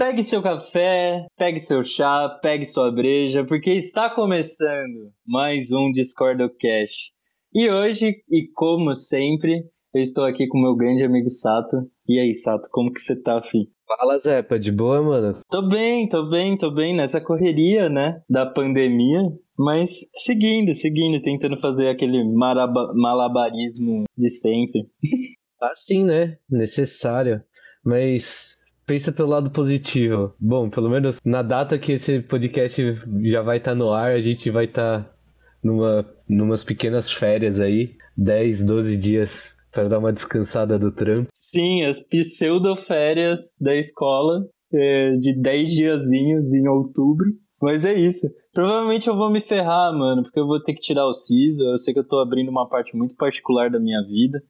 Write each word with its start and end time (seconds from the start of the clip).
Pegue 0.00 0.24
seu 0.24 0.40
café, 0.40 1.26
pegue 1.36 1.58
seu 1.58 1.84
chá, 1.84 2.26
pegue 2.40 2.64
sua 2.64 2.90
breja, 2.90 3.44
porque 3.44 3.72
está 3.72 4.08
começando 4.08 5.12
mais 5.26 5.72
um 5.72 5.92
Discordo 5.92 6.48
Cash. 6.48 7.10
E 7.52 7.68
hoje, 7.68 8.14
e 8.30 8.48
como 8.54 8.94
sempre, 8.94 9.62
eu 9.92 10.02
estou 10.02 10.24
aqui 10.24 10.48
com 10.48 10.58
meu 10.58 10.74
grande 10.74 11.04
amigo 11.04 11.28
Sato. 11.28 11.86
E 12.08 12.18
aí, 12.18 12.34
Sato, 12.34 12.66
como 12.72 12.90
que 12.90 12.98
você 12.98 13.14
tá, 13.14 13.42
fi? 13.42 13.68
Fala, 13.86 14.18
Zepa, 14.18 14.58
de 14.58 14.72
boa, 14.72 15.02
mano? 15.02 15.38
Tô 15.50 15.68
bem, 15.68 16.08
tô 16.08 16.30
bem, 16.30 16.56
tô 16.56 16.70
bem 16.70 16.96
nessa 16.96 17.20
correria, 17.20 17.90
né, 17.90 18.22
da 18.26 18.46
pandemia. 18.46 19.20
Mas 19.58 20.08
seguindo, 20.14 20.74
seguindo, 20.74 21.20
tentando 21.20 21.60
fazer 21.60 21.88
aquele 21.90 22.24
malabarismo 22.24 24.04
de 24.16 24.30
sempre. 24.30 24.88
Assim, 25.60 26.06
né? 26.06 26.38
Necessário. 26.48 27.42
Mas 27.84 28.58
pensa 28.90 29.12
pelo 29.12 29.28
lado 29.28 29.50
positivo. 29.52 30.34
Bom, 30.40 30.68
pelo 30.68 30.90
menos 30.90 31.20
na 31.24 31.42
data 31.42 31.78
que 31.78 31.92
esse 31.92 32.18
podcast 32.18 32.82
já 33.22 33.40
vai 33.40 33.58
estar 33.58 33.70
tá 33.70 33.74
no 33.76 33.92
ar, 33.92 34.10
a 34.10 34.20
gente 34.20 34.50
vai 34.50 34.64
estar 34.64 35.04
tá 35.04 35.14
numa 35.62 36.04
numas 36.28 36.64
pequenas 36.64 37.12
férias 37.12 37.60
aí, 37.60 37.94
10, 38.16 38.64
12 38.64 38.96
dias 38.96 39.56
para 39.70 39.86
dar 39.86 40.00
uma 40.00 40.12
descansada 40.12 40.76
do 40.76 40.90
trampo. 40.90 41.28
Sim, 41.32 41.84
as 41.84 42.00
pseudo-férias 42.00 43.54
da 43.60 43.76
escola, 43.76 44.44
é, 44.74 45.12
de 45.12 45.40
10 45.40 45.70
diazinhos 45.70 46.52
em 46.52 46.66
outubro. 46.66 47.26
Mas 47.62 47.84
é 47.84 47.94
isso. 47.94 48.26
Provavelmente 48.52 49.06
eu 49.06 49.14
vou 49.14 49.30
me 49.30 49.40
ferrar, 49.40 49.92
mano, 49.92 50.24
porque 50.24 50.40
eu 50.40 50.46
vou 50.48 50.60
ter 50.60 50.74
que 50.74 50.80
tirar 50.80 51.06
o 51.06 51.14
CISO. 51.14 51.62
Eu 51.62 51.78
sei 51.78 51.94
que 51.94 52.00
eu 52.00 52.08
tô 52.08 52.18
abrindo 52.18 52.48
uma 52.48 52.68
parte 52.68 52.96
muito 52.96 53.14
particular 53.14 53.70
da 53.70 53.78
minha 53.78 54.02
vida. 54.02 54.42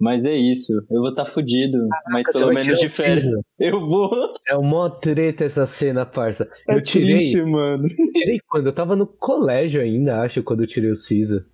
Mas 0.00 0.24
é 0.24 0.34
isso, 0.34 0.72
eu 0.88 1.00
vou 1.00 1.10
estar 1.10 1.24
tá 1.24 1.30
fudido, 1.32 1.76
Caraca, 1.88 2.10
mas 2.10 2.32
pelo 2.32 2.54
menos 2.54 2.78
de 2.78 2.88
férias. 2.88 3.26
Eu 3.58 3.80
vou. 3.80 4.34
É 4.46 4.56
uma 4.56 4.88
treta 4.88 5.44
essa 5.44 5.66
cena, 5.66 6.06
parça. 6.06 6.48
É 6.68 6.74
eu 6.74 6.82
tirei. 6.82 7.16
Triste, 7.16 7.42
mano. 7.42 7.88
Tirei 7.88 8.40
quando? 8.46 8.66
Eu 8.66 8.72
tava 8.72 8.94
no 8.94 9.06
colégio 9.06 9.80
ainda, 9.80 10.22
acho, 10.22 10.42
quando 10.44 10.62
eu 10.62 10.68
tirei 10.68 10.90
o 10.90 10.96
siso. 10.96 11.44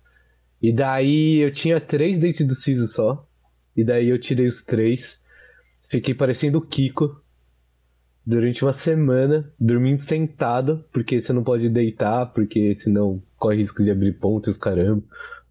E 0.61 0.71
daí 0.71 1.39
eu 1.39 1.51
tinha 1.51 1.81
três 1.81 2.19
dentes 2.19 2.45
do 2.45 2.53
siso 2.53 2.87
só. 2.87 3.27
E 3.75 3.83
daí 3.83 4.09
eu 4.09 4.19
tirei 4.19 4.45
os 4.45 4.63
três. 4.63 5.19
Fiquei 5.89 6.13
parecendo 6.13 6.59
o 6.59 6.61
Kiko. 6.61 7.19
Durante 8.23 8.63
uma 8.63 8.73
semana, 8.73 9.51
dormindo 9.59 10.01
sentado, 10.01 10.83
porque 10.91 11.21
você 11.21 11.31
não 11.31 11.43
pode 11.43 11.69
deitar, 11.69 12.27
porque 12.27 12.75
senão 12.75 13.21
corre 13.37 13.57
risco 13.57 13.83
de 13.83 13.91
abrir 13.91 14.13
pontos, 14.13 14.57
caramba. 14.57 15.03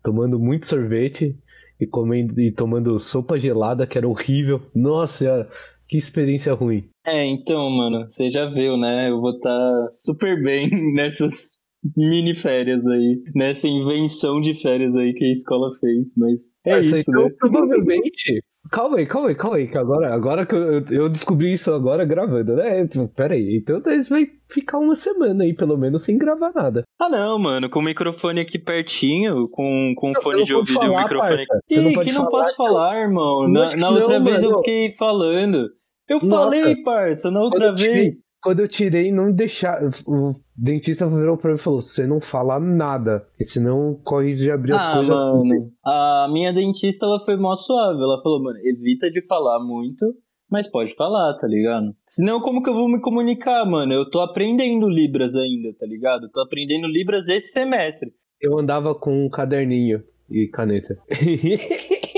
Tomando 0.03 0.39
muito 0.39 0.67
sorvete 0.67 1.37
e 1.85 1.87
comendo 1.87 2.41
e 2.41 2.51
tomando 2.51 2.99
sopa 2.99 3.39
gelada, 3.39 3.87
que 3.87 3.97
era 3.97 4.09
horrível. 4.09 4.61
Nossa 4.75 5.19
senhora, 5.19 5.49
que 5.89 5.97
experiência 5.97 6.53
ruim. 6.55 6.89
É, 7.07 7.25
então, 7.25 7.71
mano, 7.71 8.05
você 8.09 8.31
já 8.31 8.47
viu, 8.47 8.77
né? 8.77 9.11
Eu 9.11 9.21
vou 9.21 9.37
estar 9.37 9.51
tá 9.51 9.89
super 9.93 10.43
bem 10.43 10.69
nessas 10.95 11.63
mini 11.97 12.35
férias 12.35 12.87
aí, 12.87 13.23
nessa 13.35 13.69
invenção 13.69 14.41
de 14.41 14.55
férias 14.55 14.97
aí 14.97 15.13
que 15.13 15.25
a 15.25 15.33
escola 15.33 15.71
fez, 15.79 16.13
mas 16.17 16.41
é 16.67 16.81
isso, 16.81 17.11
então, 17.11 17.25
né? 17.25 17.31
Provavelmente 17.39 18.43
Calma 18.71 18.97
aí, 18.97 19.07
calma 19.07 19.29
aí, 19.29 19.35
calma 19.35 19.57
aí, 19.59 19.69
que 19.69 19.77
agora, 19.77 20.15
agora 20.15 20.47
que 20.47 20.55
eu, 20.55 20.83
eu 20.91 21.09
descobri 21.11 21.53
isso 21.53 21.71
agora 21.71 22.05
gravando, 22.05 22.55
né? 22.57 22.89
Pera 23.15 23.35
aí, 23.35 23.59
então 23.59 23.81
eles 23.93 24.09
vai 24.09 24.27
ficar 24.51 24.79
uma 24.79 24.95
semana 24.95 25.45
aí, 25.45 25.55
pelo 25.55 25.77
menos, 25.77 26.03
sem 26.03 26.17
gravar 26.17 26.51
nada. 26.55 26.83
Ah 26.99 27.11
não, 27.11 27.39
mano, 27.39 27.69
com 27.69 27.81
o 27.81 27.83
microfone 27.83 28.41
aqui 28.41 28.59
pertinho, 28.59 29.49
com, 29.51 29.95
com 29.95 30.13
não, 30.13 30.23
fone 30.23 30.45
de 30.45 30.55
ouvido 30.55 30.83
e 30.83 30.89
o 30.89 30.97
microfone 30.97 31.43
aqui. 31.43 31.59
Você 31.69 31.83
não 31.83 31.93
pode 31.93 32.11
que 32.11 32.17
não 32.17 32.27
posso 32.27 32.57
falar, 32.57 33.03
irmão. 33.03 33.47
Na, 33.49 33.67
na 33.77 33.91
outra 33.91 34.19
não, 34.19 34.25
vez 34.25 34.43
mano. 34.43 34.55
eu 34.55 34.59
fiquei 34.59 34.93
falando. 34.93 35.69
Eu 36.09 36.19
Nossa, 36.23 36.45
falei, 36.45 36.83
parça, 36.83 37.31
na 37.31 37.41
outra 37.41 37.75
vez 37.75 38.23
quando 38.45 38.61
eu 38.61 38.69
tirei, 38.69 39.11
não 39.11 39.33
deixar. 39.33 39.83
O 40.07 40.35
dentista 40.55 41.09
virou 41.09 41.39
pra 41.39 41.51
mim 41.51 41.57
e 41.57 41.59
falou: 41.59 41.81
você 41.81 42.07
não 42.07 42.21
fala 42.21 42.61
nada, 42.61 43.27
senão 43.41 43.99
corre 44.05 44.35
de 44.35 44.51
abrir 44.51 44.75
as 44.75 44.87
ah, 44.87 44.93
coisas. 44.97 45.17
Mano, 45.17 45.73
a 45.83 46.29
minha 46.31 46.53
dentista 46.53 47.07
ela 47.07 47.25
foi 47.25 47.37
mó 47.37 47.57
suave. 47.57 48.03
Ela 48.03 48.23
falou, 48.23 48.43
mano, 48.43 48.59
evita 48.63 49.11
de 49.11 49.27
falar 49.27 49.65
muito, 49.65 50.15
mas 50.51 50.71
pode 50.71 50.95
falar, 50.95 51.35
tá 51.39 51.47
ligado? 51.49 51.97
Senão, 52.07 52.39
como 52.39 52.63
que 52.63 52.69
eu 52.69 52.75
vou 52.75 52.87
me 52.87 53.01
comunicar, 53.01 53.65
mano? 53.65 53.95
Eu 53.95 54.11
tô 54.11 54.21
aprendendo 54.21 54.91
Libras 54.91 55.35
ainda, 55.35 55.73
tá 55.73 55.87
ligado? 55.87 56.27
Eu 56.27 56.31
tô 56.31 56.43
aprendendo 56.43 56.87
Libras 56.87 57.27
esse 57.29 57.49
semestre. 57.49 58.13
Eu 58.39 58.59
andava 58.59 58.95
com 58.95 59.25
um 59.25 59.31
caderninho 59.31 60.03
e 60.31 60.47
caneta. 60.49 60.99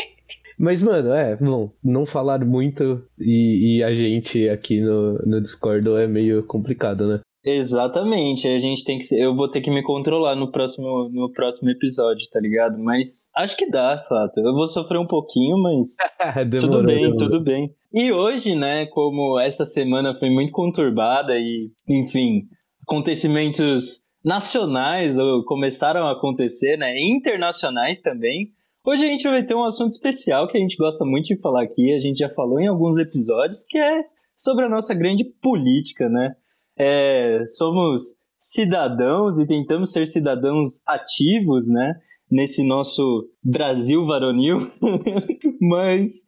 Mas, 0.59 0.83
mano, 0.83 1.12
é, 1.12 1.37
bom, 1.37 1.71
não 1.84 2.06
falar 2.06 2.44
muito 2.44 3.03
e, 3.19 3.78
e 3.78 3.84
a 3.84 3.93
gente 3.93 4.49
aqui 4.49 4.81
no, 4.81 5.19
no 5.27 5.41
Discord 5.41 5.89
é 5.91 6.06
meio 6.06 6.44
complicado, 6.44 7.06
né? 7.06 7.21
Exatamente, 7.49 8.49
a 8.49 8.59
gente 8.59 8.83
tem 8.83 8.99
que 8.99 9.15
eu 9.15 9.33
vou 9.33 9.49
ter 9.49 9.61
que 9.61 9.71
me 9.71 9.81
controlar 9.81 10.34
no 10.34 10.50
próximo 10.50 11.09
no 11.12 11.33
próximo 11.33 11.71
episódio, 11.71 12.27
tá 12.33 12.41
ligado? 12.41 12.77
Mas 12.77 13.31
acho 13.37 13.56
que 13.56 13.71
dá, 13.71 13.97
Sato. 13.97 14.41
Eu 14.41 14.53
vou 14.53 14.66
sofrer 14.66 14.99
um 14.99 15.06
pouquinho, 15.06 15.56
mas 15.59 15.95
demorou, 16.50 16.71
tudo 16.71 16.84
bem, 16.84 17.03
demorou. 17.03 17.19
tudo 17.19 17.45
bem. 17.45 17.71
E 17.95 18.11
hoje, 18.11 18.56
né, 18.56 18.87
como 18.87 19.39
essa 19.39 19.65
semana 19.65 20.19
foi 20.19 20.28
muito 20.28 20.50
conturbada 20.50 21.39
e, 21.39 21.71
enfim, 21.89 22.49
acontecimentos 22.83 24.06
nacionais 24.25 25.16
começaram 25.47 26.05
a 26.09 26.15
acontecer, 26.15 26.77
né, 26.77 26.99
internacionais 26.99 28.00
também. 28.00 28.49
Hoje 28.89 29.05
a 29.05 29.09
gente 29.09 29.29
vai 29.29 29.45
ter 29.45 29.53
um 29.53 29.65
assunto 29.65 29.91
especial 29.91 30.47
que 30.47 30.57
a 30.57 30.61
gente 30.61 30.77
gosta 30.77 31.05
muito 31.05 31.27
de 31.27 31.37
falar 31.41 31.65
aqui, 31.65 31.93
a 31.93 31.99
gente 31.99 32.19
já 32.19 32.29
falou 32.29 32.61
em 32.61 32.69
alguns 32.69 32.99
episódios, 32.99 33.65
que 33.69 33.77
é 33.77 34.05
sobre 34.37 34.65
a 34.65 34.69
nossa 34.69 34.95
grande 34.95 35.25
política, 35.43 36.09
né? 36.09 36.37
É, 36.79 37.45
somos 37.47 38.15
cidadãos 38.39 39.41
e 39.41 39.47
tentamos 39.47 39.91
ser 39.91 40.07
cidadãos 40.07 40.83
ativos, 40.87 41.67
né? 41.67 41.95
Nesse 42.31 42.65
nosso 42.65 43.29
Brasil 43.43 44.07
varonil, 44.07 44.59
mas 45.61 46.23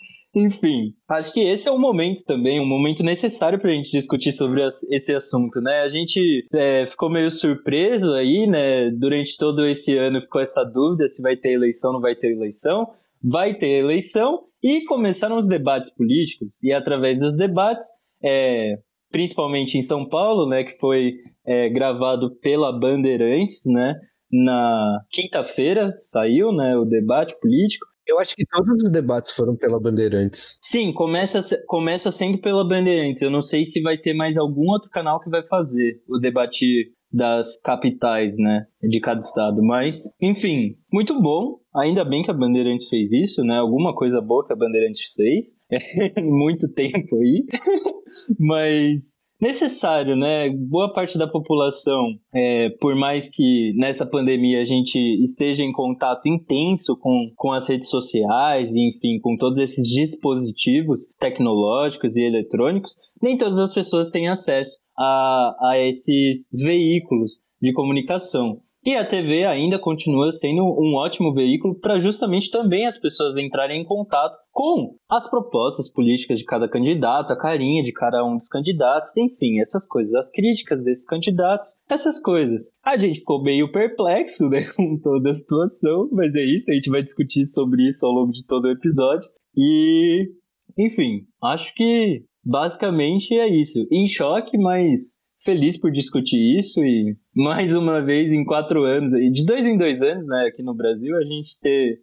enfim, 0.46 0.94
acho 1.08 1.32
que 1.32 1.40
esse 1.40 1.68
é 1.68 1.72
um 1.72 1.78
momento 1.78 2.24
também, 2.24 2.60
um 2.60 2.66
momento 2.66 3.02
necessário 3.02 3.58
para 3.58 3.70
a 3.70 3.74
gente 3.74 3.90
discutir 3.90 4.32
sobre 4.32 4.64
esse 4.90 5.14
assunto, 5.14 5.60
né? 5.60 5.80
A 5.80 5.88
gente 5.88 6.46
é, 6.54 6.86
ficou 6.86 7.10
meio 7.10 7.30
surpreso 7.30 8.12
aí, 8.12 8.46
né? 8.46 8.90
Durante 8.90 9.36
todo 9.36 9.66
esse 9.66 9.96
ano 9.96 10.20
ficou 10.20 10.40
essa 10.40 10.62
dúvida 10.64 11.08
se 11.08 11.20
vai 11.22 11.36
ter 11.36 11.52
eleição 11.52 11.92
não 11.92 12.00
vai 12.00 12.14
ter 12.14 12.32
eleição. 12.32 12.88
Vai 13.22 13.54
ter 13.54 13.80
eleição 13.80 14.44
e 14.62 14.84
começaram 14.84 15.38
os 15.38 15.48
debates 15.48 15.92
políticos. 15.92 16.62
E 16.62 16.72
através 16.72 17.18
dos 17.18 17.36
debates, 17.36 17.86
é, 18.22 18.76
principalmente 19.10 19.76
em 19.76 19.82
São 19.82 20.08
Paulo, 20.08 20.48
né? 20.48 20.62
Que 20.62 20.78
foi 20.78 21.14
é, 21.44 21.68
gravado 21.68 22.36
pela 22.40 22.72
Bandeirantes, 22.72 23.62
né? 23.66 23.94
Na 24.30 25.00
quinta-feira 25.10 25.94
saiu, 25.98 26.52
né? 26.52 26.76
O 26.76 26.84
debate 26.84 27.34
político. 27.40 27.86
Eu 28.08 28.18
acho 28.18 28.34
que 28.34 28.44
todos 28.46 28.82
os 28.82 28.90
debates 28.90 29.32
foram 29.32 29.54
pela 29.54 29.78
Bandeirantes. 29.78 30.58
Sim, 30.62 30.92
começa, 30.94 31.40
começa 31.66 32.10
sempre 32.10 32.40
pela 32.40 32.66
Bandeirantes. 32.66 33.20
Eu 33.20 33.30
não 33.30 33.42
sei 33.42 33.66
se 33.66 33.82
vai 33.82 33.98
ter 33.98 34.14
mais 34.14 34.38
algum 34.38 34.66
outro 34.70 34.88
canal 34.88 35.20
que 35.20 35.28
vai 35.28 35.46
fazer 35.46 36.00
o 36.08 36.18
debate 36.18 36.90
das 37.12 37.60
capitais, 37.62 38.36
né, 38.38 38.66
de 38.82 39.00
cada 39.00 39.20
estado. 39.20 39.62
Mas, 39.62 40.02
enfim, 40.20 40.76
muito 40.92 41.20
bom. 41.20 41.58
Ainda 41.76 42.04
bem 42.04 42.22
que 42.22 42.30
a 42.30 42.34
Bandeirantes 42.34 42.88
fez 42.88 43.12
isso, 43.12 43.42
né? 43.42 43.58
Alguma 43.58 43.94
coisa 43.94 44.20
boa 44.20 44.46
que 44.46 44.52
a 44.52 44.56
Bandeirantes 44.56 45.10
fez. 45.14 45.58
muito 46.22 46.72
tempo 46.72 47.16
aí. 47.16 47.44
Mas 48.38 49.18
necessário, 49.40 50.16
né? 50.16 50.50
Boa 50.50 50.92
parte 50.92 51.16
da 51.16 51.26
população, 51.26 52.18
é, 52.32 52.70
por 52.80 52.94
mais 52.96 53.28
que 53.28 53.72
nessa 53.76 54.04
pandemia 54.04 54.60
a 54.60 54.64
gente 54.64 54.98
esteja 55.22 55.62
em 55.62 55.72
contato 55.72 56.26
intenso 56.26 56.96
com, 56.96 57.30
com 57.36 57.52
as 57.52 57.68
redes 57.68 57.88
sociais, 57.88 58.74
enfim, 58.74 59.20
com 59.20 59.36
todos 59.36 59.58
esses 59.58 59.88
dispositivos 59.88 61.06
tecnológicos 61.18 62.16
e 62.16 62.22
eletrônicos, 62.22 62.96
nem 63.22 63.36
todas 63.36 63.58
as 63.58 63.72
pessoas 63.72 64.10
têm 64.10 64.28
acesso 64.28 64.78
a, 64.96 65.56
a 65.70 65.78
esses 65.78 66.48
veículos 66.52 67.40
de 67.60 67.72
comunicação. 67.72 68.60
E 68.84 68.94
a 68.94 69.04
TV 69.04 69.44
ainda 69.44 69.78
continua 69.78 70.30
sendo 70.30 70.62
um 70.62 70.94
ótimo 70.94 71.34
veículo 71.34 71.74
para 71.78 71.98
justamente 71.98 72.50
também 72.50 72.86
as 72.86 72.96
pessoas 72.96 73.36
entrarem 73.36 73.82
em 73.82 73.84
contato 73.84 74.36
com 74.52 74.96
as 75.08 75.28
propostas 75.28 75.90
políticas 75.90 76.38
de 76.38 76.44
cada 76.44 76.68
candidato, 76.68 77.32
a 77.32 77.38
carinha 77.38 77.82
de 77.82 77.92
cada 77.92 78.24
um 78.24 78.34
dos 78.36 78.48
candidatos, 78.48 79.14
enfim, 79.16 79.60
essas 79.60 79.86
coisas, 79.86 80.14
as 80.14 80.30
críticas 80.30 80.82
desses 80.84 81.06
candidatos, 81.06 81.68
essas 81.88 82.20
coisas. 82.20 82.72
A 82.84 82.96
gente 82.96 83.18
ficou 83.18 83.42
meio 83.42 83.70
perplexo 83.72 84.48
né, 84.48 84.64
com 84.74 84.98
toda 84.98 85.30
a 85.30 85.34
situação, 85.34 86.08
mas 86.12 86.34
é 86.34 86.44
isso, 86.44 86.70
a 86.70 86.74
gente 86.74 86.90
vai 86.90 87.02
discutir 87.02 87.46
sobre 87.46 87.88
isso 87.88 88.06
ao 88.06 88.12
longo 88.12 88.32
de 88.32 88.46
todo 88.46 88.66
o 88.66 88.70
episódio. 88.70 89.28
E, 89.56 90.30
enfim, 90.78 91.26
acho 91.42 91.74
que 91.74 92.24
basicamente 92.44 93.34
é 93.34 93.48
isso. 93.48 93.86
Em 93.90 94.06
choque, 94.06 94.56
mas 94.56 95.17
feliz 95.44 95.78
por 95.80 95.90
discutir 95.90 96.58
isso 96.58 96.84
e 96.84 97.16
mais 97.34 97.74
uma 97.74 98.00
vez 98.00 98.32
em 98.32 98.44
quatro 98.44 98.84
anos, 98.84 99.10
de 99.10 99.44
dois 99.44 99.64
em 99.64 99.76
dois 99.76 100.02
anos, 100.02 100.26
né, 100.26 100.46
aqui 100.48 100.62
no 100.62 100.74
Brasil, 100.74 101.16
a 101.16 101.22
gente 101.22 101.58
ter 101.60 102.00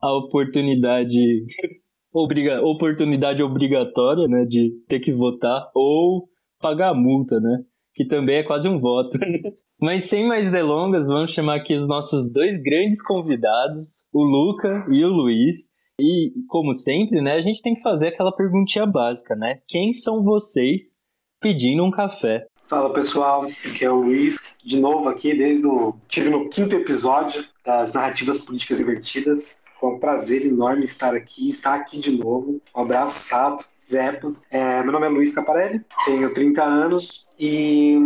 a 0.00 0.16
oportunidade, 0.16 1.44
obriga, 2.12 2.62
oportunidade 2.62 3.42
obrigatória, 3.42 4.26
né, 4.26 4.44
de 4.44 4.72
ter 4.88 5.00
que 5.00 5.12
votar 5.12 5.70
ou 5.74 6.28
pagar 6.60 6.90
a 6.90 6.94
multa, 6.94 7.40
né? 7.40 7.64
Que 7.94 8.04
também 8.04 8.36
é 8.36 8.42
quase 8.42 8.68
um 8.68 8.78
voto. 8.78 9.18
Mas 9.80 10.04
sem 10.04 10.26
mais 10.26 10.50
delongas, 10.50 11.08
vamos 11.08 11.30
chamar 11.30 11.56
aqui 11.56 11.74
os 11.74 11.86
nossos 11.86 12.32
dois 12.32 12.60
grandes 12.60 13.00
convidados, 13.00 14.06
o 14.12 14.22
Luca 14.22 14.86
e 14.90 15.04
o 15.04 15.08
Luiz. 15.08 15.70
E, 16.00 16.32
como 16.48 16.74
sempre, 16.74 17.20
né, 17.20 17.34
a 17.34 17.40
gente 17.40 17.62
tem 17.62 17.74
que 17.74 17.82
fazer 17.82 18.08
aquela 18.08 18.34
perguntinha 18.34 18.86
básica, 18.86 19.34
né? 19.34 19.60
Quem 19.68 19.92
são 19.92 20.22
vocês 20.22 20.96
pedindo 21.40 21.84
um 21.84 21.90
café? 21.90 22.46
Fala 22.68 22.92
pessoal, 22.92 23.46
aqui 23.64 23.82
é 23.82 23.90
o 23.90 24.02
Luiz, 24.02 24.54
de 24.62 24.78
novo 24.78 25.08
aqui, 25.08 25.34
desde 25.34 25.66
o. 25.66 25.94
Tive 26.06 26.28
no 26.28 26.50
quinto 26.50 26.76
episódio 26.76 27.42
das 27.64 27.94
Narrativas 27.94 28.36
Políticas 28.36 28.78
Invertidas. 28.78 29.62
Foi 29.80 29.94
um 29.94 29.98
prazer 29.98 30.44
enorme 30.44 30.84
estar 30.84 31.14
aqui, 31.14 31.48
estar 31.48 31.76
aqui 31.76 31.98
de 31.98 32.10
novo. 32.18 32.60
Um 32.76 32.82
abraço, 32.82 33.26
Sato, 33.26 33.64
Zepa. 33.82 34.34
É, 34.50 34.82
meu 34.82 34.92
nome 34.92 35.06
é 35.06 35.08
Luiz 35.08 35.32
Caparelli, 35.32 35.80
tenho 36.04 36.34
30 36.34 36.62
anos 36.62 37.30
e 37.40 37.96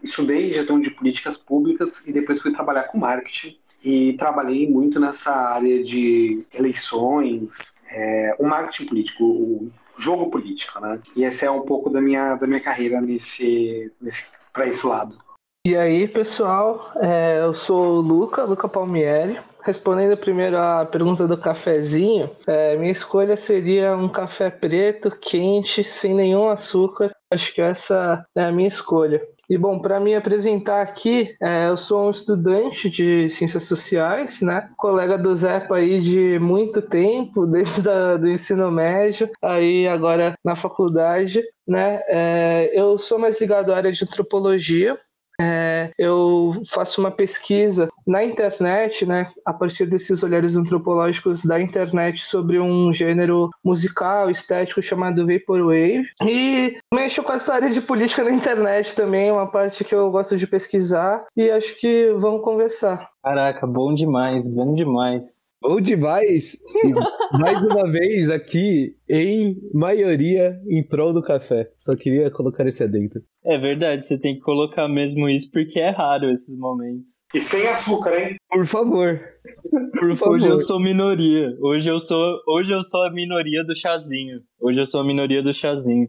estudei 0.00 0.52
gestão 0.52 0.80
de 0.80 0.92
políticas 0.92 1.36
públicas 1.36 2.06
e 2.06 2.12
depois 2.12 2.40
fui 2.40 2.52
trabalhar 2.52 2.84
com 2.84 2.98
marketing. 2.98 3.58
E 3.84 4.12
trabalhei 4.12 4.70
muito 4.70 5.00
nessa 5.00 5.34
área 5.34 5.82
de 5.82 6.46
eleições, 6.54 7.80
é, 7.90 8.36
o 8.38 8.46
marketing 8.46 8.86
político, 8.86 9.24
o 9.24 9.72
jogo 9.98 10.30
político, 10.30 10.80
né? 10.80 11.00
E 11.16 11.24
essa 11.24 11.46
é 11.46 11.50
um 11.50 11.62
pouco 11.62 11.90
da 11.90 12.00
minha, 12.00 12.36
da 12.36 12.46
minha 12.46 12.60
carreira 12.60 13.00
nesse, 13.00 13.92
nesse 14.00 14.26
para 14.52 14.66
esse 14.66 14.86
lado. 14.86 15.16
E 15.64 15.76
aí, 15.76 16.08
pessoal, 16.08 16.90
é, 16.96 17.40
eu 17.40 17.52
sou 17.54 17.96
o 17.96 18.00
Luca, 18.00 18.42
Luca 18.42 18.68
Palmieri, 18.68 19.38
Respondendo 19.64 20.16
primeiro 20.16 20.58
a 20.58 20.84
pergunta 20.84 21.26
do 21.26 21.38
cafezinho, 21.38 22.28
é, 22.48 22.76
minha 22.76 22.90
escolha 22.90 23.36
seria 23.36 23.96
um 23.96 24.08
café 24.08 24.50
preto, 24.50 25.08
quente, 25.08 25.84
sem 25.84 26.14
nenhum 26.14 26.48
açúcar. 26.48 27.14
Acho 27.32 27.54
que 27.54 27.62
essa 27.62 28.26
é 28.34 28.42
a 28.44 28.50
minha 28.50 28.66
escolha. 28.66 29.22
E 29.52 29.58
bom, 29.58 29.78
para 29.78 30.00
me 30.00 30.14
apresentar 30.14 30.80
aqui, 30.80 31.36
é, 31.38 31.68
eu 31.68 31.76
sou 31.76 32.06
um 32.06 32.10
estudante 32.10 32.88
de 32.88 33.28
ciências 33.28 33.64
sociais, 33.64 34.40
né? 34.40 34.70
Colega 34.78 35.18
do 35.18 35.34
Zepa 35.34 35.76
aí 35.76 36.00
de 36.00 36.38
muito 36.38 36.80
tempo, 36.80 37.44
desde 37.44 37.86
o 37.86 38.16
do 38.16 38.30
ensino 38.30 38.70
médio, 38.70 39.28
aí 39.42 39.86
agora 39.86 40.32
na 40.42 40.56
faculdade, 40.56 41.42
né? 41.68 42.00
É, 42.08 42.70
eu 42.72 42.96
sou 42.96 43.18
mais 43.18 43.38
ligado 43.38 43.74
à 43.74 43.76
área 43.76 43.92
de 43.92 44.02
antropologia, 44.02 44.98
é, 45.40 45.90
eu 45.98 46.62
faço 46.70 47.00
uma 47.00 47.10
pesquisa 47.10 47.88
na 48.06 48.24
internet, 48.24 49.06
né, 49.06 49.26
a 49.44 49.52
partir 49.52 49.86
desses 49.86 50.22
olhares 50.22 50.56
antropológicos 50.56 51.44
da 51.44 51.60
internet 51.60 52.20
sobre 52.20 52.58
um 52.58 52.92
gênero 52.92 53.50
musical, 53.64 54.30
estético 54.30 54.82
chamado 54.82 55.26
Vaporwave. 55.26 56.08
E 56.22 56.76
mexo 56.92 57.22
com 57.22 57.32
essa 57.32 57.54
área 57.54 57.70
de 57.70 57.80
política 57.80 58.24
na 58.24 58.30
internet 58.30 58.94
também, 58.94 59.28
é 59.28 59.32
uma 59.32 59.50
parte 59.50 59.84
que 59.84 59.94
eu 59.94 60.10
gosto 60.10 60.36
de 60.36 60.46
pesquisar 60.46 61.24
e 61.36 61.50
acho 61.50 61.78
que 61.78 62.12
vamos 62.18 62.42
conversar. 62.42 63.10
Caraca, 63.22 63.66
bom 63.66 63.94
demais, 63.94 64.54
bom 64.54 64.74
demais. 64.74 65.41
Bom 65.62 65.80
demais! 65.80 66.58
mais 67.38 67.62
uma 67.62 67.88
vez 67.88 68.28
aqui, 68.28 68.96
em 69.08 69.56
maioria, 69.72 70.60
em 70.68 70.82
prol 70.82 71.12
do 71.12 71.22
café. 71.22 71.70
Só 71.78 71.94
queria 71.94 72.32
colocar 72.32 72.66
esse 72.66 72.82
adentro. 72.82 73.22
É 73.44 73.56
verdade, 73.56 74.04
você 74.04 74.18
tem 74.18 74.34
que 74.34 74.40
colocar 74.40 74.88
mesmo 74.88 75.28
isso 75.28 75.48
porque 75.52 75.78
é 75.78 75.90
raro 75.90 76.32
esses 76.32 76.58
momentos. 76.58 77.22
E 77.32 77.40
sem 77.40 77.64
açúcar, 77.68 78.12
hein? 78.18 78.36
Por 78.50 78.66
favor. 78.66 79.20
Por 79.98 80.16
favor. 80.16 80.34
Hoje 80.34 80.48
eu 80.48 80.58
sou 80.58 80.80
minoria. 80.80 81.56
Hoje 81.60 81.88
eu 81.88 82.00
sou, 82.00 82.40
hoje 82.48 82.72
eu 82.74 82.82
sou 82.82 83.04
a 83.04 83.12
minoria 83.12 83.62
do 83.62 83.74
chazinho. 83.74 84.40
Hoje 84.60 84.80
eu 84.80 84.86
sou 84.86 85.00
a 85.00 85.06
minoria 85.06 85.44
do 85.44 85.52
chazinho. 85.52 86.08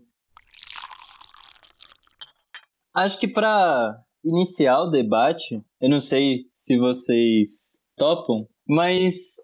Acho 2.96 3.20
que 3.20 3.28
para 3.28 4.00
iniciar 4.24 4.82
o 4.82 4.90
debate, 4.90 5.62
eu 5.80 5.90
não 5.90 6.00
sei 6.00 6.46
se 6.56 6.76
vocês 6.76 7.73
topam, 7.96 8.46
mas 8.68 9.36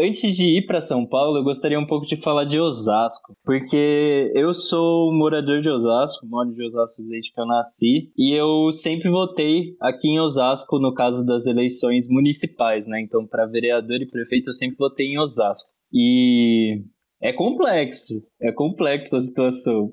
Antes 0.00 0.36
de 0.36 0.58
ir 0.58 0.64
para 0.64 0.80
São 0.80 1.04
Paulo, 1.04 1.38
eu 1.38 1.42
gostaria 1.42 1.76
um 1.76 1.84
pouco 1.84 2.06
de 2.06 2.16
falar 2.16 2.44
de 2.44 2.60
Osasco, 2.60 3.36
porque 3.44 4.30
eu 4.32 4.52
sou 4.52 5.12
morador 5.12 5.60
de 5.60 5.68
Osasco, 5.68 6.24
moro 6.24 6.54
de 6.54 6.64
Osasco 6.64 7.02
desde 7.02 7.32
que 7.32 7.40
eu 7.40 7.44
nasci, 7.44 8.12
e 8.16 8.32
eu 8.32 8.70
sempre 8.70 9.10
votei 9.10 9.74
aqui 9.80 10.06
em 10.06 10.20
Osasco 10.20 10.78
no 10.78 10.94
caso 10.94 11.26
das 11.26 11.46
eleições 11.46 12.06
municipais, 12.08 12.86
né? 12.86 13.00
Então, 13.00 13.26
para 13.26 13.46
vereador 13.46 14.00
e 14.00 14.06
prefeito, 14.06 14.50
eu 14.50 14.52
sempre 14.52 14.76
votei 14.78 15.06
em 15.06 15.18
Osasco. 15.18 15.72
E 15.92 16.80
é 17.20 17.32
complexo, 17.32 18.22
é 18.40 18.52
complexo 18.52 19.16
a 19.16 19.20
situação. 19.20 19.90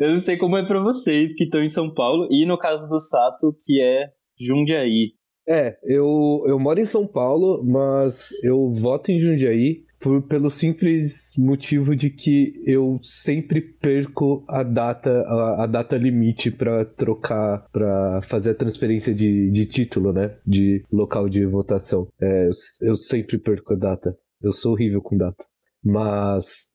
Eu 0.00 0.12
não 0.12 0.18
sei 0.18 0.38
como 0.38 0.56
é 0.56 0.64
para 0.66 0.80
vocês 0.80 1.34
que 1.34 1.44
estão 1.44 1.62
em 1.62 1.68
São 1.68 1.92
Paulo 1.92 2.26
e 2.30 2.46
no 2.46 2.56
caso 2.56 2.88
do 2.88 2.98
Sato, 2.98 3.54
que 3.66 3.82
é 3.82 4.06
Jundiaí. 4.40 5.12
É, 5.46 5.76
eu, 5.82 6.44
eu 6.46 6.58
moro 6.58 6.78
em 6.78 6.86
São 6.86 7.06
Paulo, 7.06 7.62
mas 7.64 8.28
eu 8.42 8.70
voto 8.70 9.10
em 9.10 9.20
Jundiaí 9.20 9.84
por, 9.98 10.22
pelo 10.22 10.50
simples 10.50 11.32
motivo 11.38 11.94
de 11.94 12.10
que 12.10 12.60
eu 12.66 12.98
sempre 13.02 13.60
perco 13.60 14.44
a 14.48 14.62
data, 14.62 15.10
a, 15.22 15.64
a 15.64 15.66
data 15.66 15.96
limite 15.96 16.50
para 16.50 16.84
trocar, 16.84 17.66
para 17.72 18.20
fazer 18.22 18.50
a 18.50 18.54
transferência 18.54 19.14
de, 19.14 19.50
de 19.50 19.66
título, 19.66 20.12
né? 20.12 20.36
De 20.46 20.84
local 20.92 21.28
de 21.28 21.44
votação. 21.46 22.08
É, 22.20 22.46
eu, 22.46 22.50
eu 22.88 22.96
sempre 22.96 23.38
perco 23.38 23.72
a 23.72 23.76
data. 23.76 24.16
Eu 24.42 24.52
sou 24.52 24.72
horrível 24.72 25.00
com 25.00 25.16
data. 25.16 25.44
Mas 25.84 26.72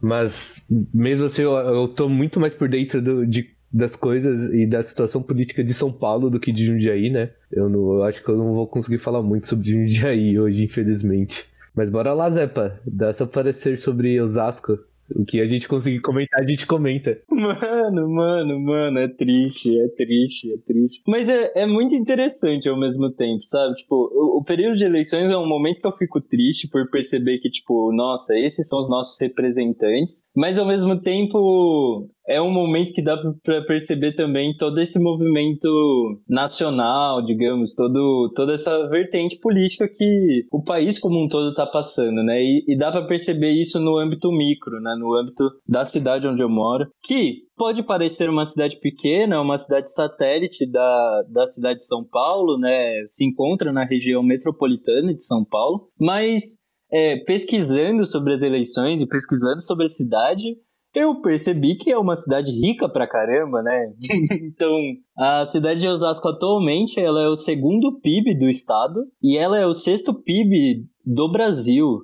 mas 0.00 0.64
mesmo 0.94 1.26
assim, 1.26 1.42
eu, 1.42 1.52
eu 1.52 1.88
tô 1.88 2.08
muito 2.08 2.38
mais 2.38 2.54
por 2.54 2.68
dentro 2.68 3.02
do, 3.02 3.26
de 3.26 3.57
das 3.72 3.94
coisas 3.94 4.52
e 4.52 4.66
da 4.66 4.82
situação 4.82 5.22
política 5.22 5.62
de 5.62 5.74
São 5.74 5.92
Paulo 5.92 6.30
do 6.30 6.40
que 6.40 6.52
de 6.52 6.66
Jundiaí, 6.66 7.10
né? 7.10 7.30
Eu, 7.52 7.68
não, 7.68 7.94
eu 7.94 8.02
acho 8.04 8.22
que 8.22 8.28
eu 8.28 8.36
não 8.36 8.54
vou 8.54 8.66
conseguir 8.66 8.98
falar 8.98 9.22
muito 9.22 9.46
sobre 9.48 9.70
Jundiaí 9.70 10.38
hoje, 10.40 10.64
infelizmente. 10.64 11.46
Mas 11.74 11.90
bora 11.90 12.12
lá, 12.12 12.30
Zepa. 12.30 12.80
Dá 12.84 13.12
seu 13.12 13.26
parecer 13.26 13.78
sobre 13.78 14.20
Osasco. 14.20 14.78
O 15.14 15.24
que 15.24 15.40
a 15.40 15.46
gente 15.46 15.66
conseguir 15.66 16.00
comentar, 16.00 16.40
a 16.40 16.46
gente 16.46 16.66
comenta. 16.66 17.18
Mano, 17.30 18.10
mano, 18.10 18.60
mano, 18.60 18.98
é 18.98 19.08
triste, 19.08 19.78
é 19.78 19.88
triste, 19.88 20.52
é 20.52 20.58
triste. 20.58 21.02
Mas 21.06 21.28
é, 21.28 21.62
é 21.62 21.66
muito 21.66 21.94
interessante 21.94 22.68
ao 22.68 22.78
mesmo 22.78 23.10
tempo, 23.10 23.42
sabe? 23.42 23.76
Tipo, 23.76 23.94
o, 23.94 24.38
o, 24.38 24.44
período 24.44 24.76
de 24.76 24.84
eleições 24.84 25.30
é 25.30 25.36
um 25.36 25.48
momento 25.48 25.80
que 25.80 25.86
eu 25.86 25.92
fico 25.92 26.20
triste 26.20 26.68
por 26.68 26.90
perceber 26.90 27.38
que, 27.38 27.48
tipo, 27.48 27.90
nossa, 27.92 28.38
esses 28.38 28.68
são 28.68 28.80
os 28.80 28.88
nossos 28.88 29.18
representantes. 29.18 30.24
Mas 30.36 30.58
ao 30.58 30.66
mesmo 30.66 31.00
tempo, 31.00 32.10
é 32.28 32.42
um 32.42 32.50
momento 32.50 32.92
que 32.92 33.02
dá 33.02 33.16
para 33.42 33.62
perceber 33.62 34.12
também 34.12 34.54
todo 34.58 34.78
esse 34.78 35.02
movimento 35.02 36.20
nacional, 36.28 37.24
digamos, 37.24 37.74
todo, 37.74 38.30
toda 38.36 38.52
essa 38.52 38.86
vertente 38.88 39.38
política 39.38 39.88
que 39.88 40.44
o 40.52 40.62
país 40.62 40.98
como 40.98 41.24
um 41.24 41.26
todo 41.26 41.50
está 41.50 41.66
passando, 41.66 42.22
né? 42.22 42.38
E, 42.38 42.64
e 42.68 42.76
dá 42.76 42.92
para 42.92 43.06
perceber 43.06 43.52
isso 43.52 43.80
no 43.80 43.96
âmbito 43.96 44.30
micro, 44.30 44.78
né? 44.78 44.94
No 44.98 45.14
âmbito 45.14 45.44
da 45.66 45.86
cidade 45.86 46.26
onde 46.26 46.42
eu 46.42 46.50
moro, 46.50 46.86
que 47.02 47.44
pode 47.56 47.82
parecer 47.82 48.28
uma 48.28 48.44
cidade 48.44 48.78
pequena, 48.78 49.40
uma 49.40 49.56
cidade 49.56 49.90
satélite 49.90 50.70
da, 50.70 51.22
da 51.32 51.46
cidade 51.46 51.78
de 51.78 51.86
São 51.86 52.04
Paulo, 52.04 52.58
né? 52.58 53.04
Se 53.06 53.24
encontra 53.24 53.72
na 53.72 53.84
região 53.84 54.22
metropolitana 54.22 55.14
de 55.14 55.24
São 55.24 55.46
Paulo, 55.46 55.88
mas 55.98 56.58
é, 56.92 57.16
pesquisando 57.24 58.06
sobre 58.06 58.34
as 58.34 58.42
eleições 58.42 59.02
e 59.02 59.06
pesquisando 59.06 59.62
sobre 59.62 59.86
a 59.86 59.88
cidade, 59.88 60.56
eu 60.94 61.20
percebi 61.20 61.76
que 61.76 61.90
é 61.90 61.98
uma 61.98 62.16
cidade 62.16 62.50
rica 62.50 62.88
pra 62.88 63.06
caramba, 63.06 63.62
né? 63.62 63.92
então, 64.42 64.76
a 65.16 65.46
cidade 65.46 65.80
de 65.80 65.88
Osasco 65.88 66.28
atualmente 66.28 66.98
ela 66.98 67.22
é 67.22 67.28
o 67.28 67.36
segundo 67.36 68.00
PIB 68.00 68.38
do 68.38 68.48
estado 68.48 69.04
e 69.22 69.36
ela 69.36 69.58
é 69.58 69.66
o 69.66 69.74
sexto 69.74 70.14
PIB 70.14 70.86
do 71.04 71.30
Brasil. 71.30 72.00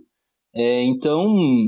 É, 0.54 0.84
então, 0.84 1.26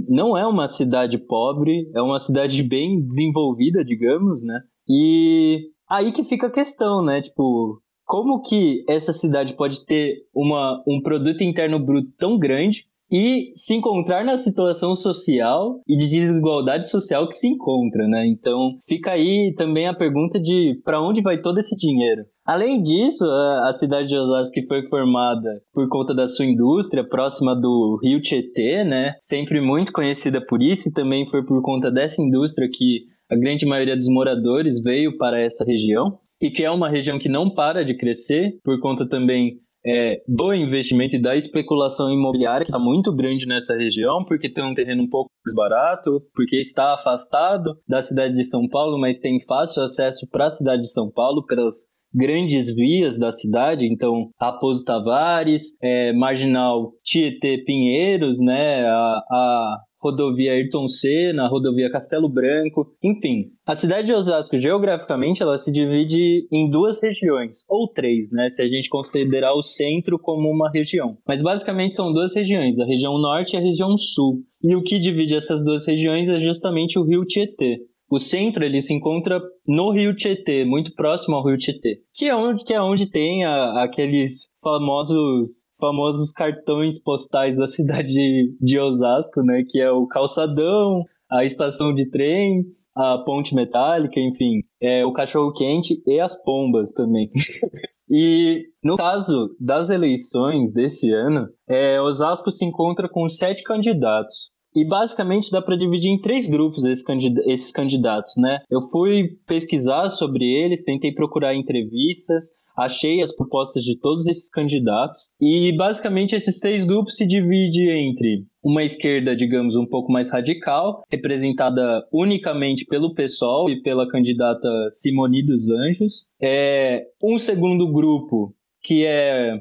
não 0.08 0.38
é 0.38 0.46
uma 0.46 0.68
cidade 0.68 1.18
pobre, 1.18 1.90
é 1.94 2.00
uma 2.00 2.20
cidade 2.20 2.62
bem 2.62 3.04
desenvolvida, 3.04 3.84
digamos, 3.84 4.44
né? 4.44 4.60
E 4.88 5.70
aí 5.90 6.12
que 6.12 6.22
fica 6.22 6.46
a 6.46 6.52
questão, 6.52 7.04
né? 7.04 7.20
Tipo, 7.20 7.82
como 8.04 8.42
que 8.42 8.84
essa 8.88 9.12
cidade 9.12 9.54
pode 9.56 9.84
ter 9.84 10.18
uma, 10.32 10.80
um 10.86 11.02
produto 11.02 11.42
interno 11.42 11.84
bruto 11.84 12.12
tão 12.16 12.38
grande 12.38 12.84
e 13.10 13.52
se 13.54 13.74
encontrar 13.74 14.24
na 14.24 14.36
situação 14.36 14.94
social 14.94 15.80
e 15.86 15.96
de 15.96 16.08
desigualdade 16.08 16.90
social 16.90 17.28
que 17.28 17.34
se 17.34 17.48
encontra, 17.48 18.06
né? 18.06 18.26
Então, 18.26 18.78
fica 18.86 19.12
aí 19.12 19.54
também 19.56 19.86
a 19.86 19.94
pergunta 19.94 20.40
de 20.40 20.80
para 20.84 21.00
onde 21.00 21.22
vai 21.22 21.40
todo 21.40 21.58
esse 21.58 21.76
dinheiro. 21.76 22.24
Além 22.44 22.80
disso, 22.80 23.24
a 23.64 23.72
cidade 23.72 24.08
de 24.08 24.16
Osasco 24.16 24.54
foi 24.68 24.88
formada 24.88 25.60
por 25.72 25.88
conta 25.88 26.14
da 26.14 26.28
sua 26.28 26.44
indústria 26.44 27.06
próxima 27.06 27.54
do 27.54 27.98
Rio 28.02 28.20
Tietê, 28.20 28.84
né? 28.84 29.14
Sempre 29.20 29.60
muito 29.60 29.92
conhecida 29.92 30.40
por 30.44 30.62
isso 30.62 30.88
e 30.88 30.92
também 30.92 31.28
foi 31.28 31.44
por 31.44 31.60
conta 31.62 31.90
dessa 31.90 32.22
indústria 32.22 32.68
que 32.72 33.04
a 33.28 33.34
grande 33.34 33.66
maioria 33.66 33.96
dos 33.96 34.08
moradores 34.08 34.80
veio 34.80 35.16
para 35.16 35.40
essa 35.40 35.64
região 35.64 36.18
e 36.40 36.50
que 36.50 36.62
é 36.62 36.70
uma 36.70 36.88
região 36.88 37.18
que 37.18 37.28
não 37.28 37.50
para 37.50 37.84
de 37.84 37.96
crescer 37.96 38.58
por 38.62 38.78
conta 38.80 39.08
também 39.08 39.58
é, 39.86 40.20
do 40.26 40.52
investimento 40.52 41.14
e 41.14 41.22
da 41.22 41.36
especulação 41.36 42.10
imobiliária, 42.10 42.64
que 42.64 42.72
está 42.72 42.78
muito 42.78 43.14
grande 43.14 43.46
nessa 43.46 43.76
região, 43.76 44.24
porque 44.24 44.52
tem 44.52 44.64
um 44.64 44.74
terreno 44.74 45.04
um 45.04 45.08
pouco 45.08 45.30
mais 45.44 45.54
barato, 45.54 46.20
porque 46.34 46.56
está 46.56 46.94
afastado 46.94 47.78
da 47.88 48.02
cidade 48.02 48.34
de 48.34 48.44
São 48.44 48.68
Paulo, 48.68 48.98
mas 48.98 49.20
tem 49.20 49.40
fácil 49.46 49.84
acesso 49.84 50.26
para 50.28 50.46
a 50.46 50.50
cidade 50.50 50.82
de 50.82 50.92
São 50.92 51.10
Paulo 51.10 51.44
pelas 51.46 51.86
grandes 52.12 52.74
vias 52.74 53.18
da 53.18 53.30
cidade, 53.30 53.86
então 53.86 54.30
Raposo 54.40 54.84
Tavares, 54.84 55.76
é, 55.82 56.12
Marginal 56.14 56.92
Tietê 57.04 57.58
Pinheiros, 57.58 58.38
né, 58.40 58.86
a, 58.86 59.22
a 59.30 59.78
rodovia 59.98 60.52
Ayrton 60.52 60.88
Senna, 60.88 61.48
rodovia 61.48 61.90
Castelo 61.90 62.28
Branco, 62.28 62.94
enfim. 63.02 63.50
A 63.66 63.74
cidade 63.74 64.06
de 64.06 64.12
Osasco, 64.12 64.58
geograficamente, 64.58 65.42
ela 65.42 65.58
se 65.58 65.72
divide 65.72 66.46
em 66.52 66.70
duas 66.70 67.02
regiões, 67.02 67.64
ou 67.68 67.88
três, 67.88 68.30
né, 68.30 68.48
se 68.48 68.62
a 68.62 68.68
gente 68.68 68.88
considerar 68.88 69.54
o 69.54 69.62
centro 69.62 70.18
como 70.18 70.50
uma 70.50 70.70
região. 70.70 71.16
Mas 71.26 71.42
basicamente 71.42 71.94
são 71.94 72.12
duas 72.12 72.34
regiões, 72.34 72.78
a 72.78 72.84
região 72.84 73.18
norte 73.18 73.54
e 73.54 73.56
a 73.56 73.62
região 73.62 73.96
sul. 73.96 74.42
E 74.62 74.74
o 74.74 74.82
que 74.82 74.98
divide 74.98 75.34
essas 75.34 75.62
duas 75.62 75.86
regiões 75.86 76.28
é 76.28 76.40
justamente 76.40 76.98
o 76.98 77.04
rio 77.04 77.24
Tietê. 77.24 77.80
O 78.08 78.18
centro 78.20 78.64
ele 78.64 78.80
se 78.80 78.94
encontra 78.94 79.40
no 79.66 79.90
Rio 79.90 80.14
Tietê, 80.14 80.64
muito 80.64 80.94
próximo 80.94 81.36
ao 81.36 81.44
Rio 81.44 81.56
Tietê, 81.56 82.00
que 82.14 82.26
é 82.26 82.36
onde, 82.36 82.64
que 82.64 82.72
é 82.72 82.80
onde 82.80 83.10
tem 83.10 83.44
a, 83.44 83.82
aqueles 83.82 84.52
famosos 84.62 85.66
famosos 85.78 86.32
cartões 86.32 87.02
postais 87.02 87.56
da 87.56 87.66
cidade 87.68 88.14
de, 88.60 88.78
Osasco, 88.78 89.42
né, 89.42 89.62
que 89.68 89.80
é 89.80 89.90
o 89.90 90.06
calçadão, 90.06 91.02
a 91.30 91.44
estação 91.44 91.94
de 91.94 92.08
trem, 92.08 92.64
a 92.94 93.18
ponte 93.18 93.54
metálica, 93.54 94.18
enfim, 94.18 94.62
é 94.80 95.04
o 95.04 95.12
cachorro 95.12 95.52
quente 95.52 96.02
e 96.06 96.20
as 96.20 96.40
pombas 96.42 96.92
também. 96.92 97.30
e 98.08 98.66
no 98.82 98.96
caso 98.96 99.54
das 99.60 99.90
eleições 99.90 100.72
desse 100.72 101.12
ano, 101.12 101.48
é, 101.68 102.00
Osasco 102.00 102.50
se 102.50 102.64
encontra 102.64 103.08
com 103.08 103.28
sete 103.28 103.62
candidatos. 103.64 104.50
E 104.76 104.84
basicamente 104.84 105.50
dá 105.50 105.62
para 105.62 105.74
dividir 105.74 106.10
em 106.10 106.20
três 106.20 106.46
grupos 106.46 106.84
esses 106.84 107.72
candidatos, 107.72 108.34
né? 108.36 108.58
Eu 108.70 108.82
fui 108.82 109.30
pesquisar 109.46 110.10
sobre 110.10 110.44
eles, 110.44 110.84
tentei 110.84 111.14
procurar 111.14 111.54
entrevistas, 111.54 112.52
achei 112.76 113.22
as 113.22 113.34
propostas 113.34 113.82
de 113.82 113.98
todos 113.98 114.26
esses 114.26 114.50
candidatos 114.50 115.30
e 115.40 115.74
basicamente 115.76 116.36
esses 116.36 116.60
três 116.60 116.84
grupos 116.84 117.16
se 117.16 117.26
dividem 117.26 118.10
entre 118.10 118.44
uma 118.62 118.84
esquerda, 118.84 119.34
digamos, 119.34 119.74
um 119.76 119.86
pouco 119.86 120.12
mais 120.12 120.30
radical, 120.30 121.02
representada 121.10 122.06
unicamente 122.12 122.84
pelo 122.84 123.14
PSOL 123.14 123.70
e 123.70 123.80
pela 123.80 124.06
candidata 124.06 124.68
Simone 124.90 125.42
dos 125.42 125.70
Anjos, 125.70 126.26
é 126.38 127.06
um 127.22 127.38
segundo 127.38 127.90
grupo 127.90 128.54
que 128.82 129.06
é 129.06 129.58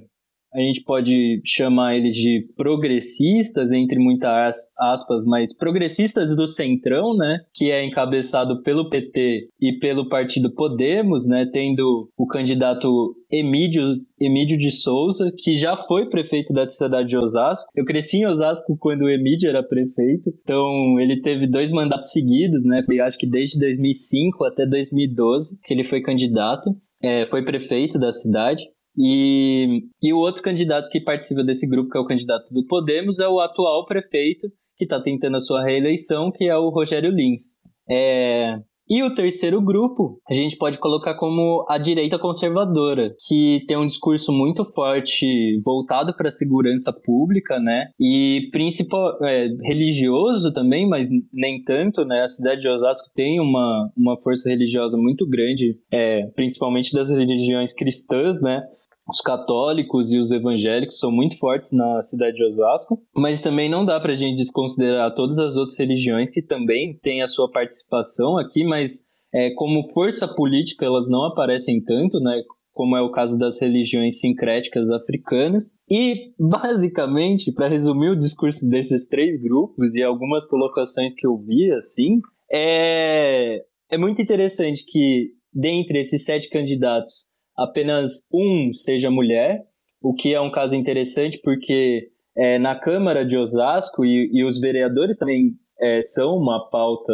a 0.55 0.59
gente 0.59 0.83
pode 0.83 1.41
chamar 1.43 1.97
eles 1.97 2.15
de 2.15 2.47
progressistas, 2.55 3.71
entre 3.73 3.99
muitas 3.99 4.55
aspas, 4.77 5.25
mas 5.25 5.55
progressistas 5.55 6.33
do 6.33 6.47
Centrão, 6.47 7.15
né? 7.15 7.39
Que 7.53 7.71
é 7.71 7.85
encabeçado 7.85 8.63
pelo 8.63 8.89
PT 8.89 9.49
e 9.59 9.77
pelo 9.79 10.07
partido 10.07 10.53
Podemos, 10.53 11.27
né? 11.27 11.45
Tendo 11.51 12.09
o 12.17 12.25
candidato 12.25 12.87
Emílio, 13.29 13.97
Emílio 14.19 14.57
de 14.57 14.71
Souza, 14.71 15.29
que 15.37 15.55
já 15.55 15.75
foi 15.75 16.09
prefeito 16.09 16.53
da 16.53 16.67
cidade 16.69 17.09
de 17.09 17.17
Osasco. 17.17 17.69
Eu 17.75 17.83
cresci 17.83 18.19
em 18.19 18.25
Osasco 18.25 18.77
quando 18.79 19.01
o 19.01 19.09
Emílio 19.09 19.49
era 19.49 19.61
prefeito, 19.61 20.31
então 20.41 20.99
ele 21.01 21.21
teve 21.21 21.47
dois 21.47 21.71
mandatos 21.71 22.11
seguidos, 22.11 22.63
né? 22.63 22.81
Foi, 22.85 22.99
acho 23.01 23.17
que 23.17 23.27
desde 23.27 23.59
2005 23.59 24.45
até 24.45 24.65
2012 24.65 25.59
que 25.63 25.73
ele 25.73 25.83
foi 25.83 26.01
candidato. 26.01 26.71
É, 27.03 27.27
foi 27.27 27.43
prefeito 27.43 27.99
da 27.99 28.11
cidade. 28.11 28.63
E, 28.97 29.83
e 30.01 30.13
o 30.13 30.17
outro 30.17 30.41
candidato 30.41 30.89
que 30.89 30.99
participa 30.99 31.43
desse 31.43 31.67
grupo, 31.67 31.89
que 31.89 31.97
é 31.97 32.01
o 32.01 32.07
candidato 32.07 32.53
do 32.53 32.65
Podemos, 32.65 33.19
é 33.19 33.27
o 33.27 33.39
atual 33.39 33.85
prefeito 33.85 34.47
que 34.77 34.85
está 34.85 35.01
tentando 35.01 35.37
a 35.37 35.41
sua 35.41 35.63
reeleição, 35.63 36.31
que 36.31 36.45
é 36.45 36.57
o 36.57 36.69
Rogério 36.69 37.11
Lins. 37.11 37.55
É... 37.89 38.59
E 38.87 39.01
o 39.01 39.15
terceiro 39.15 39.59
grupo, 39.59 40.19
a 40.29 40.33
gente 40.35 40.55
pode 40.57 40.77
colocar 40.77 41.15
como 41.15 41.65
a 41.67 41.75
direita 41.79 42.19
conservadora, 42.19 43.15
que 43.27 43.63
tem 43.67 43.75
um 43.75 43.87
discurso 43.87 44.31
muito 44.31 44.63
forte 44.63 45.59
voltado 45.65 46.15
para 46.15 46.27
a 46.27 46.31
segurança 46.31 46.93
pública, 46.93 47.59
né? 47.59 47.87
E 47.99 48.47
principal, 48.51 49.17
é, 49.23 49.47
religioso 49.63 50.53
também, 50.53 50.87
mas 50.87 51.09
nem 51.33 51.63
tanto, 51.63 52.05
né? 52.05 52.21
A 52.21 52.27
cidade 52.27 52.61
de 52.61 52.67
Osasco 52.67 53.09
tem 53.15 53.39
uma, 53.39 53.89
uma 53.97 54.21
força 54.21 54.49
religiosa 54.49 54.95
muito 54.97 55.27
grande, 55.27 55.79
é, 55.91 56.27
principalmente 56.35 56.93
das 56.93 57.09
religiões 57.09 57.73
cristãs, 57.73 58.39
né? 58.39 58.61
Os 59.07 59.21
católicos 59.21 60.11
e 60.11 60.17
os 60.17 60.31
evangélicos 60.31 60.99
são 60.99 61.11
muito 61.11 61.37
fortes 61.37 61.71
na 61.71 62.01
cidade 62.01 62.37
de 62.37 62.43
Osasco, 62.43 63.01
mas 63.15 63.41
também 63.41 63.69
não 63.69 63.85
dá 63.85 63.99
para 63.99 64.13
a 64.13 64.15
gente 64.15 64.37
desconsiderar 64.37 65.13
todas 65.13 65.37
as 65.37 65.55
outras 65.55 65.77
religiões 65.77 66.29
que 66.29 66.41
também 66.41 66.97
têm 67.01 67.21
a 67.21 67.27
sua 67.27 67.49
participação 67.49 68.37
aqui, 68.37 68.63
mas 68.63 69.05
é, 69.33 69.51
como 69.51 69.87
força 69.93 70.27
política 70.27 70.85
elas 70.85 71.07
não 71.07 71.25
aparecem 71.25 71.83
tanto, 71.83 72.19
né? 72.19 72.41
Como 72.71 72.97
é 72.97 73.01
o 73.01 73.11
caso 73.11 73.37
das 73.37 73.59
religiões 73.59 74.19
sincréticas 74.19 74.89
africanas. 74.89 75.71
E, 75.89 76.33
basicamente, 76.37 77.51
para 77.53 77.69
resumir 77.69 78.09
o 78.09 78.17
discurso 78.17 78.67
desses 78.67 79.07
três 79.07 79.41
grupos 79.41 79.95
e 79.95 80.03
algumas 80.03 80.45
colocações 80.45 81.13
que 81.13 81.25
eu 81.25 81.37
vi, 81.37 81.71
assim, 81.71 82.19
é, 82.51 83.61
é 83.89 83.97
muito 83.97 84.21
interessante 84.21 84.85
que, 84.85 85.31
dentre 85.53 85.99
esses 85.99 86.25
sete 86.25 86.49
candidatos, 86.49 87.27
apenas 87.57 88.27
um 88.31 88.73
seja 88.73 89.09
mulher, 89.09 89.63
o 90.01 90.13
que 90.13 90.33
é 90.33 90.41
um 90.41 90.51
caso 90.51 90.75
interessante 90.75 91.39
porque 91.43 92.09
é, 92.37 92.59
na 92.59 92.75
Câmara 92.75 93.25
de 93.25 93.37
Osasco 93.37 94.05
e, 94.05 94.29
e 94.33 94.43
os 94.43 94.59
vereadores 94.59 95.17
também 95.17 95.53
é, 95.79 96.01
são 96.01 96.37
uma 96.37 96.69
pauta 96.69 97.13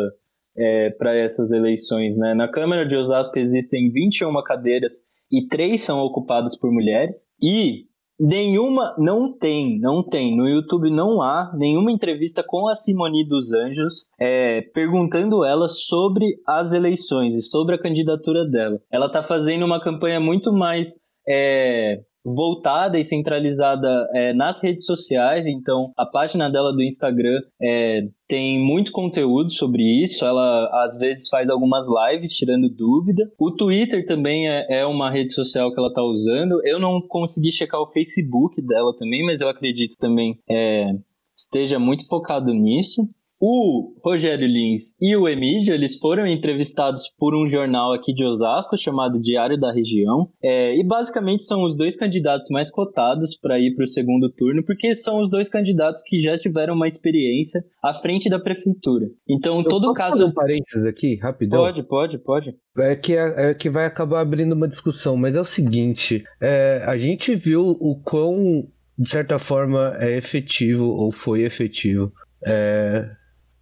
é, 0.57 0.89
para 0.91 1.15
essas 1.15 1.51
eleições. 1.51 2.17
Né? 2.17 2.33
Na 2.33 2.48
Câmara 2.48 2.86
de 2.86 2.95
Osasco 2.95 3.38
existem 3.38 3.91
21 3.91 4.33
cadeiras 4.43 4.93
e 5.31 5.48
três 5.48 5.83
são 5.83 6.00
ocupadas 6.00 6.57
por 6.57 6.71
mulheres. 6.71 7.25
E 7.41 7.86
Nenhuma, 8.24 8.94
não 9.00 9.36
tem, 9.36 9.80
não 9.80 10.04
tem. 10.04 10.38
No 10.38 10.48
YouTube 10.48 10.92
não 10.92 11.24
há 11.24 11.51
nenhuma 11.56 11.92
entrevista 11.92 12.44
com 12.46 12.68
a 12.68 12.75
Simone 12.75 13.28
dos 13.28 13.51
Anjos 13.51 14.06
é, 14.20 14.62
perguntando 14.75 15.44
ela 15.44 15.68
sobre 15.68 16.40
as 16.46 16.72
eleições 16.72 17.36
e 17.36 17.42
sobre 17.42 17.74
a 17.74 17.82
candidatura 17.82 18.46
dela. 18.46 18.80
Ela 18.92 19.08
está 19.08 19.24
fazendo 19.24 19.66
uma 19.66 19.82
campanha 19.82 20.20
muito 20.20 20.54
mais 20.54 21.00
é, 21.28 22.01
voltada 22.24 23.00
e 23.00 23.04
centralizada 23.04 24.08
é, 24.13 24.34
nas 24.34 24.62
redes 24.62 24.86
sociais. 24.86 25.46
Então, 25.46 25.92
a 25.98 26.06
página 26.06 26.50
dela 26.50 26.72
do 26.72 26.84
Instagram 26.84 27.42
é, 27.62 28.01
tem 28.28 28.60
muito 28.60 28.92
conteúdo 28.92 29.51
sobre 29.51 29.84
isso. 30.04 30.24
Ela 30.25 30.70
às 30.86 30.98
vezes 30.98 31.28
faz 31.30 31.50
algumas 31.50 31.86
lives 31.88 32.34
tirando 32.34 32.70
dúvida. 32.70 33.24
O 33.40 33.51
Twitter 33.51 34.06
também 34.06 34.48
é, 34.48 34.82
é 34.82 34.86
uma 34.86 35.10
rede 35.12 35.34
social 35.34 35.74
que 35.74 35.80
ela 35.80 35.90
está 35.90 36.04
usando. 36.04 36.62
Eu 36.66 36.80
não 36.80 37.01
consegui 37.01 37.51
checar 37.51 37.82
o 37.82 37.92
Facebook 37.92 38.62
dela 38.62 38.96
também, 38.98 39.25
mas 39.25 39.42
eu 39.42 39.50
acredito 39.50 39.96
também 39.98 40.40
é, 40.50 40.92
esteja 41.36 41.80
muito 41.80 42.06
focado 42.08 42.54
nisso. 42.54 43.08
O 43.43 43.95
Rogério 44.05 44.48
Lins 44.48 44.95
e 45.01 45.15
o 45.15 45.27
Emílio, 45.27 45.74
eles 45.74 45.98
foram 45.98 46.27
entrevistados 46.27 47.10
por 47.17 47.33
um 47.36 47.50
jornal 47.50 47.91
aqui 47.91 48.13
de 48.13 48.24
Osasco 48.24 48.77
chamado 48.77 49.19
Diário 49.19 49.60
da 49.60 49.74
Região, 49.74 50.29
é, 50.43 50.77
e 50.77 50.83
basicamente 50.83 51.43
são 51.43 51.63
os 51.63 51.75
dois 51.75 51.95
candidatos 51.95 52.50
mais 52.51 52.69
cotados 52.69 53.36
para 53.36 53.60
ir 53.60 53.74
para 53.74 53.86
o 53.86 53.88
segundo 53.88 54.29
turno, 54.29 54.63
porque 54.63 54.93
são 54.93 55.19
os 55.19 55.27
dois 55.27 55.50
candidatos 55.50 56.03
que 56.05 56.21
já 56.21 56.38
tiveram 56.38 56.75
uma 56.75 56.88
experiência 56.88 57.63
à 57.83 57.91
frente 57.91 58.29
da 58.29 58.38
prefeitura. 58.38 59.07
Então, 59.27 59.57
Eu 59.57 59.63
todo 59.63 59.91
caso. 59.93 60.12
Fazer 60.12 60.25
um 60.25 60.33
parênteses 60.33 60.86
aqui, 60.86 61.15
rapidão. 61.15 61.62
Pode, 61.62 61.81
pode, 61.81 62.17
pode. 62.19 62.55
É 62.77 62.95
que, 62.95 63.15
é, 63.15 63.50
é, 63.50 63.53
que 63.55 63.71
vai 63.71 63.88
acabar 63.88 64.21
abrindo 64.21 64.53
uma 64.53 64.67
discussão, 64.67 65.17
mas 65.17 65.36
é 65.36 65.41
o 65.41 65.45
seguinte: 65.45 66.24
é, 66.39 66.83
a 66.86 66.95
gente 66.95 67.33
viu 67.33 67.75
o 67.79 68.00
quão, 68.03 68.67
de 68.95 69.10
certa 69.10 69.39
forma, 69.39 69.95
é 70.00 70.15
efetivo 70.15 70.86
ou 70.86 71.12
foi 71.12 71.41
efetivo. 71.41 72.12
É, 72.45 73.10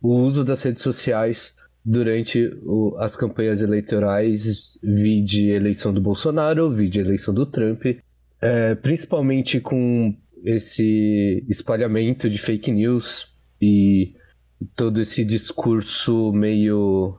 o 0.02 0.16
uso 0.16 0.44
das 0.44 0.62
redes 0.64 0.82
sociais 0.82 1.56
durante 1.84 2.46
o, 2.64 2.96
as 2.98 3.16
campanhas 3.16 3.62
eleitorais, 3.62 4.78
vi 4.84 5.22
de 5.22 5.50
eleição 5.50 5.94
do 5.94 6.02
Bolsonaro, 6.02 6.70
vi 6.72 6.90
de 6.90 7.00
eleição 7.00 7.34
do 7.34 7.46
Trump, 7.46 7.86
é, 8.42 8.76
principalmente 8.76 9.60
com 9.60 10.16
esse 10.44 11.44
espalhamento 11.50 12.30
de 12.30 12.38
fake 12.38 12.72
news 12.72 13.38
e 13.62 14.16
todo 14.76 15.02
esse 15.02 15.26
discurso 15.26 16.32
meio 16.34 17.18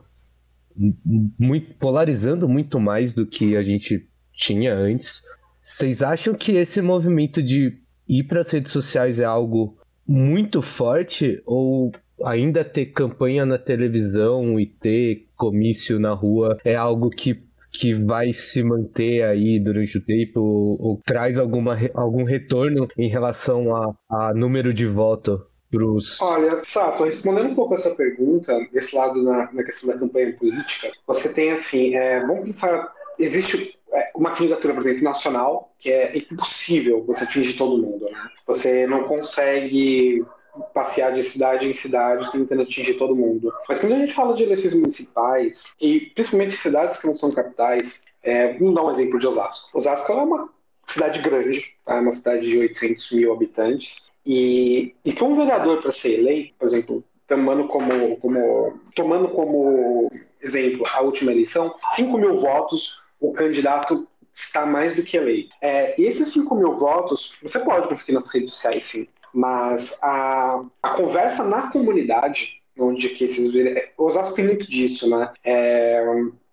muito 1.37 1.75
polarizando 1.75 2.47
muito 2.47 2.79
mais 2.79 3.13
do 3.13 3.25
que 3.25 3.55
a 3.55 3.63
gente 3.63 4.07
tinha 4.33 4.73
antes. 4.73 5.21
Vocês 5.61 6.01
acham 6.01 6.33
que 6.33 6.53
esse 6.53 6.81
movimento 6.81 7.43
de 7.43 7.77
ir 8.07 8.23
para 8.23 8.41
as 8.41 8.49
redes 8.49 8.71
sociais 8.71 9.19
é 9.19 9.25
algo 9.25 9.77
muito 10.07 10.61
forte 10.61 11.41
ou 11.45 11.91
ainda 12.25 12.63
ter 12.63 12.87
campanha 12.87 13.45
na 13.45 13.57
televisão 13.57 14.59
e 14.59 14.65
ter 14.65 15.27
comício 15.35 15.99
na 15.99 16.13
rua 16.13 16.57
é 16.63 16.75
algo 16.75 17.09
que 17.09 17.43
que 17.71 17.93
vai 17.93 18.33
se 18.33 18.61
manter 18.61 19.23
aí 19.23 19.57
durante 19.57 19.97
o 19.97 20.01
tempo 20.01 20.41
ou, 20.41 20.81
ou 20.81 21.01
traz 21.05 21.39
alguma, 21.39 21.77
algum 21.93 22.25
retorno 22.25 22.85
em 22.97 23.07
relação 23.07 23.73
a, 23.73 23.95
a 24.09 24.33
número 24.33 24.73
de 24.73 24.85
voto 24.85 25.41
Pros... 25.71 26.21
Olha, 26.21 26.61
Sato, 26.65 27.05
respondendo 27.05 27.47
um 27.47 27.55
pouco 27.55 27.75
essa 27.75 27.91
pergunta, 27.91 28.59
desse 28.73 28.93
lado 28.93 29.23
na, 29.23 29.49
na 29.53 29.63
questão 29.63 29.87
da 29.89 29.97
campanha 29.97 30.35
política, 30.37 30.91
você 31.07 31.33
tem 31.33 31.53
assim, 31.53 31.95
é, 31.95 32.19
vamos 32.27 32.43
pensar, 32.43 32.91
existe 33.17 33.79
é, 33.93 34.11
uma 34.13 34.35
candidatura, 34.35 34.73
por 34.73 34.83
exemplo, 34.83 35.03
nacional, 35.03 35.73
que 35.79 35.89
é 35.89 36.17
impossível 36.17 37.05
você 37.05 37.23
atingir 37.23 37.57
todo 37.57 37.81
mundo, 37.81 38.03
né? 38.03 38.29
Você 38.45 38.85
não 38.85 39.05
consegue 39.05 40.25
passear 40.73 41.13
de 41.13 41.23
cidade 41.23 41.67
em 41.67 41.73
cidade 41.73 42.31
tentando 42.31 42.61
atingir 42.63 42.95
todo 42.95 43.15
mundo. 43.15 43.53
Mas 43.67 43.79
quando 43.79 43.93
a 43.93 43.99
gente 43.99 44.13
fala 44.13 44.35
de 44.35 44.43
eleições 44.43 44.75
municipais, 44.75 45.75
e 45.79 46.11
principalmente 46.13 46.55
cidades 46.55 46.99
que 46.99 47.07
não 47.07 47.17
são 47.17 47.31
capitais, 47.31 48.05
é, 48.23 48.53
vamos 48.53 48.75
dar 48.75 48.83
um 48.83 48.91
exemplo 48.91 49.19
de 49.19 49.27
Osasco. 49.27 49.77
Osasco 49.77 50.11
é 50.11 50.15
uma 50.15 50.49
cidade 50.87 51.19
grande, 51.21 51.75
tá? 51.85 51.95
é 51.95 51.99
uma 51.99 52.13
cidade 52.13 52.49
de 52.49 52.57
800 52.57 53.11
mil 53.11 53.33
habitantes, 53.33 54.11
e, 54.25 54.93
e 55.03 55.13
que 55.13 55.23
um 55.23 55.35
vereador 55.35 55.81
para 55.81 55.91
ser 55.91 56.19
eleito, 56.19 56.53
por 56.59 56.67
exemplo, 56.67 57.03
tomando 57.27 57.67
como, 57.67 58.17
como, 58.17 58.79
tomando 58.95 59.29
como 59.29 60.11
exemplo 60.41 60.85
a 60.93 61.01
última 61.01 61.31
eleição, 61.31 61.73
5 61.95 62.17
mil 62.17 62.39
votos, 62.39 63.01
o 63.19 63.31
candidato 63.31 64.07
está 64.33 64.65
mais 64.65 64.95
do 64.95 65.03
que 65.03 65.17
eleito. 65.17 65.55
É, 65.61 65.99
esses 66.01 66.33
5 66.33 66.53
mil 66.55 66.77
votos, 66.77 67.37
você 67.41 67.59
pode 67.59 67.87
conseguir 67.87 68.13
nas 68.13 68.29
redes 68.31 68.51
sociais, 68.51 68.85
sim. 68.85 69.07
Mas 69.33 69.97
a, 70.03 70.63
a 70.81 70.89
conversa 70.89 71.43
na 71.43 71.71
comunidade, 71.71 72.61
onde 72.77 73.09
que 73.09 73.25
esses. 73.25 73.51
Osasco 73.97 74.35
tem 74.35 74.45
muito 74.45 74.69
disso, 74.69 75.09
né? 75.09 75.31
É, 75.43 76.03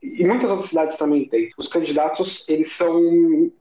e 0.02 0.25
muitas 0.25 0.50
outras 0.50 0.68
cidades 0.68 0.97
também 0.97 1.28
têm. 1.28 1.50
Os 1.58 1.68
candidatos, 1.68 2.49
eles 2.49 2.73
são, 2.73 2.99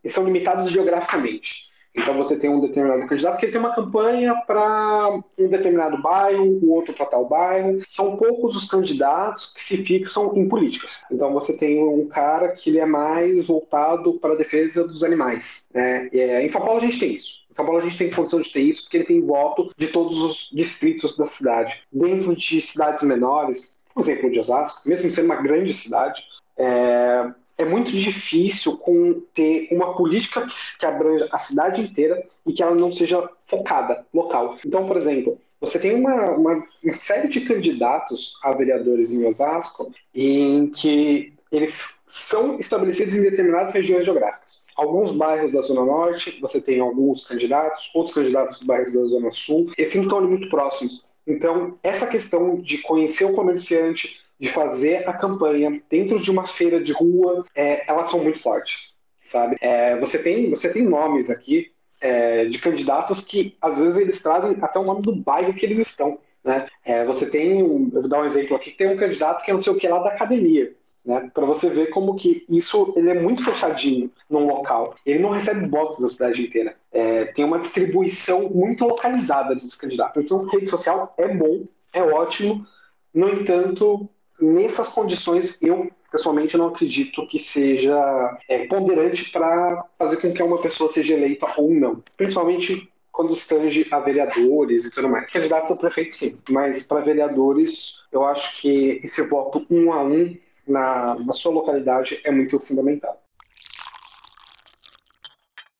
eles 0.03 0.13
são 0.13 0.23
limitados 0.23 0.71
geograficamente. 0.71 1.67
Então 1.97 2.15
você 2.15 2.37
tem 2.37 2.47
um 2.47 2.59
determinado 2.59 3.07
candidato 3.07 3.39
que 3.39 3.47
tem 3.47 3.59
uma 3.59 3.73
campanha 3.73 4.35
para 4.45 5.09
um 5.39 5.47
determinado 5.47 5.99
bairro, 5.99 6.45
o 6.61 6.71
outro 6.71 6.93
para 6.93 7.07
tal 7.07 7.27
bairro. 7.27 7.79
São 7.89 8.17
poucos 8.17 8.55
os 8.55 8.69
candidatos 8.69 9.51
que 9.51 9.61
se 9.61 9.77
fixam 9.83 10.31
em 10.37 10.47
políticas. 10.47 11.03
Então 11.11 11.33
você 11.33 11.57
tem 11.57 11.83
um 11.83 12.07
cara 12.07 12.49
que 12.49 12.69
ele 12.69 12.79
é 12.79 12.85
mais 12.85 13.47
voltado 13.47 14.19
para 14.19 14.33
a 14.33 14.37
defesa 14.37 14.87
dos 14.87 15.03
animais. 15.03 15.67
Né? 15.73 16.07
É, 16.13 16.45
em 16.45 16.49
São 16.49 16.61
Paulo 16.61 16.77
a 16.77 16.85
gente 16.85 16.99
tem 16.99 17.15
isso. 17.15 17.46
São 17.57 17.65
Paulo 17.65 17.81
a 17.81 17.83
gente 17.83 17.97
tem 17.97 18.11
condição 18.11 18.39
de 18.39 18.53
ter 18.53 18.61
isso 18.61 18.83
porque 18.83 18.97
ele 18.97 19.05
tem 19.05 19.19
voto 19.19 19.73
de 19.75 19.87
todos 19.87 20.21
os 20.21 20.49
distritos 20.53 21.17
da 21.17 21.25
cidade. 21.25 21.81
Dentro 21.91 22.35
de 22.35 22.61
cidades 22.61 23.01
menores, 23.01 23.73
por 23.95 24.03
exemplo, 24.03 24.31
de 24.31 24.39
Osasco, 24.39 24.87
mesmo 24.87 25.09
sendo 25.09 25.25
uma 25.25 25.41
grande 25.41 25.73
cidade, 25.73 26.23
é, 26.55 27.31
é 27.57 27.65
muito 27.65 27.89
difícil 27.89 28.77
com 28.77 29.23
ter 29.33 29.69
uma 29.71 29.95
política 29.95 30.45
que, 30.45 30.53
que 30.79 30.85
abranja 30.85 31.27
a 31.31 31.39
cidade 31.39 31.81
inteira 31.81 32.23
e 32.45 32.53
que 32.53 32.61
ela 32.61 32.75
não 32.75 32.91
seja 32.91 33.27
focada 33.47 34.05
local. 34.13 34.55
Então, 34.63 34.85
por 34.85 34.95
exemplo, 34.95 35.41
você 35.59 35.79
tem 35.79 35.95
uma, 35.95 36.29
uma, 36.33 36.63
uma, 36.83 36.93
série 36.93 37.27
de 37.27 37.41
candidatos 37.41 38.37
a 38.43 38.53
vereadores 38.53 39.11
em 39.11 39.25
Osasco 39.25 39.91
em 40.13 40.67
que 40.67 41.33
eles 41.51 42.01
são 42.07 42.59
estabelecidos 42.59 43.13
em 43.13 43.21
determinadas 43.21 43.73
regiões 43.73 44.05
geográficas. 44.05 44.65
Alguns 44.75 45.15
bairros 45.15 45.51
da 45.51 45.61
Zona 45.61 45.85
Norte, 45.85 46.39
você 46.39 46.61
tem 46.61 46.79
alguns 46.79 47.25
candidatos, 47.25 47.91
outros 47.93 48.15
candidatos 48.15 48.57
dos 48.59 48.67
bairros 48.67 48.93
da 48.93 49.03
Zona 49.05 49.31
Sul, 49.31 49.71
esses 49.77 50.01
estão 50.01 50.21
muito 50.21 50.49
próximos. 50.49 51.09
Então, 51.25 51.77
essa 51.83 52.07
questão 52.07 52.61
de 52.61 52.77
conhecer 52.79 53.25
o 53.25 53.33
comerciante, 53.33 54.19
de 54.39 54.47
fazer 54.47 55.07
a 55.07 55.13
campanha 55.13 55.81
dentro 55.89 56.19
de 56.21 56.31
uma 56.31 56.47
feira 56.47 56.81
de 56.81 56.93
rua, 56.93 57.43
é, 57.53 57.89
elas 57.89 58.09
são 58.09 58.23
muito 58.23 58.39
fortes, 58.39 58.95
sabe? 59.23 59.57
É, 59.59 59.99
você, 59.99 60.19
tem, 60.19 60.49
você 60.49 60.71
tem 60.71 60.83
nomes 60.83 61.29
aqui 61.29 61.71
é, 62.01 62.45
de 62.45 62.59
candidatos 62.59 63.25
que, 63.25 63.57
às 63.61 63.77
vezes, 63.77 63.97
eles 63.97 64.21
trazem 64.21 64.57
até 64.61 64.79
o 64.79 64.83
nome 64.83 65.01
do 65.01 65.15
bairro 65.15 65.53
que 65.53 65.65
eles 65.65 65.79
estão. 65.79 66.19
Né? 66.43 66.67
É, 66.85 67.03
você 67.03 67.25
tem, 67.25 67.59
eu 67.59 67.89
vou 67.89 68.07
dar 68.07 68.21
um 68.21 68.25
exemplo 68.25 68.55
aqui, 68.55 68.71
tem 68.71 68.87
um 68.87 68.97
candidato 68.97 69.43
que 69.43 69.51
é 69.51 69.53
não 69.53 69.61
sei 69.61 69.73
o 69.73 69.75
que 69.75 69.87
lá 69.87 69.99
da 69.99 70.11
academia 70.11 70.73
né? 71.07 71.31
Para 71.33 71.45
você 71.45 71.69
ver 71.69 71.87
como 71.87 72.15
que 72.15 72.45
isso 72.49 72.93
ele 72.97 73.09
é 73.09 73.19
muito 73.19 73.43
fechadinho 73.43 74.11
num 74.29 74.45
local. 74.45 74.93
Ele 75.05 75.19
não 75.19 75.29
recebe 75.29 75.65
votos 75.69 75.99
da 75.99 76.09
cidade 76.09 76.43
inteira. 76.45 76.75
É, 76.91 77.25
tem 77.27 77.45
uma 77.45 77.59
distribuição 77.59 78.49
muito 78.49 78.83
localizada 78.83 79.55
desses 79.55 79.75
candidatos. 79.75 80.21
Então, 80.21 80.45
rede 80.47 80.69
social 80.69 81.13
é 81.17 81.33
bom, 81.33 81.63
é 81.93 82.03
ótimo. 82.03 82.67
No 83.13 83.29
entanto, 83.29 84.09
nessas 84.39 84.89
condições, 84.89 85.57
eu 85.61 85.89
pessoalmente 86.11 86.57
não 86.57 86.67
acredito 86.67 87.25
que 87.27 87.39
seja 87.39 88.37
é, 88.49 88.67
ponderante 88.67 89.31
para 89.31 89.85
fazer 89.97 90.17
com 90.17 90.33
que 90.33 90.43
uma 90.43 90.61
pessoa 90.61 90.91
seja 90.91 91.13
eleita 91.13 91.47
ou 91.57 91.71
não. 91.73 92.03
Principalmente 92.17 92.91
quando 93.13 93.33
estange 93.33 93.87
a 93.89 93.99
vereadores 93.99 94.85
e 94.85 94.91
tudo 94.91 95.09
mais. 95.09 95.29
Candidatos 95.31 95.71
a 95.71 95.75
prefeito, 95.75 96.15
sim. 96.15 96.37
Mas 96.49 96.85
para 96.85 96.99
vereadores, 96.99 98.03
eu 98.11 98.25
acho 98.25 98.61
que 98.61 98.99
esse 99.03 99.21
voto 99.23 99.65
um 99.71 99.91
a 99.91 100.03
um 100.03 100.37
na, 100.67 101.15
na 101.15 101.33
sua 101.33 101.51
localidade 101.51 102.19
é 102.23 102.31
muito 102.31 102.59
fundamental. 102.59 103.21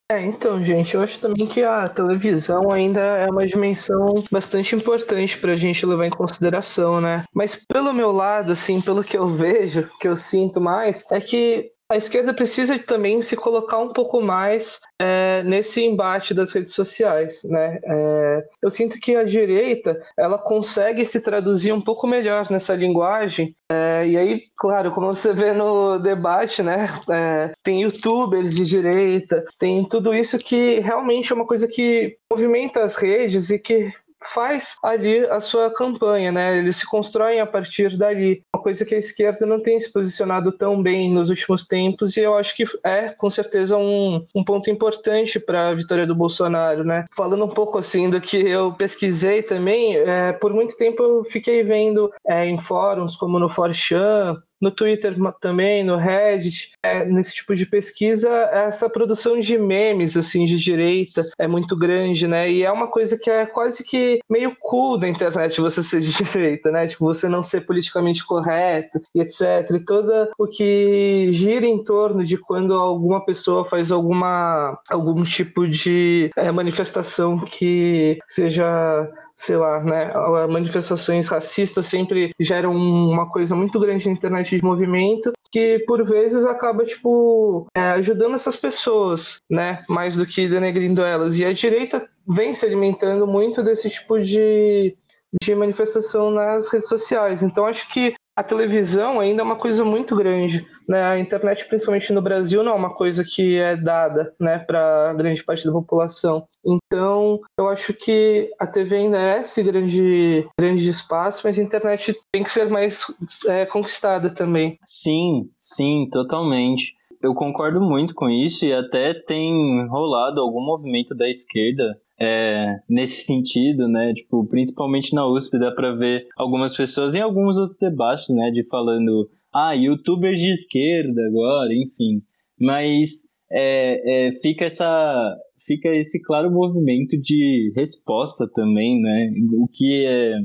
É, 0.10 0.22
então, 0.22 0.64
gente, 0.64 0.96
eu 0.96 1.02
acho 1.02 1.20
também 1.20 1.46
que 1.46 1.62
a 1.62 1.90
televisão 1.90 2.72
ainda 2.72 3.02
é 3.02 3.30
uma 3.30 3.46
dimensão 3.46 4.24
bastante 4.32 4.74
importante 4.74 5.38
para 5.38 5.52
a 5.52 5.56
gente 5.56 5.86
levar 5.86 6.06
em 6.06 6.10
consideração, 6.10 7.02
né? 7.02 7.26
Mas 7.36 7.58
pelo 7.66 7.92
meu 7.92 8.14
lado, 8.14 8.54
assim, 8.54 8.80
pelo 8.80 9.04
que 9.04 9.18
eu 9.18 9.28
vejo, 9.36 9.90
que 10.00 10.08
eu 10.08 10.16
sinto 10.16 10.62
mais, 10.62 11.06
é 11.12 11.20
que 11.20 11.74
a 11.90 11.96
esquerda 11.96 12.34
precisa 12.34 12.78
também 12.78 13.22
se 13.22 13.36
colocar 13.36 13.78
um 13.80 13.94
pouco 13.94 14.22
mais 14.22 14.80
é, 15.00 15.42
nesse 15.44 15.82
embate 15.82 16.34
das 16.34 16.52
redes 16.52 16.74
sociais, 16.74 17.42
né? 17.46 17.80
É, 17.84 18.46
eu 18.62 18.70
sinto 18.70 19.00
que 19.00 19.16
a 19.16 19.24
direita 19.24 20.02
ela 20.18 20.38
consegue 20.38 21.06
se 21.06 21.22
traduzir 21.22 21.72
um 21.72 21.82
pouco 21.82 22.06
melhor 22.06 22.52
nessa 22.52 22.76
linguagem. 22.76 23.56
É, 23.72 24.06
e 24.06 24.18
aí, 24.18 24.44
claro, 24.58 24.92
como 24.92 25.08
você 25.08 25.34
vê 25.34 25.54
no 25.54 25.98
debate, 25.98 26.62
né? 26.62 27.00
É, 27.10 27.54
tem 27.64 27.84
YouTubers 27.84 28.54
de 28.54 28.66
direita, 28.66 29.46
tem 29.58 29.88
tudo 29.88 30.14
isso 30.14 30.38
que 30.38 30.80
realmente 30.80 31.32
é 31.32 31.36
uma 31.36 31.48
coisa 31.48 31.68
que 31.68 32.18
movimenta 32.30 32.84
as 32.84 32.98
redes 32.98 33.50
e 33.50 33.58
que 33.58 33.94
faz 34.34 34.76
ali 34.84 35.20
a 35.26 35.40
sua 35.40 35.72
campanha, 35.72 36.32
né? 36.32 36.58
Eles 36.58 36.78
se 36.78 36.86
constroem 36.88 37.40
a 37.40 37.46
partir 37.46 37.98
dali. 37.98 38.44
Uma 38.54 38.62
coisa 38.62 38.86
que 38.86 38.96
a 38.96 38.98
esquerda 38.98 39.46
não 39.46 39.62
tem 39.62 39.80
se 39.80 39.92
posicionado 39.92 40.52
tão 40.52 40.82
bem 40.82 41.12
nos 41.12 41.30
últimos 41.30 41.66
tempos 41.66 42.18
e 42.18 42.22
eu 42.22 42.36
acho 42.36 42.56
que 42.56 42.64
é 42.84 43.10
com 43.10 43.30
certeza 43.30 43.78
um, 43.78 44.26
um 44.36 44.44
ponto 44.44 44.70
importante 44.70 45.40
para 45.40 45.70
a 45.70 45.76
vitória 45.76 46.06
do 46.06 46.16
Bolsonaro, 46.16 46.84
né? 46.84 47.06
Falando 47.16 47.46
um 47.46 47.50
pouco 47.50 47.78
assim 47.78 48.10
do 48.10 48.20
que 48.20 48.38
eu 48.38 48.74
pesquisei 48.74 49.44
também, 49.44 49.98
é, 49.98 50.34
por 50.34 50.54
muito 50.54 50.76
tempo 50.78 51.04
eu 51.04 51.24
fiquei 51.24 51.64
vendo 51.64 52.12
é, 52.28 52.46
em 52.46 52.58
fóruns 52.58 53.16
como 53.16 53.40
no 53.40 53.48
4chan, 53.48 54.38
no 54.62 54.72
Twitter 54.72 55.16
também, 55.40 55.84
no 55.84 55.98
Reddit, 55.98 56.72
é, 56.84 57.06
nesse 57.06 57.36
tipo 57.36 57.56
de 57.56 57.66
pesquisa, 57.66 58.30
essa 58.52 58.90
produção 58.90 59.40
de 59.40 59.58
memes, 59.58 60.18
assim, 60.18 60.46
de 60.46 60.58
direita 60.58 61.28
é 61.38 61.48
muito 61.48 61.76
grande, 61.76 62.28
né? 62.28 62.52
E 62.52 62.64
é 62.64 62.72
uma 62.72 62.88
coisa 62.88 63.18
que 63.18 63.30
é 63.30 63.46
quase 63.46 63.84
que 63.84 64.20
meio 64.30 64.56
cool 64.60 64.98
da 64.98 65.08
internet 65.08 65.60
você 65.62 65.84
ser 65.84 66.02
de 66.02 66.12
direita, 66.12 66.72
né? 66.72 66.88
Tipo, 66.88 67.06
você 67.06 67.28
não 67.28 67.44
ser 67.44 67.62
politicamente 67.62 68.26
correto 68.26 69.00
e 69.14 69.22
etc. 69.22 69.70
E 69.76 69.80
todo 69.80 70.30
o 70.38 70.48
que 70.48 71.30
gira 71.32 71.66
em 71.66 71.84
torno 71.84 72.24
de 72.24 72.38
quando 72.38 72.74
alguma 72.74 73.24
pessoa 73.24 73.66
faz 73.66 73.92
alguma 73.92 74.78
algum 74.90 75.24
tipo 75.24 75.68
de 75.68 76.32
é, 76.36 76.52
manifestação 76.52 77.38
que 77.40 78.18
seja 78.28 79.10
sei 79.38 79.56
lá, 79.56 79.80
né, 79.84 80.12
manifestações 80.50 81.28
racistas 81.28 81.86
sempre 81.86 82.32
geram 82.40 82.76
uma 82.76 83.30
coisa 83.30 83.56
muito 83.56 83.80
grande 83.80 84.08
na 84.08 84.14
internet 84.14 84.56
de 84.56 84.64
movimento 84.64 85.32
que 85.52 85.80
por 85.88 86.04
vezes 86.04 86.44
acaba 86.44 86.84
tipo 86.84 87.68
é, 87.76 87.82
ajudando 87.92 88.36
essas 88.36 88.56
pessoas, 88.58 89.38
né, 89.50 89.84
mais 89.88 90.18
do 90.18 90.26
que 90.26 90.48
denegrindo 90.48 91.02
elas. 91.02 91.38
E 91.40 91.46
a 91.46 91.54
direita 91.54 92.08
vem 92.28 92.54
se 92.54 92.66
alimentando 92.66 93.26
muito 93.26 93.64
desse 93.64 93.90
tipo 93.90 94.20
de 94.20 94.96
de 95.44 95.54
manifestação 95.54 96.32
nas 96.32 96.70
redes 96.70 96.88
sociais. 96.88 97.44
Então 97.44 97.66
acho 97.66 97.90
que 97.92 98.16
a 98.38 98.44
televisão 98.44 99.20
ainda 99.20 99.42
é 99.42 99.44
uma 99.44 99.56
coisa 99.56 99.84
muito 99.84 100.16
grande. 100.16 100.64
Né? 100.88 101.04
A 101.04 101.18
internet, 101.18 101.68
principalmente 101.68 102.14
no 102.14 102.22
Brasil, 102.22 102.64
não 102.64 102.74
é 102.74 102.76
uma 102.76 102.94
coisa 102.94 103.24
que 103.24 103.58
é 103.58 103.76
dada 103.76 104.32
né, 104.40 104.60
para 104.60 105.12
grande 105.16 105.44
parte 105.44 105.66
da 105.66 105.72
população. 105.72 106.48
Então, 106.64 107.40
eu 107.58 107.68
acho 107.68 107.96
que 107.96 108.52
a 108.60 108.68
TV 108.68 108.98
ainda 108.98 109.18
é 109.18 109.40
esse 109.40 109.64
grande, 109.64 110.48
grande 110.60 110.88
espaço, 110.88 111.42
mas 111.46 111.58
a 111.58 111.64
internet 111.64 112.16
tem 112.32 112.44
que 112.44 112.52
ser 112.52 112.70
mais 112.70 113.02
é, 113.48 113.66
conquistada 113.66 114.30
também. 114.30 114.78
Sim, 114.86 115.50
sim, 115.60 116.08
totalmente. 116.12 116.94
Eu 117.20 117.34
concordo 117.34 117.82
muito 117.82 118.14
com 118.14 118.30
isso 118.30 118.64
e 118.64 118.72
até 118.72 119.16
tem 119.16 119.88
rolado 119.88 120.40
algum 120.40 120.62
movimento 120.62 121.16
da 121.16 121.28
esquerda 121.28 122.00
é, 122.20 122.78
nesse 122.90 123.26
sentido, 123.26 123.88
né? 123.88 124.14
Tipo, 124.14 124.46
principalmente 124.48 125.14
na 125.14 125.28
USP 125.28 125.60
dá 125.60 125.72
para 125.72 125.94
ver 125.94 126.28
algumas 126.38 126.76
pessoas 126.76 127.16
em 127.16 127.22
alguns 127.22 127.58
outros 127.58 127.78
debates, 127.78 128.30
né? 128.30 128.52
De 128.52 128.64
falando 128.68 129.30
ah, 129.54 129.74
youtubers 129.74 130.40
de 130.40 130.52
esquerda 130.52 131.22
agora, 131.28 131.74
enfim. 131.74 132.22
Mas 132.60 133.28
é, 133.52 134.28
é, 134.28 134.32
fica 134.42 134.66
essa 134.66 135.36
fica 135.66 135.90
esse 135.90 136.22
claro 136.22 136.50
movimento 136.50 137.20
de 137.22 137.74
resposta 137.76 138.50
também, 138.54 139.02
né? 139.02 139.32
O 139.54 139.68
que 139.68 140.06
é, 140.06 140.36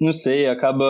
não 0.00 0.12
sei, 0.12 0.46
acaba 0.46 0.84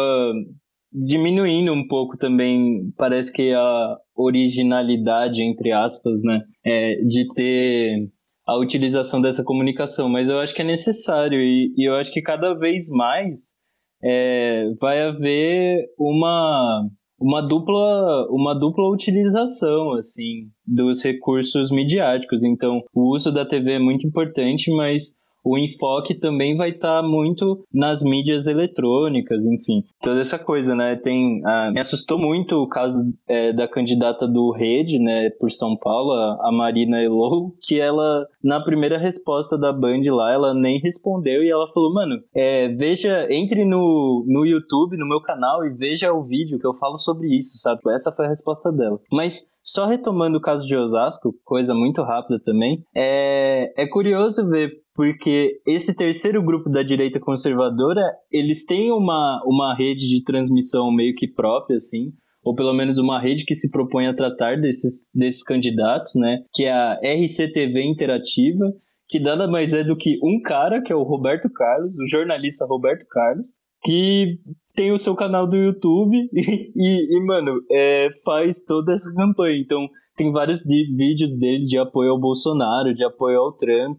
diminuindo 0.92 1.72
um 1.72 1.86
pouco 1.86 2.16
também, 2.18 2.92
parece 2.96 3.32
que 3.32 3.52
a 3.52 3.96
originalidade, 4.14 5.40
entre 5.42 5.72
aspas, 5.72 6.20
né? 6.22 6.42
É, 6.64 6.96
de 6.96 7.28
ter 7.32 8.10
a 8.50 8.58
utilização 8.58 9.20
dessa 9.20 9.44
comunicação, 9.44 10.08
mas 10.08 10.28
eu 10.28 10.40
acho 10.40 10.52
que 10.52 10.62
é 10.62 10.64
necessário 10.64 11.40
e, 11.40 11.72
e 11.76 11.88
eu 11.88 11.94
acho 11.94 12.12
que 12.12 12.20
cada 12.20 12.52
vez 12.54 12.88
mais 12.90 13.54
é, 14.02 14.64
vai 14.80 15.02
haver 15.02 15.86
uma 15.96 16.88
uma 17.20 17.42
dupla 17.42 18.26
uma 18.30 18.54
dupla 18.58 18.88
utilização 18.88 19.92
assim 19.92 20.48
dos 20.66 21.02
recursos 21.02 21.70
midiáticos. 21.70 22.42
Então, 22.42 22.80
o 22.94 23.14
uso 23.14 23.30
da 23.30 23.46
TV 23.46 23.74
é 23.74 23.78
muito 23.78 24.06
importante, 24.06 24.74
mas 24.74 25.14
o 25.44 25.58
enfoque 25.58 26.14
também 26.14 26.56
vai 26.56 26.70
estar 26.70 27.02
tá 27.02 27.08
muito 27.08 27.64
nas 27.72 28.02
mídias 28.02 28.46
eletrônicas, 28.46 29.44
enfim, 29.46 29.84
toda 30.02 30.20
essa 30.20 30.38
coisa, 30.38 30.74
né? 30.74 30.96
Tem, 30.96 31.40
ah, 31.44 31.70
me 31.72 31.80
assustou 31.80 32.18
muito 32.18 32.56
o 32.56 32.68
caso 32.68 32.98
é, 33.28 33.52
da 33.52 33.66
candidata 33.66 34.26
do 34.26 34.50
Rede, 34.52 34.98
né, 34.98 35.30
por 35.38 35.50
São 35.50 35.76
Paulo, 35.76 36.12
a 36.12 36.52
Marina 36.52 37.02
Elou, 37.02 37.54
que 37.62 37.80
ela, 37.80 38.26
na 38.42 38.60
primeira 38.60 38.98
resposta 38.98 39.56
da 39.56 39.72
Band 39.72 40.02
lá, 40.06 40.32
ela 40.32 40.54
nem 40.54 40.78
respondeu 40.80 41.42
e 41.42 41.50
ela 41.50 41.70
falou, 41.72 41.92
mano, 41.92 42.16
é, 42.34 42.68
veja, 42.68 43.26
entre 43.30 43.64
no, 43.64 44.24
no 44.26 44.44
YouTube, 44.44 44.96
no 44.96 45.08
meu 45.08 45.20
canal 45.20 45.64
e 45.64 45.70
veja 45.70 46.12
o 46.12 46.24
vídeo 46.24 46.58
que 46.58 46.66
eu 46.66 46.74
falo 46.74 46.98
sobre 46.98 47.28
isso, 47.36 47.58
sabe? 47.58 47.80
Essa 47.92 48.12
foi 48.12 48.26
a 48.26 48.28
resposta 48.28 48.70
dela. 48.70 48.98
Mas 49.10 49.48
só 49.62 49.86
retomando 49.86 50.38
o 50.38 50.40
caso 50.40 50.66
de 50.66 50.76
Osasco, 50.76 51.34
coisa 51.44 51.74
muito 51.74 52.02
rápida 52.02 52.40
também, 52.44 52.84
é, 52.94 53.72
é 53.76 53.86
curioso 53.86 54.48
ver 54.48 54.70
porque 55.00 55.62
esse 55.66 55.96
terceiro 55.96 56.42
grupo 56.42 56.68
da 56.68 56.82
direita 56.82 57.18
conservadora, 57.18 58.02
eles 58.30 58.66
têm 58.66 58.92
uma, 58.92 59.42
uma 59.46 59.74
rede 59.74 60.06
de 60.06 60.22
transmissão 60.22 60.92
meio 60.92 61.14
que 61.14 61.26
própria, 61.26 61.78
assim, 61.78 62.12
ou 62.44 62.54
pelo 62.54 62.74
menos 62.74 62.98
uma 62.98 63.18
rede 63.18 63.46
que 63.46 63.56
se 63.56 63.70
propõe 63.70 64.08
a 64.08 64.14
tratar 64.14 64.60
desses, 64.60 65.08
desses 65.14 65.42
candidatos, 65.42 66.12
né, 66.16 66.40
que 66.52 66.64
é 66.64 66.72
a 66.72 67.00
RCTV 67.02 67.82
Interativa, 67.82 68.70
que 69.08 69.18
nada 69.18 69.48
mais 69.48 69.72
é 69.72 69.82
do 69.82 69.96
que 69.96 70.18
um 70.22 70.38
cara, 70.42 70.82
que 70.82 70.92
é 70.92 70.96
o 70.96 71.02
Roberto 71.02 71.48
Carlos, 71.50 71.98
o 71.98 72.06
jornalista 72.06 72.66
Roberto 72.66 73.06
Carlos, 73.08 73.46
que 73.82 74.38
tem 74.74 74.92
o 74.92 74.98
seu 74.98 75.14
canal 75.14 75.46
do 75.46 75.56
YouTube 75.56 76.14
e, 76.30 76.72
e, 76.76 77.16
e 77.16 77.24
mano, 77.24 77.62
é, 77.70 78.10
faz 78.22 78.66
toda 78.66 78.92
essa 78.92 79.10
campanha. 79.14 79.56
Então, 79.56 79.88
tem 80.14 80.30
vários 80.30 80.62
vídeos 80.62 81.38
dele 81.38 81.64
de 81.64 81.78
apoio 81.78 82.10
ao 82.10 82.20
Bolsonaro, 82.20 82.94
de 82.94 83.02
apoio 83.02 83.40
ao 83.40 83.56
Trump, 83.56 83.98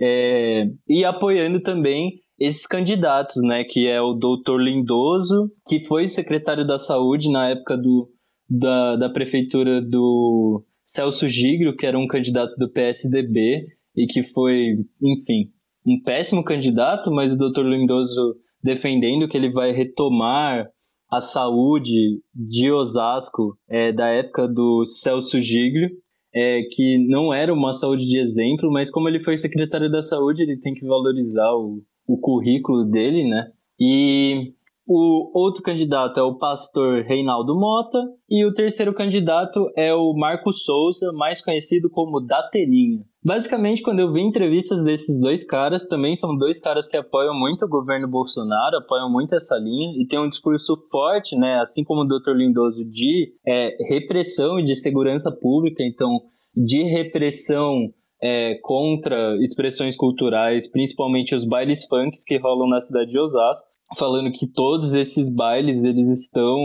é, 0.00 0.64
e 0.88 1.04
apoiando 1.04 1.60
também 1.60 2.20
esses 2.38 2.66
candidatos, 2.66 3.42
né, 3.42 3.64
que 3.64 3.86
é 3.86 4.00
o 4.00 4.14
doutor 4.14 4.60
Lindoso, 4.60 5.50
que 5.66 5.84
foi 5.84 6.08
secretário 6.08 6.66
da 6.66 6.78
Saúde 6.78 7.30
na 7.30 7.50
época 7.50 7.76
do, 7.76 8.08
da, 8.48 8.96
da 8.96 9.10
prefeitura 9.10 9.82
do 9.82 10.64
Celso 10.82 11.28
Gigro, 11.28 11.76
que 11.76 11.84
era 11.84 11.98
um 11.98 12.06
candidato 12.06 12.56
do 12.56 12.70
PSDB 12.72 13.66
e 13.94 14.06
que 14.06 14.22
foi, 14.22 14.76
enfim, 15.02 15.50
um 15.86 16.00
péssimo 16.02 16.42
candidato, 16.42 17.10
mas 17.10 17.32
o 17.32 17.36
doutor 17.36 17.66
Lindoso 17.66 18.36
defendendo 18.62 19.28
que 19.28 19.36
ele 19.36 19.50
vai 19.50 19.72
retomar 19.72 20.66
a 21.10 21.20
saúde 21.20 22.20
de 22.34 22.70
Osasco 22.70 23.58
é, 23.68 23.92
da 23.92 24.08
época 24.08 24.46
do 24.46 24.86
Celso 24.86 25.40
Giglio 25.40 25.90
é, 26.34 26.62
que 26.70 26.98
não 27.08 27.32
era 27.32 27.52
uma 27.52 27.72
saúde 27.72 28.06
de 28.06 28.18
exemplo, 28.18 28.70
mas 28.70 28.90
como 28.90 29.08
ele 29.08 29.22
foi 29.22 29.36
secretário 29.36 29.90
da 29.90 30.02
saúde, 30.02 30.42
ele 30.42 30.56
tem 30.56 30.74
que 30.74 30.86
valorizar 30.86 31.52
o, 31.54 31.82
o 32.06 32.18
currículo 32.18 32.84
dele, 32.84 33.28
né? 33.28 33.50
E 33.78 34.52
o 34.92 35.30
outro 35.32 35.62
candidato 35.62 36.18
é 36.18 36.22
o 36.24 36.36
pastor 36.36 37.04
Reinaldo 37.04 37.54
Mota 37.54 37.96
e 38.28 38.44
o 38.44 38.52
terceiro 38.52 38.92
candidato 38.92 39.70
é 39.76 39.94
o 39.94 40.12
Marco 40.14 40.52
Souza, 40.52 41.12
mais 41.12 41.40
conhecido 41.40 41.88
como 41.88 42.18
Dateninha. 42.18 43.04
Basicamente, 43.24 43.82
quando 43.82 44.00
eu 44.00 44.12
vi 44.12 44.20
entrevistas 44.20 44.82
desses 44.82 45.20
dois 45.20 45.46
caras, 45.46 45.86
também 45.86 46.16
são 46.16 46.36
dois 46.36 46.60
caras 46.60 46.88
que 46.88 46.96
apoiam 46.96 47.38
muito 47.38 47.66
o 47.66 47.68
governo 47.68 48.08
Bolsonaro, 48.08 48.78
apoiam 48.78 49.08
muito 49.08 49.32
essa 49.32 49.56
linha 49.58 49.92
e 49.96 50.08
tem 50.08 50.18
um 50.18 50.28
discurso 50.28 50.74
forte, 50.90 51.36
né, 51.36 51.60
assim 51.60 51.84
como 51.84 52.00
o 52.00 52.08
Dr. 52.08 52.32
Lindoso, 52.34 52.84
de 52.84 53.32
é, 53.46 53.76
repressão 53.88 54.58
e 54.58 54.64
de 54.64 54.74
segurança 54.74 55.30
pública, 55.30 55.84
então 55.84 56.18
de 56.52 56.82
repressão 56.82 57.76
é, 58.20 58.58
contra 58.60 59.36
expressões 59.36 59.96
culturais, 59.96 60.68
principalmente 60.68 61.32
os 61.32 61.44
bailes 61.44 61.86
funks 61.86 62.24
que 62.24 62.38
rolam 62.38 62.68
na 62.68 62.80
cidade 62.80 63.12
de 63.12 63.18
Osasco, 63.20 63.70
falando 63.98 64.32
que 64.32 64.46
todos 64.46 64.94
esses 64.94 65.32
bailes 65.34 65.84
eles 65.84 66.08
estão 66.08 66.58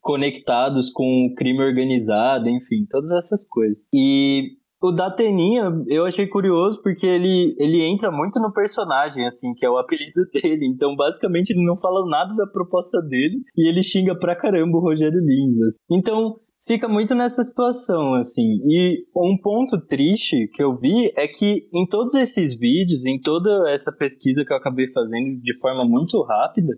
conectados 0.00 0.90
com 0.90 1.26
o 1.26 1.34
crime 1.34 1.62
organizado, 1.62 2.48
enfim, 2.48 2.86
todas 2.88 3.12
essas 3.12 3.46
coisas. 3.46 3.84
E 3.92 4.56
o 4.80 4.92
Dateninha, 4.92 5.72
eu 5.88 6.06
achei 6.06 6.26
curioso 6.26 6.80
porque 6.82 7.04
ele, 7.04 7.56
ele 7.58 7.82
entra 7.84 8.12
muito 8.12 8.38
no 8.38 8.52
personagem, 8.52 9.26
assim, 9.26 9.52
que 9.54 9.66
é 9.66 9.70
o 9.70 9.76
apelido 9.76 10.24
dele. 10.32 10.66
Então, 10.66 10.94
basicamente, 10.94 11.50
ele 11.50 11.64
não 11.64 11.76
fala 11.76 12.08
nada 12.08 12.34
da 12.34 12.46
proposta 12.46 13.00
dele 13.02 13.40
e 13.56 13.68
ele 13.68 13.82
xinga 13.82 14.16
pra 14.16 14.36
caramba 14.36 14.78
o 14.78 14.80
Rogério 14.80 15.20
Lins. 15.20 15.60
Assim. 15.62 15.78
Então, 15.90 16.36
fica 16.68 16.86
muito 16.86 17.14
nessa 17.14 17.42
situação, 17.42 18.14
assim. 18.14 18.60
E 18.66 19.04
um 19.16 19.36
ponto 19.42 19.80
triste 19.80 20.48
que 20.52 20.62
eu 20.62 20.78
vi 20.78 21.10
é 21.16 21.26
que 21.26 21.66
em 21.74 21.86
todos 21.88 22.14
esses 22.14 22.56
vídeos, 22.56 23.06
em 23.06 23.18
toda 23.20 23.68
essa 23.70 23.90
pesquisa 23.90 24.44
que 24.44 24.52
eu 24.52 24.56
acabei 24.56 24.86
fazendo 24.92 25.40
de 25.40 25.58
forma 25.58 25.84
muito 25.84 26.22
rápida, 26.22 26.74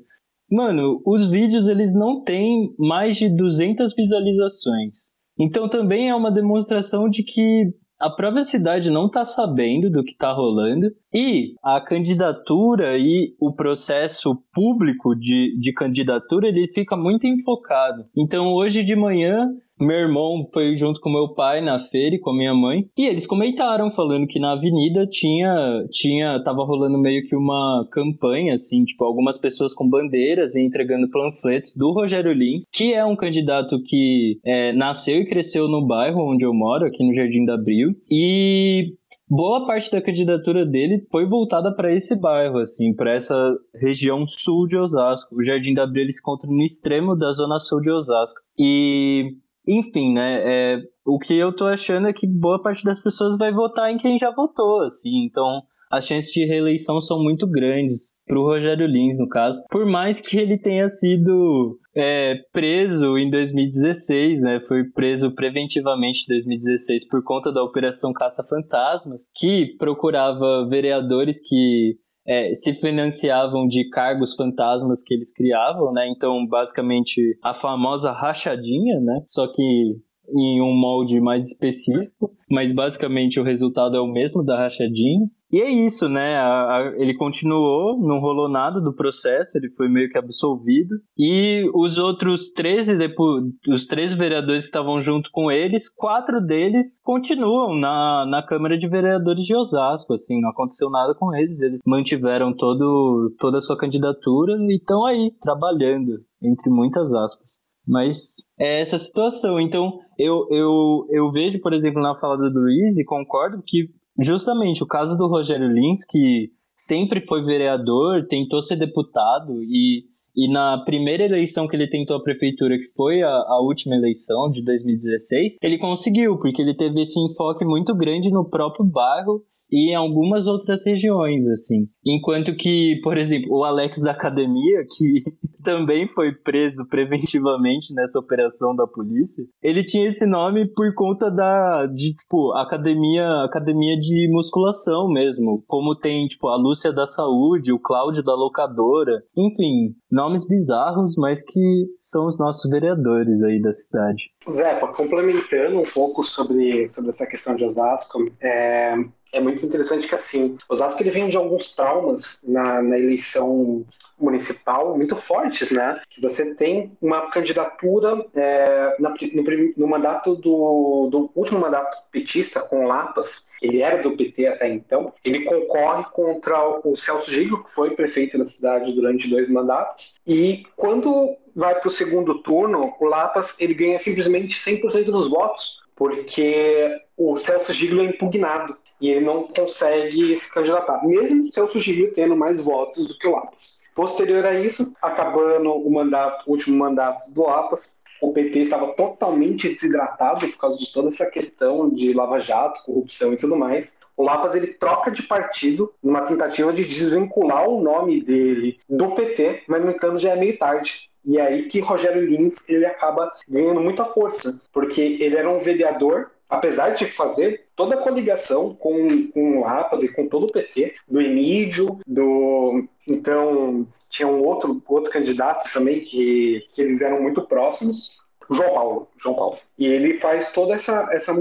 mano, 0.51 1.03
os 1.05 1.29
vídeos 1.29 1.67
eles 1.67 1.93
não 1.93 2.23
têm 2.23 2.73
mais 2.79 3.17
de 3.17 3.29
200 3.29 3.93
visualizações. 3.95 5.11
Então 5.39 5.69
também 5.69 6.09
é 6.09 6.15
uma 6.15 6.31
demonstração 6.31 7.09
de 7.09 7.25
que 7.25 7.75
a 8.01 8.09
própria 8.09 8.43
cidade 8.43 8.91
não 8.91 9.07
está 9.07 9.27
sabendo 9.27 9.91
do 9.91 10.03
que 10.03 10.13
está 10.13 10.33
rolando 10.33 10.87
e 11.13 11.53
a 11.63 11.79
candidatura 11.83 12.97
e 12.97 13.35
o 13.39 13.53
processo 13.55 14.35
público 14.55 15.15
de, 15.15 15.59
de 15.61 15.73
candidatura 15.75 16.49
ele 16.49 16.67
fica 16.73 16.97
muito 16.97 17.27
enfocado. 17.27 18.07
Então 18.17 18.55
hoje 18.55 18.83
de 18.83 18.97
manhã 18.97 19.51
meu 19.85 19.97
irmão 19.97 20.43
foi 20.53 20.77
junto 20.77 21.01
com 21.01 21.11
meu 21.11 21.35
pai 21.35 21.61
na 21.61 21.79
feira 21.79 22.17
e 22.17 22.19
com 22.19 22.31
a 22.31 22.37
minha 22.37 22.55
mãe. 22.55 22.85
E 22.97 23.07
eles 23.07 23.27
comentaram, 23.27 23.91
falando 23.91 24.27
que 24.27 24.39
na 24.39 24.53
avenida 24.53 25.07
tinha, 25.07 25.85
tinha, 25.91 26.43
tava 26.45 26.65
rolando 26.65 26.99
meio 26.99 27.27
que 27.27 27.35
uma 27.35 27.87
campanha, 27.91 28.55
assim, 28.55 28.85
tipo, 28.85 29.05
algumas 29.05 29.39
pessoas 29.39 29.75
com 29.75 29.89
bandeiras 29.89 30.55
e 30.55 30.65
entregando 30.65 31.11
panfletos 31.11 31.75
do 31.77 31.93
Rogério 31.93 32.33
Lins, 32.33 32.65
que 32.73 32.93
é 32.93 33.05
um 33.05 33.17
candidato 33.17 33.81
que 33.85 34.39
é, 34.45 34.73
nasceu 34.73 35.21
e 35.21 35.27
cresceu 35.27 35.69
no 35.69 35.87
bairro 35.87 36.31
onde 36.31 36.45
eu 36.45 36.53
moro, 36.53 36.87
aqui 36.87 37.07
no 37.07 37.15
Jardim 37.15 37.45
da 37.45 37.55
Abril. 37.55 37.95
E 38.11 38.95
boa 39.29 39.67
parte 39.67 39.91
da 39.91 40.03
candidatura 40.03 40.67
dele 40.67 41.07
foi 41.11 41.25
voltada 41.27 41.75
para 41.75 41.95
esse 41.95 42.17
bairro, 42.17 42.59
assim, 42.59 42.95
para 42.95 43.15
essa 43.15 43.55
região 43.81 44.27
sul 44.27 44.67
de 44.67 44.77
Osasco. 44.77 45.35
O 45.35 45.45
Jardim 45.45 45.73
da 45.73 45.85
Abril 45.85 46.11
se 46.11 46.21
encontra 46.21 46.51
no 46.51 46.63
extremo 46.63 47.17
da 47.17 47.33
zona 47.33 47.59
sul 47.59 47.81
de 47.81 47.91
Osasco. 47.91 48.41
E 48.59 49.37
enfim, 49.67 50.13
né? 50.15 50.43
É, 50.45 50.83
o 51.05 51.19
que 51.19 51.37
eu 51.37 51.55
tô 51.55 51.67
achando 51.67 52.09
é 52.09 52.13
que 52.13 52.27
boa 52.27 52.63
parte 52.63 52.85
das 52.85 53.03
pessoas 53.03 53.37
vai 53.39 53.53
votar 53.53 53.91
em 53.91 53.99
quem 53.99 54.19
já 54.19 54.31
votou, 54.31 54.83
assim. 54.83 55.25
Então, 55.25 55.63
as 55.91 56.07
chances 56.07 56.33
de 56.33 56.45
reeleição 56.45 57.01
são 57.01 57.21
muito 57.21 57.49
grandes 57.49 58.15
pro 58.25 58.45
Rogério 58.45 58.87
Lins, 58.87 59.19
no 59.19 59.29
caso. 59.29 59.61
Por 59.69 59.85
mais 59.85 60.21
que 60.21 60.39
ele 60.39 60.57
tenha 60.57 60.89
sido 60.89 61.79
é, 61.97 62.37
preso 62.53 63.19
em 63.19 63.29
2016, 63.29 64.41
né? 64.41 64.61
Foi 64.69 64.85
preso 64.85 65.35
preventivamente 65.35 66.23
em 66.23 66.35
2016 66.35 67.09
por 67.09 67.25
conta 67.25 67.53
da 67.53 67.63
Operação 67.63 68.13
Caça 68.13 68.45
Fantasmas, 68.49 69.23
que 69.35 69.75
procurava 69.79 70.69
vereadores 70.69 71.41
que 71.43 71.97
é, 72.31 72.55
se 72.55 72.73
financiavam 72.75 73.67
de 73.67 73.91
cargos 73.91 74.37
fantasmas 74.37 75.03
que 75.03 75.13
eles 75.13 75.33
criavam, 75.33 75.93
né? 75.93 76.09
Então, 76.09 76.47
basicamente, 76.47 77.37
a 77.43 77.55
famosa 77.55 78.13
rachadinha, 78.13 79.01
né? 79.01 79.25
Só 79.27 79.49
que 79.49 79.97
em 80.35 80.61
um 80.61 80.75
molde 80.75 81.21
mais 81.21 81.47
específico, 81.47 82.31
mas 82.51 82.73
basicamente 82.73 83.39
o 83.39 83.45
resultado 83.45 83.97
é 83.97 84.01
o 84.01 84.07
mesmo 84.07 84.45
da 84.45 84.59
rachadinha. 84.59 85.27
E 85.53 85.61
é 85.61 85.69
isso, 85.69 86.09
né? 86.09 86.37
A, 86.37 86.77
a, 86.77 86.95
ele 86.97 87.15
continuou, 87.15 87.99
não 87.99 88.21
rolou 88.21 88.49
nada 88.49 88.81
do 88.81 88.95
processo, 88.95 89.59
ele 89.59 89.69
foi 89.71 89.89
meio 89.89 90.09
que 90.09 90.17
absolvido. 90.17 90.95
E 91.19 91.69
os 91.75 91.99
outros 91.99 92.53
13, 92.53 92.97
depois, 92.97 93.45
os 93.69 93.87
três 93.87 94.15
vereadores 94.15 94.63
que 94.63 94.67
estavam 94.67 95.03
junto 95.03 95.29
com 95.33 95.51
eles, 95.51 95.93
quatro 95.93 96.41
deles 96.41 97.01
continuam 97.03 97.75
na, 97.75 98.25
na 98.27 98.47
Câmara 98.47 98.79
de 98.79 98.87
Vereadores 98.89 99.45
de 99.45 99.57
Osasco, 99.57 100.15
assim, 100.15 100.41
não 100.41 100.51
aconteceu 100.51 100.89
nada 100.89 101.15
com 101.15 101.35
eles, 101.35 101.61
eles 101.61 101.81
mantiveram 101.85 102.55
todo, 102.55 103.35
toda 103.39 103.59
a 103.59 103.61
sua 103.61 103.77
candidatura 103.77 104.57
e 104.57 104.77
estão 104.77 105.05
aí, 105.05 105.33
trabalhando, 105.41 106.13
entre 106.41 106.71
muitas 106.71 107.13
aspas. 107.13 107.59
Mas 107.91 108.37
é 108.57 108.81
essa 108.81 108.99
situação. 108.99 109.59
Então, 109.59 109.99
eu, 110.17 110.47
eu, 110.49 111.07
eu 111.11 111.33
vejo, 111.33 111.61
por 111.61 111.73
exemplo, 111.73 112.01
na 112.01 112.15
fala 112.15 112.37
do 112.37 112.61
Luiz 112.61 112.97
e 112.97 113.05
concordo 113.05 113.61
que 113.67 113.91
justamente 114.17 114.83
o 114.83 114.87
caso 114.87 115.17
do 115.17 115.27
Rogério 115.27 115.67
Lins, 115.67 116.05
que 116.09 116.53
sempre 116.73 117.27
foi 117.27 117.43
vereador, 117.43 118.29
tentou 118.29 118.63
ser 118.63 118.77
deputado 118.77 119.61
e, 119.65 120.05
e 120.37 120.49
na 120.53 120.79
primeira 120.85 121.25
eleição 121.25 121.67
que 121.67 121.75
ele 121.75 121.91
tentou 121.91 122.17
a 122.17 122.23
prefeitura, 122.23 122.79
que 122.79 122.87
foi 122.95 123.23
a, 123.23 123.29
a 123.29 123.61
última 123.61 123.97
eleição 123.97 124.49
de 124.49 124.65
2016, 124.65 125.57
ele 125.61 125.77
conseguiu, 125.77 126.39
porque 126.39 126.63
ele 126.63 126.77
teve 126.77 127.03
esse 127.03 127.19
enfoque 127.19 127.65
muito 127.65 127.93
grande 127.93 128.31
no 128.31 128.49
próprio 128.49 128.85
bairro 128.85 129.43
e 129.71 129.91
em 129.91 129.95
algumas 129.95 130.47
outras 130.47 130.85
regiões, 130.85 131.49
assim. 131.49 131.89
Enquanto 132.05 132.57
que, 132.57 133.01
por 133.03 133.17
exemplo, 133.17 133.59
o 133.59 133.65
Alex 133.65 134.01
da 134.01 134.13
academia, 134.13 134.85
que 134.97 135.23
também 135.63 136.07
foi 136.07 136.33
preso 136.33 136.87
preventivamente 136.89 137.95
nessa 137.95 138.19
operação 138.19 138.75
da 138.75 138.87
polícia, 138.87 139.45
ele 139.63 139.85
tinha 139.85 140.09
esse 140.09 140.27
nome 140.27 140.67
por 140.67 140.95
conta 140.95 141.31
da 141.31 141.87
de 141.87 142.15
tipo 142.15 142.53
academia, 142.53 143.45
academia 143.45 143.99
de 143.99 144.29
musculação 144.31 145.09
mesmo, 145.09 145.63
como 145.67 145.95
tem 145.95 146.27
tipo 146.27 146.49
a 146.49 146.57
Lúcia 146.57 146.93
da 146.93 147.07
Saúde, 147.07 147.73
o 147.73 147.79
Cláudio 147.79 148.23
da 148.23 148.35
locadora, 148.35 149.23
enfim, 149.37 149.95
nomes 150.11 150.47
bizarros, 150.47 151.15
mas 151.17 151.43
que 151.45 151.87
são 152.01 152.27
os 152.27 152.39
nossos 152.39 152.69
vereadores 152.71 153.43
aí 153.43 153.61
da 153.61 153.73
cidade. 153.73 154.31
Zé, 154.51 154.81
complementando 154.97 155.81
um 155.81 155.91
pouco 155.93 156.25
sobre, 156.25 156.89
sobre 156.89 157.11
essa 157.11 157.27
questão 157.27 157.55
de 157.55 157.65
Osasco, 157.65 158.25
é, 158.43 158.95
é 159.33 159.41
muito 159.41 159.65
interessante 159.65 160.09
que 160.09 160.15
assim, 160.15 160.57
Osasco 160.69 161.03
ele 161.03 161.11
vem 161.11 161.29
de 161.29 161.37
alguns 161.37 161.75
traumas 161.75 162.45
na, 162.47 162.83
na 162.83 162.99
eleição 162.99 163.85
municipal 164.21 164.97
muito 164.97 165.17
fortes, 165.17 165.71
né? 165.71 166.01
Que 166.11 166.21
você 166.21 166.55
tem 166.55 166.93
uma 167.01 167.31
candidatura 167.31 168.25
é, 168.35 168.97
na, 168.99 169.11
no, 169.11 169.73
no, 169.77 169.89
mandato 169.89 170.37
do, 170.37 171.09
do, 171.11 171.31
último 171.35 171.61
mandato 171.61 171.97
petista 172.13 172.61
com 172.61 172.87
Lapas, 172.87 173.51
ele 173.63 173.81
era 173.81 174.03
do 174.03 174.17
PT 174.17 174.47
até 174.47 174.69
então, 174.69 175.13
ele 175.25 175.45
concorre 175.45 176.05
contra 176.13 176.81
o 176.85 176.97
Celso 176.97 177.31
Giglio, 177.31 177.65
que 177.65 177.73
foi 177.73 177.93
prefeito 177.93 178.37
da 178.37 178.45
cidade 178.45 178.93
durante 178.93 179.31
dois 179.31 179.49
mandatos, 179.49 180.19
e 180.27 180.65
quando 180.77 181.37
vai 181.55 181.75
para 181.75 181.89
o 181.89 181.93
segundo 181.93 182.43
turno, 182.43 182.95
o 183.01 183.05
Lapas 183.07 183.57
ele 183.59 183.75
ganha 183.75 183.99
simplesmente 183.99 184.55
100% 184.55 185.05
dos 185.05 185.31
votos, 185.31 185.81
porque 185.97 186.99
o 187.17 187.37
Celso 187.37 187.73
Giglio 187.73 188.01
é 188.01 188.07
impugnado 188.07 188.77
e 189.01 189.11
ele 189.11 189.25
não 189.25 189.45
consegue 189.45 190.39
se 190.39 190.53
candidatar, 190.53 191.07
mesmo 191.07 191.49
o 191.49 191.55
Celso 191.55 191.79
tendo 192.15 192.37
mais 192.37 192.61
votos 192.61 193.07
do 193.07 193.17
que 193.19 193.27
o 193.27 193.33
Lapas. 193.33 193.81
Posterior 193.95 194.45
a 194.45 194.55
isso, 194.55 194.93
acabando 195.03 195.73
o 195.73 195.91
mandato, 195.91 196.45
o 196.47 196.53
último 196.53 196.79
mandato 196.79 197.31
do 197.31 197.43
Lapas, 197.43 198.01
o 198.21 198.33
PT 198.33 198.61
estava 198.61 198.93
totalmente 198.93 199.75
desidratado 199.75 200.47
por 200.49 200.59
causa 200.59 200.79
de 200.79 200.93
toda 200.93 201.09
essa 201.09 201.31
questão 201.31 201.89
de 201.89 202.13
Lava 202.13 202.39
Jato, 202.39 202.85
corrupção 202.85 203.33
e 203.33 203.37
tudo 203.37 203.57
mais. 203.57 203.99
O 204.17 204.23
Lapas 204.23 204.55
ele 204.55 204.69
troca 204.69 205.11
de 205.11 205.23
partido 205.23 205.93
numa 206.03 206.21
tentativa 206.21 206.73
de 206.73 206.85
desvincular 206.85 207.67
o 207.67 207.81
nome 207.81 208.23
dele 208.23 208.79
do 208.89 209.13
PT, 209.13 209.63
mas 209.67 209.83
no 209.83 209.91
entanto 209.91 210.19
já 210.19 210.33
é 210.33 210.37
meio 210.37 210.59
tarde. 210.59 211.09
E 211.25 211.39
é 211.39 211.43
aí 211.43 211.63
que 211.69 211.81
Rogério 211.81 212.25
Lins 212.25 212.69
ele 212.69 212.87
acaba 212.87 213.33
ganhando 213.49 213.81
muita 213.81 214.05
força, 214.05 214.63
porque 214.73 215.01
ele 215.01 215.37
era 215.37 215.49
um 215.49 215.61
vereador 215.61 216.31
apesar 216.51 216.91
de 216.91 217.07
fazer 217.07 217.67
toda 217.77 217.95
a 217.95 218.03
coligação 218.03 218.75
com, 218.75 219.29
com 219.29 219.59
o 219.59 219.61
Lapas 219.61 220.03
e 220.03 220.09
com 220.09 220.29
todo 220.29 220.47
o 220.47 220.53
PT, 220.53 220.97
do 221.09 221.21
Emílio, 221.21 222.01
do. 222.07 222.85
Então, 223.09 223.87
tinha 224.11 224.27
um 224.27 224.45
outro, 224.45 224.83
outro 224.89 225.11
candidato 225.11 225.73
também 225.73 226.01
que, 226.01 226.67
que 226.73 226.83
eles 226.83 227.01
eram 227.01 227.23
muito 227.23 227.43
próximos. 227.43 228.21
João 228.51 228.75
Paulo, 228.75 229.09
João 229.17 229.37
Paulo. 229.37 229.59
E 229.79 229.87
ele 229.87 230.15
faz 230.15 230.51
toda 230.51 230.75
essa, 230.75 231.09
essa, 231.13 231.33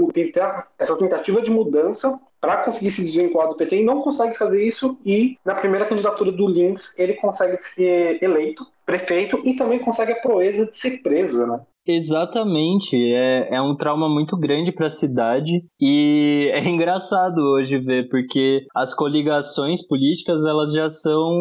essa 0.78 0.96
tentativa 0.96 1.42
de 1.42 1.50
mudança 1.50 2.20
para 2.40 2.58
conseguir 2.58 2.92
se 2.92 3.02
desvincular 3.02 3.48
do 3.48 3.56
PT 3.56 3.80
e 3.80 3.84
não 3.84 4.00
consegue 4.00 4.38
fazer 4.38 4.64
isso. 4.64 4.96
E 5.04 5.36
na 5.44 5.56
primeira 5.56 5.86
candidatura 5.86 6.30
do 6.30 6.48
Lins, 6.48 6.96
ele 6.98 7.14
consegue 7.14 7.56
ser 7.56 8.22
eleito 8.22 8.64
prefeito 8.86 9.40
e 9.44 9.54
também 9.54 9.80
consegue 9.80 10.12
a 10.12 10.20
proeza 10.20 10.66
de 10.66 10.78
ser 10.78 11.02
preso, 11.02 11.46
né? 11.46 11.60
Exatamente, 11.86 12.94
é, 12.94 13.56
é 13.56 13.62
um 13.62 13.74
trauma 13.74 14.08
muito 14.08 14.36
grande 14.36 14.70
para 14.70 14.86
a 14.86 14.90
cidade 14.90 15.64
e 15.80 16.50
é 16.52 16.68
engraçado 16.68 17.38
hoje 17.38 17.78
ver 17.78 18.08
porque 18.08 18.66
as 18.74 18.94
coligações 18.94 19.86
políticas 19.86 20.44
elas 20.44 20.72
já 20.72 20.90
são 20.90 21.40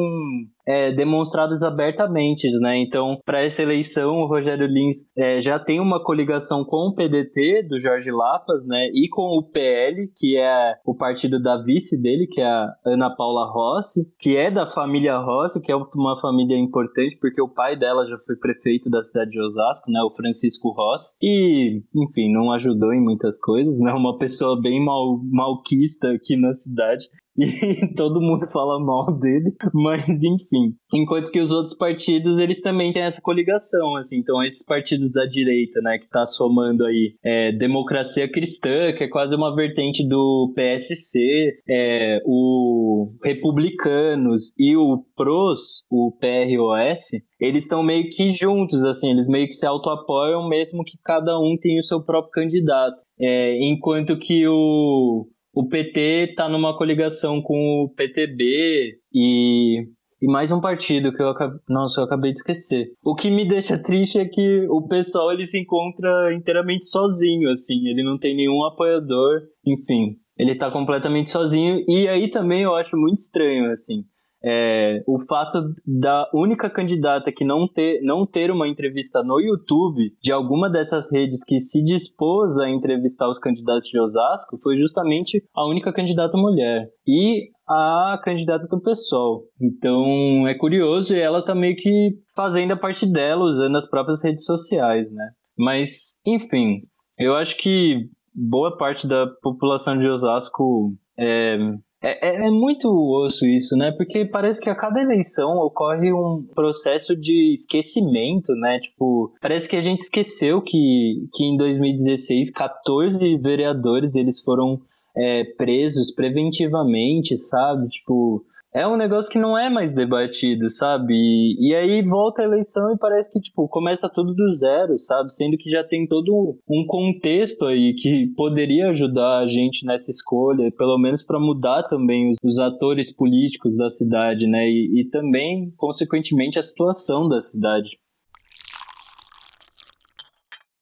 é, 0.66 0.92
demonstradas 0.92 1.64
abertamente, 1.64 2.48
né? 2.60 2.78
Então, 2.78 3.20
para 3.26 3.44
essa 3.44 3.62
eleição, 3.62 4.18
o 4.18 4.28
Rogério 4.28 4.68
Lins 4.68 5.10
é, 5.18 5.42
já 5.42 5.60
tem 5.60 5.80
uma 5.80 6.04
coligação 6.04 6.64
com 6.64 6.88
o 6.88 6.96
PDT 6.96 7.64
do 7.64 7.80
Jorge 7.80 8.12
Lapas, 8.12 8.66
né? 8.66 8.90
E 8.94 9.10
com 9.10 9.38
o 9.38 9.44
PL, 9.44 10.12
que 10.16 10.38
é 10.38 10.76
o 10.86 10.96
partido 10.96 11.42
da 11.42 11.62
vice 11.62 12.02
dele, 12.02 12.28
que 12.28 12.42
é 12.42 12.46
a 12.46 12.68
Ana 12.86 13.10
Paula 13.10 13.52
Rossi, 13.52 14.02
que 14.20 14.36
é 14.36 14.52
da 14.52 14.68
família 14.68 15.18
Rossi, 15.18 15.62
que 15.62 15.72
é 15.72 15.76
uma 15.76 16.20
família 16.22 16.58
importante 16.58 17.18
porque 17.20 17.42
o 17.42 17.50
pai 17.50 17.76
dela 17.78 18.06
já 18.08 18.18
foi 18.20 18.36
prefeito 18.36 18.90
da 18.90 19.02
cidade 19.02 19.32
de 19.32 19.42
Osasco, 19.42 19.90
né? 19.92 20.02
O 20.04 20.16
Francisco 20.16 20.72
Rossi. 20.72 21.16
E, 21.22 21.82
enfim, 21.96 22.32
não 22.32 22.52
ajudou 22.52 22.94
em 22.94 23.02
muitas 23.02 23.40
coisas, 23.40 23.80
né? 23.80 23.92
Uma 23.94 24.18
pessoa 24.18 24.60
bem 24.60 24.84
mal, 24.84 25.20
malquista 25.32 26.12
aqui 26.12 26.36
na 26.36 26.54
cidade 26.54 27.08
e 27.84 27.94
todo 27.96 28.22
mundo 28.22 28.46
fala 28.52 28.80
mal 28.80 29.18
dele, 29.18 29.54
mas 29.74 30.08
enfim. 30.24 30.76
Enquanto 30.94 31.32
que 31.32 31.40
os 31.40 31.52
outros 31.52 31.76
partidos, 31.76 32.38
eles 32.38 32.62
também 32.62 32.92
têm 32.92 33.04
essa 33.04 33.22
coligação, 33.22 33.96
assim, 33.96 34.18
então 34.18 34.44
esses 34.44 34.64
partidos 34.66 35.12
da 35.12 35.26
direita, 35.26 35.80
né, 35.82 35.98
que 36.00 36.10
tá 36.10 36.26
somando 36.26 36.86
aí 36.86 37.16
é, 37.24 37.52
Democracia 37.54 38.30
Cristã, 38.30 38.94
que 38.94 39.06
é 39.06 39.08
quase 39.08 39.36
uma 39.36 39.56
vertente 39.56 40.08
do 40.08 40.52
PSC, 40.56 41.20
é, 41.68 42.22
o 42.26 43.14
Republicanos 43.24 44.54
e 44.58 44.76
o 44.76 45.06
PROS, 45.16 45.86
o 45.90 46.12
PROS, 46.20 47.10
eles 47.40 47.64
estão 47.64 47.82
meio 47.82 48.10
que 48.10 48.34
juntos, 48.34 48.84
assim, 48.84 49.12
eles 49.12 49.30
meio 49.30 49.48
que 49.48 49.54
se 49.54 49.66
auto-apoiam, 49.66 50.48
mesmo 50.50 50.84
que 50.84 50.98
cada 51.04 51.40
um 51.40 51.56
tenha 51.60 51.80
o 51.80 51.86
seu 51.86 52.04
próprio 52.04 52.32
candidato. 52.32 52.98
É, 53.22 53.58
enquanto 53.66 54.18
que 54.18 54.48
o 54.48 55.28
o 55.60 55.68
PT 55.68 56.30
está 56.30 56.48
numa 56.48 56.78
coligação 56.78 57.42
com 57.42 57.84
o 57.84 57.90
PTB 57.90 58.98
e, 59.14 59.84
e 60.22 60.26
mais 60.26 60.52
um 60.52 60.62
partido 60.62 61.12
que 61.12 61.22
eu 61.22 61.28
acabei, 61.28 61.60
nossa, 61.68 62.00
eu 62.00 62.06
acabei 62.06 62.32
de 62.32 62.40
esquecer. 62.40 62.94
O 63.04 63.14
que 63.14 63.30
me 63.30 63.46
deixa 63.46 63.78
triste 63.78 64.18
é 64.18 64.26
que 64.26 64.66
o 64.70 64.88
pessoal 64.88 65.34
ele 65.34 65.46
se 65.46 65.60
encontra 65.60 66.34
inteiramente 66.34 66.86
sozinho, 66.86 67.50
assim, 67.50 67.90
ele 67.90 68.04
não 68.04 68.18
tem 68.18 68.38
nenhum 68.38 68.64
apoiador, 68.64 69.42
enfim, 69.66 70.16
ele 70.38 70.54
está 70.54 70.72
completamente 70.72 71.30
sozinho 71.30 71.84
e 71.90 72.08
aí 72.08 72.32
também 72.32 72.62
eu 72.62 72.74
acho 72.74 72.96
muito 72.96 73.18
estranho, 73.18 73.70
assim. 73.70 74.06
É, 74.44 75.04
o 75.06 75.20
fato 75.20 75.74
da 75.86 76.30
única 76.34 76.70
candidata 76.70 77.32
que 77.32 77.44
não 77.44 77.68
ter, 77.68 78.02
não 78.02 78.26
ter 78.26 78.52
uma 78.52 78.68
entrevista 78.68 79.22
no 79.22 79.40
YouTube 79.40 80.14
de 80.22 80.32
alguma 80.32 80.70
dessas 80.70 81.12
redes 81.12 81.44
que 81.44 81.60
se 81.60 81.84
dispôs 81.84 82.58
a 82.58 82.70
entrevistar 82.70 83.30
os 83.30 83.40
candidatos 83.40 83.90
de 83.90 84.00
Osasco 84.00 84.58
foi 84.64 84.78
justamente 84.78 85.44
a 85.54 85.68
única 85.68 85.92
candidata 85.92 86.38
mulher. 86.38 86.88
E 87.06 87.50
a 87.68 88.20
candidata 88.24 88.66
do 88.68 88.82
PSOL. 88.82 89.44
Então 89.62 90.48
é 90.48 90.56
curioso 90.56 91.16
e 91.16 91.20
ela 91.20 91.46
tá 91.46 91.54
meio 91.54 91.76
que 91.76 92.12
fazendo 92.36 92.72
a 92.72 92.78
parte 92.78 93.06
dela, 93.06 93.44
usando 93.44 93.78
as 93.78 93.88
próprias 93.88 94.24
redes 94.24 94.46
sociais, 94.46 95.12
né? 95.12 95.30
Mas, 95.58 96.14
enfim, 96.26 96.80
eu 97.18 97.36
acho 97.36 97.58
que 97.58 98.08
boa 98.34 98.78
parte 98.78 99.08
da 99.08 99.28
população 99.42 99.98
de 100.00 100.08
Osasco 100.08 100.94
é, 101.18 101.58
é, 102.02 102.30
é, 102.30 102.48
é, 102.48 102.50
muito 102.50 102.88
osso 102.88 103.46
isso, 103.46 103.76
né? 103.76 103.92
Porque 103.92 104.24
parece 104.24 104.62
que 104.62 104.70
a 104.70 104.76
cada 104.76 105.02
eleição 105.02 105.58
ocorre 105.58 106.14
um 106.14 106.46
processo 106.56 107.16
de 107.16 107.54
esquecimento, 107.54 108.54
né? 108.54 108.80
Tipo, 108.80 109.34
parece 109.42 109.68
que 109.68 109.76
a 109.76 109.82
gente 109.82 110.02
esqueceu 110.02 110.62
que, 110.62 111.28
que 111.34 111.44
em 111.44 111.58
2016 111.58 112.52
14 112.52 113.38
vereadores 113.38 114.16
eles 114.16 114.42
foram 114.42 114.80
é, 115.16 115.44
presos 115.44 116.14
preventivamente, 116.16 117.36
sabe? 117.36 117.90
Tipo, 117.90 118.46
é 118.74 118.88
um 118.88 118.96
negócio 118.96 119.32
que 119.32 119.40
não 119.40 119.58
é 119.58 119.70
mais 119.70 119.94
debatido, 119.94 120.70
sabe? 120.70 121.14
E, 121.14 121.70
e, 121.70 121.76
aí 121.76 122.02
volta 122.04 122.42
a 122.42 122.46
eleição 122.46 122.94
e 122.94 122.98
parece 122.98 123.32
que, 123.32 123.40
tipo, 123.40 123.68
começa 123.68 124.10
tudo 124.10 124.34
do 124.34 124.52
zero, 124.52 124.98
sabe? 125.00 125.34
Sendo 125.34 125.58
que 125.58 125.70
já 125.70 125.84
tem 125.84 126.08
todo 126.08 126.58
um 126.70 126.86
contexto 126.86 127.66
aí 127.66 127.96
que 127.96 128.28
poderia 128.36 128.90
ajudar 128.90 129.40
a 129.40 129.48
gente 129.48 129.86
nessa 129.86 130.12
escolha, 130.12 130.72
pelo 130.78 130.98
menos 131.00 131.24
para 131.26 131.40
mudar 131.40 131.84
também 131.84 132.32
os, 132.32 132.38
os, 132.44 132.60
atores 132.60 133.16
políticos 133.16 133.76
da 133.76 133.90
cidade, 133.90 134.46
né? 134.46 134.68
E, 134.68 135.02
e 135.02 135.10
também, 135.10 135.72
consequentemente, 135.76 136.60
a 136.60 136.64
situação 136.64 137.28
da 137.28 137.42
cidade. 137.42 137.90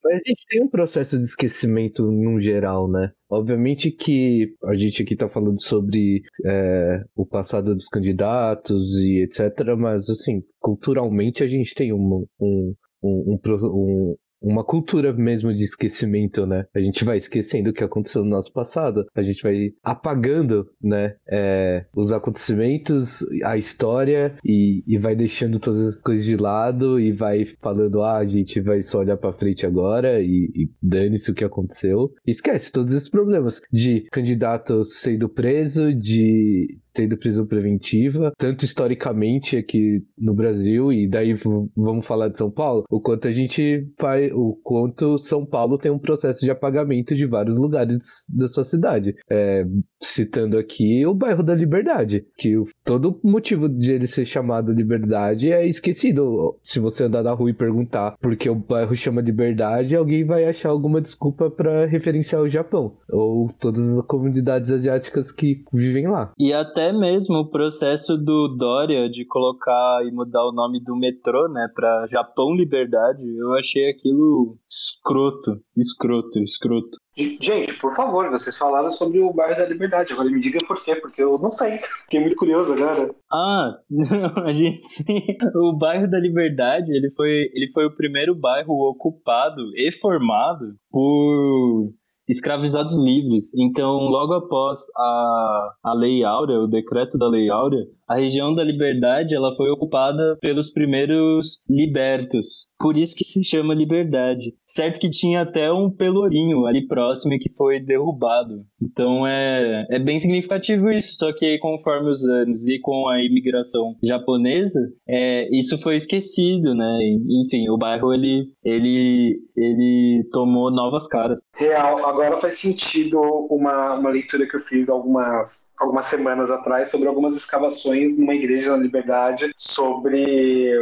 Mas 0.08 0.22
a 0.22 0.30
gente 0.30 0.46
tem 0.48 0.63
um 0.63 0.70
processo 0.70 1.17
de 1.17 1.26
esquecimento 1.26 2.10
no 2.10 2.39
geral, 2.39 2.89
né? 2.89 3.12
Obviamente 3.30 3.91
que 3.91 4.56
a 4.63 4.74
gente 4.74 5.04
aqui 5.04 5.13
está 5.13 5.28
falando 5.28 5.62
sobre 5.62 6.22
é, 6.46 7.04
o 7.13 7.26
passado 7.26 7.76
dos 7.76 7.89
candidatos 7.89 8.96
e 9.00 9.24
etc., 9.24 9.76
mas 9.78 10.10
assim, 10.10 10.41
culturalmente 10.60 11.43
a 11.43 11.48
gente 11.48 11.76
tem 11.76 11.91
um, 11.91 12.26
um, 12.39 12.74
um, 13.04 13.34
um 13.34 14.15
uma 14.41 14.63
cultura 14.63 15.13
mesmo 15.13 15.54
de 15.54 15.63
esquecimento, 15.63 16.45
né? 16.45 16.65
A 16.76 16.80
gente 16.80 17.04
vai 17.04 17.17
esquecendo 17.17 17.69
o 17.69 17.73
que 17.73 17.84
aconteceu 17.84 18.23
no 18.23 18.30
nosso 18.30 18.52
passado, 18.54 19.06
a 19.15 19.21
gente 19.21 19.41
vai 19.41 19.71
apagando, 19.84 20.67
né? 20.82 21.15
É, 21.30 21.86
os 21.95 22.12
acontecimentos, 22.12 23.26
a 23.43 23.58
história 23.58 24.38
e, 24.43 24.84
e, 24.88 24.97
vai 24.97 25.15
deixando 25.15 25.60
todas 25.60 25.86
as 25.86 26.02
coisas 26.02 26.26
de 26.26 26.36
lado 26.36 27.00
e 27.00 27.12
vai 27.12 27.45
falando, 27.62 28.02
ah, 28.02 28.17
a 28.17 28.26
gente 28.26 28.60
vai 28.62 28.82
só 28.82 29.00
olhar 29.00 29.17
para 29.17 29.34
frente 29.34 29.65
agora 29.65 30.21
e, 30.21 30.52
e 30.56 30.69
dane-se 30.82 31.32
o 31.32 31.34
que 31.34 31.43
aconteceu. 31.43 32.12
Esquece 32.26 32.71
todos 32.71 32.93
esses 32.93 33.10
problemas 33.10 33.62
de 33.71 34.02
candidato 34.12 34.84
sendo 34.84 35.30
preso, 35.30 35.93
de 35.93 36.78
tendo 36.98 37.16
prisão 37.16 37.46
preventiva, 37.46 38.34
tanto 38.40 38.66
historicamente 38.66 39.56
aqui 39.56 40.04
no 40.18 40.34
Brasil, 40.34 40.92
e 40.92 41.08
daí 41.08 41.36
vamos 41.76 42.08
falar 42.08 42.30
de 42.30 42.40
São 42.40 42.50
Paulo, 42.50 42.86
o 42.90 43.00
quanto 43.00 43.28
a 43.28 43.32
gente 43.32 43.88
vai, 44.00 44.32
o 44.32 44.60
quanto 44.64 45.20
São 45.20 45.46
Paulo 45.46 45.78
tem 45.78 45.92
um 45.92 46.00
processo 46.00 46.44
de 46.44 46.50
apagamento 46.50 47.16
de 47.16 47.28
vários 47.28 47.60
lugares 47.60 48.26
da 48.28 48.48
sua 48.48 48.64
cidade. 48.64 49.14
É, 49.30 49.64
citando 50.02 50.58
aqui 50.58 51.06
o 51.06 51.14
bairro 51.14 51.44
da 51.44 51.54
Liberdade, 51.54 52.26
que 52.36 52.56
todo 52.84 53.20
motivo 53.24 53.70
de 53.70 53.92
ele 53.92 54.08
ser 54.08 54.26
chamado 54.26 54.72
Liberdade 54.72 55.52
é 55.52 55.68
esquecido. 55.68 56.58
Se 56.64 56.80
você 56.80 57.04
andar 57.04 57.22
na 57.22 57.34
rua 57.34 57.52
e 57.52 57.54
perguntar 57.54 58.16
por 58.20 58.36
que 58.36 58.50
o 58.50 58.56
bairro 58.56 58.96
chama 58.96 59.22
Liberdade, 59.22 59.96
alguém 59.96 60.26
vai 60.26 60.46
achar 60.46 60.70
alguma 60.70 61.00
desculpa 61.00 61.52
para 61.52 61.86
referenciar 61.86 62.42
o 62.42 62.50
Japão 62.50 62.98
ou 63.08 63.50
todas 63.60 63.88
as 63.92 64.06
comunidades 64.08 64.72
asiáticas 64.72 65.32
que 65.32 65.64
vivem 65.72 66.08
lá. 66.08 66.32
E 66.40 66.52
até 66.52 66.87
até 66.88 66.93
mesmo 66.93 67.39
o 67.39 67.50
processo 67.50 68.17
do 68.17 68.47
Dória 68.47 69.10
de 69.10 69.26
colocar 69.26 70.06
e 70.06 70.12
mudar 70.12 70.45
o 70.45 70.54
nome 70.54 70.82
do 70.82 70.95
metrô, 70.95 71.50
né, 71.50 71.67
para 71.76 72.08
Japão 72.08 72.56
Liberdade, 72.56 73.23
eu 73.38 73.54
achei 73.56 73.89
aquilo 73.89 74.58
escroto, 74.69 75.60
escroto, 75.76 76.39
escroto. 76.39 76.97
Gente, 77.17 77.73
por 77.80 77.95
favor, 77.95 78.30
vocês 78.30 78.56
falaram 78.56 78.91
sobre 78.91 79.19
o 79.19 79.34
bairro 79.34 79.58
da 79.58 79.67
Liberdade. 79.67 80.13
Agora 80.13 80.30
me 80.30 80.39
diga 80.39 80.60
por 80.67 80.84
quê, 80.84 80.95
porque 80.95 81.21
eu 81.21 81.39
não 81.39 81.52
sei. 81.52 81.80
Fiquei 82.04 82.19
muito 82.19 82.36
curioso 82.36 82.73
agora. 82.73 83.10
Ah, 83.32 83.71
não, 83.89 84.45
a 84.45 84.54
gente. 84.54 85.04
O 85.56 85.76
bairro 85.76 86.10
da 86.10 86.19
Liberdade, 86.19 86.95
ele 86.95 87.10
foi, 87.12 87.50
ele 87.54 87.71
foi 87.73 87.86
o 87.86 87.95
primeiro 87.95 88.36
bairro 88.36 88.73
ocupado 88.89 89.62
e 89.76 89.91
formado 90.00 90.76
por 90.91 91.91
escravizados 92.28 92.98
livres. 92.98 93.52
Então, 93.56 93.98
logo 94.00 94.34
após 94.34 94.80
a, 94.96 95.72
a 95.84 95.94
Lei 95.94 96.24
Áurea, 96.24 96.60
o 96.60 96.68
decreto 96.68 97.18
da 97.18 97.28
Lei 97.28 97.50
Áurea, 97.50 97.86
a 98.08 98.16
região 98.16 98.56
da 98.56 98.63
Liberdade 98.63 99.36
ela 99.36 99.54
foi 99.58 99.70
ocupada 99.70 100.38
pelos 100.40 100.72
primeiros 100.72 101.62
libertos. 101.70 102.68
Por 102.80 102.96
isso 102.96 103.16
que 103.16 103.26
se 103.26 103.44
chama 103.44 103.74
Liberdade. 103.74 104.54
Certo 104.66 105.00
que 105.00 105.10
tinha 105.10 105.42
até 105.42 105.72
um 105.72 105.90
pelourinho 105.90 106.66
ali 106.66 106.88
próximo 106.88 107.38
que 107.38 107.52
foi 107.54 107.82
derrubado. 107.82 108.63
Então 108.82 109.28
é, 109.28 109.86
é 109.90 110.00
bem 110.00 110.20
significativo 110.22 110.90
isso. 110.90 111.18
Só 111.18 111.34
que 111.34 111.58
conforme 111.58 112.10
os 112.10 112.24
anos 112.24 112.66
e 112.68 112.80
com 112.80 113.10
a 113.10 113.22
imigração 113.22 113.96
japonesa, 114.02 114.80
é, 115.08 115.50
isso 115.54 115.78
foi 115.80 115.98
esquecido, 115.98 116.74
né? 116.74 117.00
Enfim, 117.44 117.68
o 117.70 117.78
bairro 117.78 118.13
ele, 118.13 118.46
ele, 118.63 119.38
ele 119.56 120.30
tomou 120.32 120.72
novas 120.72 121.08
caras. 121.08 121.40
Real, 121.56 122.08
agora 122.22 122.38
faz 122.38 122.60
sentido 122.60 123.20
uma, 123.50 123.96
uma 123.96 124.10
leitura 124.10 124.48
que 124.48 124.56
eu 124.56 124.60
fiz 124.60 124.90
algumas 124.90 125.68
algumas 125.78 126.08
semanas 126.08 126.50
atrás 126.50 126.90
sobre 126.90 127.08
algumas 127.08 127.36
escavações 127.36 128.18
numa 128.18 128.34
igreja 128.34 128.72
na 128.72 128.78
Liberdade 128.78 129.52
sobre 129.56 130.76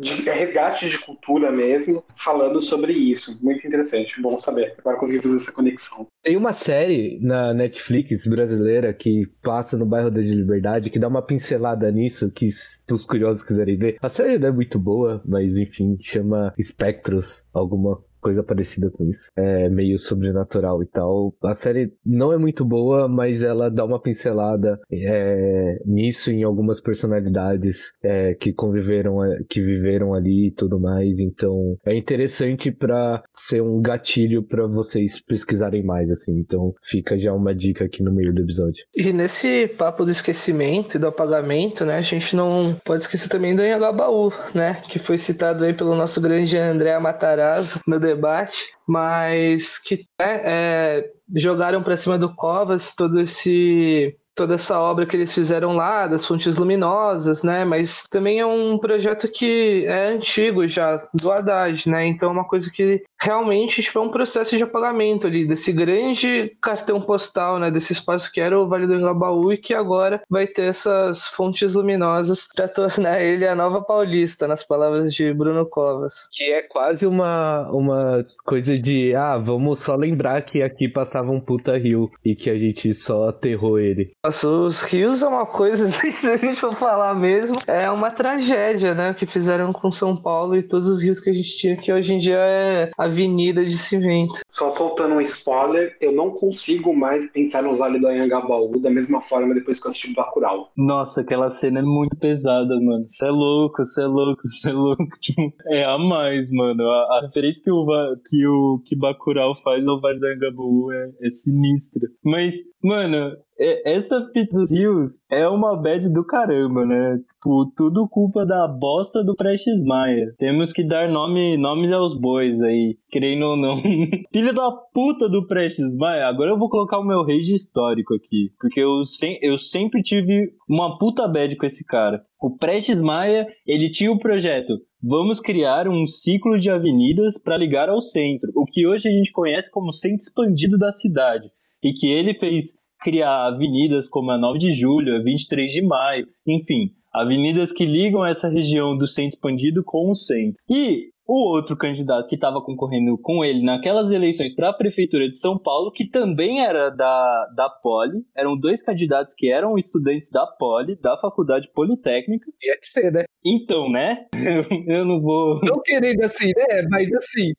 de 0.00 0.22
resgate 0.22 0.88
de 0.88 0.98
cultura 0.98 1.52
mesmo, 1.52 2.02
falando 2.16 2.62
sobre 2.62 2.92
isso. 2.92 3.38
Muito 3.42 3.66
interessante, 3.66 4.20
bom 4.20 4.38
saber. 4.38 4.74
Agora 4.78 4.96
consegui 4.96 5.20
fazer 5.20 5.36
essa 5.36 5.52
conexão. 5.52 6.06
Tem 6.22 6.36
uma 6.36 6.52
série 6.52 7.18
na 7.20 7.52
Netflix 7.52 8.26
brasileira 8.26 8.92
que 8.94 9.26
passa 9.42 9.76
no 9.76 9.84
bairro 9.84 10.10
da 10.10 10.20
Liberdade 10.20 10.90
que 10.90 10.98
dá 10.98 11.08
uma 11.08 11.22
pincelada 11.22 11.90
nisso, 11.90 12.30
que 12.30 12.48
os 12.90 13.04
curiosos 13.04 13.42
quiserem 13.42 13.76
ver. 13.76 13.98
A 14.00 14.08
série 14.08 14.38
não 14.38 14.48
é 14.48 14.52
muito 14.52 14.78
boa, 14.78 15.22
mas 15.24 15.56
enfim, 15.56 15.98
chama 16.00 16.54
Espectros, 16.56 17.44
alguma 17.52 18.02
coisa 18.20 18.42
parecida 18.42 18.90
com 18.90 19.04
isso. 19.04 19.30
É 19.36 19.68
meio 19.68 19.98
sobrenatural 19.98 20.82
e 20.82 20.86
tal. 20.86 21.34
A 21.42 21.54
série 21.54 21.92
não 22.04 22.32
é 22.32 22.38
muito 22.38 22.64
boa, 22.64 23.08
mas 23.08 23.42
ela 23.42 23.70
dá 23.70 23.84
uma 23.84 24.00
pincelada 24.00 24.78
é, 24.90 25.78
nisso 25.84 26.30
em 26.30 26.42
algumas 26.42 26.80
personalidades 26.80 27.92
é, 28.02 28.34
que 28.34 28.52
conviveram, 28.52 29.18
que 29.48 29.60
viveram 29.60 30.14
ali 30.14 30.48
e 30.48 30.50
tudo 30.50 30.80
mais. 30.80 31.18
Então 31.18 31.76
é 31.84 31.94
interessante 31.94 32.70
para 32.70 33.22
ser 33.34 33.62
um 33.62 33.80
gatilho 33.80 34.42
para 34.42 34.66
vocês 34.66 35.20
pesquisarem 35.20 35.82
mais, 35.82 36.10
assim. 36.10 36.38
Então 36.38 36.74
fica 36.82 37.16
já 37.18 37.32
uma 37.32 37.54
dica 37.54 37.84
aqui 37.84 38.02
no 38.02 38.12
meio 38.12 38.32
do 38.34 38.42
episódio. 38.42 38.84
E 38.94 39.12
nesse 39.12 39.68
papo 39.68 40.04
do 40.04 40.10
esquecimento 40.10 40.96
e 40.96 41.00
do 41.00 41.08
apagamento, 41.08 41.84
né? 41.84 41.98
A 41.98 42.02
gente 42.02 42.34
não 42.34 42.74
pode 42.84 43.02
esquecer 43.02 43.28
também 43.28 43.54
do 43.54 43.62
Anhangabaú, 43.62 44.32
né? 44.54 44.82
Que 44.88 44.98
foi 44.98 45.18
citado 45.18 45.64
aí 45.64 45.72
pelo 45.72 45.94
nosso 45.94 46.20
grande 46.20 46.56
André 46.56 46.98
Matarazzo 46.98 47.80
no 47.86 47.98
debate, 48.14 48.74
mas 48.86 49.78
que 49.78 50.06
né, 50.20 50.40
é, 50.44 51.10
jogaram 51.34 51.82
para 51.82 51.96
cima 51.96 52.18
do 52.18 52.34
Covas 52.34 52.94
todo 52.94 53.20
esse 53.20 54.16
toda 54.38 54.54
essa 54.54 54.78
obra 54.78 55.04
que 55.04 55.16
eles 55.16 55.34
fizeram 55.34 55.74
lá, 55.74 56.06
das 56.06 56.24
fontes 56.24 56.56
luminosas, 56.56 57.42
né? 57.42 57.64
Mas 57.64 58.04
também 58.08 58.38
é 58.38 58.46
um 58.46 58.78
projeto 58.78 59.26
que 59.26 59.84
é 59.84 60.10
antigo 60.10 60.64
já, 60.64 61.04
do 61.12 61.32
Haddad, 61.32 61.90
né? 61.90 62.06
Então 62.06 62.28
é 62.28 62.32
uma 62.32 62.46
coisa 62.46 62.70
que 62.70 63.02
realmente 63.20 63.82
tipo, 63.82 63.98
é 63.98 64.02
um 64.02 64.10
processo 64.10 64.56
de 64.56 64.62
apagamento 64.62 65.26
ali, 65.26 65.46
desse 65.46 65.72
grande 65.72 66.56
cartão 66.60 67.00
postal, 67.00 67.58
né? 67.58 67.70
Desse 67.70 67.92
espaço 67.92 68.30
que 68.32 68.40
era 68.40 68.58
o 68.58 68.68
Vale 68.68 68.86
do 68.86 68.94
Engabaú 68.94 69.52
e 69.52 69.58
que 69.58 69.74
agora 69.74 70.22
vai 70.30 70.46
ter 70.46 70.62
essas 70.62 71.26
fontes 71.26 71.74
luminosas 71.74 72.48
para 72.54 72.68
tornar 72.68 73.20
ele 73.22 73.46
a 73.46 73.54
nova 73.54 73.82
paulista, 73.82 74.46
nas 74.46 74.62
palavras 74.62 75.12
de 75.12 75.32
Bruno 75.32 75.66
Covas. 75.66 76.28
Que 76.32 76.52
é 76.52 76.62
quase 76.62 77.06
uma, 77.06 77.68
uma 77.70 78.24
coisa 78.44 78.78
de, 78.78 79.14
ah, 79.14 79.36
vamos 79.36 79.80
só 79.80 79.96
lembrar 79.96 80.42
que 80.42 80.62
aqui 80.62 80.88
passava 80.88 81.30
um 81.30 81.40
puta 81.40 81.76
rio 81.76 82.10
e 82.24 82.34
que 82.34 82.50
a 82.50 82.58
gente 82.58 82.94
só 82.94 83.28
aterrou 83.28 83.78
ele. 83.78 84.12
Nossa, 84.24 84.48
os 84.48 84.82
rios 84.82 85.22
é 85.22 85.26
uma 85.26 85.46
coisa, 85.46 85.86
se 85.88 86.26
a 86.26 86.36
gente 86.36 86.60
for 86.60 86.74
falar 86.74 87.14
mesmo, 87.14 87.58
é 87.66 87.90
uma 87.90 88.10
tragédia, 88.10 88.94
né? 88.94 89.10
O 89.10 89.14
que 89.14 89.26
fizeram 89.26 89.72
com 89.72 89.90
São 89.90 90.16
Paulo 90.16 90.56
e 90.56 90.62
todos 90.62 90.88
os 90.88 91.02
rios 91.02 91.20
que 91.20 91.30
a 91.30 91.32
gente 91.32 91.56
tinha, 91.56 91.76
que 91.76 91.92
hoje 91.92 92.14
em 92.14 92.18
dia 92.18 92.38
é 92.38 92.90
avenida 93.08 93.64
de 93.64 93.76
cimento. 93.76 94.34
Só 94.50 94.74
soltando 94.74 95.14
um 95.14 95.20
spoiler, 95.20 95.96
eu 96.00 96.12
não 96.12 96.30
consigo 96.30 96.94
mais 96.94 97.30
pensar 97.32 97.62
no 97.62 97.76
Vale 97.76 97.98
do 97.98 98.08
Anhangabaú 98.08 98.80
da 98.80 98.90
mesma 98.90 99.20
forma 99.20 99.54
depois 99.54 99.80
que 99.80 99.86
eu 99.86 99.90
assisti 99.90 100.14
Bacurau. 100.14 100.70
Nossa, 100.76 101.20
aquela 101.20 101.50
cena 101.50 101.80
é 101.80 101.82
muito 101.82 102.16
pesada, 102.16 102.74
mano. 102.80 103.04
Você 103.06 103.26
é 103.26 103.30
louco, 103.30 103.84
você 103.84 104.02
é 104.02 104.06
louco, 104.06 104.42
você 104.44 104.70
é 104.70 104.72
louco. 104.72 105.04
Tipo, 105.20 105.52
é 105.66 105.84
a 105.84 105.98
mais, 105.98 106.50
mano. 106.50 106.82
A, 106.82 107.18
a 107.18 107.20
referência 107.26 107.62
que 107.62 107.70
o, 107.70 107.86
que 108.24 108.46
o 108.46 108.82
que 108.84 108.96
Bacurau 108.96 109.54
faz 109.54 109.86
ao 109.86 110.00
Vale 110.00 110.18
do 110.18 110.26
Anhangabaú 110.26 110.92
é, 110.92 111.10
é 111.22 111.30
sinistra. 111.30 112.08
Mas, 112.24 112.54
mano, 112.82 113.36
essa 113.58 114.28
fita 114.32 114.56
dos 114.56 114.70
rios 114.70 115.18
é 115.30 115.48
uma 115.48 115.76
bad 115.76 116.08
do 116.12 116.24
caramba, 116.24 116.86
né? 116.86 117.18
Tipo, 117.34 117.72
tudo 117.76 118.08
culpa 118.08 118.44
da 118.46 118.68
bosta 118.68 119.24
do 119.24 119.34
Prestes 119.34 119.84
Maia. 119.84 120.34
Temos 120.38 120.72
que 120.72 120.84
dar 120.84 121.08
nome, 121.08 121.56
nomes 121.56 121.92
aos 121.92 122.18
bois 122.18 122.60
aí, 122.62 122.96
querendo 123.10 123.46
ou 123.46 123.56
não. 123.56 123.76
Filho 124.32 124.54
da 124.54 124.70
puta 124.70 125.28
do 125.28 125.46
Prestes 125.46 125.96
Maia. 125.96 126.26
Agora 126.26 126.50
eu 126.50 126.58
vou 126.58 126.68
colocar 126.68 126.98
o 126.98 127.04
meu 127.04 127.22
rage 127.24 127.54
histórico 127.54 128.14
aqui, 128.14 128.50
porque 128.60 128.80
eu, 128.80 129.06
sem, 129.06 129.38
eu 129.42 129.58
sempre 129.58 130.02
tive 130.02 130.52
uma 130.68 130.98
puta 130.98 131.26
bad 131.26 131.54
com 131.56 131.66
esse 131.66 131.84
cara. 131.84 132.22
O 132.40 132.56
Prestes 132.56 133.02
Maia, 133.02 133.48
ele 133.66 133.90
tinha 133.90 134.12
o 134.12 134.18
projeto 134.18 134.74
Vamos 135.00 135.38
criar 135.38 135.86
um 135.86 136.08
ciclo 136.08 136.58
de 136.58 136.68
avenidas 136.68 137.38
para 137.38 137.56
ligar 137.56 137.88
ao 137.88 138.02
centro, 138.02 138.50
o 138.56 138.64
que 138.64 138.84
hoje 138.84 139.08
a 139.08 139.12
gente 139.12 139.30
conhece 139.30 139.70
como 139.70 139.92
centro 139.92 140.18
expandido 140.18 140.76
da 140.76 140.90
cidade, 140.90 141.48
e 141.80 141.92
que 141.92 142.08
ele 142.08 142.34
fez 142.34 142.76
criar 143.00 143.46
avenidas 143.46 144.08
como 144.08 144.30
a 144.30 144.38
9 144.38 144.58
de 144.58 144.72
julho, 144.72 145.16
a 145.16 145.22
23 145.22 145.70
de 145.70 145.82
maio, 145.82 146.26
enfim, 146.46 146.90
avenidas 147.12 147.72
que 147.72 147.84
ligam 147.84 148.24
essa 148.24 148.48
região 148.48 148.96
do 148.96 149.06
centro 149.06 149.36
expandido 149.36 149.82
com 149.84 150.10
o 150.10 150.14
centro. 150.14 150.56
E 150.68 151.10
o 151.28 151.46
outro 151.46 151.76
candidato 151.76 152.26
que 152.26 152.36
estava 152.36 152.62
concorrendo 152.62 153.18
com 153.18 153.44
ele 153.44 153.62
naquelas 153.62 154.10
eleições 154.10 154.54
para 154.54 154.70
a 154.70 154.72
prefeitura 154.72 155.28
de 155.28 155.38
São 155.38 155.58
Paulo, 155.58 155.92
que 155.92 156.08
também 156.08 156.64
era 156.64 156.88
da, 156.88 157.46
da 157.54 157.68
Poli, 157.68 158.24
eram 158.34 158.58
dois 158.58 158.82
candidatos 158.82 159.34
que 159.34 159.52
eram 159.52 159.76
estudantes 159.76 160.30
da 160.30 160.46
Poli, 160.46 160.96
da 160.96 161.18
Faculdade 161.18 161.70
Politécnica. 161.74 162.50
Tinha 162.58 162.78
que 162.78 162.86
ser, 162.86 163.12
né? 163.12 163.24
Então, 163.44 163.90
né? 163.90 164.26
Eu, 164.88 165.04
não 165.04 165.20
vou. 165.20 165.60
Não 165.62 165.82
querendo 165.82 166.22
assim, 166.22 166.46
né? 166.46 166.86
Mas 166.90 167.12
assim. 167.12 167.52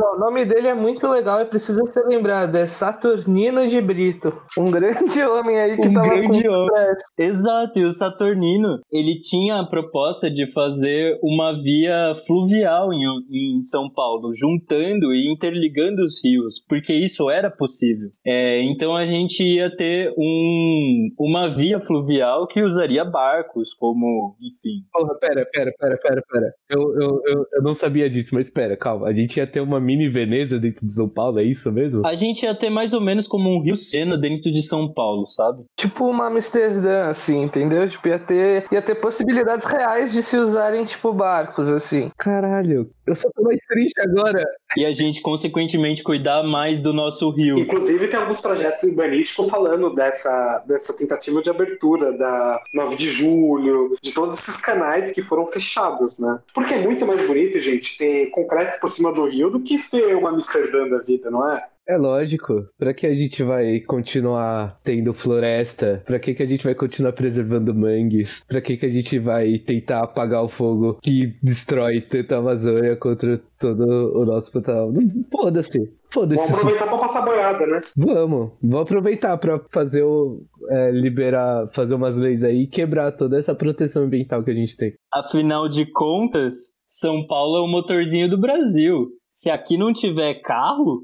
Ó, 0.00 0.16
o 0.16 0.18
nome 0.18 0.44
dele 0.44 0.66
é 0.68 0.74
muito 0.74 1.06
legal 1.08 1.40
e 1.40 1.44
precisa 1.44 1.84
ser 1.86 2.04
lembrado. 2.06 2.56
É 2.56 2.66
Saturnino 2.66 3.66
de 3.68 3.80
Brito. 3.80 4.32
Um 4.58 4.70
grande 4.70 5.22
homem 5.22 5.58
aí 5.60 5.78
que 5.78 5.88
Um 5.88 5.94
tava 5.94 6.08
grande 6.08 6.42
com 6.42 6.52
homem. 6.52 6.66
pressa. 6.72 7.04
Exato, 7.18 7.78
e 7.78 7.84
o 7.84 7.92
Saturnino, 7.92 8.80
ele 8.90 9.20
tinha 9.20 9.60
a 9.60 9.66
proposta 9.68 10.28
de 10.30 10.50
fazer 10.52 11.18
uma 11.22 11.52
via 11.62 12.14
fluvial 12.26 12.92
em, 12.92 13.58
em 13.58 13.62
São 13.62 13.88
Paulo, 13.88 14.32
juntando 14.34 15.14
e 15.14 15.32
interligando 15.32 16.02
os 16.02 16.22
rios, 16.24 16.56
porque 16.68 16.92
isso 16.92 17.30
era 17.30 17.50
possível. 17.50 18.10
É, 18.26 18.60
então 18.62 18.96
a 18.96 19.06
gente 19.06 19.42
ia 19.44 19.74
ter 19.74 20.12
um, 20.18 21.08
uma 21.18 21.54
via 21.54 21.80
fluvial 21.80 22.46
que 22.48 22.60
usaria 22.62 23.04
barcos, 23.04 23.72
como, 23.74 24.36
enfim. 24.40 24.84
Porra, 24.92 25.14
pera, 25.20 25.46
pera, 25.52 25.72
pera, 25.78 25.96
pera, 26.02 26.22
pera. 26.28 26.52
Eu, 26.68 26.80
eu, 27.00 27.20
eu, 27.26 27.46
eu 27.54 27.62
não 27.62 27.72
sabia 27.74 28.10
disso, 28.10 28.34
mas 28.34 28.50
pera, 28.50 28.76
calma. 28.76 29.06
A 29.08 29.12
gente 29.12 29.35
ia 29.40 29.46
ter 29.46 29.60
uma 29.60 29.80
mini 29.80 30.08
Veneza 30.08 30.58
dentro 30.58 30.86
de 30.86 30.92
São 30.92 31.08
Paulo, 31.08 31.38
é 31.38 31.44
isso 31.44 31.70
mesmo? 31.70 32.06
A 32.06 32.14
gente 32.14 32.44
ia 32.44 32.54
ter 32.54 32.70
mais 32.70 32.92
ou 32.92 33.00
menos 33.00 33.26
como 33.26 33.48
um 33.48 33.62
rio 33.62 33.76
Sena 33.76 34.16
dentro 34.16 34.52
de 34.52 34.62
São 34.62 34.92
Paulo, 34.92 35.26
sabe? 35.26 35.64
Tipo 35.76 36.06
uma 36.06 36.26
Amsterdã, 36.26 37.08
assim, 37.08 37.42
entendeu? 37.42 37.88
Tipo, 37.88 38.08
ia 38.08 38.18
ter, 38.18 38.66
ia 38.70 38.82
ter 38.82 38.94
possibilidades 38.96 39.64
reais 39.64 40.12
de 40.12 40.22
se 40.22 40.36
usarem, 40.36 40.84
tipo, 40.84 41.12
barcos, 41.12 41.68
assim. 41.70 42.10
Caralho, 42.16 42.90
eu 43.06 43.14
só 43.14 43.28
tô 43.34 43.42
mais 43.42 43.60
triste 43.68 44.00
agora. 44.00 44.42
E 44.76 44.84
a 44.84 44.92
gente, 44.92 45.20
consequentemente, 45.20 46.02
cuidar 46.02 46.42
mais 46.42 46.80
do 46.82 46.92
nosso 46.92 47.30
rio. 47.30 47.58
Inclusive, 47.58 48.08
tem 48.08 48.18
alguns 48.18 48.40
projetos 48.40 48.82
urbanísticos 48.82 49.48
falando 49.48 49.94
dessa, 49.94 50.64
dessa 50.66 50.96
tentativa 50.96 51.42
de 51.42 51.50
abertura 51.50 52.16
da 52.16 52.62
9 52.74 52.96
de 52.96 53.10
julho, 53.10 53.96
de 54.02 54.12
todos 54.12 54.38
esses 54.38 54.60
canais 54.60 55.12
que 55.12 55.22
foram 55.22 55.46
fechados, 55.46 56.18
né? 56.18 56.40
Porque 56.54 56.74
é 56.74 56.82
muito 56.82 57.06
mais 57.06 57.26
bonito, 57.26 57.60
gente, 57.60 57.96
ter 57.96 58.30
concreto 58.30 58.80
por 58.80 58.90
cima 58.90 59.12
do 59.12 59.26
rio 59.26 59.50
do 59.50 59.60
que 59.60 59.78
ter 59.90 60.16
uma 60.16 60.30
Amsterdã 60.30 60.88
da 60.88 60.98
vida, 60.98 61.30
não 61.30 61.48
é? 61.50 61.64
É 61.88 61.96
lógico. 61.96 62.64
Pra 62.78 62.92
que 62.92 63.06
a 63.06 63.14
gente 63.14 63.42
vai 63.44 63.78
continuar 63.80 64.80
tendo 64.82 65.14
floresta? 65.14 66.02
Pra 66.04 66.18
que, 66.18 66.34
que 66.34 66.42
a 66.42 66.46
gente 66.46 66.64
vai 66.64 66.74
continuar 66.74 67.12
preservando 67.12 67.72
mangues? 67.74 68.42
Pra 68.48 68.60
que, 68.60 68.76
que 68.76 68.86
a 68.86 68.88
gente 68.88 69.18
vai 69.20 69.58
tentar 69.58 70.00
apagar 70.02 70.42
o 70.42 70.48
fogo 70.48 70.98
que 71.02 71.36
destrói 71.42 72.00
tanto 72.00 72.34
a 72.34 72.38
Amazônia 72.38 72.96
contra 72.96 73.38
todo 73.60 73.84
o 74.14 74.24
nosso 74.24 74.50
Pantanal? 74.50 74.90
Não- 74.92 75.06
Foda-se. 75.30 75.92
Foda-se. 76.12 76.42
Vamos 76.42 76.58
aproveitar 76.58 76.86
pra 76.88 76.98
passar 76.98 77.24
boiada, 77.24 77.66
né? 77.66 77.80
Vamos, 77.96 78.52
vamos 78.62 78.80
aproveitar 78.82 79.38
pra 79.38 79.60
fazer 79.70 80.02
o. 80.02 80.42
é, 80.68 80.90
liberar, 80.90 81.68
fazer 81.72 81.94
umas 81.94 82.16
leis 82.18 82.42
aí 82.42 82.62
e 82.62 82.66
quebrar 82.66 83.12
toda 83.12 83.38
essa 83.38 83.54
proteção 83.54 84.02
ambiental 84.04 84.42
que 84.42 84.50
a 84.50 84.54
gente 84.54 84.76
tem. 84.76 84.92
Afinal 85.12 85.68
de 85.68 85.86
contas, 85.92 86.54
São 86.84 87.24
Paulo 87.28 87.58
é 87.58 87.60
o 87.60 87.68
motorzinho 87.70 88.28
do 88.28 88.38
Brasil. 88.40 89.08
Se 89.30 89.50
aqui 89.50 89.76
não 89.76 89.92
tiver 89.92 90.34
carro, 90.40 91.02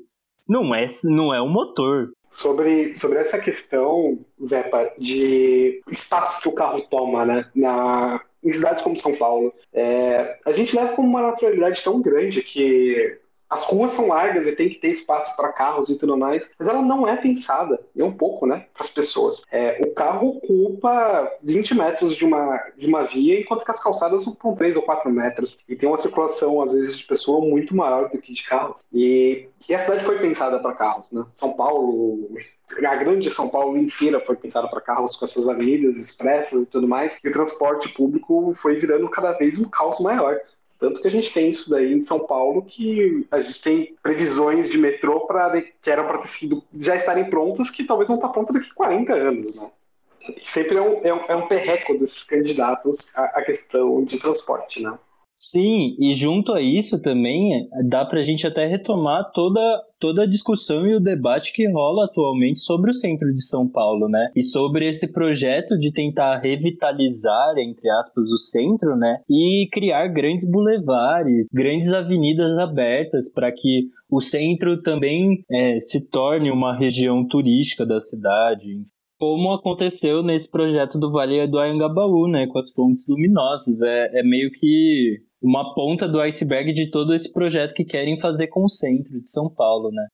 não 0.49 0.75
é, 0.75 0.87
não 1.05 1.35
é 1.35 1.41
um 1.41 1.49
motor. 1.49 2.13
Sobre, 2.31 2.97
sobre 2.97 3.19
essa 3.19 3.39
questão, 3.39 4.19
Zepa, 4.43 4.91
de 4.99 5.83
espaço 5.87 6.41
que 6.41 6.49
o 6.49 6.53
carro 6.53 6.81
toma, 6.83 7.27
né? 7.27 7.47
Na, 7.55 8.21
em 8.43 8.51
cidades 8.51 8.83
como 8.83 8.99
São 8.99 9.15
Paulo, 9.15 9.53
é, 9.73 10.39
a 10.45 10.53
gente 10.53 10.75
leva 10.75 10.95
como 10.95 11.09
uma 11.09 11.23
naturalidade 11.23 11.83
tão 11.85 12.01
grande 12.01 12.43
que 12.43 13.19
as 13.53 13.65
ruas 13.65 13.93
são 13.93 14.09
largas 14.09 14.47
e 14.47 14.57
tem 14.57 14.71
que 14.71 14.77
ter 14.77 14.89
espaço 14.89 15.37
para 15.37 15.53
carros 15.53 15.91
e 15.91 15.99
tudo 15.99 16.17
mais, 16.17 16.51
mas 16.59 16.67
ela 16.67 16.81
não 16.81 17.07
é 17.07 17.19
pensada, 17.19 17.79
e 17.95 18.03
um 18.03 18.11
pouco, 18.11 18.47
né, 18.47 18.67
para 18.73 18.83
as 18.83 18.91
pessoas. 18.91 19.45
É, 19.53 19.79
o 19.85 19.93
carro 19.93 20.41
ocupa 20.43 21.31
20 21.43 21.75
metros 21.75 22.17
de 22.17 22.25
uma, 22.25 22.57
de 22.79 22.87
uma 22.87 23.05
via, 23.05 23.39
enquanto 23.39 23.63
que 23.63 23.71
as 23.71 23.83
calçadas 23.83 24.27
ocupam 24.27 24.55
3 24.55 24.77
ou 24.77 24.83
4 24.83 25.11
metros, 25.11 25.59
e 25.69 25.77
tem 25.77 25.87
uma 25.87 25.99
circulação, 25.99 26.63
às 26.63 26.73
vezes, 26.73 26.97
de 26.97 27.05
pessoa 27.05 27.47
muito 27.47 27.77
maior 27.77 28.09
do 28.09 28.19
que 28.19 28.33
de 28.33 28.43
carros. 28.43 28.81
E, 28.91 29.47
e 29.69 29.75
a 29.75 29.79
cidade 29.79 30.05
foi 30.05 30.19
pensada 30.19 30.59
para 30.59 30.73
carros, 30.73 31.13
né? 31.13 31.23
São 31.35 31.53
Paulo, 31.53 32.31
a 32.87 32.97
grande 32.97 33.31
São 33.31 33.51
Paulo 33.51 33.77
inteira 33.77 34.19
foi 34.21 34.37
pensada 34.37 34.67
para 34.67 34.81
carros 34.81 35.17
com 35.17 35.27
essas 35.27 35.47
avenidas 35.47 35.97
expressas 35.97 36.63
e 36.63 36.71
tudo 36.71 36.89
mais, 36.89 37.19
e 37.23 37.29
o 37.29 37.33
transporte 37.33 37.91
público 37.91 38.55
foi 38.55 38.77
virando 38.77 39.11
cada 39.11 39.33
vez 39.33 39.59
um 39.59 39.65
caos 39.65 40.01
maior. 40.01 40.41
Tanto 40.83 41.01
que 41.01 41.07
a 41.07 41.11
gente 41.13 41.33
tem 41.33 41.49
isso 41.49 41.71
daí 41.71 41.93
em 41.93 42.03
São 42.03 42.27
Paulo, 42.27 42.63
que 42.63 43.25
a 43.31 43.41
gente 43.41 43.63
tem 43.63 43.95
previsões 44.03 44.69
de 44.69 44.77
metrô 44.77 45.21
para 45.29 45.63
que 45.63 45.89
eram 45.89 46.09
para 46.09 46.19
ter 46.19 46.27
sido 46.27 46.61
já 46.77 46.97
estarem 46.97 47.31
prontas, 47.31 47.71
que 47.71 47.85
talvez 47.85 48.09
não 48.09 48.17
está 48.17 48.29
pronta 48.29 48.53
daqui 48.53 48.69
a 48.69 48.75
40 48.75 49.15
anos, 49.15 49.55
né? 49.55 49.71
Sempre 50.43 50.79
é 50.79 50.83
um, 50.83 51.01
é, 51.05 51.15
um, 51.15 51.25
é 51.29 51.37
um 51.37 51.47
perreco 51.47 51.97
desses 51.97 52.25
candidatos 52.25 53.17
à, 53.17 53.27
à 53.27 53.45
questão 53.45 54.05
de 54.05 54.19
transporte, 54.19 54.83
né? 54.83 54.99
Sim, 55.45 55.97
e 55.99 56.15
junto 56.15 56.53
a 56.53 56.61
isso 56.61 57.01
também 57.01 57.69
dá 57.89 58.05
pra 58.05 58.23
gente 58.23 58.47
até 58.47 58.65
retomar 58.65 59.33
toda, 59.33 59.61
toda 59.99 60.23
a 60.23 60.27
discussão 60.27 60.87
e 60.87 60.95
o 60.95 61.01
debate 61.01 61.53
que 61.53 61.69
rola 61.69 62.05
atualmente 62.05 62.61
sobre 62.61 62.93
o 62.93 62.95
centro 62.95 63.33
de 63.33 63.45
São 63.45 63.69
Paulo, 63.69 64.09
né? 64.09 64.31
E 64.37 64.43
sobre 64.43 64.89
esse 64.89 65.13
projeto 65.13 65.77
de 65.77 65.93
tentar 65.93 66.39
revitalizar, 66.39 67.59
entre 67.59 67.91
aspas, 67.91 68.27
o 68.27 68.39
centro, 68.39 68.95
né? 68.95 69.19
E 69.29 69.69
criar 69.73 70.07
grandes 70.07 70.49
bulevares, 70.49 71.49
grandes 71.53 71.93
avenidas 71.93 72.57
abertas 72.57 73.29
para 73.29 73.51
que 73.51 73.89
o 74.09 74.21
centro 74.21 74.81
também 74.81 75.43
é, 75.51 75.81
se 75.81 76.09
torne 76.09 76.53
uma 76.53 76.79
região 76.79 77.27
turística 77.27 77.85
da 77.85 78.01
cidade, 78.01 78.87
como 79.19 79.53
aconteceu 79.53 80.23
nesse 80.23 80.49
projeto 80.49 81.01
do 81.01 81.11
Vale 81.11 81.49
do 81.49 81.59
Anhangabaú, 81.59 82.29
né, 82.29 82.47
com 82.47 82.61
as 82.61 82.71
fontes 82.71 83.09
luminosas. 83.09 83.81
É, 83.81 84.21
é 84.21 84.23
meio 84.23 84.49
que 84.53 85.21
uma 85.43 85.75
ponta 85.75 86.09
do 86.09 86.21
iceberg 86.21 86.73
de 86.73 86.91
todo 86.91 87.15
esse 87.15 87.33
projeto 87.33 87.75
que 87.75 87.85
querem 87.85 88.21
fazer 88.21 88.47
com 88.47 88.65
o 88.65 88.71
centro 88.71 89.21
de 89.21 89.29
São 89.29 89.51
Paulo, 89.51 89.91
né. 89.91 90.07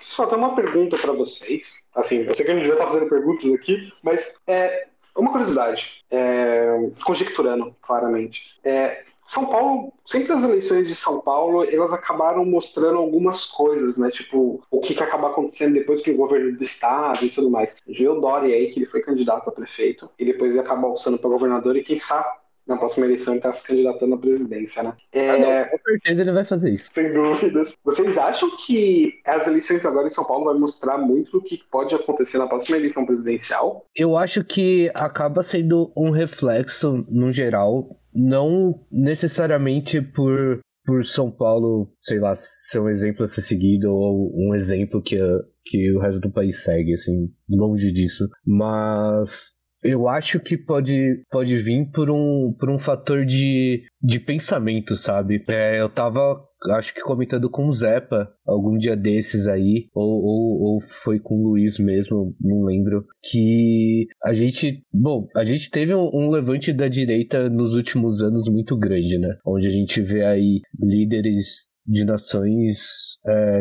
Só 0.00 0.26
tem 0.26 0.38
uma 0.38 0.54
pergunta 0.54 0.96
para 0.96 1.12
vocês. 1.12 1.86
Assim, 1.94 2.18
eu 2.18 2.34
sei 2.34 2.46
que 2.46 2.52
a 2.52 2.54
gente 2.54 2.68
já 2.68 2.76
tá 2.76 2.86
fazendo 2.86 3.08
perguntas 3.08 3.52
aqui, 3.52 3.92
mas 4.02 4.40
é 4.46 4.86
uma 5.16 5.30
curiosidade, 5.30 6.04
é, 6.10 6.90
conjecturando 7.04 7.74
claramente. 7.82 8.58
É, 8.64 9.04
São 9.26 9.46
Paulo, 9.46 9.92
sempre 10.06 10.32
as 10.32 10.42
eleições 10.44 10.86
de 10.86 10.94
São 10.94 11.20
Paulo, 11.20 11.64
elas 11.64 11.92
acabaram 11.92 12.44
mostrando 12.44 12.98
algumas 12.98 13.46
coisas, 13.46 13.98
né? 13.98 14.10
Tipo, 14.10 14.62
o 14.70 14.80
que, 14.80 14.94
que 14.94 15.02
acaba 15.02 15.30
acontecendo 15.30 15.74
depois 15.74 16.02
que 16.02 16.12
o 16.12 16.16
governo 16.16 16.56
do 16.56 16.64
estado 16.64 17.24
e 17.24 17.30
tudo 17.30 17.50
mais. 17.50 17.78
Viu 17.86 18.12
o 18.12 18.20
Dória 18.20 18.54
aí, 18.54 18.70
que 18.70 18.78
ele 18.78 18.86
foi 18.86 19.02
candidato 19.02 19.48
a 19.48 19.52
prefeito, 19.52 20.08
e 20.18 20.24
depois 20.24 20.52
ele 20.52 20.60
acaba 20.60 20.86
alçando 20.86 21.18
para 21.18 21.30
governador, 21.30 21.76
e 21.76 21.82
quem 21.82 21.98
sabe 21.98 22.43
na 22.66 22.76
próxima 22.76 23.06
eleição 23.06 23.34
ele 23.34 23.42
tá 23.42 23.52
se 23.52 23.66
candidatando 23.66 24.14
à 24.14 24.18
presidência, 24.18 24.82
né? 24.82 24.94
É, 25.12 25.30
Ah, 25.30 25.38
não, 25.38 25.68
com 25.70 25.78
certeza 25.86 26.20
ele 26.22 26.32
vai 26.32 26.44
fazer 26.44 26.70
isso. 26.72 26.90
sem 26.92 27.12
dúvidas. 27.12 27.74
Vocês 27.84 28.16
acham 28.16 28.48
que 28.66 29.12
as 29.26 29.46
eleições 29.46 29.84
agora 29.84 30.08
em 30.08 30.10
São 30.10 30.24
Paulo 30.24 30.46
vai 30.46 30.54
mostrar 30.58 30.98
muito 30.98 31.30
do 31.32 31.42
que 31.42 31.60
pode 31.70 31.94
acontecer 31.94 32.38
na 32.38 32.46
próxima 32.46 32.76
eleição 32.76 33.04
presidencial? 33.06 33.84
Eu 33.94 34.16
acho 34.16 34.44
que 34.44 34.90
acaba 34.94 35.42
sendo 35.42 35.92
um 35.96 36.10
reflexo, 36.10 37.04
no 37.10 37.32
geral, 37.32 37.98
não 38.14 38.80
necessariamente 38.90 40.00
por, 40.00 40.60
por 40.84 41.04
São 41.04 41.30
Paulo, 41.30 41.90
sei 42.00 42.18
lá, 42.18 42.34
ser 42.36 42.80
um 42.80 42.88
exemplo 42.88 43.24
a 43.24 43.28
ser 43.28 43.42
seguido 43.42 43.92
ou 43.92 44.32
um 44.36 44.54
exemplo 44.54 45.02
que, 45.02 45.16
que 45.64 45.92
o 45.92 46.00
resto 46.00 46.20
do 46.20 46.30
país 46.32 46.62
segue, 46.62 46.92
assim, 46.94 47.28
longe 47.50 47.92
disso. 47.92 48.24
Mas 48.46 49.54
eu 49.84 50.08
acho 50.08 50.40
que 50.40 50.56
pode, 50.56 51.22
pode 51.30 51.58
vir 51.58 51.90
por 51.92 52.10
um, 52.10 52.54
por 52.58 52.70
um 52.70 52.78
fator 52.78 53.26
de, 53.26 53.82
de 54.02 54.18
pensamento, 54.18 54.96
sabe? 54.96 55.44
É, 55.46 55.78
eu 55.78 55.90
tava, 55.90 56.42
acho 56.70 56.94
que 56.94 57.02
comentando 57.02 57.50
com 57.50 57.68
o 57.68 57.72
Zepa 57.74 58.32
algum 58.46 58.78
dia 58.78 58.96
desses 58.96 59.46
aí, 59.46 59.88
ou, 59.94 60.24
ou, 60.24 60.62
ou 60.62 60.80
foi 60.80 61.20
com 61.20 61.34
o 61.34 61.50
Luiz 61.50 61.78
mesmo, 61.78 62.34
não 62.40 62.64
lembro, 62.64 63.04
que 63.30 64.06
a 64.24 64.32
gente, 64.32 64.82
bom, 64.90 65.28
a 65.36 65.44
gente 65.44 65.70
teve 65.70 65.94
um, 65.94 66.08
um 66.14 66.30
levante 66.30 66.72
da 66.72 66.88
direita 66.88 67.50
nos 67.50 67.74
últimos 67.74 68.22
anos 68.22 68.48
muito 68.48 68.78
grande, 68.78 69.18
né? 69.18 69.36
Onde 69.46 69.66
a 69.66 69.70
gente 69.70 70.00
vê 70.00 70.24
aí 70.24 70.62
líderes 70.80 71.66
de 71.86 72.06
nações 72.06 73.18
é, 73.26 73.60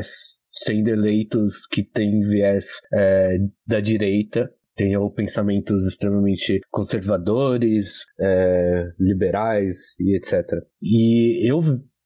sendo 0.50 0.88
eleitos 0.88 1.68
que 1.68 1.84
têm 1.84 2.22
viés 2.22 2.80
é, 2.94 3.40
da 3.68 3.82
direita 3.82 4.50
ou 5.00 5.12
pensamentos 5.12 5.86
extremamente 5.86 6.60
conservadores, 6.72 8.06
é, 8.20 8.90
liberais 9.00 9.94
e 10.00 10.16
etc. 10.18 10.44
E 10.82 11.50
eu, 11.50 11.60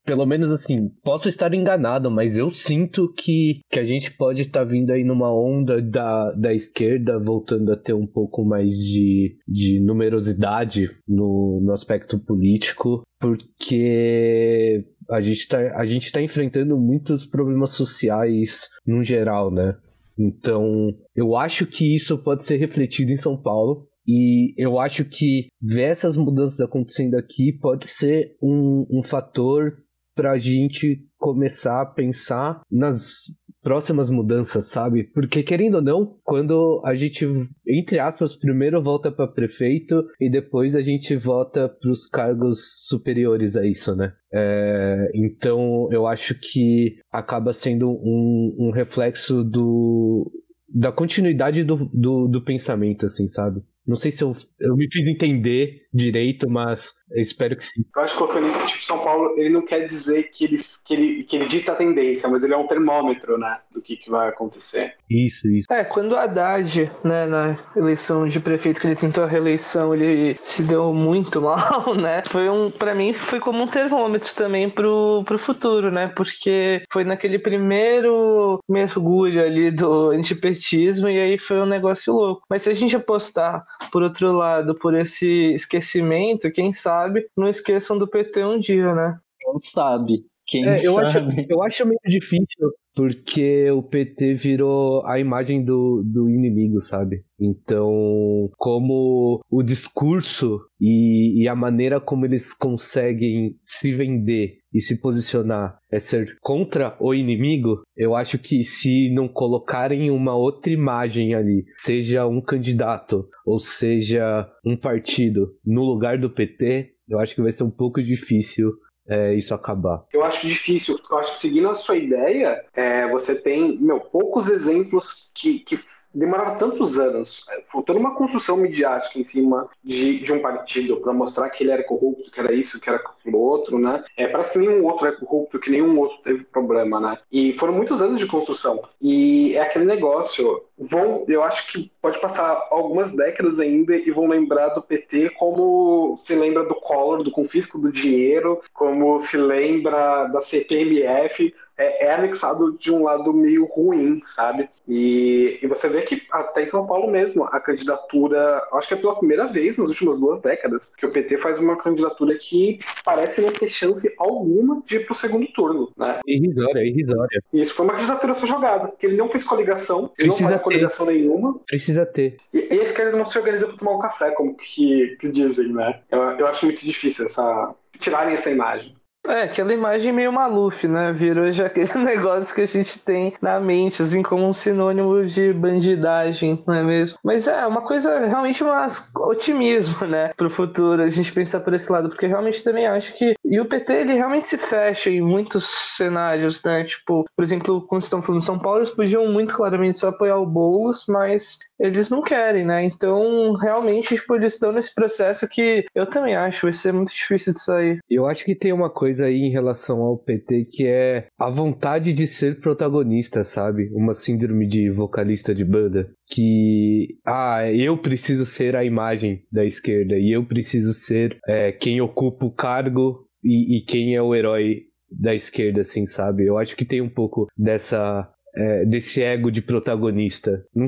pelo 0.06 0.26
menos 0.26 0.50
assim, 0.50 0.90
posso 1.04 1.30
estar 1.30 1.54
enganado, 1.54 2.12
mas 2.12 2.38
eu 2.38 2.50
sinto 2.50 3.12
que, 3.14 3.62
que 3.70 3.80
a 3.80 3.86
gente 3.86 4.12
pode 4.16 4.42
estar 4.42 4.64
vindo 4.64 4.92
aí 4.92 5.04
numa 5.04 5.34
onda 5.34 5.82
da, 5.82 6.32
da 6.34 6.54
esquerda 6.54 7.20
voltando 7.20 7.72
a 7.72 7.78
ter 7.78 7.94
um 7.94 8.08
pouco 8.08 8.44
mais 8.44 8.70
de, 8.72 9.38
de 9.48 9.80
numerosidade 9.80 10.90
no, 11.08 11.62
no 11.64 11.72
aspecto 11.72 12.20
político, 12.20 13.04
porque 13.20 14.84
a 15.10 15.22
gente 15.22 15.40
está 15.40 16.20
tá 16.20 16.22
enfrentando 16.22 16.78
muitos 16.78 17.26
problemas 17.26 17.72
sociais 17.72 18.68
no 18.86 19.04
geral, 19.04 19.50
né? 19.52 19.76
Então, 20.18 20.94
eu 21.16 21.36
acho 21.36 21.66
que 21.66 21.96
isso 21.96 22.18
pode 22.18 22.46
ser 22.46 22.58
refletido 22.58 23.12
em 23.12 23.18
São 23.18 23.40
Paulo. 23.40 23.88
E 24.06 24.54
eu 24.58 24.80
acho 24.80 25.04
que 25.04 25.48
ver 25.62 25.84
essas 25.84 26.16
mudanças 26.16 26.62
acontecendo 26.62 27.16
aqui 27.16 27.52
pode 27.52 27.88
ser 27.88 28.38
um, 28.42 28.86
um 28.90 29.04
fator 29.04 29.78
para 30.16 30.32
a 30.32 30.40
gente 30.40 31.06
começar 31.18 31.82
a 31.82 31.86
pensar 31.86 32.62
nas 32.72 33.26
próximas 33.62 34.10
mudanças, 34.10 34.68
sabe? 34.68 35.04
Porque 35.04 35.44
querendo 35.44 35.76
ou 35.76 35.82
não, 35.82 36.18
quando 36.24 36.82
a 36.86 36.96
gente, 36.96 37.26
entre 37.68 38.00
aspas, 38.00 38.36
primeiro 38.36 38.82
volta 38.82 39.12
para 39.12 39.28
prefeito 39.28 40.06
e 40.20 40.30
depois 40.30 40.76
a 40.76 40.82
gente 40.82 41.16
volta 41.16 41.68
para 41.68 41.92
os 41.92 42.08
cargos 42.08 42.60
superiores 42.88 43.56
a 43.56 43.66
isso, 43.66 43.96
né? 43.96 44.14
É, 44.34 45.12
então 45.14 45.90
eu 45.92 46.06
acho 46.08 46.36
que 46.36 46.98
acaba 47.12 47.54
sendo 47.54 47.90
um, 47.90 48.56
um 48.60 48.72
reflexo 48.72 49.44
do, 49.44 50.32
da 50.74 50.92
continuidade 50.92 51.64
do, 51.64 51.90
do, 51.94 52.28
do 52.28 52.44
pensamento, 52.44 53.06
assim, 53.06 53.28
sabe? 53.28 53.62
Não 53.88 53.96
sei 53.96 54.12
se 54.12 54.24
eu, 54.24 54.34
eu 54.60 54.76
me 54.76 54.88
fiz 54.92 55.08
entender 55.08 55.82
direito, 55.94 56.50
mas 56.50 56.94
eu 57.12 57.22
espero 57.22 57.56
que 57.56 57.66
sim. 57.66 57.86
Eu 57.96 58.02
acho 58.02 58.14
que 58.14 58.20
colocando 58.20 58.48
isso, 58.50 58.68
tipo, 58.68 58.86
São 58.86 59.00
Paulo, 59.04 59.34
ele 59.38 59.50
não 59.50 59.66
quer 59.66 59.88
dizer 59.88 60.24
que 60.32 60.44
ele, 60.44 60.60
que 60.86 60.94
ele, 60.94 61.24
que 61.24 61.36
ele 61.38 61.48
dita 61.48 61.72
a 61.72 61.76
tendência, 61.76 62.28
mas 62.28 62.44
ele 62.44 62.54
é 62.54 62.58
um 62.58 62.68
termômetro, 62.68 63.38
né, 63.38 63.60
do 63.74 63.82
que, 63.82 63.96
que 63.96 64.10
vai 64.10 64.28
acontecer. 64.28 64.96
Isso, 65.10 65.48
isso. 65.48 65.72
É, 65.72 65.86
quando 65.86 66.12
o 66.12 66.18
Haddad, 66.18 66.92
né, 67.04 67.26
na 67.26 67.58
eleição 67.76 68.28
de 68.28 68.40
prefeito, 68.40 68.82
que 68.82 68.88
ele 68.88 68.96
tentou 68.96 69.24
a 69.24 69.28
reeleição, 69.28 69.96
ele 69.96 70.38
se 70.44 70.64
deu 70.64 70.94
muito 70.94 71.40
mal, 71.42 71.96
né, 71.96 72.24
foi 72.30 72.50
um, 72.50 72.70
pra 72.70 72.94
mim, 72.94 73.14
foi 73.14 73.40
como 73.40 73.64
um 73.64 73.68
termômetro 73.68 74.36
também 74.36 74.70
pro, 74.70 75.24
pro 75.26 75.40
futuro, 75.40 75.90
né, 75.90 76.08
porque 76.10 76.84
foi 76.92 77.06
naquele 77.06 77.40
primeiro 77.40 78.60
mergulho 78.68 79.42
ali 79.42 79.72
do 79.72 80.10
antipetismo 80.10 81.08
e 81.08 81.18
aí 81.18 81.38
foi 81.40 81.62
um 81.62 81.66
negócio 81.66 82.14
louco. 82.14 82.42
Mas 82.50 82.64
se 82.64 82.70
a 82.70 82.74
gente 82.74 82.96
apostar, 82.96 83.64
por 83.92 84.04
outro 84.04 84.32
lado, 84.32 84.76
por 84.76 84.96
esse 84.96 85.54
esquecimento, 85.54 86.52
quem 86.52 86.72
sabe 86.72 87.28
não 87.36 87.48
esqueçam 87.48 87.98
do 87.98 88.08
PT 88.08 88.44
um 88.44 88.60
dia, 88.60 88.94
né? 88.94 89.20
Quem 89.40 89.60
sabe? 89.60 90.26
Quem 90.46 90.68
é, 90.68 90.76
eu 90.86 90.94
sabe? 90.94 91.08
Acho, 91.08 91.46
eu 91.50 91.64
acho 91.64 91.86
meio 91.86 92.00
difícil, 92.06 92.72
porque 92.98 93.70
o 93.70 93.84
PT 93.84 94.34
virou 94.34 95.06
a 95.06 95.20
imagem 95.20 95.64
do, 95.64 96.02
do 96.04 96.28
inimigo, 96.28 96.82
sabe? 96.82 97.24
Então, 97.40 98.50
como 98.58 99.40
o 99.48 99.62
discurso 99.62 100.60
e, 100.82 101.44
e 101.44 101.48
a 101.48 101.56
maneira 101.56 102.02
como 102.02 102.26
eles 102.26 102.56
conseguem 102.56 103.56
se 103.62 103.94
vender 103.94 104.56
e 104.74 104.82
se 104.82 105.00
posicionar 105.00 105.78
é 105.92 106.00
ser 106.00 106.38
contra 106.42 106.98
o 107.00 107.14
inimigo, 107.14 107.84
eu 107.96 108.16
acho 108.16 108.40
que 108.40 108.64
se 108.64 109.14
não 109.14 109.28
colocarem 109.28 110.10
uma 110.10 110.36
outra 110.36 110.72
imagem 110.72 111.36
ali, 111.36 111.66
seja 111.78 112.26
um 112.26 112.42
candidato 112.42 113.30
ou 113.46 113.60
seja 113.60 114.50
um 114.66 114.76
partido 114.76 115.54
no 115.64 115.84
lugar 115.84 116.18
do 116.18 116.32
PT, 116.32 116.94
eu 117.08 117.20
acho 117.20 117.36
que 117.36 117.44
vai 117.44 117.52
ser 117.52 117.64
um 117.64 117.70
pouco 117.70 118.02
difícil 118.02 118.72
é, 119.08 119.34
isso 119.34 119.54
acabar? 119.54 120.04
Eu 120.12 120.24
acho 120.24 120.48
difícil, 120.48 120.98
porque 120.98 121.14
eu 121.14 121.18
acho 121.20 121.36
que 121.36 121.42
seguindo 121.42 121.70
a 121.70 121.76
sua 121.76 121.98
ideia, 121.98 122.64
é, 122.76 123.08
você 123.08 123.36
tem, 123.36 123.78
meu, 123.78 124.00
poucos 124.00 124.50
exemplos 124.50 125.32
que, 125.34 125.60
que 125.60 125.80
demoraram 126.18 126.58
tantos 126.58 126.98
anos, 126.98 127.46
é, 127.52 127.64
foi 127.68 127.84
toda 127.84 128.00
uma 128.00 128.16
construção 128.16 128.58
midiática 128.58 129.20
em 129.20 129.24
cima 129.24 129.70
de, 129.84 130.20
de 130.20 130.34
um 130.34 130.42
partido 130.42 130.98
para 130.98 131.14
mostrar 131.14 131.50
que 131.50 131.64
ele 131.64 131.72
era 131.72 131.84
corrupto, 131.84 132.32
que 132.32 132.40
era 132.40 132.54
isso, 132.54 132.80
que 132.80 132.90
era 132.90 132.98
aquilo 132.98 133.38
outro, 133.38 133.78
né? 133.78 134.04
É, 134.18 134.28
parece 134.28 134.54
que 134.54 134.60
nenhum 134.60 134.84
outro 134.86 135.08
é 135.08 135.12
corrupto, 135.12 135.60
que 135.60 135.70
nenhum 135.70 136.00
outro 136.00 136.18
teve 136.24 136.46
problema, 136.46 137.00
né? 137.00 137.18
E 137.32 137.54
foram 137.54 137.74
muitos 137.74 138.02
anos 138.02 138.20
de 138.20 138.26
construção. 138.26 138.82
E 139.00 139.56
é 139.56 139.62
aquele 139.62 139.86
negócio, 139.86 140.64
vão, 140.78 141.24
eu 141.28 141.44
acho 141.44 141.72
que 141.72 141.92
pode 142.02 142.20
passar 142.20 142.68
algumas 142.72 143.16
décadas 143.16 143.60
ainda 143.60 143.96
e 143.96 144.10
vão 144.10 144.28
lembrar 144.28 144.70
do 144.70 144.82
PT 144.82 145.32
como 145.32 146.18
se 146.18 146.36
lembra 146.36 146.66
do 146.66 146.76
Collor, 146.76 147.22
do 147.22 147.32
confisco 147.32 147.78
do 147.78 147.92
dinheiro, 147.92 148.60
como 148.74 149.20
se 149.20 149.38
lembra 149.38 150.26
da 150.28 150.42
CPMF, 150.42 151.54
é, 151.78 152.06
é, 152.06 152.14
anexado 152.14 152.78
de 152.80 152.92
um 152.92 153.04
lado 153.04 153.34
meio 153.34 153.66
ruim, 153.66 154.20
sabe? 154.24 154.70
E, 154.88 155.60
e 155.62 155.68
você 155.68 155.88
vê 155.88 156.02
que 156.02 156.24
até 156.32 156.64
em 156.64 156.70
São 156.70 156.88
Paulo 156.88 157.12
mesmo, 157.12 157.44
a 157.44 157.60
candidatura, 157.60 158.62
acho 158.74 158.88
que 158.88 158.94
é 158.94 158.98
pela 158.98 159.18
primeira 159.18 159.46
vez 159.48 159.78
nas 159.78 159.90
últimas 159.90 160.20
duas 160.20 160.42
décadas, 160.42 160.96
que 160.96 161.06
o 161.06 161.12
PT 161.12 161.38
faz 161.38 161.60
uma 161.60 161.78
candidatura 161.78 162.38
que 162.38 162.80
parece 163.04 163.42
não 163.42 163.52
ter 163.52 163.70
chance 163.70 164.14
alguma 164.18 164.82
de 164.86 164.98
ir 164.98 165.06
pro 165.06 165.14
segundo 165.14 165.46
turno, 165.54 165.92
né? 165.98 166.20
Irrisória, 166.26 166.82
irrisória. 166.82 167.44
E 167.54 167.62
isso 167.62 167.74
foi 167.74 167.86
uma 167.86 167.96
candidatura 167.96 168.34
jogada, 168.34 168.88
porque 168.88 169.06
ele 169.06 169.18
não 169.18 169.28
fez 169.28 169.44
coligação, 169.44 170.12
ele 170.18 170.30
Precisa 170.30 170.44
não 170.44 170.50
faz 170.50 170.62
coligação 170.62 171.06
nenhuma. 171.06 171.60
Precisa 171.68 172.06
ter. 172.06 172.38
E, 172.54 172.76
e 172.76 172.80
a 172.80 172.84
esquerda 172.84 173.18
não 173.18 173.26
se 173.26 173.38
organiza 173.38 173.68
pra 173.68 173.78
tomar 173.78 173.92
um 173.92 174.00
café, 174.00 174.32
como 174.32 174.56
que, 174.56 175.18
que 175.20 175.32
dizem, 175.32 175.74
né? 175.74 176.00
Eu, 176.10 176.22
eu 176.22 176.48
acho 176.48 176.66
muito 176.66 176.84
difícil 176.84 177.26
essa 177.26 177.76
tirarem 178.00 178.36
essa 178.36 178.50
imagem. 178.50 178.96
É, 179.28 179.44
aquela 179.44 179.74
imagem 179.74 180.14
meio 180.14 180.32
Maluf, 180.32 180.88
né? 180.88 181.12
Virou 181.12 181.52
já 181.52 181.66
aquele 181.66 181.94
negócio 182.00 182.56
que 182.56 182.62
a 182.62 182.66
gente 182.66 183.00
tem 183.00 183.34
na 183.42 183.60
mente, 183.60 184.02
assim, 184.02 184.24
como 184.24 184.48
um 184.48 184.54
sinônimo 184.54 185.26
de 185.26 185.52
bandidagem, 185.54 186.64
não 186.66 186.74
é 186.74 186.84
mesmo? 186.84 187.20
Mas 187.24 187.48
é 187.48 187.66
uma 187.68 187.82
coisa, 187.82 188.26
realmente, 188.26 188.64
um 188.64 188.70
otimismo, 189.16 190.06
né? 190.08 190.32
Pro 190.38 190.50
futuro, 190.50 191.02
a 191.02 191.10
gente 191.10 191.32
pensar 191.32 191.60
por 191.60 191.74
esse 191.74 191.92
lado, 191.92 192.10
porque 192.10 192.28
realmente 192.28 192.64
também 192.64 192.88
acho 192.88 193.14
que. 193.18 193.36
E 193.44 193.60
o 193.60 193.66
PT, 193.66 193.94
ele 193.94 194.14
realmente 194.14 194.48
se 194.48 194.58
fecha 194.58 195.10
em 195.10 195.22
muitos 195.22 195.68
cenários, 195.98 196.64
né? 196.64 196.84
Tipo, 196.86 197.26
por 197.36 197.44
exemplo, 197.44 197.82
quando 197.86 198.02
estão 198.02 198.22
falando 198.22 198.40
de 198.40 198.46
São 198.46 198.60
Paulo, 198.60 198.80
eles 198.80 198.92
podiam 198.92 199.28
muito 199.32 199.54
claramente 199.54 199.98
só 199.98 200.10
apoiar 200.10 200.38
o 200.38 200.46
Boulos, 200.46 201.06
mas 201.08 201.60
eles 201.80 202.10
não 202.10 202.22
querem, 202.22 202.66
né? 202.66 202.84
Então, 202.84 203.54
realmente, 203.54 204.16
tipo, 204.16 204.36
eles 204.36 204.54
estão 204.54 204.72
nesse 204.72 204.94
processo 204.94 205.48
que 205.48 205.86
eu 205.94 206.06
também 206.08 206.36
acho 206.36 206.66
vai 206.66 206.74
ser 206.74 206.92
muito 206.92 207.12
difícil 207.12 207.54
de 207.54 207.62
sair. 207.62 208.00
Eu 208.10 208.26
acho 208.26 208.44
que 208.44 208.56
tem 208.56 208.74
uma 208.74 208.90
coisa 208.90 209.26
aí 209.26 209.42
em 209.42 209.52
relação 209.52 210.02
ao 210.02 210.18
PT 210.18 210.66
que 210.72 210.86
é 210.86 211.28
a 211.38 211.50
vontade 211.50 212.14
de 212.14 212.28
ser 212.28 212.60
protagonista, 212.60 213.44
sabe? 213.44 213.90
Uma 213.94 214.14
síndrome 214.14 214.68
de 214.68 214.90
vocalista 214.90 215.54
de 215.54 215.64
banda. 215.64 216.10
Que, 216.28 217.18
ah, 217.26 217.72
eu 217.72 217.98
preciso 217.98 218.46
ser 218.46 218.76
a 218.76 218.84
imagem 218.84 219.44
da 219.52 219.64
esquerda 219.64 220.18
e 220.18 220.32
eu 220.32 220.46
preciso 220.46 220.94
ser 220.94 221.38
é, 221.48 221.72
quem 221.72 222.02
ocupa 222.02 222.46
o 222.46 222.52
cargo 222.52 223.28
e, 223.44 223.78
e 223.78 223.82
quem 223.86 224.16
é 224.16 224.22
o 224.22 224.36
herói 224.36 224.88
da 225.10 225.34
esquerda, 225.34 225.82
assim, 225.82 226.06
sabe? 226.06 226.46
Eu 226.46 226.58
acho 226.58 226.76
que 226.76 226.86
tem 226.86 227.02
um 227.02 227.10
pouco 227.10 227.48
dessa 227.58 228.30
é, 228.58 228.86
desse 228.86 229.22
ego 229.22 229.52
de 229.52 229.62
protagonista. 229.62 230.66
Não, 230.74 230.88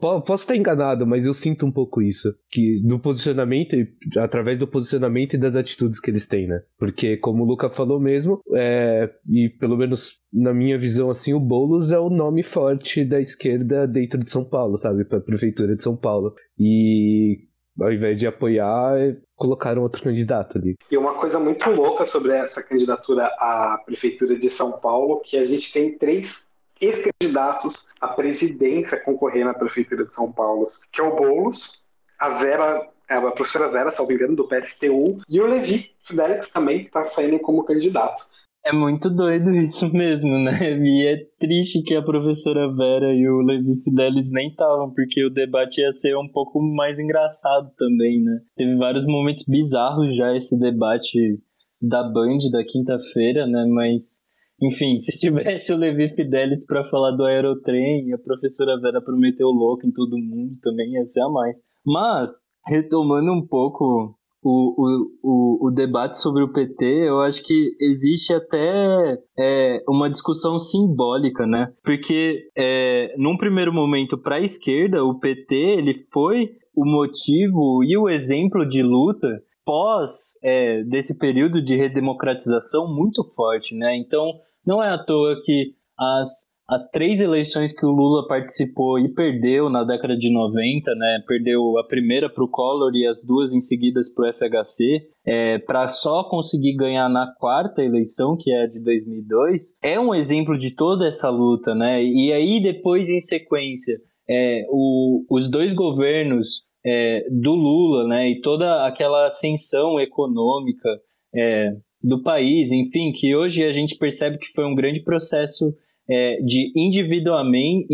posso 0.00 0.44
estar 0.44 0.56
enganado, 0.56 1.06
mas 1.06 1.26
eu 1.26 1.34
sinto 1.34 1.66
um 1.66 1.72
pouco 1.72 2.00
isso. 2.00 2.34
Que 2.50 2.80
do 2.82 2.98
posicionamento, 2.98 3.76
através 4.16 4.58
do 4.58 4.66
posicionamento 4.66 5.34
e 5.34 5.38
das 5.38 5.54
atitudes 5.54 6.00
que 6.00 6.10
eles 6.10 6.26
têm, 6.26 6.48
né? 6.48 6.62
Porque, 6.78 7.18
como 7.18 7.42
o 7.42 7.46
Luca 7.46 7.68
falou 7.68 8.00
mesmo, 8.00 8.40
é, 8.54 9.10
e 9.28 9.50
pelo 9.50 9.76
menos 9.76 10.18
na 10.32 10.54
minha 10.54 10.78
visão, 10.78 11.10
assim, 11.10 11.34
o 11.34 11.40
Boulos 11.40 11.92
é 11.92 11.98
o 11.98 12.08
nome 12.08 12.42
forte 12.42 13.04
da 13.04 13.20
esquerda 13.20 13.86
dentro 13.86 14.22
de 14.22 14.30
São 14.30 14.44
Paulo, 14.44 14.78
sabe? 14.78 15.04
Para 15.04 15.18
a 15.18 15.22
prefeitura 15.22 15.76
de 15.76 15.84
São 15.84 15.96
Paulo. 15.96 16.34
E 16.58 17.50
ao 17.78 17.92
invés 17.92 18.18
de 18.18 18.26
apoiar, 18.26 19.16
colocaram 19.34 19.82
outro 19.82 20.02
candidato 20.02 20.58
ali. 20.58 20.74
E 20.90 20.96
uma 20.96 21.14
coisa 21.14 21.38
muito 21.38 21.68
louca 21.70 22.04
sobre 22.04 22.32
essa 22.32 22.62
candidatura 22.62 23.26
à 23.38 23.80
prefeitura 23.84 24.38
de 24.38 24.50
São 24.50 24.80
Paulo, 24.80 25.20
que 25.24 25.36
a 25.36 25.46
gente 25.46 25.72
tem 25.72 25.96
três 25.96 26.49
ex-candidatos 26.80 27.92
à 28.00 28.08
presidência 28.08 29.00
concorrer 29.00 29.44
na 29.44 29.54
Prefeitura 29.54 30.04
de 30.04 30.14
São 30.14 30.32
Paulo, 30.32 30.66
que 30.92 31.00
é 31.00 31.04
o 31.04 31.16
Boulos, 31.16 31.84
a 32.18 32.28
Vera, 32.38 32.88
é, 33.08 33.14
a 33.14 33.30
professora 33.30 33.70
Vera, 33.70 33.92
salvo 33.92 34.12
engano, 34.12 34.36
do 34.36 34.48
PSTU, 34.48 35.20
e 35.28 35.40
o 35.40 35.46
Levi 35.46 35.90
Fidelix 36.04 36.52
também, 36.52 36.80
que 36.80 36.86
está 36.86 37.04
saindo 37.06 37.38
como 37.40 37.64
candidato. 37.64 38.22
É 38.62 38.72
muito 38.72 39.08
doido 39.08 39.54
isso 39.56 39.90
mesmo, 39.90 40.38
né? 40.38 40.52
E 40.80 41.06
é 41.06 41.16
triste 41.38 41.82
que 41.82 41.94
a 41.94 42.02
professora 42.02 42.70
Vera 42.74 43.12
e 43.14 43.26
o 43.26 43.40
Levi 43.40 43.82
Fidelis 43.82 44.30
nem 44.30 44.48
estavam, 44.48 44.92
porque 44.92 45.24
o 45.24 45.30
debate 45.30 45.80
ia 45.80 45.90
ser 45.92 46.14
um 46.16 46.28
pouco 46.28 46.60
mais 46.60 46.98
engraçado 46.98 47.70
também, 47.76 48.22
né? 48.22 48.40
Teve 48.56 48.76
vários 48.76 49.06
momentos 49.06 49.44
bizarros 49.48 50.14
já 50.14 50.36
esse 50.36 50.58
debate 50.58 51.38
da 51.80 52.02
Band 52.02 52.38
da 52.52 52.62
quinta-feira, 52.62 53.46
né? 53.46 53.64
Mas 53.66 54.22
enfim, 54.60 54.98
se 54.98 55.18
tivesse 55.18 55.72
o 55.72 55.76
Levi 55.76 56.14
Fidelis 56.14 56.66
para 56.66 56.88
falar 56.88 57.12
do 57.12 57.24
aerotrem 57.24 58.12
a 58.12 58.18
professora 58.18 58.80
Vera 58.80 59.02
prometeu 59.02 59.48
louco 59.48 59.86
em 59.86 59.92
todo 59.92 60.18
mundo, 60.18 60.56
também 60.62 60.92
ia 60.92 61.04
ser 61.04 61.22
a 61.22 61.28
mais. 61.28 61.56
Mas, 61.84 62.30
retomando 62.66 63.32
um 63.32 63.46
pouco 63.46 64.14
o, 64.42 65.10
o, 65.22 65.68
o, 65.68 65.70
debate 65.70 66.18
sobre 66.18 66.42
o 66.42 66.52
PT, 66.52 66.84
eu 67.08 67.20
acho 67.20 67.42
que 67.42 67.76
existe 67.80 68.32
até 68.32 69.18
é, 69.38 69.82
uma 69.88 70.10
discussão 70.10 70.58
simbólica, 70.58 71.46
né? 71.46 71.72
Porque, 71.82 72.48
é, 72.56 73.14
num 73.18 73.36
primeiro 73.36 73.72
momento, 73.72 74.18
para 74.18 74.36
a 74.36 74.40
esquerda, 74.40 75.04
o 75.04 75.18
PT 75.18 75.54
ele 75.54 76.04
foi 76.12 76.50
o 76.74 76.84
motivo 76.84 77.84
e 77.84 77.96
o 77.96 78.08
exemplo 78.08 78.66
de 78.66 78.82
luta 78.82 79.42
pós 79.64 80.38
é, 80.42 80.82
desse 80.84 81.18
período 81.18 81.62
de 81.62 81.76
redemocratização 81.76 82.92
muito 82.92 83.22
forte, 83.34 83.74
né? 83.74 83.96
Então, 83.96 84.32
não 84.66 84.82
é 84.82 84.90
à 84.90 84.98
toa 84.98 85.40
que 85.44 85.74
as, 85.98 86.50
as 86.68 86.88
três 86.90 87.20
eleições 87.20 87.72
que 87.72 87.84
o 87.84 87.90
Lula 87.90 88.26
participou 88.28 88.98
e 88.98 89.12
perdeu 89.12 89.68
na 89.68 89.82
década 89.82 90.16
de 90.16 90.32
90, 90.32 90.94
né? 90.94 91.22
Perdeu 91.26 91.76
a 91.78 91.84
primeira 91.84 92.32
para 92.32 92.44
o 92.44 92.48
Collor 92.48 92.92
e 92.94 93.06
as 93.06 93.24
duas 93.24 93.52
em 93.52 93.60
seguidas 93.60 94.12
para 94.12 94.30
o 94.30 94.32
FHC, 94.32 95.02
é, 95.26 95.58
para 95.58 95.88
só 95.88 96.24
conseguir 96.24 96.76
ganhar 96.76 97.08
na 97.08 97.26
quarta 97.38 97.82
eleição, 97.82 98.36
que 98.38 98.52
é 98.52 98.62
a 98.62 98.66
de 98.66 98.80
2002, 98.80 99.78
é 99.82 99.98
um 99.98 100.14
exemplo 100.14 100.56
de 100.56 100.74
toda 100.74 101.08
essa 101.08 101.28
luta, 101.28 101.74
né? 101.74 102.02
E 102.02 102.32
aí 102.32 102.62
depois 102.62 103.08
em 103.08 103.20
sequência, 103.20 103.98
é, 104.28 104.64
o, 104.70 105.24
os 105.28 105.50
dois 105.50 105.74
governos 105.74 106.62
é, 106.86 107.26
do 107.30 107.52
Lula, 107.52 108.06
né? 108.06 108.30
E 108.30 108.40
toda 108.40 108.86
aquela 108.86 109.26
ascensão 109.26 109.98
econômica 109.98 110.88
é, 111.34 111.72
do 112.02 112.22
país, 112.22 112.72
enfim, 112.72 113.12
que 113.12 113.34
hoje 113.34 113.64
a 113.64 113.72
gente 113.72 113.96
percebe 113.96 114.38
que 114.38 114.52
foi 114.54 114.64
um 114.64 114.74
grande 114.74 115.02
processo 115.02 115.74
é, 116.08 116.38
de 116.42 116.72
endividamento 116.74 117.86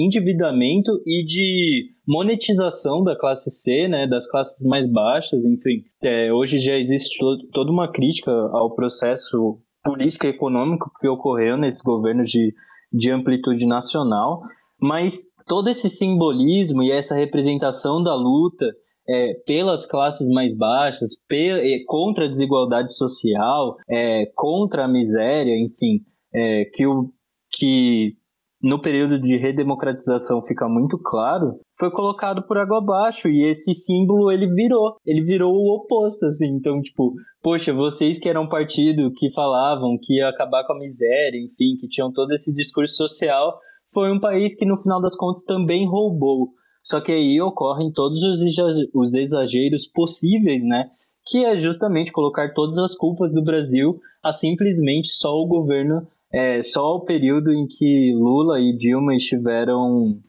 e 1.04 1.24
de 1.24 1.90
monetização 2.06 3.02
da 3.04 3.18
classe 3.18 3.50
C, 3.50 3.88
né, 3.88 4.06
das 4.06 4.30
classes 4.30 4.64
mais 4.66 4.90
baixas, 4.90 5.44
enfim. 5.44 5.82
É, 6.02 6.32
hoje 6.32 6.58
já 6.58 6.76
existe 6.76 7.18
toda 7.52 7.70
uma 7.70 7.92
crítica 7.92 8.30
ao 8.30 8.74
processo 8.74 9.58
político 9.84 10.26
e 10.26 10.30
econômico 10.30 10.90
que 10.98 11.08
ocorreu 11.08 11.58
nesses 11.58 11.82
governos 11.82 12.30
de, 12.30 12.54
de 12.92 13.10
amplitude 13.10 13.66
nacional, 13.66 14.40
mas 14.80 15.24
todo 15.46 15.68
esse 15.68 15.90
simbolismo 15.90 16.82
e 16.82 16.90
essa 16.90 17.14
representação 17.14 18.02
da 18.02 18.14
luta 18.14 18.66
é, 19.08 19.34
pelas 19.46 19.86
classes 19.86 20.28
mais 20.28 20.56
baixas, 20.56 21.10
pe 21.28 21.84
contra 21.86 22.24
a 22.24 22.28
desigualdade 22.28 22.94
social, 22.94 23.76
é, 23.88 24.26
contra 24.34 24.84
a 24.84 24.88
miséria, 24.88 25.56
enfim, 25.56 26.00
é, 26.34 26.64
que 26.66 26.86
o 26.86 27.10
que 27.50 28.16
no 28.62 28.80
período 28.80 29.20
de 29.20 29.36
redemocratização 29.36 30.42
fica 30.42 30.68
muito 30.68 30.98
claro, 30.98 31.60
foi 31.78 31.90
colocado 31.90 32.46
por 32.46 32.58
água 32.58 32.78
abaixo 32.78 33.28
e 33.28 33.44
esse 33.44 33.74
símbolo 33.74 34.30
ele 34.32 34.46
virou, 34.48 34.96
ele 35.04 35.22
virou 35.22 35.52
o 35.52 35.76
oposto 35.76 36.24
assim. 36.26 36.56
Então, 36.56 36.80
tipo, 36.80 37.14
poxa, 37.42 37.72
vocês 37.72 38.18
que 38.18 38.28
eram 38.28 38.44
um 38.44 38.48
partido 38.48 39.12
que 39.14 39.32
falavam 39.32 39.98
que 40.00 40.14
ia 40.14 40.28
acabar 40.28 40.66
com 40.66 40.72
a 40.72 40.78
miséria, 40.78 41.38
enfim, 41.38 41.76
que 41.78 41.88
tinham 41.88 42.12
todo 42.12 42.32
esse 42.32 42.52
discurso 42.54 42.96
social, 42.96 43.58
foi 43.92 44.10
um 44.10 44.20
país 44.20 44.56
que 44.56 44.66
no 44.66 44.80
final 44.82 45.00
das 45.00 45.14
contas 45.14 45.44
também 45.44 45.86
roubou. 45.86 46.48
Só 46.86 47.00
que 47.00 47.10
aí 47.10 47.40
ocorrem 47.40 47.90
todos 47.90 48.20
os 48.22 49.14
exageros 49.14 49.86
possíveis, 49.88 50.62
né? 50.62 50.88
Que 51.26 51.44
é 51.44 51.58
justamente 51.58 52.12
colocar 52.12 52.54
todas 52.54 52.78
as 52.78 52.94
culpas 52.94 53.32
do 53.32 53.42
Brasil 53.42 53.98
a 54.22 54.32
simplesmente 54.32 55.08
só 55.08 55.34
o 55.34 55.46
governo 55.46 56.06
é 56.32 56.62
só 56.62 56.94
o 56.94 57.04
período 57.04 57.52
em 57.52 57.66
que 57.66 58.12
Lula 58.14 58.60
e 58.60 58.76
Dilma 58.76 59.14
estiveram 59.16 60.20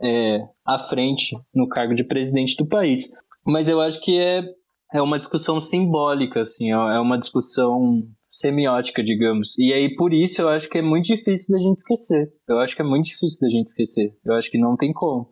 é, 0.00 0.46
à 0.64 0.78
frente 0.78 1.36
no 1.52 1.68
cargo 1.68 1.94
de 1.94 2.04
presidente 2.04 2.56
do 2.56 2.66
país. 2.66 3.10
Mas 3.44 3.68
eu 3.68 3.80
acho 3.80 4.00
que 4.00 4.16
é, 4.16 4.42
é 4.92 5.02
uma 5.02 5.18
discussão 5.18 5.60
simbólica, 5.60 6.42
assim, 6.42 6.70
é 6.70 7.00
uma 7.00 7.18
discussão 7.18 8.02
semiótica, 8.30 9.02
digamos. 9.02 9.56
E 9.58 9.72
aí, 9.72 9.94
por 9.96 10.12
isso, 10.12 10.42
eu 10.42 10.48
acho 10.48 10.68
que 10.68 10.78
é 10.78 10.82
muito 10.82 11.06
difícil 11.06 11.56
da 11.56 11.62
gente 11.62 11.78
esquecer. 11.78 12.32
Eu 12.48 12.58
acho 12.58 12.74
que 12.74 12.82
é 12.82 12.84
muito 12.84 13.06
difícil 13.06 13.40
da 13.40 13.48
gente 13.48 13.68
esquecer. 13.68 14.16
Eu 14.24 14.34
acho 14.34 14.50
que 14.50 14.58
não 14.58 14.76
tem 14.76 14.92
como. 14.92 15.28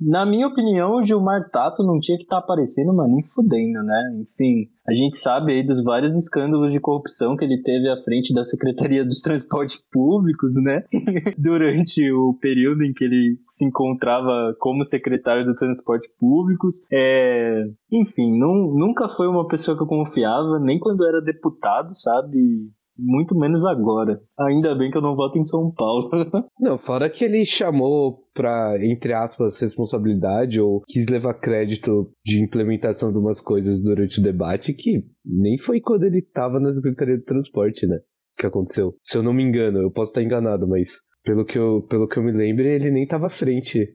Na 0.00 0.24
minha 0.24 0.46
opinião, 0.46 0.96
o 0.96 1.02
Gilmar 1.02 1.50
Tato 1.50 1.82
não 1.82 1.98
tinha 2.00 2.16
que 2.16 2.24
estar 2.24 2.36
tá 2.36 2.42
aparecendo, 2.42 2.94
mas 2.94 3.10
nem 3.10 3.26
fudendo, 3.26 3.82
né? 3.82 4.18
Enfim, 4.22 4.68
a 4.88 4.94
gente 4.94 5.18
sabe 5.18 5.52
aí 5.52 5.62
dos 5.62 5.82
vários 5.82 6.16
escândalos 6.16 6.72
de 6.72 6.80
corrupção 6.80 7.36
que 7.36 7.44
ele 7.44 7.62
teve 7.62 7.88
à 7.88 8.02
frente 8.02 8.32
da 8.32 8.42
Secretaria 8.42 9.04
dos 9.04 9.20
Transportes 9.20 9.82
Públicos, 9.90 10.54
né? 10.62 10.84
Durante 11.38 12.10
o 12.12 12.34
período 12.40 12.82
em 12.82 12.92
que 12.92 13.04
ele 13.04 13.38
se 13.48 13.64
encontrava 13.64 14.54
como 14.58 14.84
secretário 14.84 15.44
dos 15.44 15.58
Transportes 15.58 16.10
Públicos. 16.18 16.86
É... 16.92 17.64
Enfim, 17.92 18.38
não, 18.38 18.74
nunca 18.74 19.08
foi 19.08 19.28
uma 19.28 19.46
pessoa 19.46 19.76
que 19.76 19.82
eu 19.82 19.88
confiava, 19.88 20.58
nem 20.58 20.78
quando 20.78 21.06
era 21.06 21.20
deputado, 21.20 21.94
sabe? 21.94 22.70
Muito 23.00 23.36
menos 23.36 23.64
agora. 23.64 24.20
Ainda 24.38 24.74
bem 24.74 24.90
que 24.90 24.98
eu 24.98 25.02
não 25.02 25.16
voto 25.16 25.38
em 25.38 25.44
São 25.44 25.72
Paulo. 25.72 26.10
não, 26.60 26.78
fora 26.78 27.08
que 27.08 27.24
ele 27.24 27.44
chamou 27.44 28.24
pra, 28.34 28.76
entre 28.80 29.12
aspas, 29.12 29.58
responsabilidade 29.58 30.60
ou 30.60 30.82
quis 30.86 31.06
levar 31.08 31.34
crédito 31.34 32.10
de 32.24 32.42
implementação 32.42 33.10
de 33.10 33.18
umas 33.18 33.40
coisas 33.40 33.80
durante 33.80 34.20
o 34.20 34.22
debate 34.22 34.74
que 34.74 35.04
nem 35.24 35.58
foi 35.58 35.80
quando 35.80 36.04
ele 36.04 36.22
tava 36.22 36.60
na 36.60 36.72
Secretaria 36.72 37.18
de 37.18 37.24
Transporte, 37.24 37.86
né? 37.86 37.98
Que 38.38 38.46
aconteceu. 38.46 38.94
Se 39.02 39.18
eu 39.18 39.22
não 39.22 39.32
me 39.32 39.42
engano, 39.42 39.80
eu 39.80 39.90
posso 39.90 40.10
estar 40.10 40.22
enganado, 40.22 40.66
mas 40.68 40.90
pelo 41.22 41.44
que 41.44 41.58
eu, 41.58 41.82
pelo 41.82 42.08
que 42.08 42.18
eu 42.18 42.22
me 42.22 42.32
lembro, 42.32 42.62
ele 42.62 42.90
nem 42.90 43.06
tava 43.06 43.26
à 43.26 43.30
frente 43.30 43.88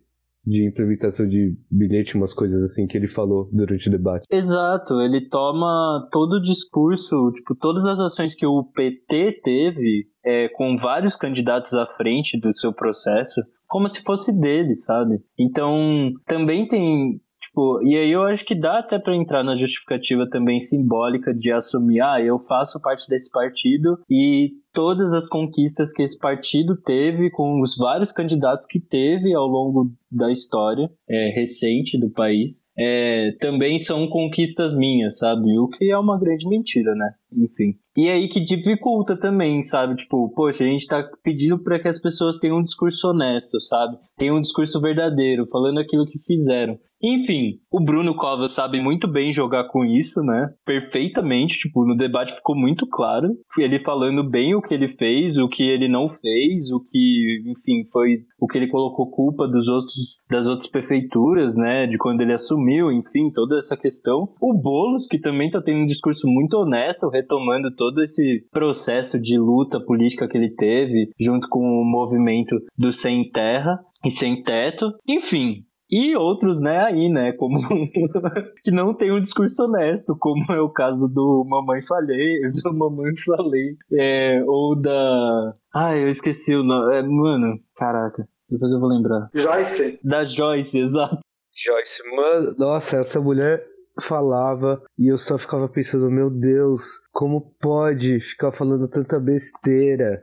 de 0.45 0.67
implementação 0.67 1.27
de 1.27 1.57
bilhete, 1.71 2.15
umas 2.15 2.33
coisas 2.33 2.63
assim 2.63 2.85
que 2.85 2.97
ele 2.97 3.07
falou 3.07 3.49
durante 3.51 3.87
o 3.87 3.91
debate. 3.91 4.25
Exato, 4.29 5.01
ele 5.01 5.21
toma 5.21 6.07
todo 6.11 6.33
o 6.33 6.41
discurso, 6.41 7.31
tipo, 7.33 7.55
todas 7.55 7.85
as 7.85 7.99
ações 7.99 8.35
que 8.35 8.45
o 8.45 8.63
PT 8.63 9.41
teve 9.43 10.07
é, 10.23 10.47
com 10.49 10.77
vários 10.77 11.15
candidatos 11.15 11.73
à 11.73 11.85
frente 11.87 12.39
do 12.39 12.53
seu 12.53 12.71
processo, 12.73 13.41
como 13.67 13.89
se 13.89 14.03
fosse 14.03 14.37
dele, 14.39 14.75
sabe? 14.75 15.19
Então, 15.37 16.11
também 16.25 16.67
tem 16.67 17.19
Tipo, 17.55 17.81
e 17.83 17.95
aí 17.95 18.11
eu 18.11 18.23
acho 18.23 18.43
que 18.43 18.53
dá 18.53 18.79
até 18.79 18.99
para 18.99 19.15
entrar 19.15 19.41
na 19.41 19.55
justificativa 19.55 20.29
também 20.29 20.59
simbólica 20.59 21.33
de 21.33 21.53
assumir, 21.53 22.01
ah, 22.01 22.21
eu 22.21 22.37
faço 22.37 22.81
parte 22.81 23.07
desse 23.07 23.31
partido 23.31 23.97
e 24.09 24.51
todas 24.73 25.13
as 25.13 25.25
conquistas 25.25 25.93
que 25.93 26.03
esse 26.03 26.19
partido 26.19 26.75
teve, 26.75 27.31
com 27.31 27.61
os 27.61 27.77
vários 27.77 28.11
candidatos 28.11 28.67
que 28.67 28.77
teve 28.77 29.33
ao 29.33 29.47
longo 29.47 29.89
da 30.11 30.29
história 30.29 30.91
é, 31.09 31.31
recente 31.33 31.97
do 31.97 32.09
país, 32.09 32.55
é, 32.77 33.31
também 33.39 33.79
são 33.79 34.05
conquistas 34.09 34.75
minhas, 34.75 35.17
sabe? 35.17 35.57
O 35.57 35.69
que 35.69 35.89
é 35.89 35.97
uma 35.97 36.19
grande 36.19 36.47
mentira, 36.47 36.93
né? 36.93 37.11
Enfim. 37.31 37.75
E 37.95 38.09
aí 38.09 38.27
que 38.27 38.41
dificulta 38.41 39.17
também, 39.17 39.63
sabe? 39.63 39.95
Tipo, 39.95 40.29
poxa, 40.35 40.65
a 40.65 40.67
gente 40.67 40.85
tá 40.85 41.09
pedindo 41.23 41.57
para 41.57 41.79
que 41.79 41.87
as 41.87 42.01
pessoas 42.01 42.37
tenham 42.37 42.57
um 42.57 42.63
discurso 42.63 43.07
honesto, 43.07 43.61
sabe? 43.61 43.97
Tenham 44.17 44.35
um 44.37 44.41
discurso 44.41 44.81
verdadeiro, 44.81 45.47
falando 45.47 45.79
aquilo 45.79 46.05
que 46.05 46.19
fizeram. 46.19 46.77
Enfim, 47.07 47.59
o 47.71 47.79
Bruno 47.79 48.15
Covas 48.15 48.53
sabe 48.53 48.81
muito 48.81 49.07
bem 49.07 49.31
jogar 49.31 49.65
com 49.65 49.85
isso, 49.85 50.23
né? 50.23 50.49
Perfeitamente, 50.65 51.59
tipo, 51.59 51.85
no 51.85 51.95
debate 51.95 52.33
ficou 52.33 52.55
muito 52.55 52.87
claro. 52.89 53.27
Ele 53.59 53.77
falando 53.77 54.27
bem 54.27 54.55
o 54.55 54.61
que 54.61 54.73
ele 54.73 54.87
fez, 54.87 55.37
o 55.37 55.47
que 55.47 55.61
ele 55.61 55.87
não 55.87 56.09
fez, 56.09 56.71
o 56.71 56.79
que, 56.79 57.43
enfim, 57.45 57.87
foi 57.91 58.23
o 58.39 58.47
que 58.47 58.57
ele 58.57 58.69
colocou 58.69 59.11
culpa 59.11 59.47
dos 59.47 59.67
outros, 59.67 60.17
das 60.27 60.47
outras 60.47 60.67
prefeituras, 60.67 61.55
né? 61.55 61.85
De 61.85 61.95
quando 61.99 62.21
ele 62.21 62.33
assumiu, 62.33 62.91
enfim, 62.91 63.29
toda 63.31 63.59
essa 63.59 63.77
questão. 63.77 64.33
O 64.41 64.59
Boulos, 64.59 65.05
que 65.05 65.19
também 65.19 65.51
tá 65.51 65.61
tendo 65.61 65.81
um 65.81 65.87
discurso 65.87 66.27
muito 66.27 66.55
honesto, 66.55 67.07
retomando 67.09 67.69
todo 67.75 68.01
esse 68.01 68.47
processo 68.51 69.21
de 69.21 69.37
luta 69.37 69.79
política 69.79 70.27
que 70.27 70.39
ele 70.39 70.55
teve, 70.55 71.11
junto 71.19 71.47
com 71.49 71.59
o 71.59 71.85
movimento 71.85 72.55
do 72.75 72.91
Sem 72.91 73.29
Terra 73.29 73.77
e 74.03 74.09
Sem 74.09 74.41
Teto. 74.41 74.91
Enfim, 75.07 75.65
e 75.95 76.13
outros, 76.13 76.59
né, 76.59 76.77
aí, 76.83 77.07
né, 77.07 77.31
como 77.31 77.57
que 78.61 78.69
não 78.69 78.93
tem 78.93 79.13
um 79.13 79.21
discurso 79.21 79.63
honesto, 79.63 80.13
como 80.19 80.51
é 80.51 80.59
o 80.59 80.69
caso 80.69 81.07
do 81.07 81.45
Mamãe 81.47 81.81
Falei, 81.81 82.41
do 82.51 82.73
Mamãe 82.73 83.13
Falei, 83.25 83.77
é, 83.93 84.43
ou 84.45 84.75
da... 84.75 85.55
Ah, 85.73 85.95
eu 85.95 86.09
esqueci 86.09 86.53
o 86.53 86.63
nome, 86.63 86.95
é, 86.95 87.01
mano, 87.01 87.57
caraca, 87.77 88.27
depois 88.49 88.73
eu 88.73 88.79
vou 88.81 88.89
lembrar. 88.89 89.29
Joyce. 89.33 89.97
Da 90.03 90.25
Joyce, 90.25 90.79
exato. 90.81 91.19
Joyce, 91.55 92.03
mano, 92.13 92.55
nossa, 92.57 92.97
essa 92.97 93.21
mulher 93.21 93.65
falava 94.01 94.83
e 94.99 95.07
eu 95.07 95.17
só 95.17 95.37
ficava 95.37 95.69
pensando, 95.69 96.11
meu 96.11 96.29
Deus, 96.29 96.83
como 97.13 97.55
pode 97.61 98.19
ficar 98.19 98.51
falando 98.51 98.89
tanta 98.89 99.17
besteira 99.17 100.21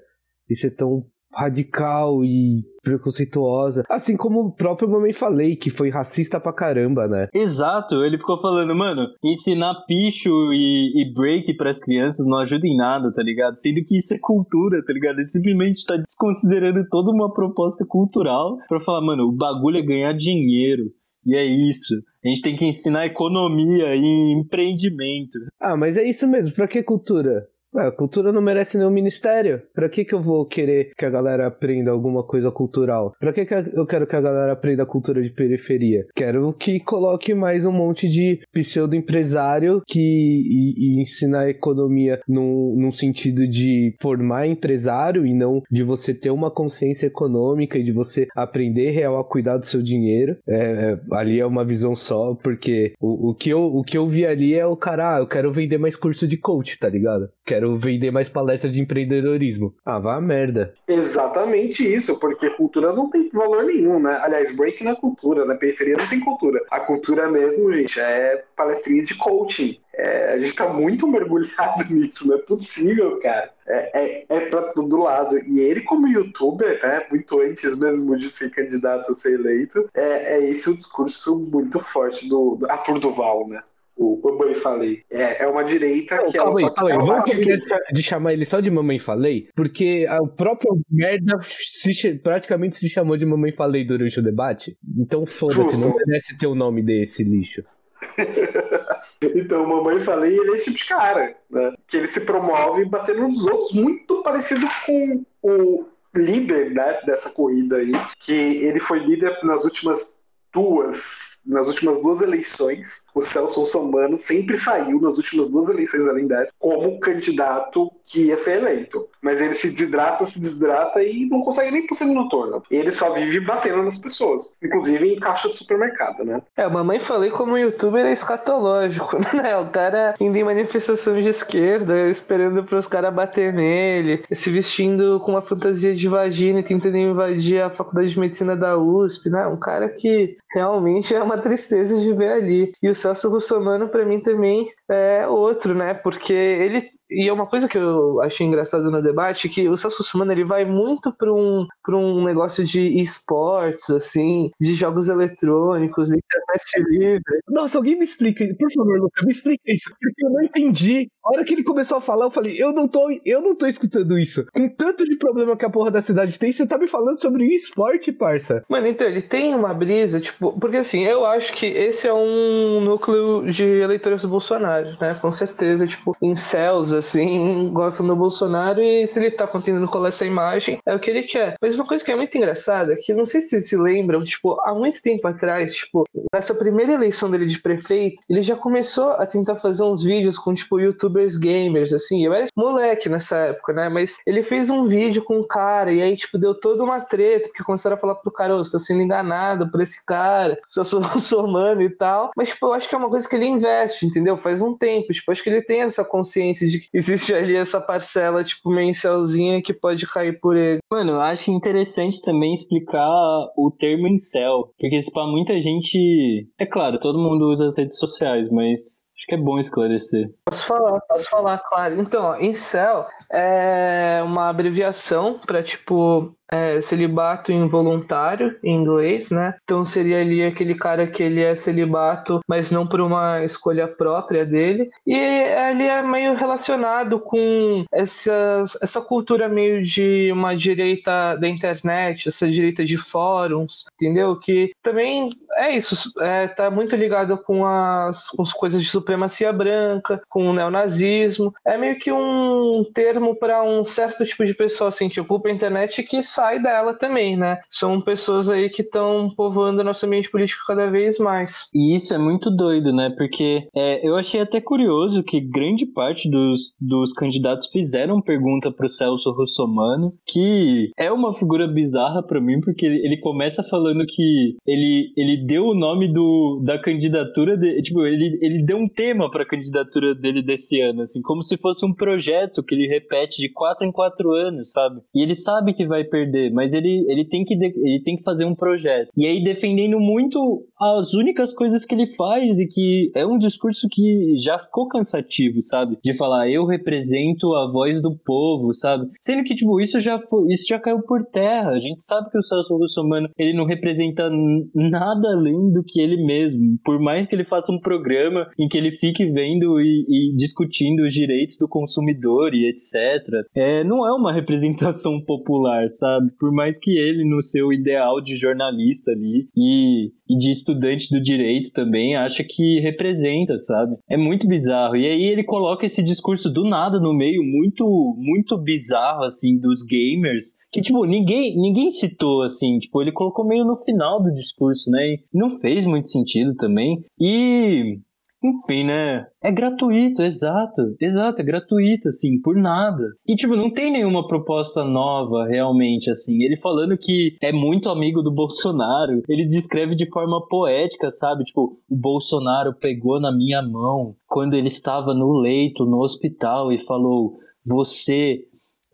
e 0.50 0.54
ser 0.54 0.72
tão 0.72 1.06
radical 1.32 2.22
e 2.22 2.62
preconceituosa. 2.82 3.84
Assim 3.88 4.16
como 4.16 4.40
o 4.40 4.52
próprio 4.52 4.90
Mamãe 4.90 5.12
Falei, 5.12 5.56
que 5.56 5.70
foi 5.70 5.88
racista 5.88 6.40
pra 6.40 6.52
caramba, 6.52 7.06
né? 7.08 7.28
Exato, 7.32 8.04
ele 8.04 8.18
ficou 8.18 8.38
falando, 8.38 8.74
mano, 8.74 9.08
ensinar 9.24 9.84
picho 9.86 10.30
e, 10.52 11.02
e 11.02 11.14
break 11.14 11.56
pras 11.56 11.80
crianças 11.80 12.26
não 12.26 12.38
ajuda 12.38 12.66
em 12.66 12.76
nada, 12.76 13.12
tá 13.12 13.22
ligado? 13.22 13.56
Sendo 13.56 13.82
que 13.84 13.98
isso 13.98 14.14
é 14.14 14.18
cultura, 14.20 14.84
tá 14.84 14.92
ligado? 14.92 15.18
Ele 15.18 15.26
simplesmente 15.26 15.86
tá 15.86 15.96
desconsiderando 15.96 16.84
toda 16.90 17.10
uma 17.10 17.32
proposta 17.32 17.84
cultural 17.86 18.58
pra 18.68 18.80
falar, 18.80 19.00
mano, 19.00 19.24
o 19.24 19.36
bagulho 19.36 19.78
é 19.78 19.82
ganhar 19.82 20.12
dinheiro. 20.12 20.84
E 21.24 21.36
é 21.36 21.44
isso. 21.44 21.94
A 22.24 22.28
gente 22.28 22.42
tem 22.42 22.56
que 22.56 22.64
ensinar 22.64 23.06
economia 23.06 23.94
e 23.94 24.32
empreendimento. 24.40 25.38
Ah, 25.60 25.76
mas 25.76 25.96
é 25.96 26.02
isso 26.02 26.26
mesmo. 26.26 26.52
Pra 26.52 26.66
que 26.66 26.82
cultura? 26.82 27.46
A 27.74 27.90
cultura 27.90 28.32
não 28.32 28.42
merece 28.42 28.76
nenhum 28.76 28.90
ministério. 28.90 29.62
Pra 29.74 29.88
que 29.88 30.04
que 30.04 30.14
eu 30.14 30.22
vou 30.22 30.46
querer 30.46 30.92
que 30.96 31.04
a 31.04 31.10
galera 31.10 31.46
aprenda 31.46 31.90
alguma 31.90 32.22
coisa 32.22 32.50
cultural? 32.50 33.14
Pra 33.18 33.32
que 33.32 33.44
que 33.44 33.54
eu 33.54 33.86
quero 33.86 34.06
que 34.06 34.16
a 34.16 34.20
galera 34.20 34.52
aprenda 34.52 34.82
a 34.82 34.86
cultura 34.86 35.22
de 35.22 35.30
periferia? 35.30 36.06
Quero 36.14 36.52
que 36.52 36.80
coloque 36.80 37.34
mais 37.34 37.64
um 37.64 37.72
monte 37.72 38.08
de 38.08 38.40
pseudo-empresário 38.52 39.82
que 39.86 40.00
e, 40.00 40.98
e 40.98 41.02
ensinar 41.02 41.40
a 41.40 41.50
economia 41.50 42.20
num 42.28 42.92
sentido 42.92 43.46
de 43.46 43.94
formar 44.00 44.46
empresário 44.46 45.26
e 45.26 45.34
não 45.34 45.62
de 45.70 45.82
você 45.82 46.14
ter 46.14 46.30
uma 46.30 46.50
consciência 46.50 47.06
econômica 47.06 47.78
e 47.78 47.84
de 47.84 47.92
você 47.92 48.26
aprender 48.34 48.90
real 48.90 49.18
a 49.18 49.24
cuidar 49.24 49.56
do 49.56 49.66
seu 49.66 49.82
dinheiro. 49.82 50.36
É, 50.48 50.56
é, 50.56 51.00
ali 51.12 51.40
é 51.40 51.46
uma 51.46 51.64
visão 51.64 51.94
só, 51.94 52.34
porque 52.34 52.92
o, 53.00 53.30
o, 53.30 53.34
que 53.34 53.50
eu, 53.50 53.60
o 53.60 53.82
que 53.82 53.96
eu 53.96 54.08
vi 54.08 54.26
ali 54.26 54.54
é 54.54 54.66
o 54.66 54.76
cara, 54.76 55.16
ah, 55.16 55.18
eu 55.20 55.26
quero 55.26 55.52
vender 55.52 55.78
mais 55.78 55.96
curso 55.96 56.26
de 56.26 56.36
coach, 56.36 56.78
tá 56.78 56.88
ligado? 56.88 57.28
Quero 57.44 57.61
vender 57.78 58.10
mais 58.10 58.28
palestras 58.28 58.72
de 58.72 58.80
empreendedorismo. 58.80 59.74
Ah, 59.84 59.98
vá 59.98 60.20
merda. 60.20 60.74
Exatamente 60.86 61.82
isso, 61.82 62.18
porque 62.18 62.50
cultura 62.50 62.92
não 62.92 63.10
tem 63.10 63.28
valor 63.30 63.64
nenhum, 63.64 63.98
né? 63.98 64.18
Aliás, 64.22 64.54
break 64.56 64.82
na 64.84 64.90
é 64.90 64.94
cultura, 64.94 65.44
na 65.44 65.56
periferia 65.56 65.96
não 65.96 66.08
tem 66.08 66.20
cultura. 66.20 66.60
A 66.70 66.80
cultura 66.80 67.30
mesmo, 67.30 67.72
gente, 67.72 67.98
é 68.00 68.44
palestrinha 68.56 69.04
de 69.04 69.14
coaching. 69.16 69.78
É, 69.94 70.32
a 70.32 70.38
gente 70.38 70.54
tá 70.54 70.68
muito 70.68 71.06
mergulhado 71.06 71.84
nisso, 71.92 72.26
não 72.26 72.36
é 72.36 72.38
possível, 72.38 73.18
cara. 73.20 73.50
É, 73.66 74.00
é, 74.00 74.26
é 74.28 74.40
pra 74.46 74.62
todo 74.72 75.02
lado. 75.02 75.38
E 75.38 75.60
ele, 75.60 75.82
como 75.82 76.08
youtuber, 76.08 76.80
né, 76.82 77.06
muito 77.10 77.40
antes 77.40 77.78
mesmo 77.78 78.16
de 78.16 78.28
ser 78.28 78.50
candidato 78.50 79.10
a 79.10 79.14
ser 79.14 79.34
eleito, 79.34 79.88
é, 79.94 80.36
é 80.36 80.50
esse 80.50 80.68
o 80.70 80.76
discurso 80.76 81.38
muito 81.50 81.78
forte 81.80 82.28
do, 82.28 82.56
do 82.56 82.70
Arthur 82.70 82.98
Duval, 82.98 83.48
né? 83.48 83.62
O 83.97 84.20
Mamãe 84.22 84.55
Falei. 84.55 85.03
É, 85.11 85.45
é 85.45 85.47
uma 85.47 85.62
direita 85.62 86.16
não, 86.16 86.26
que 86.26 86.38
calma 86.38 86.61
ela 86.61 86.68
aí, 86.68 86.74
calma 86.74 86.90
aí. 86.90 86.99
Vamos 86.99 87.30
de, 87.30 87.95
de 87.95 88.03
chamar 88.03 88.32
ele 88.32 88.45
só 88.45 88.61
de 88.61 88.70
Mamãe 88.70 88.99
Falei, 88.99 89.49
porque 89.55 90.07
o 90.20 90.28
próprio 90.28 90.80
merda 90.90 91.38
se, 91.43 92.14
praticamente 92.14 92.78
se 92.78 92.88
chamou 92.88 93.16
de 93.16 93.26
Mamãe 93.26 93.53
Falei 93.53 93.84
durante 93.84 94.18
o 94.18 94.22
debate. 94.22 94.76
Então 94.99 95.26
foda-se, 95.26 95.78
não 95.78 95.95
merece 95.95 96.36
ter 96.38 96.47
o 96.47 96.55
nome 96.55 96.82
desse 96.82 97.22
lixo. 97.22 97.64
Então, 99.36 99.64
mamãe 99.66 100.01
falei, 100.01 100.36
ele 100.36 100.51
é 100.51 100.57
esse 100.57 100.64
tipo 100.64 100.78
de 100.78 100.86
cara, 100.86 101.36
né? 101.49 101.72
Que 101.86 101.99
ele 101.99 102.09
se 102.09 102.22
promove 102.22 102.84
batendo 102.86 103.28
nos 103.28 103.47
outros, 103.47 103.72
muito 103.72 104.22
parecido 104.22 104.66
com 104.84 105.24
o 105.43 105.86
líder 106.14 106.72
né, 106.72 107.01
dessa 107.07 107.30
corrida 107.30 107.76
aí, 107.76 107.93
que 108.20 108.32
ele 108.32 108.80
foi 108.80 108.99
líder 108.99 109.38
nas 109.45 109.64
últimas 109.64 110.22
duas 110.53 111.31
nas 111.45 111.66
últimas 111.66 112.01
duas 112.01 112.22
eleições, 112.22 113.07
o 113.14 113.22
Celso 113.22 113.61
Russomano 113.61 114.16
sempre 114.16 114.57
saiu 114.57 115.01
nas 115.01 115.16
últimas 115.16 115.51
duas 115.51 115.68
eleições 115.68 116.07
além 116.07 116.26
dessa 116.26 116.53
como 116.59 117.01
candidato 117.01 117.90
que 118.12 118.26
ia 118.26 118.36
ser 118.36 118.58
eleito. 118.58 119.08
Mas 119.22 119.40
ele 119.40 119.54
se 119.54 119.70
desidrata, 119.70 120.26
se 120.26 120.38
desidrata 120.38 121.02
e 121.02 121.26
não 121.26 121.42
consegue 121.42 121.70
nem 121.70 121.86
por 121.86 121.98
no 122.02 122.28
turno. 122.28 122.62
Ele 122.70 122.90
só 122.92 123.12
vive 123.12 123.40
batendo 123.40 123.82
nas 123.82 123.98
pessoas, 123.98 124.54
inclusive 124.62 125.14
em 125.14 125.20
caixa 125.20 125.48
de 125.48 125.56
supermercado, 125.56 126.24
né? 126.24 126.42
É, 126.56 126.64
a 126.64 126.68
mamãe 126.68 127.00
falei 127.00 127.30
como 127.30 127.56
youtuber 127.56 128.04
é 128.04 128.12
escatológico, 128.12 129.16
né? 129.34 129.56
O 129.56 129.70
cara 129.70 130.14
indo 130.20 130.36
em 130.36 130.44
manifestação 130.44 131.14
de 131.14 131.28
esquerda, 131.28 132.08
esperando 132.10 132.64
para 132.64 132.78
os 132.78 132.86
caras 132.86 133.14
bater 133.14 133.52
nele, 133.52 134.24
se 134.32 134.50
vestindo 134.50 135.20
com 135.20 135.32
uma 135.32 135.42
fantasia 135.42 135.94
de 135.94 136.08
vagina 136.08 136.58
e 136.58 136.64
tentando 136.64 136.96
invadir 136.96 137.62
a 137.62 137.70
faculdade 137.70 138.10
de 138.10 138.18
medicina 138.18 138.56
da 138.56 138.76
USP, 138.76 139.30
né? 139.30 139.46
Um 139.46 139.56
cara 139.56 139.88
que 139.88 140.34
realmente 140.52 141.14
é 141.14 141.22
uma 141.22 141.38
tristeza 141.38 141.98
de 141.98 142.12
ver 142.12 142.32
ali. 142.32 142.72
E 142.82 142.90
o 142.90 142.94
Celso 142.94 143.30
Russomano, 143.30 143.88
para 143.88 144.04
mim, 144.04 144.20
também 144.20 144.68
é 144.90 145.26
outro, 145.26 145.74
né? 145.74 145.94
Porque 145.94 146.32
ele 146.32 146.90
e 147.14 147.28
é 147.28 147.32
uma 147.32 147.46
coisa 147.46 147.68
que 147.68 147.78
eu 147.78 148.20
achei 148.20 148.46
engraçado 148.46 148.90
no 148.90 149.02
debate 149.02 149.48
que 149.48 149.68
o 149.68 149.76
Celso 149.76 149.98
Russomano 149.98 150.32
ele 150.32 150.44
vai 150.44 150.64
muito 150.64 151.12
para 151.12 151.32
um, 151.32 151.66
um 151.88 152.24
negócio 152.24 152.64
de 152.64 153.00
esportes, 153.00 153.90
assim, 153.90 154.50
de 154.60 154.74
jogos 154.74 155.08
eletrônicos, 155.08 156.08
de 156.08 156.16
internet 156.16 156.90
livre. 156.90 157.40
Nossa, 157.48 157.78
alguém 157.78 157.98
me 157.98 158.04
explica, 158.04 158.44
por 158.58 158.72
favor, 158.72 159.00
Luca, 159.00 159.24
me 159.24 159.30
explica 159.30 159.62
isso, 159.66 159.90
porque 160.00 160.24
eu 160.24 160.30
não 160.30 160.42
entendi. 160.42 161.08
A 161.24 161.30
hora 161.30 161.44
que 161.44 161.54
ele 161.54 161.62
começou 161.62 161.98
a 161.98 162.00
falar, 162.00 162.26
eu 162.26 162.30
falei, 162.32 162.60
eu 162.60 162.72
não 162.72 162.88
tô, 162.88 163.08
eu 163.24 163.40
não 163.40 163.54
tô 163.54 163.66
escutando 163.66 164.18
isso. 164.18 164.44
Com 164.52 164.68
tanto 164.68 165.04
de 165.04 165.16
problema 165.16 165.56
que 165.56 165.64
a 165.64 165.70
porra 165.70 165.90
da 165.90 166.02
cidade 166.02 166.36
tem, 166.36 166.52
você 166.52 166.66
tá 166.66 166.76
me 166.76 166.88
falando 166.88 167.20
sobre 167.20 167.44
esporte, 167.54 168.10
parça. 168.10 168.64
Mano, 168.68 168.88
então, 168.88 169.06
ele 169.06 169.22
tem 169.22 169.54
uma 169.54 169.72
brisa, 169.72 170.20
tipo, 170.20 170.58
porque 170.58 170.78
assim, 170.78 171.04
eu 171.04 171.24
acho 171.24 171.52
que 171.52 171.66
esse 171.66 172.08
é 172.08 172.12
um 172.12 172.80
núcleo 172.80 173.48
de 173.48 173.64
eleitores 173.64 174.22
do 174.22 174.28
Bolsonaro, 174.28 174.96
né? 175.00 175.14
Com 175.14 175.30
certeza, 175.30 175.86
tipo, 175.86 176.16
em 176.20 176.34
céus, 176.34 176.92
assim, 176.92 177.70
gostam 177.72 178.04
do 178.04 178.16
Bolsonaro 178.16 178.80
e 178.82 179.06
se 179.06 179.20
ele 179.20 179.30
tá 179.30 179.46
conseguindo 179.46 179.86
colar 179.86 180.08
essa 180.08 180.26
imagem, 180.26 180.80
é 180.84 180.92
o 180.92 180.98
que 180.98 181.08
ele 181.08 181.22
quer. 181.22 181.54
Mas 181.62 181.76
uma 181.76 181.86
coisa 181.86 182.04
que 182.04 182.10
é 182.10 182.16
muito 182.16 182.36
engraçada, 182.36 182.96
que 183.00 183.14
não 183.14 183.24
sei 183.24 183.40
se 183.40 183.50
vocês 183.50 183.68
se 183.68 183.76
lembram, 183.76 184.24
tipo, 184.24 184.60
há 184.60 184.74
muito 184.74 185.00
tempo 185.00 185.26
atrás, 185.28 185.74
tipo, 185.74 186.04
nessa 186.34 186.52
primeira 186.52 186.94
eleição 186.94 187.30
dele 187.30 187.46
de 187.46 187.60
prefeito, 187.60 188.22
ele 188.28 188.42
já 188.42 188.56
começou 188.56 189.10
a 189.10 189.24
tentar 189.24 189.54
fazer 189.54 189.84
uns 189.84 190.02
vídeos 190.02 190.36
com, 190.36 190.52
tipo, 190.52 190.80
youtubers 191.12 191.36
gamers, 191.36 191.92
assim. 191.92 192.24
Eu 192.24 192.32
era 192.32 192.46
moleque 192.56 193.08
nessa 193.08 193.36
época, 193.36 193.72
né? 193.72 193.88
Mas 193.88 194.18
ele 194.26 194.42
fez 194.42 194.70
um 194.70 194.86
vídeo 194.86 195.22
com 195.22 195.38
um 195.38 195.46
cara 195.46 195.92
e 195.92 196.00
aí, 196.00 196.16
tipo, 196.16 196.38
deu 196.38 196.58
toda 196.58 196.82
uma 196.82 197.00
treta, 197.00 197.48
porque 197.48 197.62
começaram 197.62 197.96
a 197.96 197.98
falar 197.98 198.14
pro 198.16 198.32
cara, 198.32 198.56
ô, 198.56 198.64
você 198.64 198.72
tá 198.72 198.78
sendo 198.78 199.02
enganado 199.02 199.70
por 199.70 199.80
esse 199.80 200.04
cara, 200.04 200.58
só 200.68 200.84
sou 200.84 201.00
muçulmano 201.00 201.82
e 201.82 201.90
tal. 201.90 202.30
Mas, 202.36 202.48
tipo, 202.48 202.66
eu 202.66 202.72
acho 202.72 202.88
que 202.88 202.94
é 202.94 202.98
uma 202.98 203.10
coisa 203.10 203.28
que 203.28 203.36
ele 203.36 203.46
investe, 203.46 204.06
entendeu? 204.06 204.36
Faz 204.36 204.60
um 204.60 204.76
tempo. 204.76 205.12
Tipo, 205.12 205.30
acho 205.30 205.42
que 205.42 205.50
ele 205.50 205.62
tem 205.62 205.82
essa 205.82 206.04
consciência 206.04 206.66
de 206.66 206.80
que 206.80 206.88
existe 206.94 207.34
ali 207.34 207.54
essa 207.54 207.80
parcela, 207.80 208.42
tipo, 208.42 208.70
mensalzinha 208.70 209.62
que 209.62 209.72
pode 209.72 210.06
cair 210.06 210.40
por 210.40 210.56
ele. 210.56 210.78
Mano, 210.90 211.12
eu 211.12 211.20
acho 211.20 211.50
interessante 211.50 212.20
também 212.22 212.54
explicar 212.54 213.10
o 213.56 213.70
termo 213.70 214.08
incel, 214.08 214.72
porque 214.78 215.00
para 215.12 215.26
muita 215.26 215.60
gente, 215.60 216.48
é 216.58 216.66
claro, 216.66 216.98
todo 216.98 217.18
mundo 217.18 217.50
usa 217.50 217.66
as 217.66 217.76
redes 217.76 217.98
sociais, 217.98 218.48
mas 218.50 219.01
Acho 219.22 219.28
que 219.28 219.34
é 219.36 219.38
bom 219.38 219.56
esclarecer. 219.60 220.34
Posso 220.44 220.66
falar, 220.66 221.00
posso 221.02 221.30
falar, 221.30 221.58
claro. 221.60 222.00
Então, 222.00 222.40
incel 222.40 223.06
é 223.30 224.20
uma 224.24 224.48
abreviação 224.48 225.38
para 225.38 225.62
tipo 225.62 226.34
é, 226.53 226.80
celibato 226.82 227.50
involuntário 227.50 228.59
em 228.62 228.74
inglês, 228.76 229.30
né? 229.30 229.55
Então 229.64 229.84
seria 229.84 230.20
ali 230.20 230.44
aquele 230.44 230.74
cara 230.74 231.07
que 231.07 231.22
ele 231.22 231.42
é 231.42 231.55
celibato, 231.55 232.40
mas 232.46 232.70
não 232.70 232.86
por 232.86 233.00
uma 233.00 233.42
escolha 233.42 233.88
própria 233.88 234.44
dele. 234.44 234.90
E 235.07 235.16
ele 235.16 235.84
é 235.84 236.03
meio 236.03 236.34
relacionado 236.34 237.18
com 237.18 237.84
essa, 237.90 238.64
essa 238.82 239.00
cultura 239.00 239.48
meio 239.48 239.82
de 239.82 240.30
uma 240.30 240.55
direita 240.55 241.36
da 241.36 241.48
internet, 241.48 242.28
essa 242.28 242.48
direita 242.48 242.84
de 242.84 242.98
fóruns, 242.98 243.84
entendeu? 243.94 244.36
Que 244.36 244.72
também 244.82 245.30
é 245.57 245.74
isso, 245.74 246.12
é, 246.20 246.48
tá 246.48 246.70
muito 246.70 246.94
ligado 246.94 247.38
com 247.38 247.64
as, 247.64 248.28
com 248.28 248.42
as 248.42 248.53
coisas 248.53 248.82
de 248.82 248.88
supremacia 248.88 249.53
branca, 249.53 250.20
com 250.28 250.48
o 250.48 250.53
neonazismo. 250.53 251.55
É 251.64 251.78
meio 251.78 251.98
que 251.98 252.12
um 252.12 252.84
termo 252.92 253.34
para 253.36 253.62
um 253.62 253.82
certo 253.84 254.24
tipo 254.24 254.44
de 254.44 254.53
pessoa 254.53 254.88
assim 254.88 255.09
que 255.09 255.20
ocupa 255.20 255.48
a 255.48 255.53
internet 255.53 256.03
que 256.03 256.22
sai 256.43 256.61
dela 256.61 256.93
também, 256.93 257.36
né? 257.36 257.61
São 257.70 258.01
pessoas 258.01 258.51
aí 258.51 258.68
que 258.68 258.82
estão 258.82 259.30
povoando 259.36 259.84
nosso 259.84 260.05
ambiente 260.05 260.28
político 260.28 260.64
cada 260.66 260.90
vez 260.90 261.18
mais. 261.18 261.68
E 261.72 261.95
isso 261.95 262.12
é 262.12 262.18
muito 262.18 262.51
doido, 262.51 262.93
né? 262.93 263.14
Porque 263.16 263.68
é, 263.74 264.07
eu 264.07 264.16
achei 264.16 264.40
até 264.40 264.61
curioso 264.61 265.22
que 265.22 265.40
grande 265.40 265.86
parte 265.86 266.28
dos, 266.28 266.74
dos 266.80 267.12
candidatos 267.12 267.68
fizeram 267.68 268.20
pergunta 268.20 268.72
pro 268.72 268.88
Celso 268.88 269.30
Russomano, 269.30 270.12
que 270.26 270.90
é 270.99 271.12
uma 271.12 271.32
figura 271.32 271.68
bizarra 271.68 272.22
para 272.22 272.40
mim, 272.40 272.61
porque 272.61 272.86
ele 272.86 273.18
começa 273.18 273.62
falando 273.62 274.05
que 274.05 274.57
ele, 274.66 275.12
ele 275.16 275.47
deu 275.47 275.66
o 275.66 275.74
nome 275.74 276.12
do, 276.12 276.61
da 276.64 276.76
candidatura, 276.76 277.57
de, 277.57 277.82
tipo, 277.82 278.05
ele, 278.05 278.36
ele 278.43 278.64
deu 278.64 278.78
um 278.78 278.88
tema 278.88 279.30
pra 279.30 279.47
candidatura 279.47 280.12
dele 280.12 280.43
desse 280.43 280.80
ano, 280.80 281.03
assim, 281.03 281.22
como 281.22 281.45
se 281.45 281.57
fosse 281.57 281.86
um 281.86 281.95
projeto 281.95 282.64
que 282.64 282.74
ele 282.74 282.88
repete 282.88 283.40
de 283.40 283.49
quatro 283.49 283.86
em 283.86 283.93
quatro 283.93 284.32
anos, 284.32 284.72
sabe? 284.72 285.01
E 285.14 285.22
ele 285.22 285.36
sabe 285.36 285.72
que 285.72 285.86
vai 285.86 286.03
perder 286.03 286.31
fazer, 286.32 286.50
mas 286.52 286.72
ele, 286.72 287.04
ele, 287.08 287.24
tem 287.24 287.44
que 287.44 287.54
ele 287.54 288.02
tem 288.02 288.16
que 288.16 288.22
fazer 288.22 288.44
um 288.44 288.54
projeto. 288.54 289.10
E 289.16 289.26
aí 289.26 289.42
defendendo 289.42 290.00
muito 290.00 290.66
as 290.80 291.14
únicas 291.14 291.54
coisas 291.54 291.84
que 291.84 291.94
ele 291.94 292.10
faz 292.12 292.58
e 292.58 292.66
que 292.66 293.10
é 293.14 293.26
um 293.26 293.38
discurso 293.38 293.86
que 293.90 294.34
já 294.36 294.58
ficou 294.58 294.88
cansativo, 294.88 295.60
sabe? 295.60 295.96
De 296.02 296.14
falar, 296.14 296.50
eu 296.50 296.64
represento 296.64 297.54
a 297.54 297.70
voz 297.70 298.00
do 298.00 298.16
povo, 298.24 298.72
sabe? 298.72 299.08
Sendo 299.20 299.44
que, 299.44 299.54
tipo, 299.54 299.80
isso 299.80 300.00
já, 300.00 300.18
foi, 300.18 300.52
isso 300.52 300.64
já 300.68 300.78
caiu 300.78 301.02
por 301.02 301.24
terra. 301.26 301.70
A 301.70 301.80
gente 301.80 302.02
sabe 302.02 302.30
que 302.30 302.38
o 302.38 302.42
Celso 302.42 302.76
Russomano, 302.76 303.28
ele 303.38 303.52
não 303.52 303.64
representa 303.64 304.28
nada 304.74 305.28
além 305.28 305.72
do 305.72 305.84
que 305.86 306.00
ele 306.00 306.24
mesmo. 306.24 306.78
Por 306.84 306.98
mais 306.98 307.26
que 307.26 307.34
ele 307.34 307.44
faça 307.44 307.72
um 307.72 307.80
programa 307.80 308.48
em 308.58 308.68
que 308.68 308.78
ele 308.78 308.92
fique 308.92 309.26
vendo 309.30 309.80
e, 309.80 310.04
e 310.08 310.36
discutindo 310.36 311.04
os 311.04 311.12
direitos 311.12 311.56
do 311.58 311.68
consumidor 311.68 312.54
e 312.54 312.68
etc. 312.68 313.46
É, 313.54 313.84
não 313.84 314.06
é 314.06 314.12
uma 314.12 314.32
representação 314.32 315.20
popular, 315.24 315.88
sabe? 315.90 316.11
Sabe? 316.12 316.30
Por 316.38 316.52
mais 316.52 316.78
que 316.78 316.90
ele, 316.90 317.24
no 317.24 317.42
seu 317.42 317.72
ideal 317.72 318.20
de 318.20 318.36
jornalista 318.36 319.10
ali 319.10 319.48
e, 319.56 320.10
e 320.28 320.38
de 320.38 320.50
estudante 320.50 321.08
do 321.10 321.20
direito 321.20 321.70
também, 321.72 322.16
acha 322.16 322.44
que 322.44 322.80
representa, 322.80 323.58
sabe? 323.58 323.96
É 324.08 324.16
muito 324.16 324.46
bizarro. 324.46 324.96
E 324.96 325.06
aí 325.06 325.22
ele 325.22 325.44
coloca 325.44 325.86
esse 325.86 326.02
discurso 326.02 326.50
do 326.50 326.68
nada 326.68 327.00
no 327.00 327.14
meio, 327.14 327.42
muito, 327.42 328.14
muito 328.18 328.58
bizarro, 328.58 329.24
assim, 329.24 329.58
dos 329.58 329.82
gamers, 329.86 330.54
que, 330.70 330.80
tipo, 330.80 331.04
ninguém, 331.04 331.56
ninguém 331.56 331.90
citou, 331.90 332.42
assim, 332.42 332.78
tipo, 332.78 333.00
ele 333.02 333.12
colocou 333.12 333.46
meio 333.46 333.64
no 333.64 333.76
final 333.76 334.22
do 334.22 334.32
discurso, 334.32 334.90
né? 334.90 335.14
E 335.14 335.20
não 335.32 335.50
fez 335.50 335.84
muito 335.84 336.08
sentido 336.08 336.54
também. 336.54 337.04
E 337.20 337.98
enfim, 338.43 338.84
né? 338.84 339.26
É 339.43 339.53
gratuito, 339.53 340.22
exato. 340.22 340.97
Exato, 341.01 341.40
é 341.40 341.45
gratuito, 341.45 342.09
assim, 342.09 342.40
por 342.40 342.57
nada. 342.57 343.05
E, 343.26 343.34
tipo, 343.36 343.55
não 343.55 343.70
tem 343.70 343.93
nenhuma 343.93 344.26
proposta 344.26 344.84
nova, 344.84 345.47
realmente, 345.47 346.11
assim. 346.11 346.43
Ele 346.43 346.57
falando 346.57 346.97
que 346.99 347.36
é 347.40 347.53
muito 347.53 347.88
amigo 347.88 348.22
do 348.22 348.32
Bolsonaro, 348.32 349.22
ele 349.28 349.47
descreve 349.47 349.95
de 349.95 350.09
forma 350.11 350.47
poética, 350.49 351.11
sabe? 351.11 351.45
Tipo, 351.45 351.78
o 351.88 351.97
Bolsonaro 351.97 352.74
pegou 352.74 353.20
na 353.20 353.30
minha 353.30 353.62
mão 353.62 354.14
quando 354.26 354.55
ele 354.55 354.68
estava 354.68 355.14
no 355.14 355.38
leito, 355.38 355.84
no 355.84 356.01
hospital, 356.03 356.72
e 356.72 356.84
falou: 356.84 357.38
Você 357.64 358.45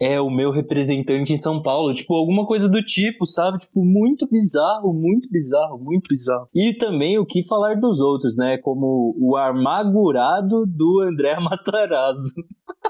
é 0.00 0.20
o 0.20 0.30
meu 0.30 0.50
representante 0.50 1.32
em 1.32 1.38
São 1.38 1.62
Paulo, 1.62 1.94
tipo, 1.94 2.14
alguma 2.14 2.46
coisa 2.46 2.68
do 2.68 2.82
tipo, 2.82 3.26
sabe? 3.26 3.58
Tipo, 3.58 3.84
muito 3.84 4.28
bizarro, 4.30 4.92
muito 4.92 5.28
bizarro, 5.30 5.78
muito 5.78 6.08
bizarro. 6.08 6.48
E 6.54 6.74
também 6.74 7.18
o 7.18 7.26
que 7.26 7.42
falar 7.42 7.76
dos 7.76 8.00
outros, 8.00 8.36
né? 8.36 8.58
Como 8.58 9.14
o 9.18 9.36
amargurado 9.36 10.64
do 10.66 11.00
André 11.00 11.38
Matarazzo. 11.40 12.34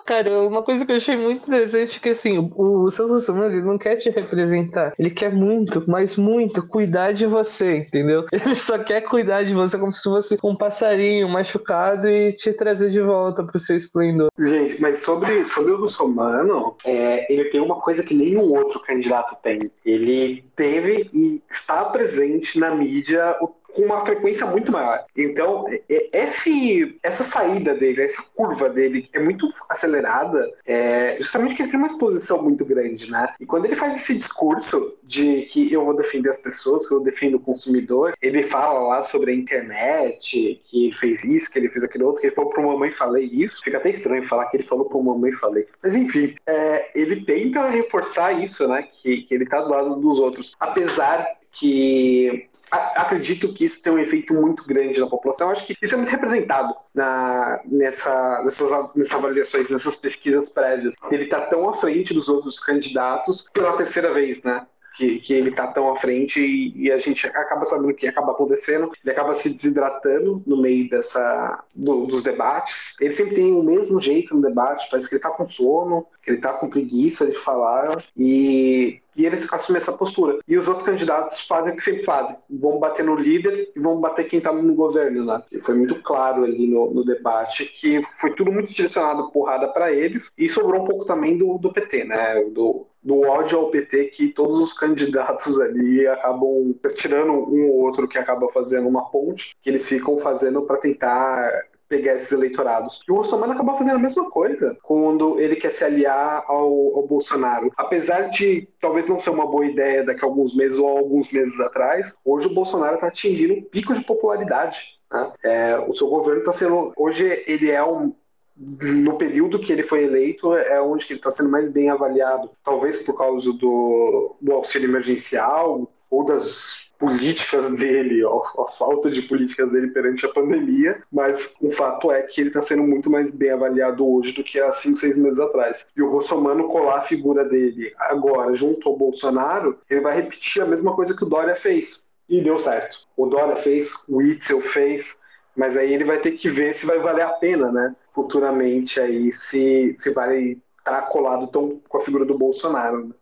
Cara, 0.05 0.41
uma 0.41 0.63
coisa 0.63 0.87
que 0.87 0.93
eu 0.93 0.97
achei 0.97 1.17
muito 1.17 1.47
interessante 1.47 1.99
é 1.99 2.01
que, 2.01 2.09
assim, 2.09 2.39
o, 2.39 2.85
o 2.85 2.91
Celso 2.91 3.13
Russomano, 3.13 3.55
ele 3.55 3.63
não 3.63 3.77
quer 3.77 3.97
te 3.97 4.09
representar. 4.09 4.95
Ele 4.99 5.11
quer 5.11 5.31
muito, 5.31 5.85
mas 5.87 6.17
muito, 6.17 6.67
cuidar 6.67 7.13
de 7.13 7.27
você, 7.27 7.79
entendeu? 7.79 8.25
Ele 8.33 8.57
só 8.57 8.79
quer 8.79 9.03
cuidar 9.03 9.45
de 9.45 9.53
você 9.53 9.77
como 9.79 9.93
se 9.93 10.03
fosse 10.03 10.39
um 10.43 10.57
passarinho 10.57 11.29
machucado 11.29 12.09
e 12.09 12.33
te 12.33 12.53
trazer 12.55 12.89
de 12.89 13.01
volta 13.01 13.45
pro 13.45 13.59
seu 13.59 13.77
esplendor. 13.77 14.31
Gente, 14.39 14.81
mas 14.81 15.01
sobre, 15.03 15.47
sobre 15.49 15.73
o 15.73 15.81
Russomano, 15.81 16.75
é, 16.87 16.98
ele 17.29 17.45
tem 17.51 17.61
uma 17.61 17.81
coisa 17.81 18.03
que 18.03 18.15
nenhum 18.15 18.51
outro 18.53 18.81
candidato 18.81 19.41
tem. 19.43 19.71
Ele 19.85 20.45
teve 20.55 21.09
e 21.13 21.43
está 21.51 21.85
presente 21.87 22.59
na 22.59 22.75
mídia 22.75 23.37
o 23.41 23.49
com 23.79 23.85
uma 23.85 24.05
frequência 24.05 24.45
muito 24.45 24.73
maior. 24.73 25.05
Então, 25.17 25.65
esse, 25.89 26.99
essa 27.01 27.23
saída 27.23 27.77
dele, 27.77 28.03
essa 28.03 28.21
curva 28.35 28.69
dele 28.69 29.09
é 29.13 29.21
muito 29.21 29.49
acelerada, 29.71 30.53
é, 30.67 31.17
justamente 31.21 31.51
porque 31.51 31.63
ele 31.63 31.71
tem 31.71 31.79
uma 31.79 31.87
exposição 31.87 32.43
muito 32.43 32.65
grande, 32.65 33.09
né? 33.09 33.33
E 33.39 33.47
quando 33.47 33.67
ele 33.67 33.77
faz 33.77 33.95
esse 33.95 34.19
discurso 34.19 34.97
de 35.05 35.43
que 35.43 35.73
eu 35.73 35.85
vou 35.85 35.97
defender 35.97 36.29
as 36.29 36.43
pessoas, 36.43 36.89
que 36.89 36.95
eu 36.95 37.01
defendo 37.01 37.37
o 37.37 37.41
consumidor, 37.41 38.15
ele 38.21 38.43
fala 38.43 38.81
lá 38.81 39.05
sobre 39.05 39.31
a 39.31 39.35
internet, 39.35 40.61
que 40.65 40.87
ele 40.87 40.97
fez 40.97 41.23
isso, 41.23 41.53
que 41.53 41.61
ele 41.61 41.69
fez 41.69 41.85
aquilo 41.85 42.07
outro, 42.07 42.21
que 42.21 42.27
ele 42.27 42.35
falou 42.35 42.51
pro 42.51 42.67
mamãe 42.67 42.91
falei 42.91 43.27
isso. 43.27 43.63
Fica 43.63 43.79
até 43.79 43.91
estranho 43.91 44.25
falar 44.25 44.47
que 44.47 44.57
ele 44.57 44.67
falou 44.67 44.87
pro 44.87 45.01
mamãe 45.01 45.31
falei. 45.33 45.69
Mas 45.81 45.95
enfim, 45.95 46.35
é, 46.47 46.91
ele 46.99 47.25
tenta 47.25 47.69
reforçar 47.69 48.33
isso, 48.33 48.67
né? 48.67 48.89
Que, 49.01 49.23
que 49.23 49.33
ele 49.33 49.47
tá 49.47 49.61
do 49.61 49.71
lado 49.71 49.95
dos 50.01 50.19
outros. 50.19 50.57
Apesar 50.59 51.39
que 51.53 52.49
acredito 52.71 53.53
que 53.53 53.65
isso 53.65 53.83
tem 53.83 53.93
um 53.93 53.99
efeito 53.99 54.35
muito 54.35 54.65
grande 54.67 55.01
na 55.01 55.07
população. 55.07 55.51
Acho 55.51 55.67
que 55.67 55.77
isso 55.81 55.95
é 55.95 55.97
muito 55.99 56.11
representado 56.11 56.75
na, 56.95 57.61
nessa, 57.65 58.43
nessas, 58.45 58.95
nessas 58.95 59.15
avaliações, 59.15 59.69
nessas 59.69 59.97
pesquisas 59.97 60.51
prévias. 60.51 60.95
Ele 61.11 61.25
está 61.25 61.41
tão 61.43 61.69
à 61.69 61.75
frente 61.75 62.15
dos 62.15 62.29
outros 62.29 62.61
candidatos 62.61 63.49
pela 63.53 63.77
terceira 63.77 64.13
vez, 64.13 64.43
né? 64.43 64.67
que, 64.99 65.21
que 65.21 65.33
ele 65.33 65.53
tá 65.53 65.69
tão 65.69 65.93
à 65.93 65.97
frente 65.97 66.41
e, 66.41 66.87
e, 66.87 66.91
a 66.91 66.99
gente 66.99 67.25
acaba 67.29 67.65
sabendo 67.65 67.91
o 67.91 67.95
que 67.95 68.09
acaba 68.09 68.33
acontecendo. 68.33 68.91
Ele 69.03 69.13
acaba 69.13 69.33
se 69.35 69.49
desidratando 69.49 70.43
no 70.45 70.61
meio 70.61 70.91
dessa 70.91 71.63
do, 71.73 72.07
dos 72.07 72.25
debates. 72.25 72.97
Ele 73.01 73.13
sempre 73.13 73.37
tem 73.37 73.53
o 73.53 73.63
mesmo 73.63 74.01
jeito 74.01 74.35
no 74.35 74.43
debate, 74.43 74.89
parece 74.91 75.09
que 75.09 75.15
ele 75.15 75.23
tá 75.23 75.31
com 75.31 75.49
sono, 75.49 76.05
que 76.21 76.33
ele 76.33 76.41
tá 76.41 76.53
com 76.53 76.69
preguiça 76.69 77.25
de 77.27 77.39
falar 77.39 77.97
e 78.17 79.01
e 79.19 79.27
ele 79.27 79.45
assume 79.51 79.79
essa 79.79 79.93
postura. 79.93 80.39
E 80.47 80.57
os 80.57 80.69
outros 80.69 80.87
candidatos 80.87 81.41
fazem 81.41 81.75
o 81.75 81.77
que 81.77 81.85
sempre 81.85 82.05
fazem: 82.05 82.37
vão 82.49 82.79
bater 82.79 83.05
no 83.05 83.17
líder 83.17 83.73
e 83.75 83.81
vão 83.81 84.01
bater 84.01 84.29
quem 84.29 84.39
está 84.39 84.53
no 84.53 84.75
governo. 84.75 85.25
Né? 85.25 85.43
E 85.51 85.61
foi 85.61 85.75
muito 85.75 86.01
claro 86.03 86.45
ali 86.45 86.69
no, 86.69 86.95
no, 86.95 87.05
debate 87.05 87.65
que 87.65 88.01
foi 88.21 88.35
tudo 88.35 88.53
muito 88.53 88.73
direcionado 88.73 89.31
porrada 89.33 89.67
para 89.69 89.93
eles 89.93 90.31
e 90.39 90.49
sobrou 90.49 90.83
um 90.83 90.85
pouco 90.85 91.05
também 91.05 91.37
do, 91.37 91.59
do 91.59 91.73
PT, 91.73 92.05
né? 92.05 92.45
Do, 92.53 92.87
do 93.03 93.21
ódio 93.23 93.59
ao 93.59 93.71
PT 93.71 94.07
que 94.07 94.29
todos 94.29 94.61
os 94.61 94.73
candidatos 94.73 95.61
ali 95.61 96.07
acabam 96.07 96.75
tirando 96.95 97.33
um 97.33 97.71
ou 97.71 97.81
outro 97.87 98.07
que 98.07 98.19
acaba 98.19 98.49
fazendo 98.53 98.87
uma 98.87 99.11
ponte 99.11 99.57
que 99.61 99.71
eles 99.71 99.89
ficam 99.89 100.19
fazendo 100.19 100.63
para 100.63 100.77
tentar 100.77 101.51
pegar 101.89 102.15
esses 102.15 102.31
eleitorados. 102.31 103.01
E 103.09 103.13
o 103.13 103.17
Bolsonaro 103.17 103.53
acabou 103.53 103.77
fazendo 103.77 103.97
a 103.97 104.01
mesma 104.01 104.31
coisa 104.31 104.77
quando 104.83 105.41
ele 105.41 105.57
quer 105.57 105.73
se 105.73 105.85
aliar 105.85 106.45
ao, 106.47 106.97
ao, 106.97 107.07
Bolsonaro. 107.07 107.73
Apesar 107.77 108.29
de 108.31 108.69
talvez 108.81 109.09
não 109.09 109.21
ser 109.21 109.31
uma 109.31 109.47
boa 109.47 109.67
ideia 109.67 110.05
daqui 110.05 110.25
a 110.25 110.29
alguns 110.29 110.55
meses 110.55 110.79
ou 110.79 110.87
alguns 110.87 111.33
meses 111.33 111.59
atrás, 111.61 112.15
hoje 112.25 112.47
o 112.47 112.55
Bolsonaro 112.55 112.97
está 112.97 113.09
atingindo 113.09 113.55
um 113.55 113.63
pico 113.63 113.95
de 113.95 114.05
popularidade. 114.05 114.99
Né? 115.11 115.33
É, 115.43 115.79
o 115.79 115.95
seu 115.95 116.09
governo 116.09 116.41
está 116.41 116.53
sendo. 116.53 116.93
Hoje 116.97 117.25
ele 117.47 117.71
é 117.71 117.83
um, 117.83 118.15
no 118.59 119.17
período 119.17 119.59
que 119.59 119.73
ele 119.73 119.83
foi 119.83 120.05
eleito, 120.05 120.55
é 120.55 120.81
onde 120.83 121.07
ele 121.09 121.19
está 121.19 121.31
sendo 121.31 121.51
mais 121.51 121.73
bem 121.73 121.89
avaliado. 121.89 122.51
Talvez 122.65 123.03
por 123.03 123.17
causa 123.17 123.53
do, 123.55 124.37
do 124.43 124.53
auxílio 124.53 124.89
emergencial 124.89 125.91
ou 126.11 126.25
das 126.25 126.89
políticas 126.99 127.77
dele, 127.77 128.25
a, 128.25 128.71
falta 128.73 129.11
de 129.11 129.23
políticas 129.23 129.71
dele 129.71 129.93
perante 129.93 130.27
a 130.27 130.33
pandemia, 130.33 130.97
mas 131.13 131.55
o 131.61 131.71
fato 131.71 132.11
é 132.11 132.23
que 132.23 132.41
ele 132.41 132.49
está 132.49 132.61
sendo 132.61 132.83
muito 132.83 133.09
mais 133.09 133.37
bem 133.37 133.51
avaliado 133.51 134.07
hoje 134.07 134.33
do 134.33 134.43
que 134.43 134.59
há 134.59 134.73
5, 134.73 134.99
6 134.99 135.17
meses 135.19 135.39
atrás. 135.39 135.91
E 135.97 136.03
o 136.03 136.11
Rossomano 136.11 136.69
colar 136.69 136.99
a 136.99 137.05
figura 137.05 137.45
dele 137.45 137.93
agora 137.99 138.55
junto 138.55 138.89
ao 138.89 138.97
Bolsonaro, 138.97 139.79
ele 139.89 140.01
vai 140.01 140.17
repetir 140.17 140.63
a 140.63 140.67
mesma 140.67 140.95
coisa 140.95 141.15
que 141.15 141.23
o 141.23 141.29
Dória 141.29 141.55
fez. 141.55 142.09
E 142.29 142.43
deu 142.43 142.59
certo. 142.59 143.07
O 143.17 143.27
Dória 143.27 143.57
fez, 143.57 143.93
o 144.09 144.21
Itzel 144.21 144.61
fez, 144.61 145.23
mas 145.57 145.77
aí 145.77 145.95
ele 145.95 146.05
vai 146.05 146.19
ter 146.19 146.33
que 146.33 146.51
ver 146.51 146.75
se 146.75 146.85
vai 146.85 146.99
valer 146.99 147.23
a 147.23 147.33
pena, 147.33 147.73
né? 147.73 147.97
Futuramente 148.13 149.01
aí, 149.01 149.33
se, 149.33 149.97
se 149.99 150.13
vai 150.13 150.59
estar 150.79 151.03
tá 151.03 151.03
colado 151.03 151.47
tão 151.47 151.81
com 151.89 151.99
a 151.99 152.01
figura 152.01 152.25
do 152.25 152.37
Bolsonaro. 152.37 153.07
Né? 153.07 153.15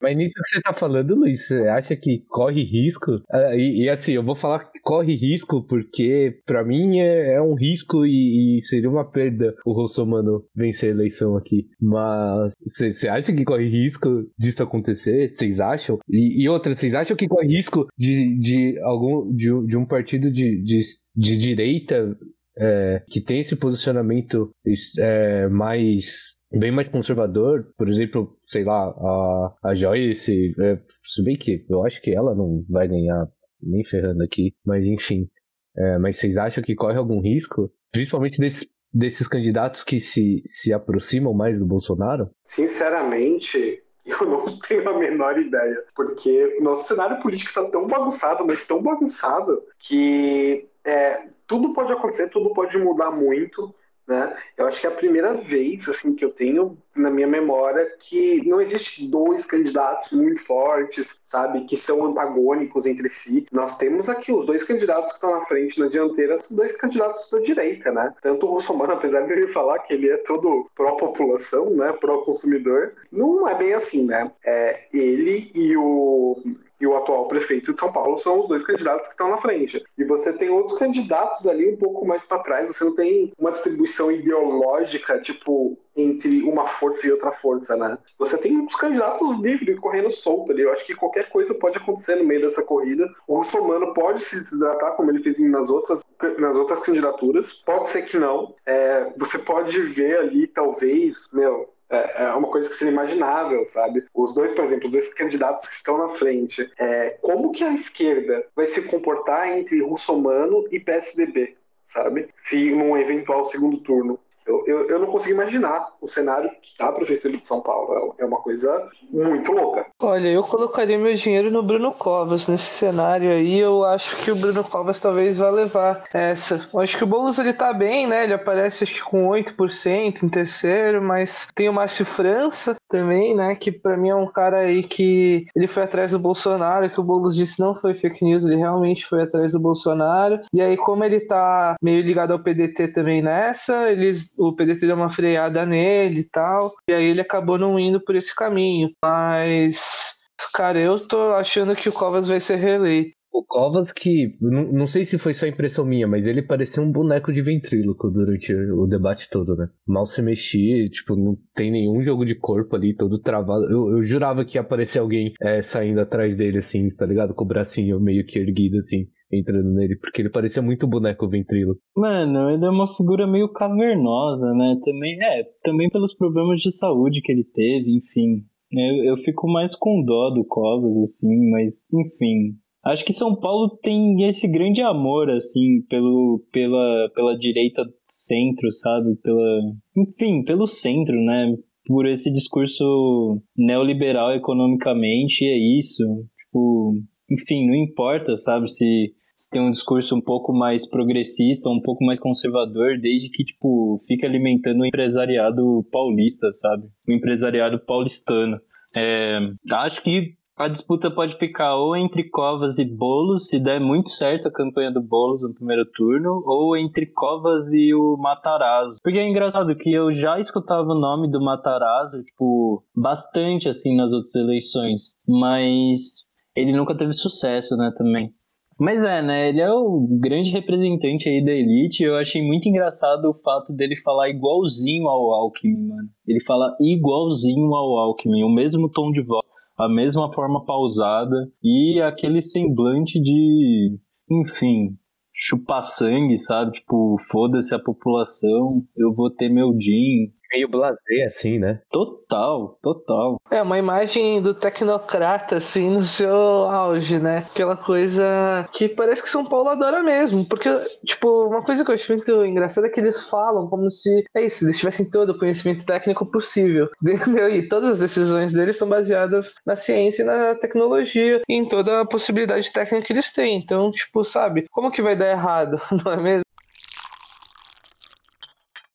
Mas 0.00 0.16
nisso 0.16 0.34
que 0.34 0.48
você 0.48 0.60
tá 0.60 0.72
falando, 0.72 1.14
Luiz, 1.14 1.46
você 1.46 1.66
acha 1.68 1.96
que 1.96 2.24
corre 2.28 2.62
risco? 2.62 3.16
Uh, 3.32 3.54
e, 3.56 3.84
e, 3.84 3.88
assim, 3.88 4.12
eu 4.12 4.22
vou 4.22 4.34
falar 4.34 4.70
que 4.70 4.78
corre 4.80 5.14
risco 5.14 5.66
porque, 5.66 6.40
para 6.44 6.64
mim, 6.64 6.98
é, 6.98 7.34
é, 7.34 7.42
um 7.42 7.54
risco 7.54 8.04
e, 8.04 8.58
e, 8.58 8.62
seria 8.62 8.90
uma 8.90 9.10
perda 9.10 9.54
o 9.64 9.72
Rossomano 9.72 10.44
vencer 10.54 10.90
a 10.90 10.94
eleição 10.94 11.36
aqui. 11.36 11.66
Mas 11.80 12.52
você 12.66 13.08
acha 13.08 13.32
que 13.32 13.44
corre 13.44 13.68
risco 13.68 14.24
disso 14.38 14.62
acontecer? 14.62 15.34
Vocês 15.34 15.60
acham? 15.60 15.98
E, 16.08 16.44
e, 16.44 16.48
outra, 16.48 16.74
vocês 16.74 16.94
acham 16.94 17.16
que 17.16 17.28
corre 17.28 17.48
risco 17.48 17.86
de, 17.96 18.38
de 18.38 18.78
algum 18.82 19.34
de, 19.34 19.66
de 19.66 19.76
um 19.76 19.86
partido 19.86 20.30
de, 20.30 20.62
de, 20.62 20.82
de 21.14 21.38
direita 21.38 22.16
é, 22.58 23.02
que 23.08 23.20
tem 23.20 23.40
esse 23.40 23.54
posicionamento 23.54 24.50
é, 24.98 25.48
mais 25.48 26.35
bem 26.58 26.70
mais 26.70 26.88
conservador, 26.88 27.72
por 27.76 27.88
exemplo, 27.88 28.36
sei 28.46 28.64
lá, 28.64 28.88
a, 28.88 29.54
a 29.70 29.74
Joyce, 29.74 30.54
é, 30.60 30.78
se 31.04 31.22
bem 31.22 31.36
que 31.36 31.64
eu 31.68 31.84
acho 31.84 32.00
que 32.00 32.14
ela 32.14 32.34
não 32.34 32.64
vai 32.68 32.88
ganhar 32.88 33.28
nem 33.62 33.84
ferrando 33.84 34.22
aqui, 34.22 34.54
mas 34.64 34.86
enfim. 34.86 35.28
É, 35.76 35.98
mas 35.98 36.16
vocês 36.16 36.36
acham 36.36 36.62
que 36.62 36.74
corre 36.74 36.96
algum 36.96 37.20
risco? 37.20 37.70
Principalmente 37.92 38.38
desses, 38.38 38.66
desses 38.92 39.28
candidatos 39.28 39.84
que 39.84 40.00
se, 40.00 40.42
se 40.46 40.72
aproximam 40.72 41.34
mais 41.34 41.58
do 41.58 41.66
Bolsonaro? 41.66 42.30
Sinceramente, 42.42 43.82
eu 44.06 44.26
não 44.26 44.58
tenho 44.60 44.88
a 44.88 44.98
menor 44.98 45.38
ideia. 45.38 45.84
Porque 45.94 46.58
nosso 46.60 46.88
cenário 46.88 47.20
político 47.20 47.50
está 47.50 47.64
tão 47.64 47.86
bagunçado, 47.86 48.46
mas 48.46 48.66
tão 48.66 48.82
bagunçado, 48.82 49.62
que 49.78 50.66
é, 50.84 51.28
tudo 51.46 51.74
pode 51.74 51.92
acontecer, 51.92 52.30
tudo 52.30 52.54
pode 52.54 52.78
mudar 52.78 53.10
muito. 53.10 53.74
Né? 54.06 54.36
Eu 54.56 54.66
acho 54.66 54.80
que 54.80 54.86
é 54.86 54.90
a 54.90 54.94
primeira 54.94 55.34
vez 55.34 55.88
assim 55.88 56.14
que 56.14 56.24
eu 56.24 56.30
tenho 56.30 56.78
na 56.94 57.10
minha 57.10 57.26
memória 57.26 57.92
que 57.98 58.40
não 58.48 58.60
existe 58.60 59.06
dois 59.08 59.44
candidatos 59.44 60.12
muito 60.12 60.42
fortes, 60.42 61.20
sabe, 61.26 61.64
que 61.66 61.76
são 61.76 62.06
antagônicos 62.06 62.86
entre 62.86 63.08
si. 63.08 63.46
Nós 63.50 63.76
temos 63.76 64.08
aqui 64.08 64.32
os 64.32 64.46
dois 64.46 64.62
candidatos 64.64 65.08
que 65.08 65.14
estão 65.14 65.32
na 65.32 65.44
frente 65.44 65.80
na 65.80 65.88
dianteira, 65.88 66.38
são 66.38 66.56
dois 66.56 66.72
candidatos 66.76 67.28
da 67.30 67.40
direita, 67.40 67.90
né? 67.90 68.14
Tanto 68.22 68.46
o 68.46 68.50
Russomano, 68.50 68.92
apesar 68.92 69.22
de 69.22 69.32
ele 69.32 69.48
falar 69.48 69.80
que 69.80 69.92
ele 69.92 70.08
é 70.08 70.16
todo 70.18 70.70
pró-população, 70.74 71.70
né, 71.70 71.92
pró-consumidor, 71.92 72.92
não 73.10 73.48
é 73.48 73.54
bem 73.54 73.74
assim, 73.74 74.06
né? 74.06 74.30
É 74.44 74.84
ele 74.92 75.50
e 75.54 75.76
o 75.76 76.36
e 76.80 76.86
o 76.86 76.96
atual 76.96 77.28
prefeito 77.28 77.72
de 77.72 77.80
São 77.80 77.92
Paulo 77.92 78.18
são 78.20 78.40
os 78.40 78.48
dois 78.48 78.64
candidatos 78.64 79.06
que 79.06 79.12
estão 79.12 79.30
na 79.30 79.40
frente. 79.40 79.84
E 79.96 80.04
você 80.04 80.32
tem 80.32 80.48
outros 80.50 80.78
candidatos 80.78 81.46
ali 81.46 81.72
um 81.72 81.76
pouco 81.76 82.06
mais 82.06 82.24
para 82.24 82.42
trás, 82.42 82.66
você 82.66 82.84
não 82.84 82.94
tem 82.94 83.32
uma 83.38 83.52
distribuição 83.52 84.10
ideológica, 84.12 85.20
tipo, 85.20 85.78
entre 85.96 86.42
uma 86.42 86.66
força 86.66 87.06
e 87.06 87.12
outra 87.12 87.32
força, 87.32 87.76
né? 87.76 87.98
Você 88.18 88.36
tem 88.36 88.56
uns 88.58 88.76
candidatos 88.76 89.38
livres 89.40 89.78
correndo 89.78 90.10
solto 90.12 90.52
ali. 90.52 90.62
Eu 90.62 90.72
acho 90.72 90.86
que 90.86 90.94
qualquer 90.94 91.28
coisa 91.30 91.54
pode 91.54 91.78
acontecer 91.78 92.16
no 92.16 92.24
meio 92.24 92.42
dessa 92.42 92.62
corrida. 92.62 93.08
O 93.26 93.38
russomano 93.38 93.94
pode 93.94 94.24
se 94.24 94.38
desidratar, 94.38 94.94
como 94.94 95.10
ele 95.10 95.22
fez 95.22 95.38
nas 95.38 95.68
outras, 95.68 96.02
nas 96.38 96.56
outras 96.56 96.80
candidaturas. 96.80 97.52
Pode 97.64 97.90
ser 97.90 98.02
que 98.02 98.18
não. 98.18 98.54
É, 98.66 99.10
você 99.16 99.38
pode 99.38 99.80
ver 99.80 100.18
ali, 100.18 100.46
talvez, 100.46 101.30
meu, 101.32 101.72
é, 101.90 102.24
é 102.24 102.34
uma 102.34 102.48
coisa 102.48 102.68
que 102.68 102.76
seria 102.76 102.92
imaginável, 102.92 103.64
sabe? 103.66 104.04
Os 104.14 104.34
dois, 104.34 104.52
por 104.52 104.64
exemplo, 104.64 104.86
os 104.86 104.92
dois 104.92 105.14
candidatos 105.14 105.66
que 105.68 105.74
estão 105.74 105.98
na 105.98 106.14
frente, 106.16 106.70
é, 106.78 107.10
como 107.20 107.52
que 107.52 107.62
a 107.62 107.74
esquerda 107.74 108.46
vai 108.54 108.66
se 108.66 108.82
comportar 108.82 109.56
entre 109.56 109.82
russomano 109.82 110.66
e 110.70 110.80
PSDB, 110.80 111.56
sabe? 111.84 112.28
Se 112.38 112.70
num 112.70 112.96
eventual 112.96 113.46
segundo 113.48 113.78
turno. 113.78 114.18
Eu, 114.46 114.62
eu, 114.66 114.88
eu 114.88 114.98
não 114.98 115.06
consigo 115.06 115.34
imaginar 115.34 115.86
o 116.00 116.08
cenário 116.08 116.50
que 116.62 116.70
está 116.70 116.88
a 116.88 116.92
Prefeitura 116.92 117.36
de 117.36 117.46
São 117.46 117.60
Paulo. 117.60 118.14
É 118.18 118.24
uma 118.24 118.40
coisa 118.40 118.88
muito 119.12 119.52
louca. 119.52 119.86
Olha, 120.00 120.28
eu 120.28 120.42
colocaria 120.42 120.98
meu 120.98 121.14
dinheiro 121.14 121.50
no 121.50 121.62
Bruno 121.62 121.92
Covas. 121.92 122.46
Nesse 122.46 122.64
cenário 122.64 123.30
aí, 123.30 123.58
eu 123.58 123.84
acho 123.84 124.16
que 124.22 124.30
o 124.30 124.36
Bruno 124.36 124.62
Covas 124.62 125.00
talvez 125.00 125.38
vá 125.38 125.50
levar 125.50 126.04
essa. 126.14 126.68
Eu 126.72 126.80
acho 126.80 126.96
que 126.96 127.04
o 127.04 127.06
Boulos 127.06 127.38
ele 127.38 127.52
tá 127.52 127.72
bem, 127.72 128.06
né? 128.06 128.24
Ele 128.24 128.34
aparece 128.34 128.84
acho 128.84 128.94
que 128.94 129.02
com 129.02 129.28
8% 129.28 130.22
em 130.22 130.28
terceiro, 130.28 131.02
mas 131.02 131.48
tem 131.54 131.68
o 131.68 131.72
Márcio 131.72 132.04
França 132.04 132.76
também, 132.88 133.34
né? 133.34 133.54
Que 133.56 133.72
para 133.72 133.96
mim 133.96 134.10
é 134.10 134.14
um 134.14 134.30
cara 134.30 134.58
aí 134.58 134.82
que 134.82 135.46
ele 135.54 135.66
foi 135.66 135.82
atrás 135.82 136.12
do 136.12 136.18
Bolsonaro, 136.18 136.90
que 136.90 137.00
o 137.00 137.04
Boulos 137.04 137.34
disse 137.34 137.60
não 137.60 137.74
foi 137.74 137.94
fake 137.94 138.24
news, 138.24 138.44
ele 138.44 138.56
realmente 138.56 139.04
foi 139.06 139.22
atrás 139.22 139.52
do 139.52 139.60
Bolsonaro. 139.60 140.40
E 140.52 140.60
aí, 140.60 140.76
como 140.76 141.04
ele 141.04 141.20
tá 141.20 141.74
meio 141.82 142.02
ligado 142.02 142.32
ao 142.32 142.38
PDT 142.38 142.88
também 142.88 143.22
nessa, 143.22 143.90
eles 143.90 144.35
o 144.36 144.54
PDT 144.54 144.86
deu 144.86 144.96
uma 144.96 145.10
freada 145.10 145.64
nele 145.64 146.20
e 146.20 146.24
tal, 146.24 146.72
e 146.88 146.92
aí 146.92 147.04
ele 147.06 147.20
acabou 147.20 147.58
não 147.58 147.78
indo 147.78 148.00
por 148.00 148.14
esse 148.14 148.34
caminho. 148.34 148.90
Mas, 149.02 150.14
cara, 150.54 150.78
eu 150.78 150.98
tô 150.98 151.32
achando 151.32 151.74
que 151.74 151.88
o 151.88 151.92
Covas 151.92 152.28
vai 152.28 152.40
ser 152.40 152.56
reeleito. 152.56 153.16
O 153.32 153.44
Covas 153.44 153.92
que, 153.92 154.34
não, 154.40 154.72
não 154.72 154.86
sei 154.86 155.04
se 155.04 155.18
foi 155.18 155.34
só 155.34 155.46
impressão 155.46 155.84
minha, 155.84 156.08
mas 156.08 156.26
ele 156.26 156.40
parecia 156.40 156.82
um 156.82 156.90
boneco 156.90 157.30
de 157.30 157.42
ventríloco 157.42 158.10
durante 158.10 158.54
o 158.54 158.86
debate 158.86 159.28
todo, 159.28 159.54
né? 159.54 159.68
Mal 159.86 160.06
se 160.06 160.22
mexia, 160.22 160.88
tipo, 160.88 161.14
não 161.14 161.36
tem 161.54 161.70
nenhum 161.70 162.02
jogo 162.02 162.24
de 162.24 162.34
corpo 162.34 162.74
ali, 162.74 162.96
todo 162.96 163.20
travado. 163.20 163.64
Eu, 163.70 163.98
eu 163.98 164.02
jurava 164.02 164.42
que 164.42 164.56
ia 164.56 164.62
aparecer 164.62 165.00
alguém 165.00 165.34
é, 165.42 165.60
saindo 165.60 166.00
atrás 166.00 166.34
dele, 166.34 166.58
assim, 166.58 166.88
tá 166.88 167.04
ligado? 167.04 167.34
Com 167.34 167.44
o 167.44 167.48
bracinho 167.48 168.00
meio 168.00 168.24
que 168.24 168.38
erguido, 168.38 168.78
assim 168.78 169.06
entrando 169.32 169.72
nele, 169.72 169.96
porque 169.96 170.22
ele 170.22 170.30
parecia 170.30 170.62
muito 170.62 170.86
boneco 170.86 171.28
ventrilo. 171.28 171.76
Mano, 171.96 172.50
ele 172.50 172.64
é 172.64 172.70
uma 172.70 172.86
figura 172.86 173.26
meio 173.26 173.48
cavernosa, 173.52 174.52
né? 174.52 174.78
Também 174.84 175.18
é, 175.22 175.44
também 175.62 175.90
pelos 175.90 176.14
problemas 176.14 176.60
de 176.60 176.72
saúde 176.72 177.20
que 177.20 177.32
ele 177.32 177.44
teve, 177.44 177.96
enfim. 177.96 178.44
Eu, 178.72 179.04
eu 179.04 179.16
fico 179.16 179.48
mais 179.48 179.74
com 179.74 180.02
dó 180.04 180.30
do 180.30 180.44
Covas, 180.44 180.96
assim, 181.02 181.50
mas 181.50 181.82
enfim. 181.92 182.56
Acho 182.84 183.04
que 183.04 183.12
São 183.12 183.34
Paulo 183.34 183.76
tem 183.82 184.22
esse 184.28 184.46
grande 184.46 184.80
amor, 184.80 185.28
assim, 185.28 185.82
pelo, 185.88 186.40
pela, 186.52 187.10
pela 187.14 187.36
direita 187.36 187.82
centro, 188.06 188.70
sabe? 188.70 189.16
Pela, 189.22 189.60
enfim, 189.96 190.44
pelo 190.44 190.68
centro, 190.68 191.20
né? 191.20 191.56
Por 191.84 192.06
esse 192.06 192.30
discurso 192.32 193.42
neoliberal 193.56 194.32
economicamente, 194.34 195.44
é 195.44 195.58
isso. 195.78 196.04
Tipo, 196.38 196.94
enfim, 197.30 197.66
não 197.66 197.74
importa, 197.74 198.36
sabe, 198.36 198.70
se, 198.70 199.12
se 199.34 199.50
tem 199.50 199.60
um 199.60 199.70
discurso 199.70 200.14
um 200.14 200.20
pouco 200.20 200.52
mais 200.52 200.88
progressista, 200.88 201.68
um 201.68 201.80
pouco 201.80 202.04
mais 202.04 202.20
conservador, 202.20 202.98
desde 203.00 203.30
que, 203.30 203.44
tipo, 203.44 204.00
fica 204.06 204.26
alimentando 204.26 204.80
o 204.80 204.86
empresariado 204.86 205.84
paulista, 205.90 206.50
sabe? 206.52 206.84
O 207.08 207.12
empresariado 207.12 207.78
paulistano. 207.78 208.58
É, 208.96 209.38
acho 209.72 210.02
que 210.02 210.36
a 210.56 210.68
disputa 210.68 211.10
pode 211.10 211.36
ficar 211.36 211.76
ou 211.76 211.94
entre 211.94 212.30
Covas 212.30 212.78
e 212.78 212.84
Bolos, 212.84 213.48
se 213.48 213.58
der 213.58 213.78
muito 213.78 214.08
certo 214.08 214.48
a 214.48 214.52
campanha 214.52 214.90
do 214.90 215.02
Bolos 215.02 215.42
no 215.42 215.52
primeiro 215.52 215.84
turno, 215.94 216.42
ou 216.46 216.74
entre 216.74 217.04
Covas 217.04 217.70
e 217.74 217.92
o 217.92 218.16
Matarazzo. 218.16 218.98
Porque 219.02 219.18
é 219.18 219.28
engraçado 219.28 219.76
que 219.76 219.92
eu 219.92 220.14
já 220.14 220.40
escutava 220.40 220.88
o 220.88 220.98
nome 220.98 221.30
do 221.30 221.44
Matarazzo, 221.44 222.22
tipo, 222.22 222.82
bastante 222.96 223.68
assim 223.68 223.94
nas 223.94 224.12
outras 224.14 224.34
eleições, 224.34 225.16
mas 225.28 226.24
ele 226.56 226.72
nunca 226.72 226.96
teve 226.96 227.12
sucesso, 227.12 227.76
né, 227.76 227.92
também. 227.96 228.32
Mas 228.78 229.02
é, 229.02 229.22
né, 229.22 229.48
ele 229.48 229.60
é 229.60 229.72
o 229.72 230.06
grande 230.20 230.50
representante 230.50 231.28
aí 231.28 231.42
da 231.42 231.52
elite, 231.52 232.02
eu 232.02 232.16
achei 232.16 232.42
muito 232.42 232.68
engraçado 232.68 233.24
o 233.26 233.34
fato 233.42 233.72
dele 233.72 233.96
falar 233.96 234.28
igualzinho 234.28 235.08
ao 235.08 235.32
Alckmin, 235.32 235.88
mano. 235.88 236.08
Ele 236.26 236.42
fala 236.44 236.76
igualzinho 236.80 237.74
ao 237.74 237.98
Alckmin, 237.98 238.42
o 238.42 238.52
mesmo 238.52 238.90
tom 238.90 239.10
de 239.12 239.22
voz, 239.22 239.44
a 239.78 239.88
mesma 239.88 240.30
forma 240.32 240.64
pausada 240.64 241.36
e 241.62 242.00
aquele 242.02 242.42
semblante 242.42 243.18
de, 243.18 243.98
enfim, 244.30 244.96
chupar 245.34 245.82
sangue, 245.82 246.38
sabe? 246.38 246.72
Tipo, 246.72 247.16
foda-se 247.30 247.74
a 247.74 247.78
população, 247.78 248.82
eu 248.96 249.14
vou 249.14 249.30
ter 249.30 249.48
meu 249.48 249.72
din, 249.72 250.32
meio 250.56 250.68
blasé, 250.68 251.24
assim, 251.26 251.58
né? 251.58 251.80
Total, 251.90 252.78
total. 252.82 253.40
É 253.50 253.60
uma 253.60 253.78
imagem 253.78 254.40
do 254.40 254.54
tecnocrata, 254.54 255.56
assim, 255.56 255.90
no 255.90 256.04
seu 256.04 256.34
auge, 256.34 257.18
né? 257.18 257.44
Aquela 257.50 257.76
coisa 257.76 258.66
que 258.72 258.88
parece 258.88 259.22
que 259.22 259.28
São 259.28 259.44
Paulo 259.44 259.68
adora 259.68 260.02
mesmo. 260.02 260.44
Porque, 260.44 260.68
tipo, 261.04 261.46
uma 261.46 261.62
coisa 261.62 261.84
que 261.84 261.90
eu 261.90 261.94
acho 261.94 262.12
muito 262.12 262.44
engraçada 262.44 262.86
é 262.86 262.90
que 262.90 262.98
eles 262.98 263.28
falam 263.28 263.66
como 263.66 263.90
se, 263.90 264.24
é 264.34 264.44
isso, 264.44 264.64
eles 264.64 264.78
tivessem 264.78 265.08
todo 265.08 265.30
o 265.30 265.38
conhecimento 265.38 265.84
técnico 265.84 266.24
possível. 266.26 266.88
Entendeu? 267.04 267.50
E 267.50 267.68
todas 267.68 267.90
as 267.90 267.98
decisões 267.98 268.52
deles 268.52 268.76
são 268.76 268.88
baseadas 268.88 269.54
na 269.64 269.76
ciência 269.76 270.22
e 270.22 270.26
na 270.26 270.54
tecnologia 270.54 271.42
e 271.48 271.54
em 271.54 271.64
toda 271.64 272.00
a 272.00 272.06
possibilidade 272.06 272.72
técnica 272.72 273.06
que 273.06 273.12
eles 273.12 273.30
têm. 273.30 273.58
Então, 273.58 273.90
tipo, 273.90 274.24
sabe, 274.24 274.66
como 274.70 274.90
que 274.90 275.02
vai 275.02 275.14
dar 275.14 275.30
errado, 275.30 275.80
não 276.04 276.12
é 276.12 276.16
mesmo? 276.16 276.46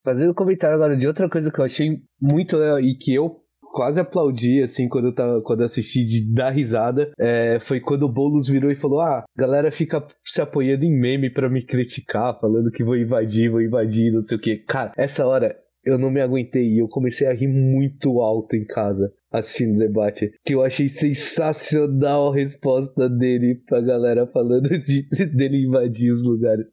Fazendo 0.03 0.31
um 0.31 0.35
comentário 0.35 0.75
agora 0.75 0.97
de 0.97 1.07
outra 1.07 1.29
coisa 1.29 1.51
que 1.51 1.59
eu 1.59 1.65
achei 1.65 1.99
muito 2.19 2.57
legal 2.57 2.79
e 2.79 2.97
que 2.97 3.13
eu 3.13 3.41
quase 3.71 3.99
aplaudi, 3.99 4.61
assim, 4.61 4.87
quando 4.87 5.07
eu, 5.07 5.15
tava, 5.15 5.41
quando 5.41 5.61
eu 5.61 5.65
assisti 5.65 6.03
de 6.03 6.33
dar 6.33 6.49
risada, 6.49 7.11
é, 7.19 7.59
foi 7.59 7.79
quando 7.79 8.03
o 8.03 8.11
Boulos 8.11 8.47
virou 8.47 8.71
e 8.71 8.75
falou: 8.75 9.01
Ah, 9.01 9.23
galera 9.35 9.71
fica 9.71 10.05
se 10.25 10.41
apoiando 10.41 10.83
em 10.83 10.99
meme 10.99 11.29
para 11.29 11.49
me 11.49 11.65
criticar, 11.65 12.39
falando 12.39 12.71
que 12.71 12.83
vou 12.83 12.97
invadir, 12.97 13.49
vou 13.49 13.61
invadir, 13.61 14.11
não 14.11 14.21
sei 14.21 14.37
o 14.37 14.41
que. 14.41 14.57
Cara, 14.57 14.91
essa 14.97 15.25
hora 15.25 15.55
eu 15.83 15.97
não 15.97 16.11
me 16.11 16.21
aguentei 16.21 16.73
e 16.73 16.79
eu 16.79 16.87
comecei 16.87 17.27
a 17.27 17.33
rir 17.33 17.47
muito 17.47 18.21
alto 18.21 18.55
em 18.55 18.65
casa 18.65 19.11
assistindo 19.31 19.75
o 19.75 19.79
debate. 19.79 20.31
Que 20.45 20.53
eu 20.53 20.61
achei 20.61 20.89
sensacional 20.89 22.31
a 22.31 22.35
resposta 22.35 23.09
dele 23.09 23.61
pra 23.65 23.81
galera 23.81 24.27
falando 24.27 24.69
de, 24.69 25.07
dele 25.33 25.65
invadir 25.65 26.11
os 26.11 26.23
lugares. 26.23 26.67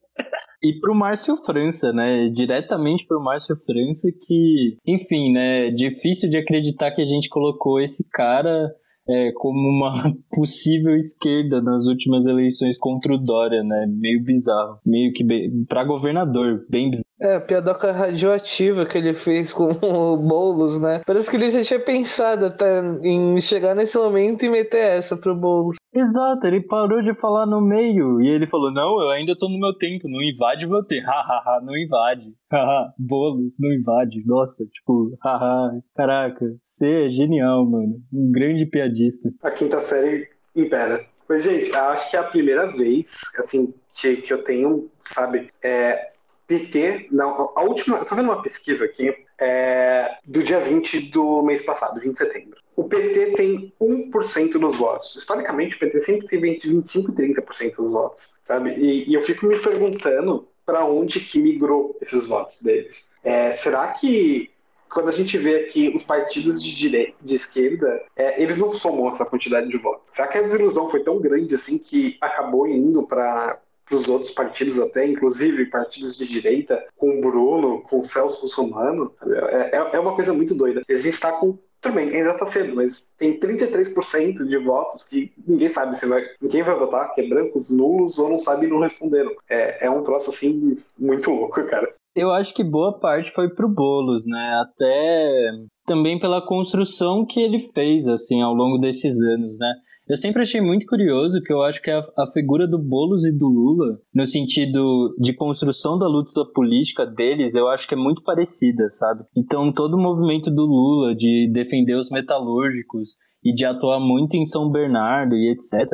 E 0.63 0.79
pro 0.81 0.95
Márcio 0.95 1.37
França, 1.37 1.93
né? 1.93 2.29
Diretamente 2.31 3.07
pro 3.07 3.23
Márcio 3.23 3.57
França, 3.65 4.09
que, 4.27 4.77
enfim, 4.87 5.33
né? 5.33 5.71
Difícil 5.71 6.29
de 6.29 6.37
acreditar 6.37 6.91
que 6.91 7.01
a 7.01 7.05
gente 7.05 7.29
colocou 7.29 7.81
esse 7.81 8.09
cara 8.11 8.69
é, 9.09 9.33
como 9.33 9.69
uma 9.69 10.13
possível 10.35 10.97
esquerda 10.97 11.63
nas 11.63 11.87
últimas 11.87 12.27
eleições 12.27 12.77
contra 12.79 13.15
o 13.15 13.19
Dória, 13.19 13.63
né? 13.63 13.87
Meio 13.89 14.23
bizarro. 14.23 14.79
Meio 14.85 15.13
que 15.13 15.25
para 15.69 15.85
governador, 15.85 16.67
bem 16.69 16.91
bizarro. 16.91 17.08
É, 17.21 17.35
a 17.35 17.41
piadoca 17.41 17.91
radioativa 17.91 18.87
que 18.87 18.97
ele 18.97 19.13
fez 19.13 19.53
com 19.53 19.71
o 19.83 20.17
Boulos, 20.17 20.81
né? 20.81 21.03
Parece 21.05 21.31
que 21.31 21.37
ele 21.37 21.51
já 21.51 21.63
tinha 21.63 21.81
pensado 21.81 22.47
até 22.47 22.81
em 23.03 23.41
chegar 23.41 23.75
nesse 23.75 23.99
momento 23.99 24.45
e 24.45 24.49
meter 24.49 24.99
essa 24.99 25.17
pro 25.17 25.35
Boulos. 25.35 25.77
Exato, 25.93 26.47
ele 26.47 26.61
parou 26.61 27.03
de 27.03 27.15
falar 27.15 27.47
no 27.47 27.61
meio 27.61 28.21
e 28.21 28.29
ele 28.29 28.47
falou: 28.47 28.73
Não, 28.73 29.01
eu 29.03 29.11
ainda 29.11 29.37
tô 29.37 29.49
no 29.49 29.59
meu 29.59 29.75
tempo, 29.75 30.09
não 30.09 30.23
invade 30.23 30.67
meu 30.67 30.85
tempo. 30.85 31.07
Hahaha, 31.07 31.61
não 31.63 31.77
invade. 31.77 32.33
Haha, 32.53 32.93
Boulos, 32.99 33.55
não 33.59 33.73
invade. 33.73 34.23
Nossa, 34.25 34.65
tipo, 34.67 35.17
haha, 35.23 35.81
caraca, 35.97 36.47
você 36.63 37.07
é 37.07 37.11
genial, 37.11 37.65
mano. 37.67 38.01
Um 38.13 38.31
grande 38.31 38.65
piadista. 38.65 39.31
A 39.43 39.51
quinta 39.51 39.81
série 39.81 40.29
impera. 40.55 41.01
Mas, 41.29 41.45
gente, 41.45 41.75
acho 41.75 42.11
que 42.11 42.17
é 42.17 42.21
a 42.21 42.25
primeira 42.25 42.67
vez, 42.73 43.21
assim, 43.39 43.75
que, 43.95 44.17
que 44.17 44.33
eu 44.33 44.43
tenho, 44.43 44.91
sabe, 45.03 45.51
é, 45.63 46.11
PT, 46.49 47.09
não, 47.13 47.53
a 47.55 47.63
última, 47.63 47.99
eu 47.99 48.07
tô 48.07 48.17
vendo 48.17 48.25
uma 48.25 48.43
pesquisa 48.43 48.87
aqui, 48.87 49.15
é, 49.39 50.17
do 50.25 50.43
dia 50.43 50.59
20 50.59 51.11
do 51.11 51.43
mês 51.43 51.63
passado, 51.63 52.01
20 52.01 52.13
de 52.13 52.19
setembro. 52.19 52.59
O 52.75 52.85
PT 52.85 53.33
tem 53.37 53.73
1% 53.79 54.53
dos 54.53 54.79
votos. 54.79 55.15
Historicamente, 55.15 55.77
o 55.77 55.79
PT 55.79 56.01
sempre 56.01 56.27
teve 56.27 56.49
entre 56.49 56.71
25% 56.71 57.11
e 57.11 57.35
30% 57.35 57.77
dos 57.77 57.93
votos, 57.93 58.39
sabe? 58.45 58.75
E, 58.79 59.11
e, 59.11 59.15
eu 59.15 59.23
fico 59.23 59.47
me 59.47 59.59
perguntando 59.59 60.49
para 60.65 60.87
onde 60.87 61.21
que 61.21 61.39
migrou 61.39 61.97
esses 62.01 62.27
votos 62.27 62.63
deles. 62.63 63.09
É, 63.23 63.53
será 63.53 63.89
que 63.89 64.51
quando 64.89 65.11
a 65.11 65.13
gente 65.13 65.37
vê 65.37 65.57
aqui 65.57 65.93
os 65.95 66.03
partidos 66.03 66.63
de 66.63 66.75
direita, 66.75 67.15
de 67.21 67.35
esquerda, 67.35 68.03
é, 68.17 68.43
eles 68.43 68.57
não 68.57 68.73
somam 68.73 69.13
essa 69.13 69.27
quantidade 69.27 69.69
de 69.69 69.77
votos? 69.77 70.09
Será 70.13 70.29
que 70.29 70.39
a 70.39 70.43
desilusão 70.43 70.89
foi 70.89 71.03
tão 71.03 71.21
grande 71.21 71.55
assim 71.55 71.79
que 71.79 72.17
acabou 72.23 72.67
indo 72.67 73.03
para 73.03 73.61
os 73.95 74.09
outros 74.09 74.33
partidos 74.33 74.79
até, 74.79 75.07
inclusive 75.07 75.67
partidos 75.67 76.17
de 76.17 76.27
direita, 76.27 76.85
com 76.97 77.19
o 77.19 77.21
Bruno, 77.21 77.83
com 77.83 78.01
o 78.01 78.05
Celso 78.05 78.43
Russomano. 78.43 79.11
É, 79.23 79.77
é, 79.77 79.91
é 79.95 80.01
uma 80.01 80.15
coisa 80.15 80.33
muito 80.33 80.55
doida. 80.55 80.83
Gente 80.89 81.09
está 81.09 81.33
com 81.33 81.59
também, 81.81 82.09
ainda 82.09 82.33
está 82.33 82.47
cedo, 82.47 82.75
mas 82.75 83.15
tem 83.17 83.39
33% 83.39 84.45
de 84.45 84.57
votos 84.59 85.05
que 85.05 85.33
ninguém 85.47 85.69
sabe 85.69 85.97
se 85.97 86.07
vai, 86.07 86.25
quem 86.51 86.63
vai 86.63 86.77
votar, 86.77 87.15
que 87.15 87.21
é 87.21 87.29
brancos, 87.29 87.71
nulos 87.71 88.19
ou 88.19 88.29
não 88.29 88.39
sabe 88.39 88.67
e 88.67 88.69
não 88.69 88.81
responderam. 88.81 89.31
É, 89.49 89.87
é 89.87 89.91
um 89.91 90.03
troço 90.03 90.31
assim 90.31 90.77
muito 90.99 91.31
louco, 91.31 91.65
cara. 91.69 91.95
Eu 92.15 92.33
acho 92.33 92.53
que 92.53 92.65
boa 92.65 92.99
parte 92.99 93.31
foi 93.33 93.49
pro 93.49 93.69
Bolos, 93.69 94.25
né? 94.27 94.61
Até 94.61 95.53
também 95.87 96.19
pela 96.19 96.45
construção 96.45 97.25
que 97.25 97.41
ele 97.41 97.71
fez, 97.73 98.09
assim, 98.09 98.43
ao 98.43 98.53
longo 98.53 98.79
desses 98.79 99.23
anos, 99.23 99.57
né? 99.57 99.75
Eu 100.09 100.17
sempre 100.17 100.43
achei 100.43 100.61
muito 100.61 100.87
curioso 100.87 101.43
que 101.43 101.53
eu 101.53 101.63
acho 101.63 101.83
que 101.83 101.91
a, 101.91 102.03
a 102.17 102.27
figura 102.33 102.67
do 102.67 102.79
Boulos 102.79 103.27
e 103.27 103.31
do 103.31 103.47
Lula, 103.47 104.01
no 104.15 104.27
sentido 104.27 105.15
de 105.21 105.35
construção 105.35 105.99
da 105.99 106.07
luta 106.07 106.45
política 106.55 107.05
deles, 107.05 107.55
eu 107.55 107.69
acho 107.69 107.87
que 107.87 107.95
é 107.95 107.99
muito 107.99 108.23
parecida, 108.23 108.89
sabe? 108.89 109.25
Então, 109.37 109.71
todo 109.71 109.95
o 109.95 110.03
movimento 110.03 110.51
do 110.51 110.65
Lula 110.65 111.15
de 111.15 111.51
defender 111.53 111.95
os 111.95 112.11
metalúrgicos 112.11 113.11
e 113.45 113.53
de 113.53 113.67
atuar 113.67 114.01
muito 114.01 114.35
em 114.35 114.47
São 114.47 114.71
Bernardo 114.71 115.35
e 115.35 115.53
etc., 115.53 115.91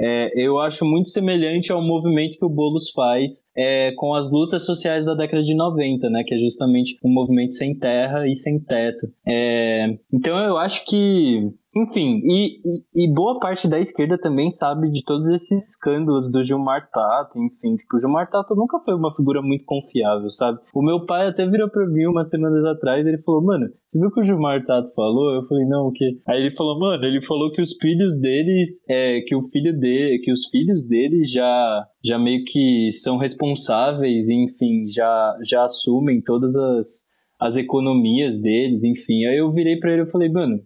é, 0.00 0.30
eu 0.36 0.58
acho 0.58 0.84
muito 0.84 1.08
semelhante 1.08 1.72
ao 1.72 1.82
movimento 1.82 2.38
que 2.38 2.44
o 2.44 2.48
Boulos 2.48 2.90
faz 2.92 3.44
é, 3.56 3.92
com 3.96 4.14
as 4.14 4.30
lutas 4.30 4.64
sociais 4.64 5.04
da 5.04 5.14
década 5.14 5.42
de 5.42 5.54
90, 5.56 6.08
né? 6.08 6.22
Que 6.24 6.36
é 6.36 6.38
justamente 6.38 6.96
um 7.04 7.12
movimento 7.12 7.54
sem 7.54 7.76
terra 7.76 8.26
e 8.28 8.36
sem 8.36 8.60
teto. 8.60 9.08
É, 9.26 9.98
então 10.12 10.38
eu 10.38 10.56
acho 10.56 10.86
que 10.86 11.50
enfim, 11.76 12.20
e, 12.24 12.60
e, 12.64 13.04
e, 13.04 13.12
boa 13.12 13.38
parte 13.38 13.68
da 13.68 13.78
esquerda 13.78 14.18
também 14.18 14.50
sabe 14.50 14.90
de 14.90 15.04
todos 15.04 15.28
esses 15.28 15.68
escândalos 15.68 16.30
do 16.30 16.42
Gilmar 16.42 16.88
Tato, 16.90 17.38
enfim, 17.38 17.76
tipo, 17.76 17.96
o 17.96 18.00
Gilmar 18.00 18.28
Tato 18.30 18.54
nunca 18.54 18.80
foi 18.80 18.94
uma 18.94 19.14
figura 19.14 19.42
muito 19.42 19.64
confiável, 19.66 20.30
sabe? 20.30 20.58
O 20.74 20.82
meu 20.82 21.04
pai 21.04 21.26
até 21.26 21.46
virou 21.46 21.68
pra 21.68 21.86
mim 21.86 22.06
umas 22.06 22.30
semanas 22.30 22.64
atrás, 22.64 23.06
ele 23.06 23.18
falou, 23.18 23.44
mano, 23.44 23.66
você 23.84 23.98
viu 23.98 24.08
o 24.08 24.12
que 24.12 24.20
o 24.20 24.24
Gilmar 24.24 24.64
Tato 24.64 24.92
falou? 24.94 25.34
Eu 25.34 25.46
falei, 25.46 25.66
não, 25.66 25.88
o 25.88 25.92
quê? 25.92 26.18
Aí 26.26 26.40
ele 26.40 26.56
falou, 26.56 26.78
mano, 26.78 27.04
ele 27.04 27.20
falou 27.20 27.52
que 27.52 27.60
os 27.60 27.76
filhos 27.76 28.18
deles, 28.18 28.82
é, 28.88 29.20
que 29.20 29.36
o 29.36 29.42
filho 29.42 29.78
dele, 29.78 30.20
que 30.20 30.32
os 30.32 30.46
filhos 30.46 30.86
dele 30.86 31.24
já, 31.26 31.86
já 32.02 32.18
meio 32.18 32.44
que 32.44 32.90
são 32.92 33.18
responsáveis, 33.18 34.28
enfim, 34.30 34.86
já, 34.88 35.36
já 35.44 35.64
assumem 35.64 36.22
todas 36.22 36.56
as, 36.56 37.06
as 37.38 37.56
economias 37.56 38.40
deles, 38.40 38.82
enfim. 38.82 39.26
Aí 39.26 39.36
eu 39.36 39.52
virei 39.52 39.76
para 39.78 39.92
ele 39.92 40.02
e 40.02 40.10
falei, 40.10 40.30
mano, 40.30 40.60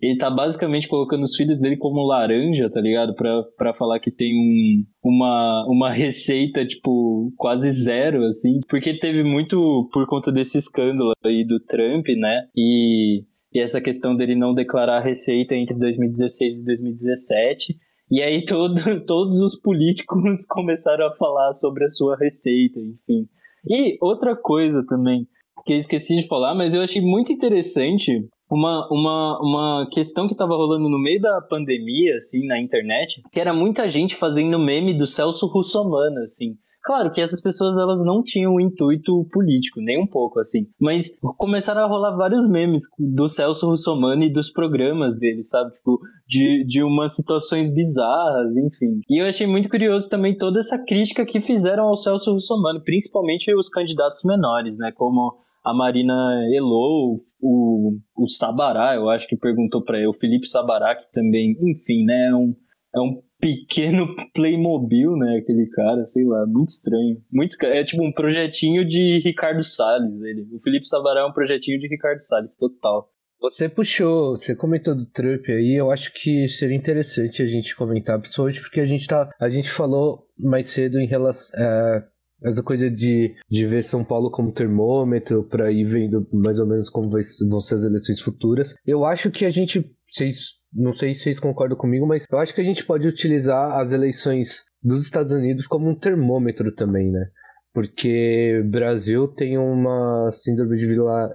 ele 0.00 0.16
tá 0.16 0.30
basicamente 0.30 0.88
colocando 0.88 1.24
os 1.24 1.36
filhos 1.36 1.60
dele 1.60 1.76
como 1.76 2.06
laranja, 2.06 2.70
tá 2.70 2.80
ligado? 2.80 3.14
Pra, 3.14 3.42
pra 3.56 3.74
falar 3.74 4.00
que 4.00 4.10
tem 4.10 4.32
um, 4.34 4.84
uma, 5.04 5.66
uma 5.68 5.90
receita, 5.92 6.66
tipo, 6.66 7.32
quase 7.36 7.70
zero, 7.72 8.24
assim. 8.24 8.60
Porque 8.68 8.98
teve 8.98 9.22
muito 9.22 9.88
por 9.92 10.06
conta 10.06 10.32
desse 10.32 10.56
escândalo 10.56 11.12
aí 11.22 11.44
do 11.44 11.60
Trump, 11.60 12.06
né? 12.16 12.48
E, 12.56 13.24
e 13.52 13.60
essa 13.60 13.80
questão 13.80 14.16
dele 14.16 14.34
não 14.34 14.54
declarar 14.54 15.00
receita 15.00 15.54
entre 15.54 15.76
2016 15.76 16.60
e 16.60 16.64
2017. 16.64 17.76
E 18.10 18.22
aí 18.22 18.44
todo, 18.44 18.74
todos 19.04 19.38
os 19.40 19.60
políticos 19.60 20.46
começaram 20.48 21.06
a 21.06 21.14
falar 21.16 21.52
sobre 21.52 21.84
a 21.84 21.88
sua 21.88 22.16
receita, 22.16 22.80
enfim. 22.80 23.28
E 23.68 23.98
outra 24.00 24.34
coisa 24.34 24.82
também, 24.86 25.26
que 25.66 25.74
eu 25.74 25.78
esqueci 25.78 26.16
de 26.16 26.26
falar, 26.26 26.54
mas 26.54 26.74
eu 26.74 26.80
achei 26.80 27.02
muito 27.02 27.30
interessante 27.30 28.26
uma, 28.50 28.88
uma, 28.90 29.38
uma 29.40 29.88
questão 29.90 30.26
que 30.26 30.34
estava 30.34 30.56
rolando 30.56 30.88
no 30.88 30.98
meio 30.98 31.20
da 31.20 31.40
pandemia, 31.40 32.16
assim, 32.16 32.46
na 32.46 32.60
internet, 32.60 33.22
que 33.32 33.38
era 33.38 33.54
muita 33.54 33.88
gente 33.88 34.16
fazendo 34.16 34.58
meme 34.58 34.98
do 34.98 35.06
Celso 35.06 35.46
Russomano, 35.46 36.20
assim. 36.22 36.56
Claro 36.82 37.10
que 37.10 37.20
essas 37.20 37.42
pessoas 37.42 37.76
elas 37.76 37.98
não 37.98 38.22
tinham 38.22 38.54
um 38.54 38.60
intuito 38.60 39.26
político, 39.30 39.82
nem 39.82 40.02
um 40.02 40.06
pouco 40.06 40.40
assim. 40.40 40.66
Mas 40.80 41.18
começaram 41.36 41.82
a 41.82 41.86
rolar 41.86 42.16
vários 42.16 42.48
memes 42.48 42.84
do 42.98 43.28
Celso 43.28 43.66
Russomano 43.66 44.24
e 44.24 44.32
dos 44.32 44.50
programas 44.50 45.14
dele, 45.18 45.44
sabe? 45.44 45.72
Tipo, 45.74 46.00
de, 46.26 46.64
de 46.66 46.82
umas 46.82 47.14
situações 47.14 47.72
bizarras, 47.72 48.56
enfim. 48.56 49.00
E 49.10 49.22
eu 49.22 49.28
achei 49.28 49.46
muito 49.46 49.68
curioso 49.68 50.08
também 50.08 50.34
toda 50.34 50.58
essa 50.58 50.78
crítica 50.78 51.26
que 51.26 51.42
fizeram 51.42 51.84
ao 51.84 51.96
Celso 51.96 52.32
Russomano, 52.32 52.82
principalmente 52.82 53.54
os 53.54 53.68
candidatos 53.68 54.22
menores, 54.24 54.76
né? 54.78 54.90
Como 54.90 55.36
a 55.64 55.74
Marina 55.74 56.14
Elou, 56.52 57.24
o, 57.40 57.98
o 58.16 58.26
Sabará, 58.28 58.94
eu 58.94 59.08
acho 59.08 59.26
que 59.26 59.36
perguntou 59.36 59.82
para 59.82 59.98
ele, 59.98 60.06
o 60.06 60.14
Felipe 60.14 60.46
Sabará, 60.46 60.94
que 60.94 61.10
também, 61.12 61.56
enfim, 61.60 62.04
né, 62.04 62.28
é 62.28 62.34
um, 62.34 62.54
é 62.94 63.00
um 63.00 63.22
pequeno 63.38 64.14
Playmobil, 64.34 65.16
né, 65.16 65.38
aquele 65.38 65.66
cara, 65.70 66.06
sei 66.06 66.24
lá, 66.24 66.46
muito 66.46 66.68
estranho. 66.68 67.22
Muito, 67.32 67.56
é 67.64 67.84
tipo 67.84 68.04
um 68.04 68.12
projetinho 68.12 68.86
de 68.86 69.20
Ricardo 69.24 69.62
Salles, 69.62 70.20
ele. 70.22 70.46
O 70.52 70.60
Felipe 70.60 70.86
Sabará 70.86 71.20
é 71.20 71.24
um 71.24 71.32
projetinho 71.32 71.78
de 71.78 71.88
Ricardo 71.88 72.20
Salles, 72.20 72.56
total. 72.56 73.10
Você 73.40 73.70
puxou, 73.70 74.36
você 74.36 74.54
comentou 74.54 74.94
do 74.94 75.06
Trump 75.06 75.46
aí, 75.48 75.74
eu 75.74 75.90
acho 75.90 76.12
que 76.12 76.46
seria 76.46 76.76
interessante 76.76 77.42
a 77.42 77.46
gente 77.46 77.74
comentar, 77.74 78.20
principalmente 78.20 78.60
porque 78.60 78.80
a 78.80 78.84
gente 78.84 79.06
tá, 79.06 79.30
a 79.40 79.48
gente 79.48 79.70
falou 79.70 80.26
mais 80.38 80.68
cedo 80.68 81.00
em 81.00 81.06
relação, 81.06 81.58
é, 81.58 82.04
essa 82.42 82.62
coisa 82.62 82.90
de, 82.90 83.34
de 83.50 83.66
ver 83.66 83.84
São 83.84 84.04
Paulo 84.04 84.30
como 84.30 84.52
termômetro 84.52 85.44
para 85.44 85.70
ir 85.70 85.84
vendo 85.84 86.26
mais 86.32 86.58
ou 86.58 86.66
menos 86.66 86.88
como 86.88 87.10
vai, 87.10 87.22
vão 87.48 87.60
ser 87.60 87.76
as 87.76 87.84
eleições 87.84 88.20
futuras. 88.20 88.74
Eu 88.86 89.04
acho 89.04 89.30
que 89.30 89.44
a 89.44 89.50
gente, 89.50 89.90
vocês, 90.10 90.60
não 90.72 90.92
sei 90.92 91.12
se 91.12 91.20
vocês 91.20 91.40
concordam 91.40 91.76
comigo, 91.76 92.06
mas 92.06 92.24
eu 92.30 92.38
acho 92.38 92.54
que 92.54 92.60
a 92.60 92.64
gente 92.64 92.84
pode 92.84 93.06
utilizar 93.06 93.78
as 93.78 93.92
eleições 93.92 94.64
dos 94.82 95.02
Estados 95.02 95.32
Unidos 95.32 95.66
como 95.66 95.88
um 95.88 95.94
termômetro 95.94 96.74
também, 96.74 97.10
né? 97.10 97.26
Porque 97.72 98.62
Brasil 98.68 99.28
tem 99.28 99.56
uma 99.56 100.30
síndrome 100.32 100.76
de 100.76 100.86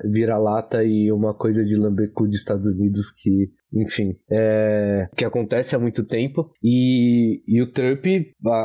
vira-lata 0.04 0.84
e 0.84 1.12
uma 1.12 1.34
coisa 1.34 1.64
de 1.64 1.76
lambecu 1.76 2.28
de 2.28 2.36
Estados 2.36 2.68
Unidos 2.68 3.12
que, 3.12 3.52
enfim, 3.74 4.18
é, 4.30 5.08
que 5.16 5.24
acontece 5.24 5.76
há 5.76 5.80
muito 5.80 6.06
tempo. 6.06 6.52
E, 6.62 7.42
e 7.48 7.62
o 7.62 7.72
Trump, 7.72 8.06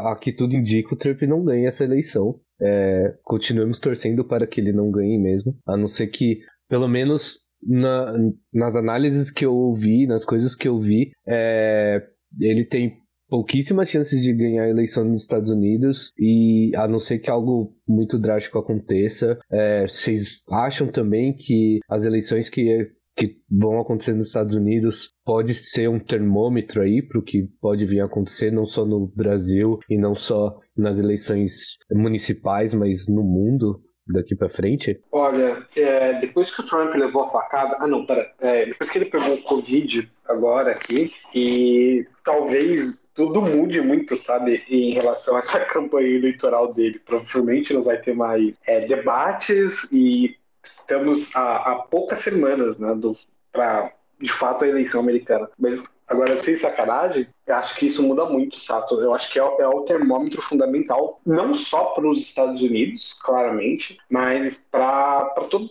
aqui 0.07 0.33
tudo 0.33 0.55
indica, 0.55 0.95
o 0.95 0.99
Trump 0.99 1.23
não 1.23 1.45
ganha 1.45 1.69
essa 1.69 1.85
eleição. 1.85 2.41
É, 2.61 3.15
continuamos 3.23 3.79
torcendo 3.79 4.25
para 4.25 4.47
que 4.47 4.61
ele 4.61 4.73
não 4.73 4.91
ganhe 4.91 5.19
mesmo, 5.19 5.57
a 5.67 5.77
não 5.77 5.89
ser 5.89 6.09
que, 6.09 6.41
pelo 6.69 6.89
menos 6.89 7.39
na, 7.63 8.13
nas 8.53 8.77
análises 8.77 9.31
que 9.31 9.47
eu 9.47 9.55
ouvi, 9.55 10.07
nas 10.07 10.25
coisas 10.25 10.55
que 10.55 10.69
eu 10.69 10.79
vi, 10.79 11.11
é, 11.27 12.03
ele 12.39 12.65
tem 12.65 12.99
pouquíssimas 13.31 13.89
chances 13.89 14.21
de 14.21 14.35
ganhar 14.35 14.65
a 14.65 14.69
eleição 14.69 15.05
nos 15.05 15.23
Estados 15.23 15.51
Unidos 15.51 16.13
e 16.19 16.73
a 16.75 16.87
não 16.89 16.99
ser 16.99 17.21
que 17.21 17.31
algo 17.31 17.73
muito 17.89 18.19
drástico 18.19 18.59
aconteça. 18.59 19.39
É, 19.51 19.87
vocês 19.87 20.43
acham 20.51 20.89
também 20.89 21.35
que 21.35 21.79
as 21.89 22.05
eleições 22.05 22.51
que 22.51 22.91
que 23.17 23.37
vão 23.51 23.79
acontecer 23.79 24.15
nos 24.15 24.29
Estados 24.29 24.57
Unidos 24.57 25.13
pode 25.27 25.53
ser 25.53 25.91
um 25.91 25.99
termômetro 25.99 26.81
aí 26.81 27.03
para 27.03 27.19
o 27.19 27.23
que 27.23 27.47
pode 27.61 27.85
vir 27.85 28.01
a 28.01 28.07
acontecer 28.07 28.51
não 28.51 28.65
só 28.65 28.87
no 28.87 29.13
Brasil 29.15 29.79
e 29.91 29.99
não 29.99 30.15
só 30.15 30.57
nas 30.75 30.99
eleições 30.99 31.77
municipais, 31.93 32.73
mas 32.73 33.07
no 33.07 33.23
mundo 33.23 33.83
daqui 34.13 34.35
para 34.35 34.49
frente? 34.49 35.01
Olha, 35.13 35.57
é, 35.77 36.21
depois 36.21 36.55
que 36.55 36.63
o 36.63 36.67
Trump 36.67 36.95
levou 36.95 37.25
a 37.25 37.31
facada, 37.31 37.77
ah 37.81 37.87
não, 37.87 38.05
pera, 38.05 38.33
é, 38.41 38.67
depois 38.67 38.91
que 38.91 38.99
ele 38.99 39.11
pegou 39.11 39.35
o 39.35 39.43
Covid 39.43 40.11
agora 40.27 40.73
aqui 40.73 41.13
e 41.35 42.07
talvez 42.25 43.09
tudo 43.15 43.43
mude 43.43 43.81
muito, 43.81 44.17
sabe, 44.17 44.63
em 44.69 44.93
relação 44.93 45.37
a 45.37 45.41
essa 45.41 45.61
campanha 45.73 46.09
eleitoral 46.09 46.73
dele. 46.73 47.01
Provavelmente 47.05 47.73
não 47.73 47.83
vai 47.83 47.99
ter 47.99 48.15
mais 48.15 48.53
é, 48.67 48.87
debates 48.87 49.91
e 49.93 50.37
estamos 50.65 51.35
há, 51.37 51.57
há 51.57 51.75
poucas 51.77 52.21
semanas, 52.21 52.81
né, 52.81 52.95
para 53.53 53.93
de 54.21 54.31
fato 54.31 54.65
a 54.65 54.69
eleição 54.69 55.01
americana. 55.01 55.49
Mas 55.59 55.83
agora, 56.09 56.39
sem 56.43 56.57
sacanagem, 56.57 57.27
eu 57.47 57.55
acho 57.55 57.77
que 57.77 57.87
isso 57.87 58.03
muda 58.03 58.27
muito, 58.27 58.63
Sato. 58.63 59.01
Eu 59.01 59.15
acho 59.15 59.33
que 59.33 59.39
é, 59.39 59.43
é 59.43 59.67
o 59.67 59.83
termômetro 59.83 60.43
fundamental, 60.43 61.21
não 61.25 61.55
só 61.55 61.87
para 61.87 62.09
os 62.09 62.21
Estados 62.21 62.61
Unidos, 62.61 63.19
claramente, 63.23 63.99
mas 64.11 64.69
para 64.71 65.25
todo 65.51 65.71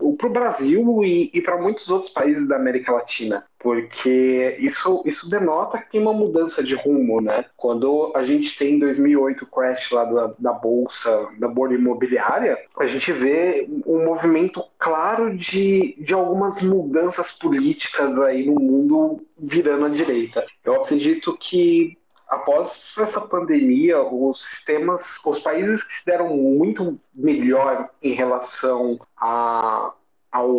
o 0.00 0.16
Brasil 0.28 1.02
e, 1.04 1.30
e 1.32 1.40
para 1.40 1.60
muitos 1.60 1.88
outros 1.90 2.12
países 2.12 2.46
da 2.48 2.56
América 2.56 2.92
Latina 2.92 3.44
porque 3.66 4.56
isso, 4.60 5.02
isso 5.04 5.28
denota 5.28 5.78
que 5.78 5.90
tem 5.90 6.00
uma 6.00 6.12
mudança 6.12 6.62
de 6.62 6.76
rumo, 6.76 7.20
né? 7.20 7.46
Quando 7.56 8.12
a 8.14 8.22
gente 8.22 8.56
tem 8.56 8.74
em 8.74 8.78
2008 8.78 9.42
o 9.42 9.46
crash 9.48 9.90
lá 9.90 10.04
da, 10.04 10.34
da 10.38 10.52
bolsa, 10.52 11.28
da 11.40 11.48
bolha 11.48 11.74
imobiliária, 11.74 12.56
a 12.78 12.86
gente 12.86 13.10
vê 13.10 13.68
um 13.84 14.04
movimento 14.04 14.62
claro 14.78 15.36
de, 15.36 15.96
de 15.98 16.14
algumas 16.14 16.62
mudanças 16.62 17.32
políticas 17.32 18.20
aí 18.20 18.46
no 18.46 18.60
mundo 18.60 19.26
virando 19.36 19.86
à 19.86 19.88
direita. 19.88 20.46
Eu 20.64 20.84
acredito 20.84 21.36
que 21.36 21.98
após 22.28 22.94
essa 23.00 23.20
pandemia, 23.22 24.00
os 24.00 24.46
sistemas, 24.46 25.20
os 25.26 25.40
países 25.40 25.82
que 25.82 25.92
se 25.92 26.06
deram 26.06 26.36
muito 26.36 27.00
melhor 27.12 27.90
em 28.00 28.12
relação 28.12 28.96
a, 29.16 29.92
ao 30.30 30.54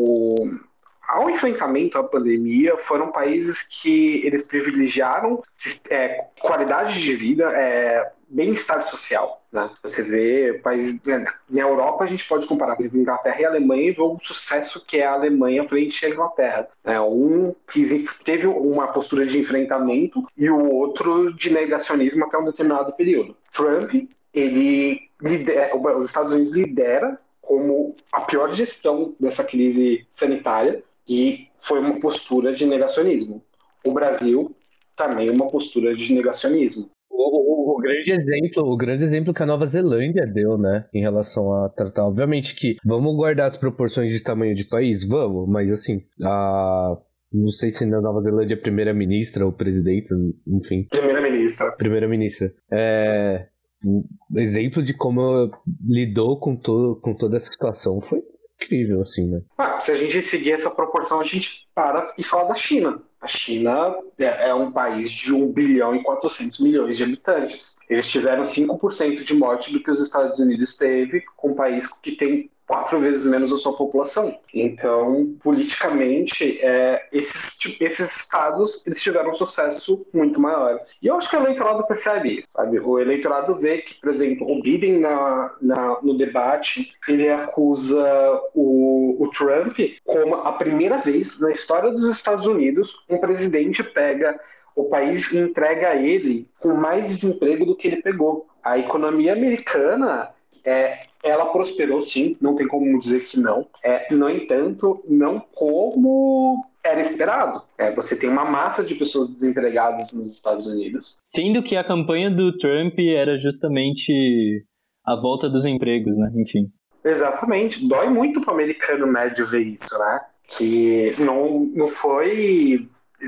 ao 1.07 1.29
enfrentamento 1.29 1.97
à 1.97 2.03
pandemia, 2.03 2.77
foram 2.77 3.11
países 3.11 3.61
que 3.63 4.25
eles 4.25 4.45
privilegiaram 4.45 5.41
é, 5.89 6.25
qualidade 6.41 7.01
de 7.01 7.15
vida, 7.15 7.45
é, 7.55 8.11
bem-estar 8.29 8.85
social. 8.87 9.41
Né? 9.51 9.69
Você 9.81 10.03
vê 10.03 10.59
países. 10.61 11.01
Né, 11.05 11.25
na 11.49 11.61
Europa, 11.61 12.03
a 12.03 12.07
gente 12.07 12.27
pode 12.27 12.45
comparar, 12.45 12.79
Inglaterra 12.81 13.41
e 13.41 13.45
Alemanha 13.45 13.89
e 13.89 13.91
ver 13.91 14.01
o 14.01 14.19
sucesso 14.21 14.83
que 14.85 14.97
é 14.97 15.05
a 15.05 15.13
Alemanha 15.13 15.67
frente 15.67 16.05
à 16.05 16.09
Inglaterra. 16.09 16.67
Né? 16.83 16.99
Um 16.99 17.53
que 17.71 18.05
teve 18.25 18.45
uma 18.45 18.87
postura 18.87 19.25
de 19.25 19.39
enfrentamento 19.39 20.27
e 20.35 20.49
o 20.49 20.69
outro 20.69 21.33
de 21.33 21.51
negacionismo 21.51 22.25
até 22.25 22.37
um 22.37 22.45
determinado 22.45 22.91
período. 22.93 23.35
Trump, 23.55 23.93
ele 24.33 25.09
lidera, 25.21 25.75
os 25.75 26.05
Estados 26.05 26.33
Unidos 26.33 26.51
lidera 26.51 27.17
como 27.41 27.95
a 28.11 28.21
pior 28.21 28.53
gestão 28.53 29.15
dessa 29.17 29.41
crise 29.41 30.05
sanitária 30.11 30.83
e 31.07 31.47
foi 31.59 31.79
uma 31.79 31.99
postura 31.99 32.53
de 32.53 32.65
negacionismo. 32.65 33.43
O 33.85 33.93
Brasil 33.93 34.55
também 34.95 35.29
uma 35.29 35.47
postura 35.47 35.93
de 35.93 36.13
negacionismo. 36.13 36.89
O, 37.09 37.73
o, 37.73 37.75
o, 37.75 37.81
grande 37.81 38.11
exemplo, 38.11 38.63
o 38.63 38.77
grande 38.77 39.03
exemplo 39.03 39.33
que 39.33 39.43
a 39.43 39.45
Nova 39.45 39.65
Zelândia 39.65 40.25
deu, 40.25 40.57
né, 40.57 40.85
em 40.93 41.01
relação 41.01 41.53
a 41.53 41.69
tratar, 41.69 42.05
obviamente 42.05 42.55
que 42.55 42.75
vamos 42.85 43.15
guardar 43.15 43.47
as 43.47 43.57
proporções 43.57 44.11
de 44.11 44.21
tamanho 44.21 44.55
de 44.55 44.65
país, 44.65 45.07
vamos, 45.07 45.47
mas 45.47 45.71
assim, 45.71 46.03
a 46.23 46.97
não 47.31 47.49
sei 47.49 47.71
se 47.71 47.85
na 47.85 47.99
Nova 47.99 48.21
Zelândia 48.21 48.53
é 48.53 48.57
primeira-ministra 48.57 49.45
ou 49.45 49.51
presidente, 49.51 50.07
enfim. 50.47 50.87
Primeira-ministra. 50.89 51.71
Primeira-ministra. 51.73 52.53
É, 52.71 53.47
um 53.83 54.03
exemplo 54.35 54.81
de 54.81 54.93
como 54.93 55.51
lidou 55.85 56.39
com, 56.39 56.55
todo, 56.55 56.99
com 57.01 57.13
toda 57.13 57.37
essa 57.37 57.51
situação 57.51 58.01
foi 58.01 58.23
incrível, 58.61 59.01
assim, 59.01 59.25
né? 59.27 59.41
Ah, 59.57 59.79
se 59.79 59.91
a 59.91 59.97
gente 59.97 60.21
seguir 60.21 60.51
essa 60.51 60.69
proporção, 60.69 61.19
a 61.19 61.23
gente 61.23 61.67
para 61.73 62.13
e 62.17 62.23
fala 62.23 62.49
da 62.49 62.55
China. 62.55 63.01
A 63.19 63.27
China 63.27 63.95
é, 64.17 64.49
é 64.49 64.53
um 64.53 64.71
país 64.71 65.11
de 65.11 65.33
1 65.33 65.51
bilhão 65.51 65.95
e 65.95 66.03
400 66.03 66.59
milhões 66.59 66.97
de 66.97 67.03
habitantes. 67.03 67.77
Eles 67.89 68.07
tiveram 68.07 68.45
5% 68.45 69.23
de 69.23 69.33
morte 69.33 69.73
do 69.73 69.81
que 69.81 69.89
os 69.89 70.01
Estados 70.01 70.37
Unidos 70.39 70.77
teve, 70.77 71.23
com 71.35 71.51
um 71.51 71.55
país 71.55 71.87
que 71.87 72.11
tem 72.11 72.51
quatro 72.67 72.99
vezes 72.99 73.23
menos 73.23 73.51
a 73.51 73.57
sua 73.57 73.75
população. 73.75 74.37
Então, 74.53 75.35
politicamente, 75.41 76.59
é, 76.61 77.07
esses, 77.13 77.57
esses 77.79 78.23
estados 78.23 78.85
eles 78.85 79.01
tiveram 79.01 79.31
um 79.31 79.35
sucesso 79.35 80.05
muito 80.13 80.39
maior. 80.39 80.79
E 81.01 81.07
eu 81.07 81.15
acho 81.15 81.29
que 81.29 81.37
o 81.37 81.39
eleitorado 81.39 81.87
percebe 81.87 82.39
isso, 82.39 82.47
sabe? 82.51 82.79
O 82.79 82.99
eleitorado 82.99 83.55
vê 83.55 83.77
que, 83.77 83.95
por 83.95 84.09
exemplo, 84.09 84.45
o 84.45 84.61
Biden 84.61 84.99
na, 84.99 85.57
na 85.61 86.01
no 86.01 86.17
debate, 86.17 86.93
ele 87.07 87.29
acusa 87.29 88.41
o, 88.53 89.15
o 89.23 89.29
Trump 89.29 89.77
como 90.05 90.35
a 90.35 90.51
primeira 90.53 90.97
vez 90.97 91.39
na 91.39 91.51
história 91.51 91.89
dos 91.91 92.09
Estados 92.09 92.45
Unidos 92.45 92.97
um 93.09 93.17
presidente 93.17 93.81
pega 93.83 94.37
o 94.75 94.85
país 94.85 95.31
e 95.31 95.39
entrega 95.39 95.89
a 95.89 95.95
ele 95.95 96.47
com 96.59 96.75
mais 96.75 97.07
desemprego 97.07 97.65
do 97.65 97.75
que 97.75 97.87
ele 97.87 98.01
pegou. 98.01 98.47
A 98.61 98.77
economia 98.77 99.33
americana 99.33 100.29
é, 100.65 101.06
ela 101.27 101.51
prosperou 101.51 102.01
sim, 102.01 102.35
não 102.41 102.55
tem 102.55 102.67
como 102.67 102.99
dizer 102.99 103.25
que 103.25 103.39
não. 103.39 103.67
É, 103.83 104.13
no 104.13 104.29
entanto, 104.29 105.03
não 105.07 105.39
como 105.39 106.65
era 106.83 107.01
esperado. 107.01 107.61
É, 107.77 107.91
você 107.91 108.15
tem 108.15 108.29
uma 108.29 108.45
massa 108.45 108.83
de 108.83 108.95
pessoas 108.95 109.29
desempregadas 109.29 110.13
nos 110.13 110.35
Estados 110.35 110.65
Unidos. 110.65 111.19
Sendo 111.25 111.61
que 111.61 111.75
a 111.75 111.83
campanha 111.83 112.29
do 112.29 112.57
Trump 112.57 112.97
era 112.99 113.37
justamente 113.37 114.65
a 115.05 115.15
volta 115.15 115.49
dos 115.49 115.65
empregos, 115.65 116.17
né? 116.17 116.31
Enfim. 116.35 116.71
Exatamente. 117.03 117.87
Dói 117.87 118.09
muito 118.09 118.41
para 118.41 118.51
o 118.51 118.53
americano 118.55 119.07
médio 119.07 119.45
ver 119.45 119.61
isso, 119.61 119.97
né? 119.97 120.21
Que 120.47 121.15
não, 121.19 121.59
não 121.73 121.87
foi. 121.87 122.87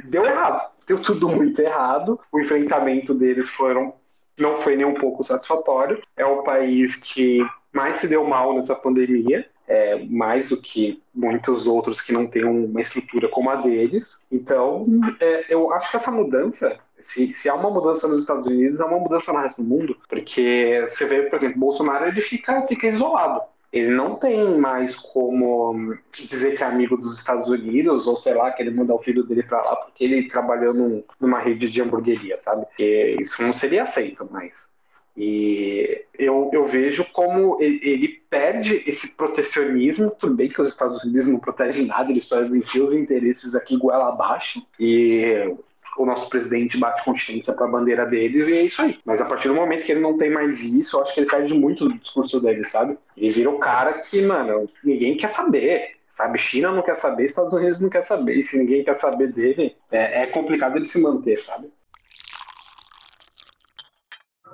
Deu 0.09 0.25
errado. 0.25 0.69
Deu 0.87 1.01
tudo 1.01 1.29
muito 1.29 1.61
errado. 1.61 2.19
O 2.31 2.39
enfrentamento 2.39 3.13
deles 3.13 3.49
foram 3.49 3.93
não 4.39 4.61
foi 4.61 4.75
nem 4.75 4.85
um 4.85 4.93
pouco 4.93 5.23
satisfatório. 5.23 6.01
É 6.15 6.25
o 6.25 6.43
país 6.43 6.95
que 6.97 7.41
mais 7.73 7.97
se 7.97 8.07
deu 8.07 8.25
mal 8.25 8.53
nessa 8.53 8.75
pandemia, 8.75 9.45
é, 9.67 10.03
mais 10.05 10.49
do 10.49 10.57
que 10.57 11.01
muitos 11.13 11.67
outros 11.67 12.01
que 12.01 12.11
não 12.11 12.25
têm 12.25 12.43
uma 12.43 12.81
estrutura 12.81 13.27
como 13.27 13.49
a 13.51 13.57
deles. 13.57 14.23
Então, 14.31 14.87
é, 15.19 15.45
eu 15.49 15.71
acho 15.71 15.91
que 15.91 15.97
essa 15.97 16.11
mudança, 16.11 16.77
se, 16.99 17.27
se 17.27 17.47
há 17.47 17.53
uma 17.53 17.69
mudança 17.69 18.07
nos 18.07 18.21
Estados 18.21 18.47
Unidos, 18.47 18.81
há 18.81 18.87
uma 18.87 18.99
mudança 18.99 19.31
no 19.31 19.39
resto 19.39 19.61
do 19.61 19.67
mundo, 19.67 19.95
porque 20.09 20.83
você 20.87 21.05
vê, 21.05 21.23
por 21.23 21.37
exemplo, 21.37 21.59
Bolsonaro 21.59 22.07
ele 22.07 22.21
fica, 22.21 22.65
fica 22.65 22.87
isolado. 22.87 23.41
Ele 23.71 23.91
não 23.91 24.15
tem 24.15 24.57
mais 24.57 24.97
como 24.97 25.95
dizer 26.11 26.57
que 26.57 26.63
é 26.63 26.65
amigo 26.65 26.97
dos 26.97 27.19
Estados 27.19 27.49
Unidos, 27.49 28.07
ou 28.07 28.17
sei 28.17 28.33
lá, 28.33 28.51
que 28.51 28.63
ele 28.63 28.71
mandar 28.71 28.95
o 28.95 28.99
filho 28.99 29.23
dele 29.23 29.43
para 29.43 29.61
lá 29.61 29.75
porque 29.75 30.03
ele 30.03 30.27
trabalhou 30.27 30.73
num, 30.73 31.03
numa 31.19 31.39
rede 31.39 31.69
de 31.69 31.79
hamburgueria, 31.79 32.35
sabe? 32.35 32.65
Porque 32.65 33.17
isso 33.21 33.43
não 33.43 33.53
seria 33.53 33.83
aceito 33.83 34.27
mais. 34.31 34.78
E 35.21 36.05
eu, 36.17 36.49
eu 36.53 36.65
vejo 36.65 37.03
como 37.11 37.61
ele, 37.61 37.77
ele, 37.83 38.07
perde 38.29 38.81
esse 38.87 39.17
protecionismo. 39.17 40.11
Tudo 40.17 40.33
bem 40.33 40.47
que 40.47 40.61
os 40.61 40.69
Estados 40.69 41.03
Unidos 41.03 41.27
não 41.27 41.39
protegem 41.39 41.87
nada, 41.87 42.09
eles 42.09 42.25
só 42.25 42.41
enfiam 42.41 42.85
os 42.85 42.93
interesses 42.93 43.53
aqui 43.53 43.75
goela 43.75 44.07
abaixo. 44.07 44.65
E 44.79 45.53
o 45.97 46.05
nosso 46.05 46.29
presidente 46.29 46.77
bate 46.77 47.03
consciência 47.03 47.53
para 47.53 47.65
a 47.65 47.69
bandeira 47.69 48.05
deles 48.05 48.47
e 48.47 48.53
é 48.53 48.61
isso 48.63 48.81
aí. 48.81 48.97
Mas 49.03 49.19
a 49.19 49.25
partir 49.25 49.49
do 49.49 49.55
momento 49.55 49.83
que 49.83 49.91
ele 49.91 49.99
não 49.99 50.17
tem 50.17 50.31
mais 50.31 50.63
isso, 50.63 50.95
eu 50.95 51.01
acho 51.01 51.13
que 51.13 51.19
ele 51.19 51.29
perde 51.29 51.53
muito 51.53 51.89
do 51.89 51.99
discurso 51.99 52.39
dele, 52.39 52.65
sabe? 52.65 52.97
Ele 53.17 53.29
vira 53.33 53.49
o 53.49 53.59
cara 53.59 53.99
que, 53.99 54.21
mano, 54.21 54.69
ninguém 54.81 55.17
quer 55.17 55.33
saber. 55.33 55.97
Sabe, 56.09 56.39
China 56.39 56.71
não 56.71 56.81
quer 56.81 56.95
saber, 56.95 57.25
Estados 57.25 57.53
Unidos 57.53 57.81
não 57.81 57.89
quer 57.89 58.05
saber. 58.05 58.35
E 58.35 58.45
se 58.45 58.57
ninguém 58.57 58.83
quer 58.85 58.95
saber 58.95 59.31
dele, 59.33 59.75
é, 59.91 60.23
é 60.23 60.27
complicado 60.27 60.77
ele 60.77 60.85
se 60.85 60.99
manter, 61.01 61.39
sabe? 61.39 61.69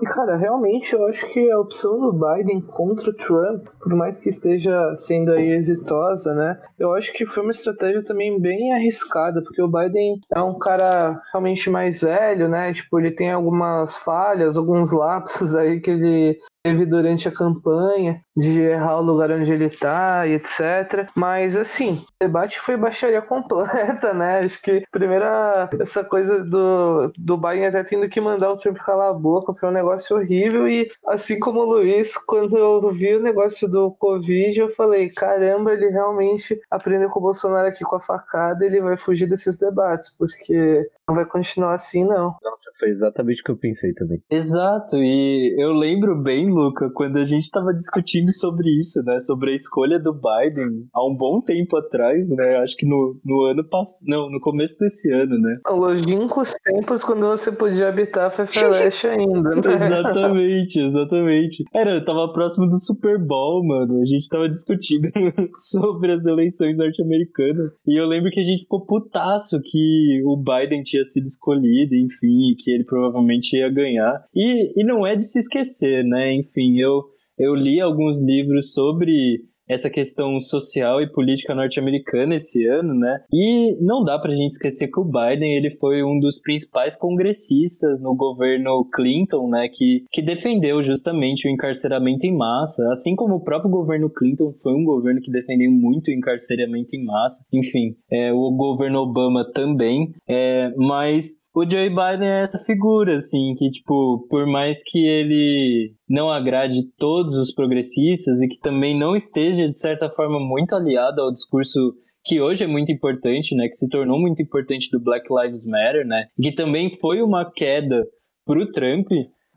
E, 0.01 0.05
cara, 0.05 0.35
realmente 0.35 0.93
eu 0.93 1.05
acho 1.05 1.25
que 1.27 1.49
a 1.49 1.59
opção 1.59 1.99
do 1.99 2.11
Biden 2.11 2.59
contra 2.61 3.09
o 3.09 3.13
Trump, 3.13 3.65
por 3.79 3.95
mais 3.95 4.19
que 4.19 4.29
esteja 4.29 4.93
sendo 4.97 5.31
aí 5.31 5.51
exitosa, 5.51 6.33
né? 6.33 6.59
Eu 6.77 6.93
acho 6.93 7.13
que 7.13 7.25
foi 7.25 7.43
uma 7.43 7.51
estratégia 7.51 8.03
também 8.03 8.39
bem 8.39 8.73
arriscada, 8.73 9.41
porque 9.41 9.61
o 9.61 9.69
Biden 9.69 10.19
é 10.33 10.41
um 10.41 10.59
cara 10.59 11.21
realmente 11.31 11.69
mais 11.69 12.01
velho, 12.01 12.49
né? 12.49 12.73
Tipo, 12.73 12.99
ele 12.99 13.11
tem 13.11 13.31
algumas 13.31 13.95
falhas, 13.97 14.57
alguns 14.57 14.91
lapsos 14.91 15.55
aí 15.55 15.79
que 15.79 15.91
ele 15.91 16.37
teve 16.65 16.83
durante 16.83 17.27
a 17.27 17.31
campanha, 17.31 18.19
de 18.35 18.59
errar 18.59 18.97
o 18.97 19.03
lugar 19.03 19.29
onde 19.29 19.51
ele 19.51 19.69
tá 19.69 20.25
e 20.25 20.33
etc. 20.33 21.07
Mas 21.15 21.55
assim, 21.55 21.97
o 21.97 22.25
debate 22.25 22.59
foi 22.59 22.75
baixaria 22.75 23.21
completa, 23.21 24.13
né? 24.15 24.39
Acho 24.39 24.59
que 24.63 24.83
primeira 24.91 25.69
essa 25.79 26.03
coisa 26.03 26.43
do, 26.43 27.11
do 27.15 27.37
Biden 27.37 27.67
até 27.67 27.83
tendo 27.83 28.09
que 28.09 28.19
mandar 28.19 28.51
o 28.51 28.57
Trump 28.57 28.77
calar 28.77 29.11
a 29.11 29.13
boca 29.13 29.53
foi 29.53 29.69
um 29.69 29.73
negócio 29.73 30.17
horrível. 30.17 30.67
E 30.67 30.89
assim 31.07 31.39
como 31.39 31.59
o 31.59 31.65
Luiz, 31.65 32.17
quando 32.17 32.57
eu 32.57 32.91
vi 32.91 33.15
o 33.15 33.21
negócio 33.21 33.67
do 33.67 33.91
Covid, 33.91 34.59
eu 34.59 34.73
falei: 34.73 35.09
caramba, 35.09 35.71
ele 35.71 35.89
realmente 35.89 36.59
aprendeu 36.71 37.11
com 37.11 37.19
o 37.19 37.23
Bolsonaro 37.23 37.67
aqui 37.67 37.83
com 37.83 37.97
a 37.97 38.01
facada, 38.01 38.65
ele 38.65 38.81
vai 38.81 38.97
fugir 38.97 39.29
desses 39.29 39.55
debates, 39.55 40.11
porque 40.17 40.89
não 41.07 41.15
vai 41.15 41.25
continuar 41.25 41.75
assim, 41.75 42.03
não. 42.03 42.35
Nossa, 42.43 42.71
foi 42.79 42.89
exatamente 42.89 43.41
o 43.41 43.43
que 43.43 43.51
eu 43.51 43.57
pensei 43.57 43.93
também. 43.93 44.21
Exato, 44.29 44.97
e 44.97 45.55
eu 45.59 45.71
lembro 45.71 46.15
bem, 46.15 46.51
Luca, 46.55 46.89
quando 46.93 47.17
a 47.17 47.25
gente 47.25 47.49
tava 47.49 47.73
discutindo 47.73 48.33
sobre 48.33 48.69
isso, 48.79 49.03
né? 49.03 49.19
Sobre 49.19 49.51
a 49.51 49.55
escolha 49.55 49.99
do 49.99 50.13
Biden 50.13 50.87
há 50.93 51.05
um 51.05 51.15
bom 51.15 51.41
tempo 51.41 51.77
atrás, 51.77 52.27
né? 52.29 52.57
Acho 52.57 52.77
que 52.77 52.85
no, 52.85 53.19
no 53.25 53.43
ano 53.43 53.63
passado. 53.67 54.05
Não, 54.07 54.29
no 54.29 54.39
começo 54.39 54.79
desse 54.79 55.11
ano, 55.11 55.37
né? 55.37 55.57
Longínquos 55.69 56.53
tempos 56.63 57.03
quando 57.03 57.27
você 57.27 57.51
podia 57.51 57.89
habitar 57.89 58.31
Fefeleste 58.31 59.07
ainda, 59.07 59.49
né? 59.49 59.61
exatamente, 59.75 60.79
exatamente. 60.79 61.63
Era, 61.73 61.95
eu 61.95 62.05
tava 62.05 62.31
próximo 62.31 62.67
do 62.67 62.77
Super 62.77 63.19
Bowl, 63.19 63.65
mano. 63.65 64.01
A 64.01 64.05
gente 64.05 64.29
tava 64.29 64.47
discutindo 64.47 65.09
sobre 65.57 66.13
as 66.13 66.25
eleições 66.25 66.77
norte-americanas. 66.77 67.73
E 67.85 67.99
eu 67.99 68.07
lembro 68.07 68.31
que 68.31 68.39
a 68.39 68.43
gente 68.43 68.63
ficou 68.63 68.85
putaço 68.85 69.59
que 69.61 70.21
o 70.25 70.37
Biden 70.37 70.83
tinha 70.83 71.03
sido 71.03 71.27
escolhido, 71.27 71.95
enfim, 71.95 72.55
que 72.57 72.71
ele 72.71 72.85
provavelmente 72.85 73.57
ia 73.57 73.69
ganhar. 73.69 74.23
E, 74.33 74.81
e 74.81 74.85
não 74.85 75.05
é 75.05 75.15
de 75.15 75.25
se 75.25 75.39
esquecer, 75.39 76.03
né? 76.03 76.44
Enfim, 76.49 76.79
eu, 76.79 77.03
eu 77.37 77.55
li 77.55 77.79
alguns 77.81 78.21
livros 78.21 78.73
sobre 78.73 79.41
essa 79.67 79.89
questão 79.89 80.39
social 80.39 81.01
e 81.01 81.11
política 81.11 81.55
norte-americana 81.55 82.35
esse 82.35 82.65
ano, 82.67 82.93
né? 82.93 83.19
E 83.33 83.75
não 83.81 84.03
dá 84.03 84.19
pra 84.19 84.35
gente 84.35 84.53
esquecer 84.53 84.89
que 84.89 84.99
o 84.99 85.03
Biden, 85.03 85.55
ele 85.55 85.71
foi 85.77 86.03
um 86.03 86.19
dos 86.19 86.39
principais 86.39 86.97
congressistas 86.97 87.99
no 88.01 88.15
governo 88.15 88.87
Clinton, 88.93 89.49
né, 89.49 89.67
que, 89.71 90.03
que 90.11 90.21
defendeu 90.21 90.83
justamente 90.83 91.47
o 91.47 91.51
encarceramento 91.51 92.25
em 92.25 92.35
massa, 92.35 92.83
assim 92.91 93.15
como 93.15 93.35
o 93.35 93.43
próprio 93.43 93.71
governo 93.71 94.09
Clinton 94.09 94.53
foi 94.61 94.73
um 94.73 94.83
governo 94.83 95.21
que 95.21 95.31
defendeu 95.31 95.71
muito 95.71 96.09
o 96.09 96.13
encarceramento 96.13 96.95
em 96.95 97.03
massa. 97.03 97.43
Enfim, 97.51 97.95
é, 98.11 98.31
o 98.31 98.51
governo 98.51 98.99
Obama 98.99 99.45
também, 99.51 100.13
é, 100.27 100.71
mas 100.77 101.44
o 101.55 101.63
Joe 101.63 101.87
Biden 101.89 102.27
é 102.27 102.41
essa 102.41 102.59
figura, 102.59 103.17
assim, 103.17 103.55
que, 103.57 103.71
tipo, 103.71 104.27
por 104.29 104.45
mais 104.45 104.83
que 104.83 104.99
ele 104.99 105.93
não 106.07 106.29
agrade 106.29 106.91
todos 106.97 107.37
os 107.37 107.53
progressistas 107.53 108.41
e 108.41 108.47
que 108.49 108.59
também 108.59 108.99
não 108.99 109.15
esteja, 109.15 109.69
de 109.69 109.79
certa 109.79 110.09
forma, 110.09 110.37
muito 110.37 110.75
aliado 110.75 111.21
ao 111.21 111.31
discurso 111.31 111.79
que 112.25 112.41
hoje 112.41 112.65
é 112.65 112.67
muito 112.67 112.91
importante, 112.91 113.55
né, 113.55 113.69
que 113.69 113.77
se 113.77 113.87
tornou 113.87 114.19
muito 114.19 114.41
importante 114.41 114.89
do 114.91 114.99
Black 114.99 115.27
Lives 115.33 115.65
Matter, 115.65 116.05
né, 116.05 116.25
que 116.41 116.51
também 116.51 116.89
foi 116.99 117.21
uma 117.21 117.49
queda 117.49 118.05
pro 118.45 118.69
Trump, 118.73 119.07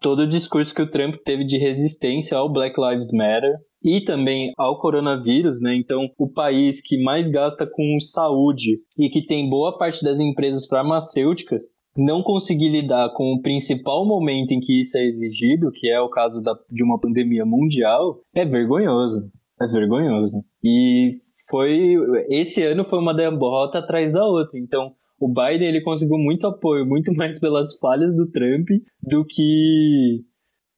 todo 0.00 0.20
o 0.20 0.28
discurso 0.28 0.72
que 0.72 0.82
o 0.82 0.90
Trump 0.90 1.16
teve 1.24 1.44
de 1.44 1.58
resistência 1.58 2.38
ao 2.38 2.52
Black 2.52 2.80
Lives 2.80 3.10
Matter 3.12 3.56
e 3.82 4.00
também 4.00 4.52
ao 4.56 4.78
coronavírus, 4.78 5.60
né? 5.60 5.74
Então, 5.76 6.08
o 6.18 6.28
país 6.28 6.80
que 6.80 7.00
mais 7.02 7.30
gasta 7.30 7.66
com 7.66 7.98
saúde 8.00 8.78
e 8.96 9.08
que 9.08 9.24
tem 9.24 9.48
boa 9.48 9.76
parte 9.76 10.02
das 10.02 10.18
empresas 10.18 10.66
farmacêuticas 10.66 11.64
não 11.98 12.22
conseguir 12.22 12.68
lidar 12.68 13.12
com 13.12 13.34
o 13.34 13.42
principal 13.42 14.06
momento 14.06 14.52
em 14.52 14.60
que 14.60 14.80
isso 14.80 14.96
é 14.96 15.04
exigido, 15.04 15.72
que 15.74 15.90
é 15.90 16.00
o 16.00 16.08
caso 16.08 16.40
da, 16.40 16.56
de 16.70 16.84
uma 16.84 16.98
pandemia 17.00 17.44
mundial, 17.44 18.20
é 18.32 18.44
vergonhoso. 18.44 19.28
É 19.60 19.66
vergonhoso. 19.66 20.44
E 20.62 21.20
foi 21.50 21.96
esse 22.28 22.62
ano 22.62 22.84
foi 22.84 23.00
uma 23.00 23.12
derrota 23.12 23.80
atrás 23.80 24.12
da 24.12 24.24
outra. 24.24 24.56
Então, 24.60 24.92
o 25.18 25.28
Biden 25.28 25.66
ele 25.66 25.80
conseguiu 25.80 26.16
muito 26.18 26.46
apoio, 26.46 26.86
muito 26.86 27.12
mais 27.18 27.40
pelas 27.40 27.76
falhas 27.78 28.14
do 28.14 28.30
Trump 28.30 28.68
do 29.02 29.24
que 29.24 30.22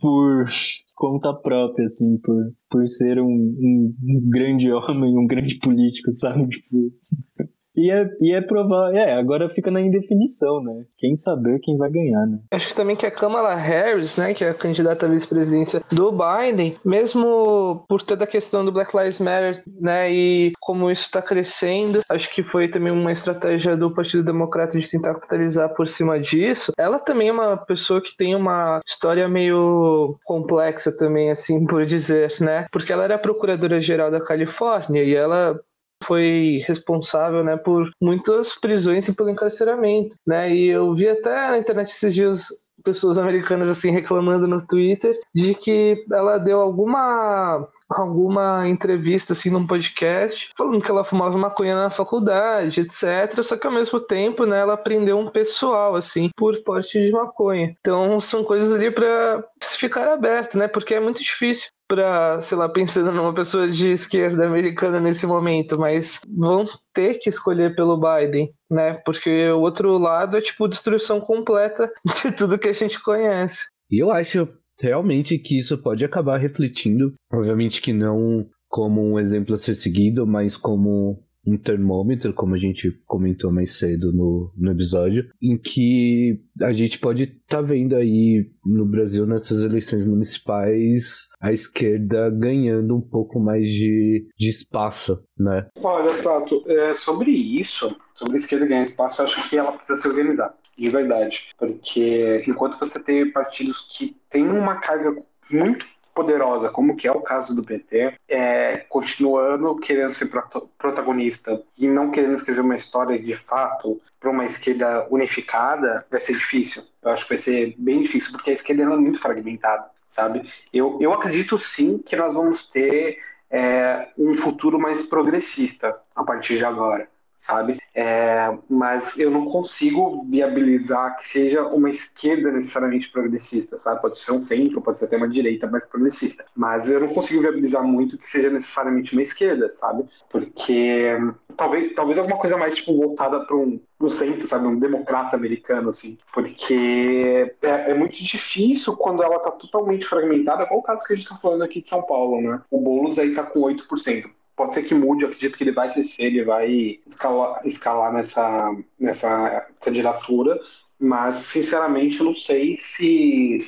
por 0.00 0.46
conta 0.94 1.34
própria, 1.34 1.84
assim, 1.84 2.18
por, 2.24 2.50
por 2.70 2.88
ser 2.88 3.20
um, 3.20 3.26
um, 3.26 3.94
um 4.02 4.28
grande 4.30 4.72
homem, 4.72 5.18
um 5.18 5.26
grande 5.26 5.58
político, 5.58 6.10
sabe? 6.12 6.48
Tipo, 6.48 6.90
e 7.80 7.90
é, 7.90 8.08
e 8.20 8.34
é 8.34 8.40
provável. 8.40 8.98
É, 8.98 9.14
agora 9.14 9.48
fica 9.48 9.70
na 9.70 9.80
indefinição, 9.80 10.62
né? 10.62 10.84
Quem 10.98 11.16
saber 11.16 11.58
quem 11.60 11.76
vai 11.76 11.90
ganhar, 11.90 12.26
né? 12.26 12.38
Acho 12.50 12.68
que 12.68 12.74
também 12.74 12.96
que 12.96 13.06
a 13.06 13.10
Kamala 13.10 13.54
Harris, 13.54 14.16
né, 14.16 14.34
que 14.34 14.44
é 14.44 14.50
a 14.50 14.54
candidata 14.54 15.06
à 15.06 15.08
vice-presidência 15.08 15.82
do 15.92 16.12
Biden, 16.12 16.76
mesmo 16.84 17.84
por 17.88 18.02
toda 18.02 18.24
a 18.24 18.26
questão 18.26 18.64
do 18.64 18.72
Black 18.72 18.96
Lives 18.96 19.20
Matter, 19.20 19.62
né, 19.80 20.12
e 20.12 20.52
como 20.60 20.90
isso 20.90 21.04
está 21.04 21.22
crescendo, 21.22 22.02
acho 22.08 22.32
que 22.34 22.42
foi 22.42 22.68
também 22.68 22.92
uma 22.92 23.12
estratégia 23.12 23.76
do 23.76 23.92
Partido 23.92 24.24
Democrata 24.24 24.78
de 24.78 24.90
tentar 24.90 25.14
capitalizar 25.14 25.74
por 25.74 25.86
cima 25.86 26.18
disso. 26.18 26.72
Ela 26.76 26.98
também 26.98 27.28
é 27.28 27.32
uma 27.32 27.56
pessoa 27.56 28.02
que 28.02 28.16
tem 28.16 28.34
uma 28.34 28.80
história 28.86 29.28
meio 29.28 30.18
complexa 30.24 30.94
também, 30.96 31.30
assim 31.30 31.66
por 31.66 31.84
dizer, 31.84 32.32
né? 32.40 32.66
Porque 32.70 32.92
ela 32.92 33.04
era 33.04 33.18
procuradora-geral 33.18 34.10
da 34.10 34.24
Califórnia 34.24 35.02
e 35.02 35.14
ela 35.14 35.58
foi 36.02 36.62
responsável 36.66 37.44
né, 37.44 37.56
por 37.56 37.90
muitas 38.00 38.58
prisões 38.58 39.08
e 39.08 39.12
pelo 39.12 39.30
encarceramento. 39.30 40.16
Né? 40.26 40.54
E 40.54 40.68
eu 40.68 40.94
vi 40.94 41.08
até 41.08 41.50
na 41.50 41.58
internet 41.58 41.88
esses 41.88 42.14
dias 42.14 42.48
pessoas 42.82 43.18
americanas 43.18 43.68
assim 43.68 43.90
reclamando 43.90 44.46
no 44.46 44.66
Twitter 44.66 45.14
de 45.34 45.54
que 45.54 46.02
ela 46.10 46.38
deu 46.38 46.60
alguma 46.60 47.68
alguma 47.90 48.68
entrevista 48.68 49.32
assim 49.32 49.50
num 49.50 49.66
podcast 49.66 50.50
falando 50.56 50.82
que 50.82 50.90
ela 50.90 51.04
fumava 51.04 51.36
maconha 51.36 51.74
na 51.74 51.90
faculdade, 51.90 52.80
etc. 52.80 53.42
Só 53.42 53.56
que 53.56 53.66
ao 53.66 53.72
mesmo 53.72 54.00
tempo, 54.00 54.44
né, 54.46 54.60
ela 54.60 54.76
prendeu 54.76 55.18
um 55.18 55.28
pessoal 55.28 55.96
assim 55.96 56.30
por 56.36 56.56
porte 56.62 57.00
de 57.00 57.10
maconha. 57.10 57.74
Então 57.80 58.20
são 58.20 58.44
coisas 58.44 58.72
ali 58.72 58.90
para 58.90 59.44
ficar 59.62 60.12
aberto, 60.12 60.56
né? 60.56 60.68
Porque 60.68 60.94
é 60.94 61.00
muito 61.00 61.22
difícil 61.22 61.68
para, 61.90 62.40
sei 62.40 62.56
lá, 62.56 62.68
pensando 62.68 63.10
numa 63.10 63.34
pessoa 63.34 63.68
de 63.68 63.90
esquerda 63.90 64.46
americana 64.46 65.00
nesse 65.00 65.26
momento, 65.26 65.76
mas 65.76 66.20
vão 66.28 66.64
ter 66.94 67.14
que 67.14 67.28
escolher 67.28 67.74
pelo 67.74 68.00
Biden, 68.00 68.48
né? 68.70 68.94
Porque 69.04 69.48
o 69.50 69.60
outro 69.60 69.98
lado 69.98 70.36
é 70.36 70.40
tipo 70.40 70.68
destruição 70.68 71.20
completa 71.20 71.90
de 72.22 72.30
tudo 72.30 72.58
que 72.58 72.68
a 72.68 72.72
gente 72.72 73.02
conhece. 73.02 73.64
E 73.90 74.00
eu 74.00 74.12
acho 74.12 74.48
realmente 74.80 75.38
que 75.38 75.58
isso 75.58 75.76
pode 75.78 76.04
acabar 76.04 76.38
refletindo, 76.38 77.14
obviamente 77.32 77.80
que 77.80 77.92
não 77.92 78.46
como 78.68 79.02
um 79.02 79.18
exemplo 79.18 79.54
a 79.54 79.58
ser 79.58 79.74
seguido, 79.74 80.26
mas 80.26 80.56
como 80.56 81.22
um 81.46 81.56
termômetro, 81.56 82.34
como 82.34 82.54
a 82.54 82.58
gente 82.58 82.90
comentou 83.06 83.50
mais 83.50 83.78
cedo 83.78 84.12
no, 84.12 84.52
no 84.56 84.70
episódio, 84.72 85.28
em 85.42 85.56
que 85.56 86.38
a 86.60 86.72
gente 86.72 86.98
pode 86.98 87.24
estar 87.24 87.58
tá 87.58 87.62
vendo 87.62 87.96
aí 87.96 88.46
no 88.64 88.84
Brasil, 88.84 89.26
nessas 89.26 89.62
eleições 89.62 90.04
municipais, 90.04 91.26
a 91.40 91.52
esquerda 91.52 92.30
ganhando 92.30 92.96
um 92.96 93.00
pouco 93.00 93.40
mais 93.40 93.68
de, 93.70 94.28
de 94.38 94.48
espaço, 94.48 95.22
né? 95.38 95.66
Olha, 95.82 96.14
Sato, 96.14 96.62
é, 96.66 96.94
sobre 96.94 97.30
isso, 97.30 97.96
sobre 98.14 98.36
a 98.36 98.38
esquerda 98.38 98.66
ganhar 98.66 98.82
espaço, 98.82 99.22
acho 99.22 99.48
que 99.48 99.56
ela 99.56 99.72
precisa 99.72 100.00
se 100.00 100.08
organizar, 100.08 100.54
de 100.76 100.88
verdade. 100.88 101.54
Porque 101.58 102.44
enquanto 102.46 102.78
você 102.78 103.02
tem 103.02 103.30
partidos 103.30 103.88
que 103.90 104.16
têm 104.28 104.48
uma 104.48 104.80
carga 104.80 105.22
muito 105.50 105.86
poderosa, 106.14 106.70
como 106.70 106.96
que 106.96 107.06
é 107.06 107.12
o 107.12 107.20
caso 107.20 107.54
do 107.54 107.62
PT, 107.62 108.14
é, 108.28 108.78
continuando 108.88 109.76
querendo 109.76 110.12
ser 110.12 110.30
protagonista 110.76 111.62
e 111.78 111.86
não 111.86 112.10
querendo 112.10 112.34
escrever 112.34 112.60
uma 112.60 112.76
história 112.76 113.18
de 113.18 113.34
fato 113.36 114.00
para 114.18 114.30
uma 114.30 114.44
esquerda 114.44 115.06
unificada, 115.10 116.04
vai 116.10 116.20
ser 116.20 116.34
difícil. 116.34 116.82
Eu 117.02 117.12
acho 117.12 117.24
que 117.24 117.30
vai 117.30 117.38
ser 117.38 117.74
bem 117.78 118.02
difícil, 118.02 118.32
porque 118.32 118.50
a 118.50 118.54
esquerda 118.54 118.82
é 118.82 118.86
muito 118.86 119.18
fragmentada, 119.18 119.88
sabe? 120.04 120.50
Eu, 120.72 120.98
eu 121.00 121.12
acredito 121.12 121.58
sim 121.58 121.98
que 121.98 122.16
nós 122.16 122.34
vamos 122.34 122.68
ter 122.68 123.18
é, 123.50 124.08
um 124.18 124.34
futuro 124.36 124.78
mais 124.78 125.06
progressista 125.06 125.96
a 126.14 126.24
partir 126.24 126.58
de 126.58 126.64
agora 126.64 127.08
sabe? 127.40 127.80
É, 127.94 128.54
mas 128.68 129.18
eu 129.18 129.30
não 129.30 129.46
consigo 129.46 130.26
viabilizar 130.28 131.16
que 131.16 131.26
seja 131.26 131.62
uma 131.68 131.88
esquerda 131.88 132.52
necessariamente 132.52 133.10
progressista, 133.10 133.78
sabe? 133.78 134.02
Pode 134.02 134.20
ser 134.20 134.32
um 134.32 134.42
centro, 134.42 134.82
pode 134.82 134.98
ser 134.98 135.06
até 135.06 135.16
uma 135.16 135.28
direita 135.28 135.66
mais 135.66 135.88
progressista. 135.88 136.44
Mas 136.54 136.90
eu 136.90 137.00
não 137.00 137.14
consigo 137.14 137.40
viabilizar 137.40 137.82
muito 137.82 138.18
que 138.18 138.28
seja 138.28 138.50
necessariamente 138.50 139.14
uma 139.14 139.22
esquerda, 139.22 139.72
sabe? 139.72 140.04
Porque 140.28 141.16
talvez, 141.56 141.94
talvez 141.94 142.18
alguma 142.18 142.38
coisa 142.38 142.58
mais 142.58 142.76
tipo 142.76 142.94
voltada 142.94 143.40
para 143.40 143.56
um, 143.56 143.80
centro, 144.10 144.46
sabe? 144.46 144.66
Um 144.66 144.78
democrata 144.78 145.34
americano, 145.34 145.88
assim. 145.88 146.18
Porque 146.34 147.54
é, 147.62 147.90
é 147.90 147.94
muito 147.94 148.22
difícil 148.22 148.94
quando 148.98 149.22
ela 149.22 149.38
tá 149.38 149.50
totalmente 149.52 150.04
fragmentada, 150.04 150.66
qual 150.66 150.80
o 150.80 150.82
caso 150.82 151.06
que 151.06 151.14
a 151.14 151.16
gente 151.16 151.28
tá 151.28 151.36
falando 151.36 151.62
aqui 151.62 151.80
de 151.80 151.88
São 151.88 152.02
Paulo, 152.02 152.38
né? 152.42 152.60
O 152.70 152.78
Boulos 152.82 153.18
aí 153.18 153.34
tá 153.34 153.44
com 153.44 153.60
8% 153.60 154.30
pode 154.60 154.74
ser 154.74 154.82
que 154.82 154.92
mude, 154.94 155.22
eu 155.22 155.28
acredito 155.28 155.56
que 155.56 155.64
ele 155.64 155.72
vai 155.72 155.90
crescer, 155.90 156.26
ele 156.26 156.44
vai 156.44 156.98
escalar, 157.06 157.66
escalar 157.66 158.12
nessa, 158.12 158.76
nessa 158.98 159.66
candidatura, 159.80 160.60
mas 161.00 161.36
sinceramente 161.36 162.20
eu 162.20 162.26
não 162.26 162.34
sei 162.34 162.76
se 162.78 163.58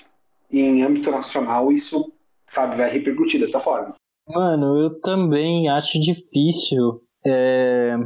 em 0.51 0.83
âmbito 0.83 1.11
nacional 1.11 1.73
isso, 1.73 2.13
sabe, 2.47 2.77
vai 2.77 2.91
repercutir 2.91 3.41
dessa 3.41 3.59
forma. 3.59 3.95
Mano, 4.29 4.83
eu 4.83 5.01
também 5.01 5.67
acho 5.71 5.99
difícil. 5.99 7.01
É... 7.25 7.97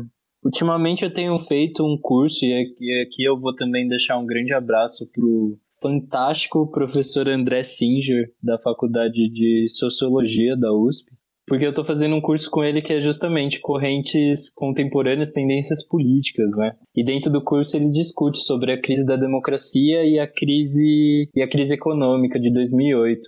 Ultimamente 0.45 1.05
eu 1.05 1.13
tenho 1.13 1.37
feito 1.41 1.85
um 1.85 1.99
curso 2.01 2.45
e 2.45 3.03
aqui 3.03 3.25
eu 3.25 3.37
vou 3.37 3.53
também 3.53 3.89
deixar 3.89 4.17
um 4.17 4.27
grande 4.27 4.55
abraço 4.55 5.11
pro 5.13 5.59
fantástico 5.83 6.71
professor 6.71 7.29
André 7.29 7.65
Singer, 7.65 8.33
da 8.41 8.57
Faculdade 8.61 9.29
de 9.29 9.69
Sociologia 9.71 10.57
da 10.57 10.73
USP 10.73 11.16
porque 11.47 11.65
eu 11.65 11.71
estou 11.71 11.85
fazendo 11.85 12.17
um 12.17 12.21
curso 12.21 12.51
com 12.51 12.65
ele 12.65 12.83
que 12.83 12.93
é 12.93 13.01
justamente 13.01 13.61
correntes 13.61 14.53
contemporâneas, 14.53 15.31
tendências 15.31 15.87
políticas, 15.87 16.51
né? 16.57 16.73
E 16.95 17.05
dentro 17.05 17.31
do 17.31 17.43
curso 17.43 17.77
ele 17.77 17.91
discute 17.91 18.41
sobre 18.41 18.73
a 18.73 18.81
crise 18.81 19.05
da 19.05 19.17
democracia 19.17 20.05
e 20.05 20.19
a 20.19 20.27
crise 20.27 21.31
e 21.35 21.43
a 21.43 21.49
crise 21.49 21.75
econômica 21.75 22.39
de 22.41 22.53
2008. 22.53 23.23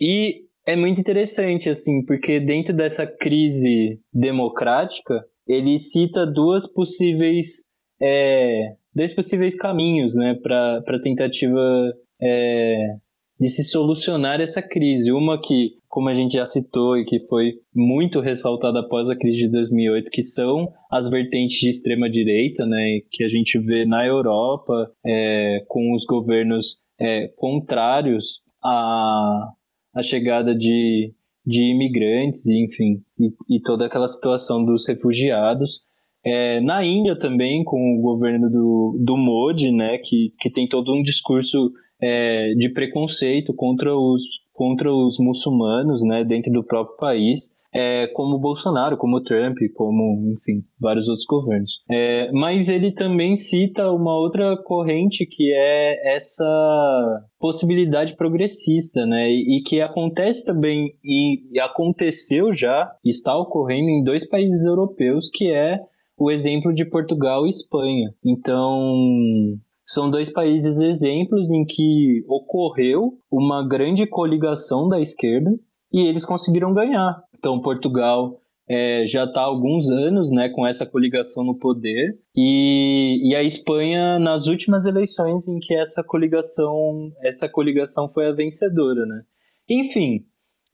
E 0.00 0.44
é 0.66 0.76
muito 0.76 1.00
interessante 1.00 1.68
assim, 1.68 2.04
porque 2.04 2.40
dentro 2.40 2.74
dessa 2.74 3.06
crise 3.06 4.00
democrática, 4.12 5.24
ele 5.46 5.78
cita 5.78 6.26
duas 6.26 6.66
possíveis 6.66 7.66
é, 8.00 8.74
dois 8.94 9.14
possíveis 9.14 9.56
caminhos, 9.56 10.14
né, 10.14 10.34
para 10.42 11.02
tentativa 11.02 11.92
é, 12.20 12.96
de 13.38 13.48
se 13.48 13.62
solucionar 13.62 14.40
essa 14.40 14.60
crise. 14.60 15.12
Uma 15.12 15.40
que, 15.40 15.76
como 15.88 16.08
a 16.08 16.14
gente 16.14 16.32
já 16.32 16.44
citou 16.44 16.96
e 16.96 17.04
que 17.04 17.20
foi 17.20 17.54
muito 17.74 18.20
ressaltada 18.20 18.80
após 18.80 19.08
a 19.08 19.16
crise 19.16 19.38
de 19.38 19.48
2008, 19.48 20.10
que 20.10 20.24
são 20.24 20.72
as 20.90 21.08
vertentes 21.08 21.58
de 21.58 21.68
extrema 21.68 22.10
direita, 22.10 22.66
né, 22.66 23.00
que 23.10 23.22
a 23.22 23.28
gente 23.28 23.58
vê 23.58 23.84
na 23.84 24.04
Europa 24.04 24.90
é, 25.06 25.64
com 25.68 25.94
os 25.94 26.04
governos 26.04 26.78
é, 26.98 27.28
contrários 27.36 28.40
à, 28.62 29.52
à 29.94 30.02
chegada 30.02 30.54
de, 30.54 31.14
de 31.46 31.62
imigrantes, 31.62 32.46
enfim, 32.48 33.02
e, 33.18 33.56
e 33.56 33.60
toda 33.60 33.86
aquela 33.86 34.08
situação 34.08 34.64
dos 34.64 34.86
refugiados. 34.88 35.86
É, 36.24 36.60
na 36.60 36.84
Índia 36.84 37.16
também, 37.16 37.62
com 37.62 37.96
o 37.96 38.02
governo 38.02 38.50
do, 38.50 38.98
do 39.00 39.16
Modi, 39.16 39.70
né, 39.70 39.98
que, 39.98 40.34
que 40.40 40.50
tem 40.50 40.68
todo 40.68 40.92
um 40.92 41.02
discurso 41.02 41.72
é, 42.00 42.54
de 42.54 42.68
preconceito 42.68 43.52
contra 43.54 43.94
os, 43.96 44.22
contra 44.52 44.92
os 44.92 45.18
muçulmanos 45.18 46.02
né, 46.04 46.24
dentro 46.24 46.52
do 46.52 46.64
próprio 46.64 46.96
país. 46.96 47.56
É, 47.70 48.06
como 48.08 48.38
Bolsonaro, 48.38 48.96
como 48.96 49.22
Trump, 49.22 49.58
como, 49.74 50.32
enfim, 50.32 50.64
vários 50.80 51.06
outros 51.06 51.26
governos. 51.26 51.70
É, 51.90 52.32
mas 52.32 52.70
ele 52.70 52.92
também 52.92 53.36
cita 53.36 53.92
uma 53.92 54.16
outra 54.16 54.56
corrente 54.56 55.26
que 55.26 55.52
é 55.52 56.16
essa 56.16 57.28
possibilidade 57.38 58.16
progressista, 58.16 59.04
né? 59.04 59.30
E, 59.30 59.58
e 59.58 59.62
que 59.62 59.82
acontece 59.82 60.46
também, 60.46 60.94
e 61.04 61.60
aconteceu 61.60 62.54
já, 62.54 62.90
está 63.04 63.36
ocorrendo 63.36 63.90
em 63.90 64.02
dois 64.02 64.26
países 64.26 64.64
europeus, 64.64 65.28
que 65.30 65.52
é 65.52 65.78
o 66.18 66.30
exemplo 66.30 66.72
de 66.72 66.86
Portugal 66.86 67.46
e 67.46 67.50
Espanha. 67.50 68.12
Então, 68.24 69.58
são 69.88 70.10
dois 70.10 70.30
países 70.30 70.78
exemplos 70.78 71.50
em 71.50 71.64
que 71.64 72.22
ocorreu 72.28 73.14
uma 73.30 73.66
grande 73.66 74.06
coligação 74.06 74.86
da 74.86 75.00
esquerda 75.00 75.50
e 75.90 76.02
eles 76.02 76.26
conseguiram 76.26 76.74
ganhar. 76.74 77.22
Então, 77.34 77.62
Portugal 77.62 78.38
é, 78.68 79.06
já 79.06 79.24
está 79.24 79.40
há 79.40 79.44
alguns 79.44 79.88
anos 79.90 80.30
né, 80.30 80.50
com 80.50 80.66
essa 80.66 80.84
coligação 80.84 81.42
no 81.42 81.58
poder, 81.58 82.18
e, 82.36 83.30
e 83.30 83.34
a 83.34 83.42
Espanha 83.42 84.18
nas 84.18 84.46
últimas 84.46 84.84
eleições 84.84 85.48
em 85.48 85.58
que 85.58 85.74
essa 85.74 86.04
coligação, 86.04 87.10
essa 87.22 87.48
coligação 87.48 88.10
foi 88.10 88.26
a 88.26 88.32
vencedora. 88.32 89.06
Né? 89.06 89.22
Enfim, 89.70 90.26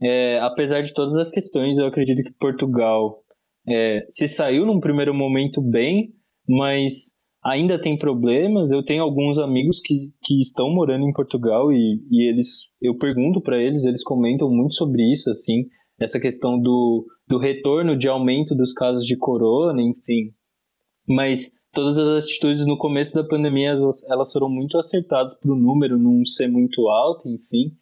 é, 0.03 0.41
apesar 0.41 0.82
de 0.82 0.93
todas 0.93 1.16
as 1.16 1.31
questões, 1.31 1.78
eu 1.78 1.86
acredito 1.86 2.24
que 2.24 2.32
Portugal 2.32 3.23
é, 3.69 4.05
se 4.09 4.27
saiu 4.27 4.66
num 4.66 4.81
primeiro 4.81 5.15
momento 5.15 5.62
bem, 5.62 6.12
mas 6.49 7.14
ainda 7.44 7.80
tem 7.80 7.98
problemas. 7.98 8.70
Eu 8.70 8.82
tenho 8.82 9.02
alguns 9.02 9.38
amigos 9.38 9.80
que, 9.80 10.10
que 10.22 10.40
estão 10.40 10.70
morando 10.70 11.06
em 11.06 11.12
Portugal 11.12 11.70
e, 11.72 12.00
e 12.10 12.28
eles, 12.28 12.68
eu 12.80 12.96
pergunto 12.96 13.40
para 13.40 13.60
eles, 13.60 13.84
eles 13.84 14.02
comentam 14.02 14.50
muito 14.50 14.74
sobre 14.74 15.02
isso, 15.12 15.30
assim, 15.30 15.66
essa 15.98 16.18
questão 16.18 16.58
do, 16.58 17.06
do 17.28 17.38
retorno 17.38 17.96
de 17.96 18.08
aumento 18.08 18.54
dos 18.54 18.72
casos 18.72 19.04
de 19.04 19.16
corona, 19.16 19.82
enfim. 19.82 20.32
Mas 21.06 21.52
todas 21.72 21.98
as 21.98 22.24
atitudes 22.24 22.66
no 22.66 22.78
começo 22.78 23.14
da 23.14 23.22
pandemia, 23.22 23.70
elas, 23.70 24.08
elas 24.08 24.32
foram 24.32 24.48
muito 24.48 24.78
acertadas 24.78 25.38
para 25.38 25.52
o 25.52 25.56
número 25.56 25.98
não 25.98 26.24
ser 26.24 26.48
muito 26.48 26.88
alto, 26.88 27.28
enfim. 27.28 27.76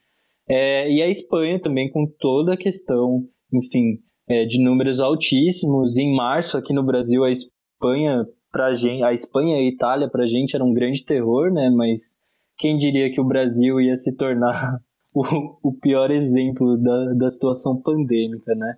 É, 0.49 0.91
e 0.91 1.01
a 1.01 1.09
Espanha 1.09 1.61
também 1.61 1.91
com 1.91 2.05
toda 2.19 2.55
a 2.55 2.57
questão, 2.57 3.25
enfim, 3.53 4.01
é, 4.29 4.45
de 4.45 4.61
números 4.63 5.01
altíssimos. 5.01 5.97
Em 5.97 6.15
março, 6.15 6.59
aqui 6.59 6.73
no 6.73 6.83
Brasil, 6.83 7.23
a 7.23 7.31
Espanha, 7.31 8.27
pra 8.53 8.75
gente, 8.75 9.03
a 9.03 9.13
Espanha 9.13 9.57
e 9.57 9.61
a 9.61 9.69
Itália, 9.69 10.09
para 10.09 10.25
a 10.25 10.27
gente, 10.27 10.55
era 10.55 10.65
um 10.65 10.75
grande 10.75 11.05
terror, 11.05 11.51
né? 11.51 11.71
Mas 11.71 12.17
quem 12.59 12.77
diria 12.77 13.11
que 13.11 13.21
o 13.21 13.27
Brasil 13.27 13.81
ia 13.81 13.97
se 13.97 14.15
tornar 14.15 14.79
o, 15.15 15.71
o 15.71 15.73
pior 15.81 16.11
exemplo 16.11 16.77
da, 16.77 17.15
da 17.15 17.31
situação 17.31 17.81
pandêmica, 17.81 18.55
né? 18.55 18.77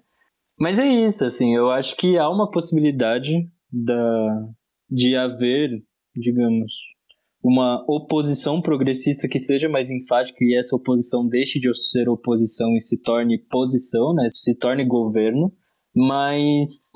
Mas 0.58 0.78
é 0.78 0.86
isso, 0.86 1.24
assim, 1.24 1.54
eu 1.54 1.70
acho 1.70 1.96
que 1.96 2.16
há 2.16 2.30
uma 2.30 2.48
possibilidade 2.48 3.50
da, 3.72 4.48
de 4.88 5.16
haver, 5.16 5.82
digamos, 6.14 6.72
uma 7.42 7.84
oposição 7.88 8.62
progressista 8.62 9.28
que 9.28 9.38
seja 9.38 9.68
mais 9.68 9.90
enfática 9.90 10.38
e 10.42 10.56
essa 10.56 10.76
oposição 10.76 11.26
deixe 11.28 11.58
de 11.58 11.68
ser 11.74 12.08
oposição 12.08 12.74
e 12.76 12.80
se 12.80 12.96
torne 13.02 13.36
posição, 13.36 14.14
né? 14.14 14.28
Se 14.34 14.56
torne 14.56 14.84
governo. 14.84 15.52
Mas, 15.94 16.92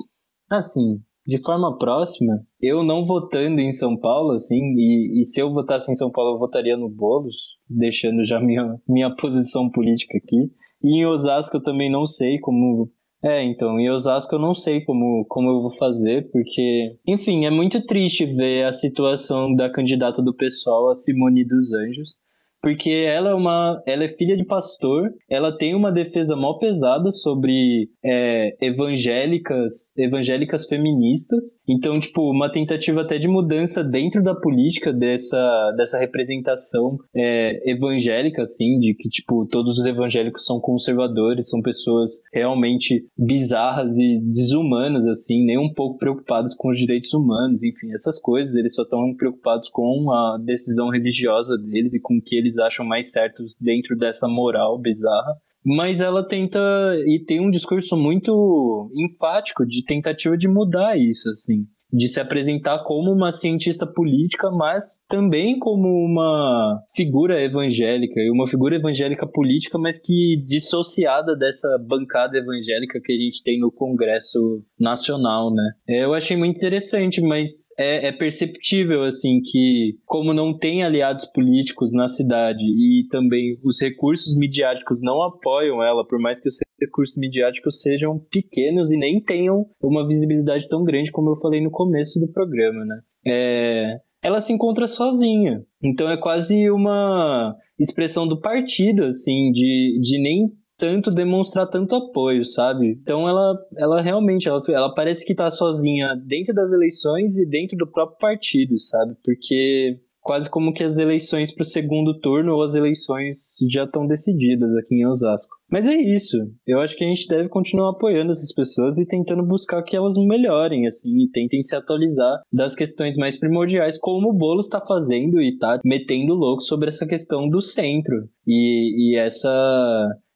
assim, 0.49 1.03
de 1.29 1.37
forma 1.37 1.77
próxima, 1.77 2.41
eu 2.59 2.83
não 2.83 3.05
votando 3.05 3.61
em 3.61 3.71
São 3.71 3.95
Paulo, 3.95 4.31
assim, 4.31 4.73
e, 4.75 5.21
e, 5.21 5.25
se 5.25 5.39
eu 5.39 5.53
votasse 5.53 5.91
em 5.91 5.95
São 5.95 6.11
Paulo, 6.11 6.33
eu 6.33 6.39
votaria 6.39 6.75
no 6.75 6.89
Boulos, 6.89 7.35
deixando 7.69 8.25
já 8.25 8.39
minha, 8.41 8.75
minha 8.87 9.15
posição 9.15 9.69
política 9.69 10.17
aqui. 10.17 10.51
E 10.83 10.97
em 10.97 11.05
Osasco 11.05 11.57
eu 11.57 11.61
também 11.61 11.91
não 11.91 12.07
sei 12.07 12.39
como. 12.39 12.89
É, 13.23 13.43
então, 13.43 13.79
em 13.79 13.91
Osasco 13.91 14.33
eu 14.33 14.39
não 14.39 14.55
sei 14.55 14.81
como, 14.81 15.23
como 15.29 15.49
eu 15.49 15.61
vou 15.61 15.71
fazer, 15.77 16.31
porque, 16.31 16.97
enfim, 17.05 17.45
é 17.45 17.51
muito 17.51 17.85
triste 17.85 18.25
ver 18.25 18.65
a 18.65 18.73
situação 18.73 19.53
da 19.53 19.69
candidata 19.69 20.23
do 20.23 20.33
pessoal, 20.33 20.89
a 20.89 20.95
Simone 20.95 21.45
dos 21.45 21.73
Anjos, 21.73 22.15
porque 22.61 22.89
ela 22.89 23.31
é 23.31 23.33
uma 23.33 23.81
ela 23.85 24.03
é 24.03 24.09
filha 24.09 24.35
de 24.35 24.45
pastor 24.45 25.09
ela 25.29 25.55
tem 25.57 25.75
uma 25.75 25.91
defesa 25.91 26.35
mó 26.35 26.57
pesada 26.57 27.11
sobre 27.11 27.89
é, 28.03 28.55
evangélicas 28.61 29.93
evangélicas 29.97 30.67
feministas. 30.67 31.43
Então 31.67 31.99
tipo 31.99 32.29
uma 32.29 32.51
tentativa 32.51 33.01
até 33.01 33.17
de 33.17 33.27
mudança 33.27 33.83
dentro 33.83 34.23
da 34.23 34.35
política 34.35 34.91
dessa 34.91 35.73
dessa 35.77 35.97
representação 35.97 36.97
é, 37.15 37.69
evangélica 37.69 38.41
assim 38.41 38.79
de 38.79 38.93
que 38.93 39.09
tipo 39.09 39.47
todos 39.47 39.79
os 39.79 39.85
evangélicos 39.85 40.45
são 40.45 40.59
conservadores 40.59 41.49
são 41.49 41.61
pessoas 41.61 42.11
realmente 42.33 43.05
bizarras 43.17 43.97
e 43.97 44.19
desumanas 44.31 45.05
assim 45.05 45.45
nem 45.45 45.57
um 45.57 45.73
pouco 45.73 45.97
preocupadas 45.97 46.55
com 46.55 46.69
os 46.69 46.77
direitos 46.77 47.13
humanos 47.13 47.63
enfim 47.63 47.91
essas 47.93 48.19
coisas. 48.19 48.55
Eles 48.55 48.75
só 48.75 48.83
estão 48.83 49.13
preocupados 49.15 49.69
com 49.69 50.11
a 50.11 50.37
decisão 50.43 50.89
religiosa 50.89 51.57
deles 51.57 51.93
e 51.93 51.99
com 51.99 52.17
o 52.17 52.21
que 52.21 52.35
eles 52.35 52.48
eles 52.49 52.57
acham 52.57 52.85
mais 52.85 53.11
certos 53.11 53.55
dentro 53.61 53.95
dessa 53.95 54.27
moral 54.27 54.79
bizarra. 54.79 55.35
Mas 55.63 56.01
ela 56.01 56.25
tenta 56.25 56.59
e 57.05 57.23
tem 57.25 57.39
um 57.39 57.51
discurso 57.51 57.95
muito 57.95 58.91
enfático 58.95 59.65
de 59.65 59.83
tentativa 59.83 60.37
de 60.37 60.47
mudar 60.47 60.97
isso, 60.97 61.29
assim 61.29 61.65
de 61.91 62.07
se 62.07 62.19
apresentar 62.19 62.83
como 62.83 63.11
uma 63.11 63.31
cientista 63.31 63.85
política, 63.85 64.49
mas 64.51 64.99
também 65.07 65.57
como 65.57 65.87
uma 65.87 66.79
figura 66.95 67.41
evangélica, 67.41 68.19
e 68.19 68.29
uma 68.29 68.47
figura 68.47 68.75
evangélica 68.75 69.25
política, 69.27 69.77
mas 69.77 69.99
que 69.99 70.37
dissociada 70.45 71.35
dessa 71.35 71.67
bancada 71.87 72.37
evangélica 72.37 72.99
que 73.03 73.11
a 73.11 73.17
gente 73.17 73.43
tem 73.43 73.59
no 73.59 73.71
Congresso 73.71 74.63
Nacional, 74.79 75.53
né? 75.53 75.71
Eu 75.87 76.13
achei 76.13 76.37
muito 76.37 76.57
interessante, 76.57 77.21
mas 77.21 77.68
é, 77.79 78.07
é 78.07 78.11
perceptível, 78.11 79.05
assim, 79.05 79.39
que 79.41 79.97
como 80.05 80.33
não 80.33 80.55
tem 80.55 80.83
aliados 80.83 81.25
políticos 81.25 81.93
na 81.93 82.09
cidade 82.09 82.61
e 82.61 83.07
também 83.09 83.57
os 83.63 83.81
recursos 83.81 84.35
midiáticos 84.37 85.01
não 85.01 85.23
apoiam 85.23 85.81
ela, 85.81 86.05
por 86.05 86.19
mais 86.19 86.41
que 86.41 86.49
os 86.49 86.57
recursos 86.77 87.15
midiáticos 87.15 87.81
sejam 87.81 88.19
pequenos 88.29 88.91
e 88.91 88.97
nem 88.97 89.23
tenham 89.23 89.65
uma 89.81 90.05
visibilidade 90.05 90.67
tão 90.67 90.83
grande 90.83 91.09
como 91.09 91.29
eu 91.29 91.37
falei 91.37 91.61
no 91.61 91.71
começo 91.71 92.19
do 92.19 92.27
programa, 92.27 92.83
né? 92.83 92.99
É, 93.25 93.99
ela 94.21 94.41
se 94.41 94.51
encontra 94.51 94.85
sozinha. 94.85 95.63
Então 95.81 96.09
é 96.09 96.17
quase 96.17 96.69
uma 96.69 97.55
expressão 97.79 98.27
do 98.27 98.41
partido, 98.41 99.05
assim, 99.05 99.51
de, 99.53 99.99
de 100.01 100.21
nem 100.21 100.51
tanto 100.79 101.11
demonstrar 101.11 101.67
tanto 101.67 101.93
apoio, 101.93 102.45
sabe? 102.45 102.97
Então 103.01 103.27
ela, 103.27 103.53
ela 103.77 104.01
realmente, 104.01 104.47
ela, 104.47 104.61
ela 104.69 104.95
parece 104.95 105.25
que 105.25 105.35
tá 105.35 105.51
sozinha 105.51 106.15
dentro 106.25 106.53
das 106.53 106.71
eleições 106.71 107.37
e 107.37 107.45
dentro 107.45 107.77
do 107.77 107.85
próprio 107.85 108.17
partido, 108.17 108.79
sabe? 108.79 109.13
Porque 109.23 109.99
quase 110.21 110.49
como 110.49 110.73
que 110.73 110.83
as 110.83 110.97
eleições 110.97 111.51
para 111.51 111.63
o 111.63 111.65
segundo 111.65 112.19
turno 112.19 112.53
ou 112.53 112.63
as 112.63 112.75
eleições 112.75 113.55
já 113.69 113.83
estão 113.83 114.05
decididas 114.05 114.75
aqui 114.75 114.95
em 114.95 115.05
Osasco. 115.05 115.57
Mas 115.71 115.87
é 115.87 115.95
isso. 115.95 116.37
Eu 116.65 116.79
acho 116.79 116.95
que 116.95 117.03
a 117.03 117.07
gente 117.07 117.27
deve 117.27 117.49
continuar 117.49 117.91
apoiando 117.91 118.31
essas 118.31 118.53
pessoas 118.53 118.97
e 118.97 119.05
tentando 119.05 119.43
buscar 119.43 119.81
que 119.83 119.95
elas 119.95 120.15
melhorem, 120.17 120.87
assim, 120.87 121.23
e 121.23 121.29
tentem 121.29 121.61
se 121.61 121.75
atualizar 121.75 122.41
das 122.51 122.75
questões 122.75 123.17
mais 123.17 123.37
primordiais, 123.37 123.97
como 123.97 124.29
o 124.29 124.33
Boulos 124.33 124.65
está 124.65 124.79
fazendo 124.79 125.41
e 125.41 125.49
está 125.49 125.79
metendo 125.83 126.35
louco 126.35 126.61
sobre 126.61 126.89
essa 126.89 127.05
questão 127.05 127.49
do 127.49 127.61
centro 127.61 128.29
e, 128.47 129.13
e 129.13 129.17
essa 129.17 129.49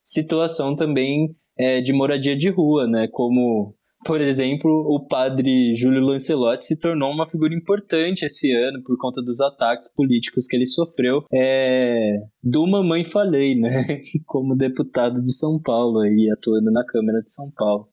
situação 0.03 0.75
também 0.75 1.35
é, 1.57 1.81
de 1.81 1.93
moradia 1.93 2.35
de 2.35 2.49
rua, 2.49 2.88
né? 2.88 3.07
Como 3.11 3.75
por 4.05 4.19
exemplo, 4.19 4.69
o 4.69 5.07
padre 5.07 5.73
Júlio 5.75 6.01
Lancelotti 6.01 6.65
se 6.65 6.77
tornou 6.77 7.09
uma 7.11 7.27
figura 7.27 7.55
importante 7.55 8.25
esse 8.25 8.51
ano 8.51 8.84
por 8.84 8.97
conta 8.97 9.21
dos 9.21 9.39
ataques 9.39 9.91
políticos 9.93 10.45
que 10.45 10.57
ele 10.57 10.65
sofreu 10.65 11.23
é, 11.34 12.17
do 12.43 12.67
Mamãe 12.67 13.05
Falei, 13.05 13.55
né? 13.55 14.01
Como 14.27 14.57
deputado 14.57 15.21
de 15.21 15.31
São 15.34 15.59
Paulo 15.59 15.99
aí, 15.99 16.30
atuando 16.31 16.69
na 16.71 16.85
Câmara 16.85 17.21
de 17.21 17.31
São 17.31 17.49
Paulo. 17.51 17.88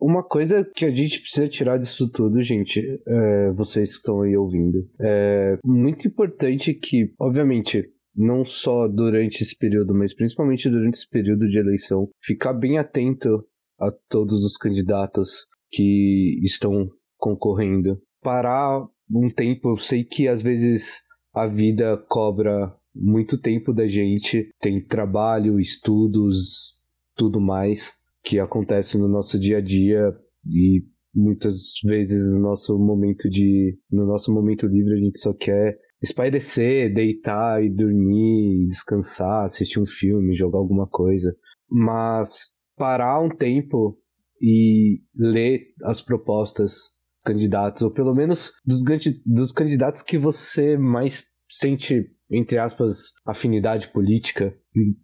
Uma 0.00 0.22
coisa 0.22 0.68
que 0.74 0.84
a 0.84 0.90
gente 0.90 1.20
precisa 1.20 1.48
tirar 1.48 1.78
disso 1.78 2.10
tudo, 2.10 2.42
gente, 2.42 2.80
é, 3.06 3.52
vocês 3.52 3.90
que 3.90 3.96
estão 3.96 4.22
aí 4.22 4.36
ouvindo, 4.36 4.86
é 5.00 5.56
muito 5.64 6.06
importante 6.06 6.74
que, 6.74 7.14
obviamente, 7.18 7.84
não 8.14 8.44
só 8.44 8.86
durante 8.86 9.42
esse 9.42 9.56
período, 9.56 9.94
mas 9.94 10.14
principalmente 10.14 10.68
durante 10.68 10.94
esse 10.94 11.08
período 11.08 11.48
de 11.48 11.58
eleição, 11.58 12.08
ficar 12.22 12.52
bem 12.52 12.78
atento 12.78 13.44
a 13.78 13.90
todos 14.08 14.44
os 14.44 14.56
candidatos 14.56 15.46
que 15.70 16.40
estão 16.42 16.88
concorrendo. 17.16 18.00
Parar 18.22 18.86
um 19.10 19.28
tempo, 19.28 19.70
eu 19.70 19.76
sei 19.76 20.04
que 20.04 20.28
às 20.28 20.42
vezes 20.42 21.02
a 21.32 21.46
vida 21.46 21.96
cobra 22.08 22.72
muito 22.94 23.36
tempo 23.36 23.72
da 23.72 23.88
gente, 23.88 24.50
tem 24.60 24.80
trabalho, 24.80 25.58
estudos, 25.58 26.74
tudo 27.16 27.40
mais 27.40 27.92
que 28.22 28.38
acontece 28.38 28.96
no 28.96 29.08
nosso 29.08 29.38
dia 29.38 29.58
a 29.58 29.60
dia 29.60 30.12
e 30.46 30.82
muitas 31.14 31.74
vezes 31.84 32.24
no 32.24 32.40
nosso 32.40 32.76
momento 32.78 33.28
de 33.28 33.78
no 33.90 34.06
nosso 34.06 34.32
momento 34.32 34.66
livre 34.66 34.94
a 34.94 34.96
gente 34.96 35.20
só 35.20 35.32
quer 35.32 35.78
espairecer, 36.04 36.92
deitar 36.92 37.64
e 37.64 37.70
dormir, 37.70 38.68
descansar, 38.68 39.46
assistir 39.46 39.80
um 39.80 39.86
filme, 39.86 40.34
jogar 40.34 40.58
alguma 40.58 40.86
coisa. 40.86 41.34
Mas 41.68 42.52
parar 42.76 43.20
um 43.20 43.30
tempo 43.30 43.98
e 44.40 45.00
ler 45.16 45.62
as 45.82 46.02
propostas 46.02 46.72
dos 46.72 47.22
candidatos, 47.24 47.82
ou 47.82 47.90
pelo 47.90 48.14
menos 48.14 48.52
dos, 48.64 48.82
dos 49.24 49.52
candidatos 49.52 50.02
que 50.02 50.18
você 50.18 50.76
mais 50.76 51.24
sente, 51.50 52.06
entre 52.30 52.58
aspas, 52.58 53.12
afinidade 53.26 53.88
política. 53.88 54.54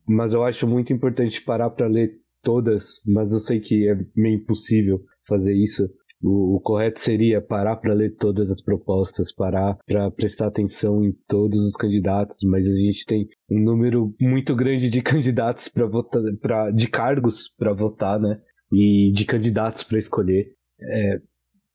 Mas 0.07 0.35
eu 0.35 0.45
acho 0.45 0.67
muito 0.67 0.93
importante 0.93 1.43
parar 1.43 1.71
para 1.71 1.87
ler 1.87 2.13
todas, 2.43 3.01
mas 3.07 3.33
eu 3.33 3.39
sei 3.39 3.61
que 3.61 3.89
é 3.89 3.97
meio 4.15 4.37
impossível 4.37 5.01
fazer 5.27 5.55
isso. 5.55 5.89
O, 6.23 6.57
o 6.57 6.61
correto 6.61 7.01
seria 7.01 7.41
parar 7.41 7.77
para 7.77 7.95
ler 7.95 8.15
todas 8.17 8.51
as 8.51 8.61
propostas, 8.61 9.33
parar 9.33 9.79
para 9.87 10.11
prestar 10.11 10.49
atenção 10.49 11.03
em 11.03 11.13
todos 11.27 11.65
os 11.65 11.75
candidatos, 11.75 12.41
mas 12.45 12.67
a 12.67 12.77
gente 12.77 13.07
tem 13.07 13.27
um 13.51 13.61
número 13.61 14.15
muito 14.21 14.55
grande 14.55 14.91
de 14.91 15.01
candidatos 15.03 15.69
para 15.69 15.87
votar, 15.87 16.23
pra, 16.41 16.71
de 16.71 16.89
cargos 16.89 17.49
para 17.49 17.73
votar, 17.73 18.21
né? 18.21 18.41
E 18.73 19.11
de 19.13 19.25
candidatos 19.25 19.83
para 19.83 19.99
escolher. 19.99 20.53
É, 20.81 21.21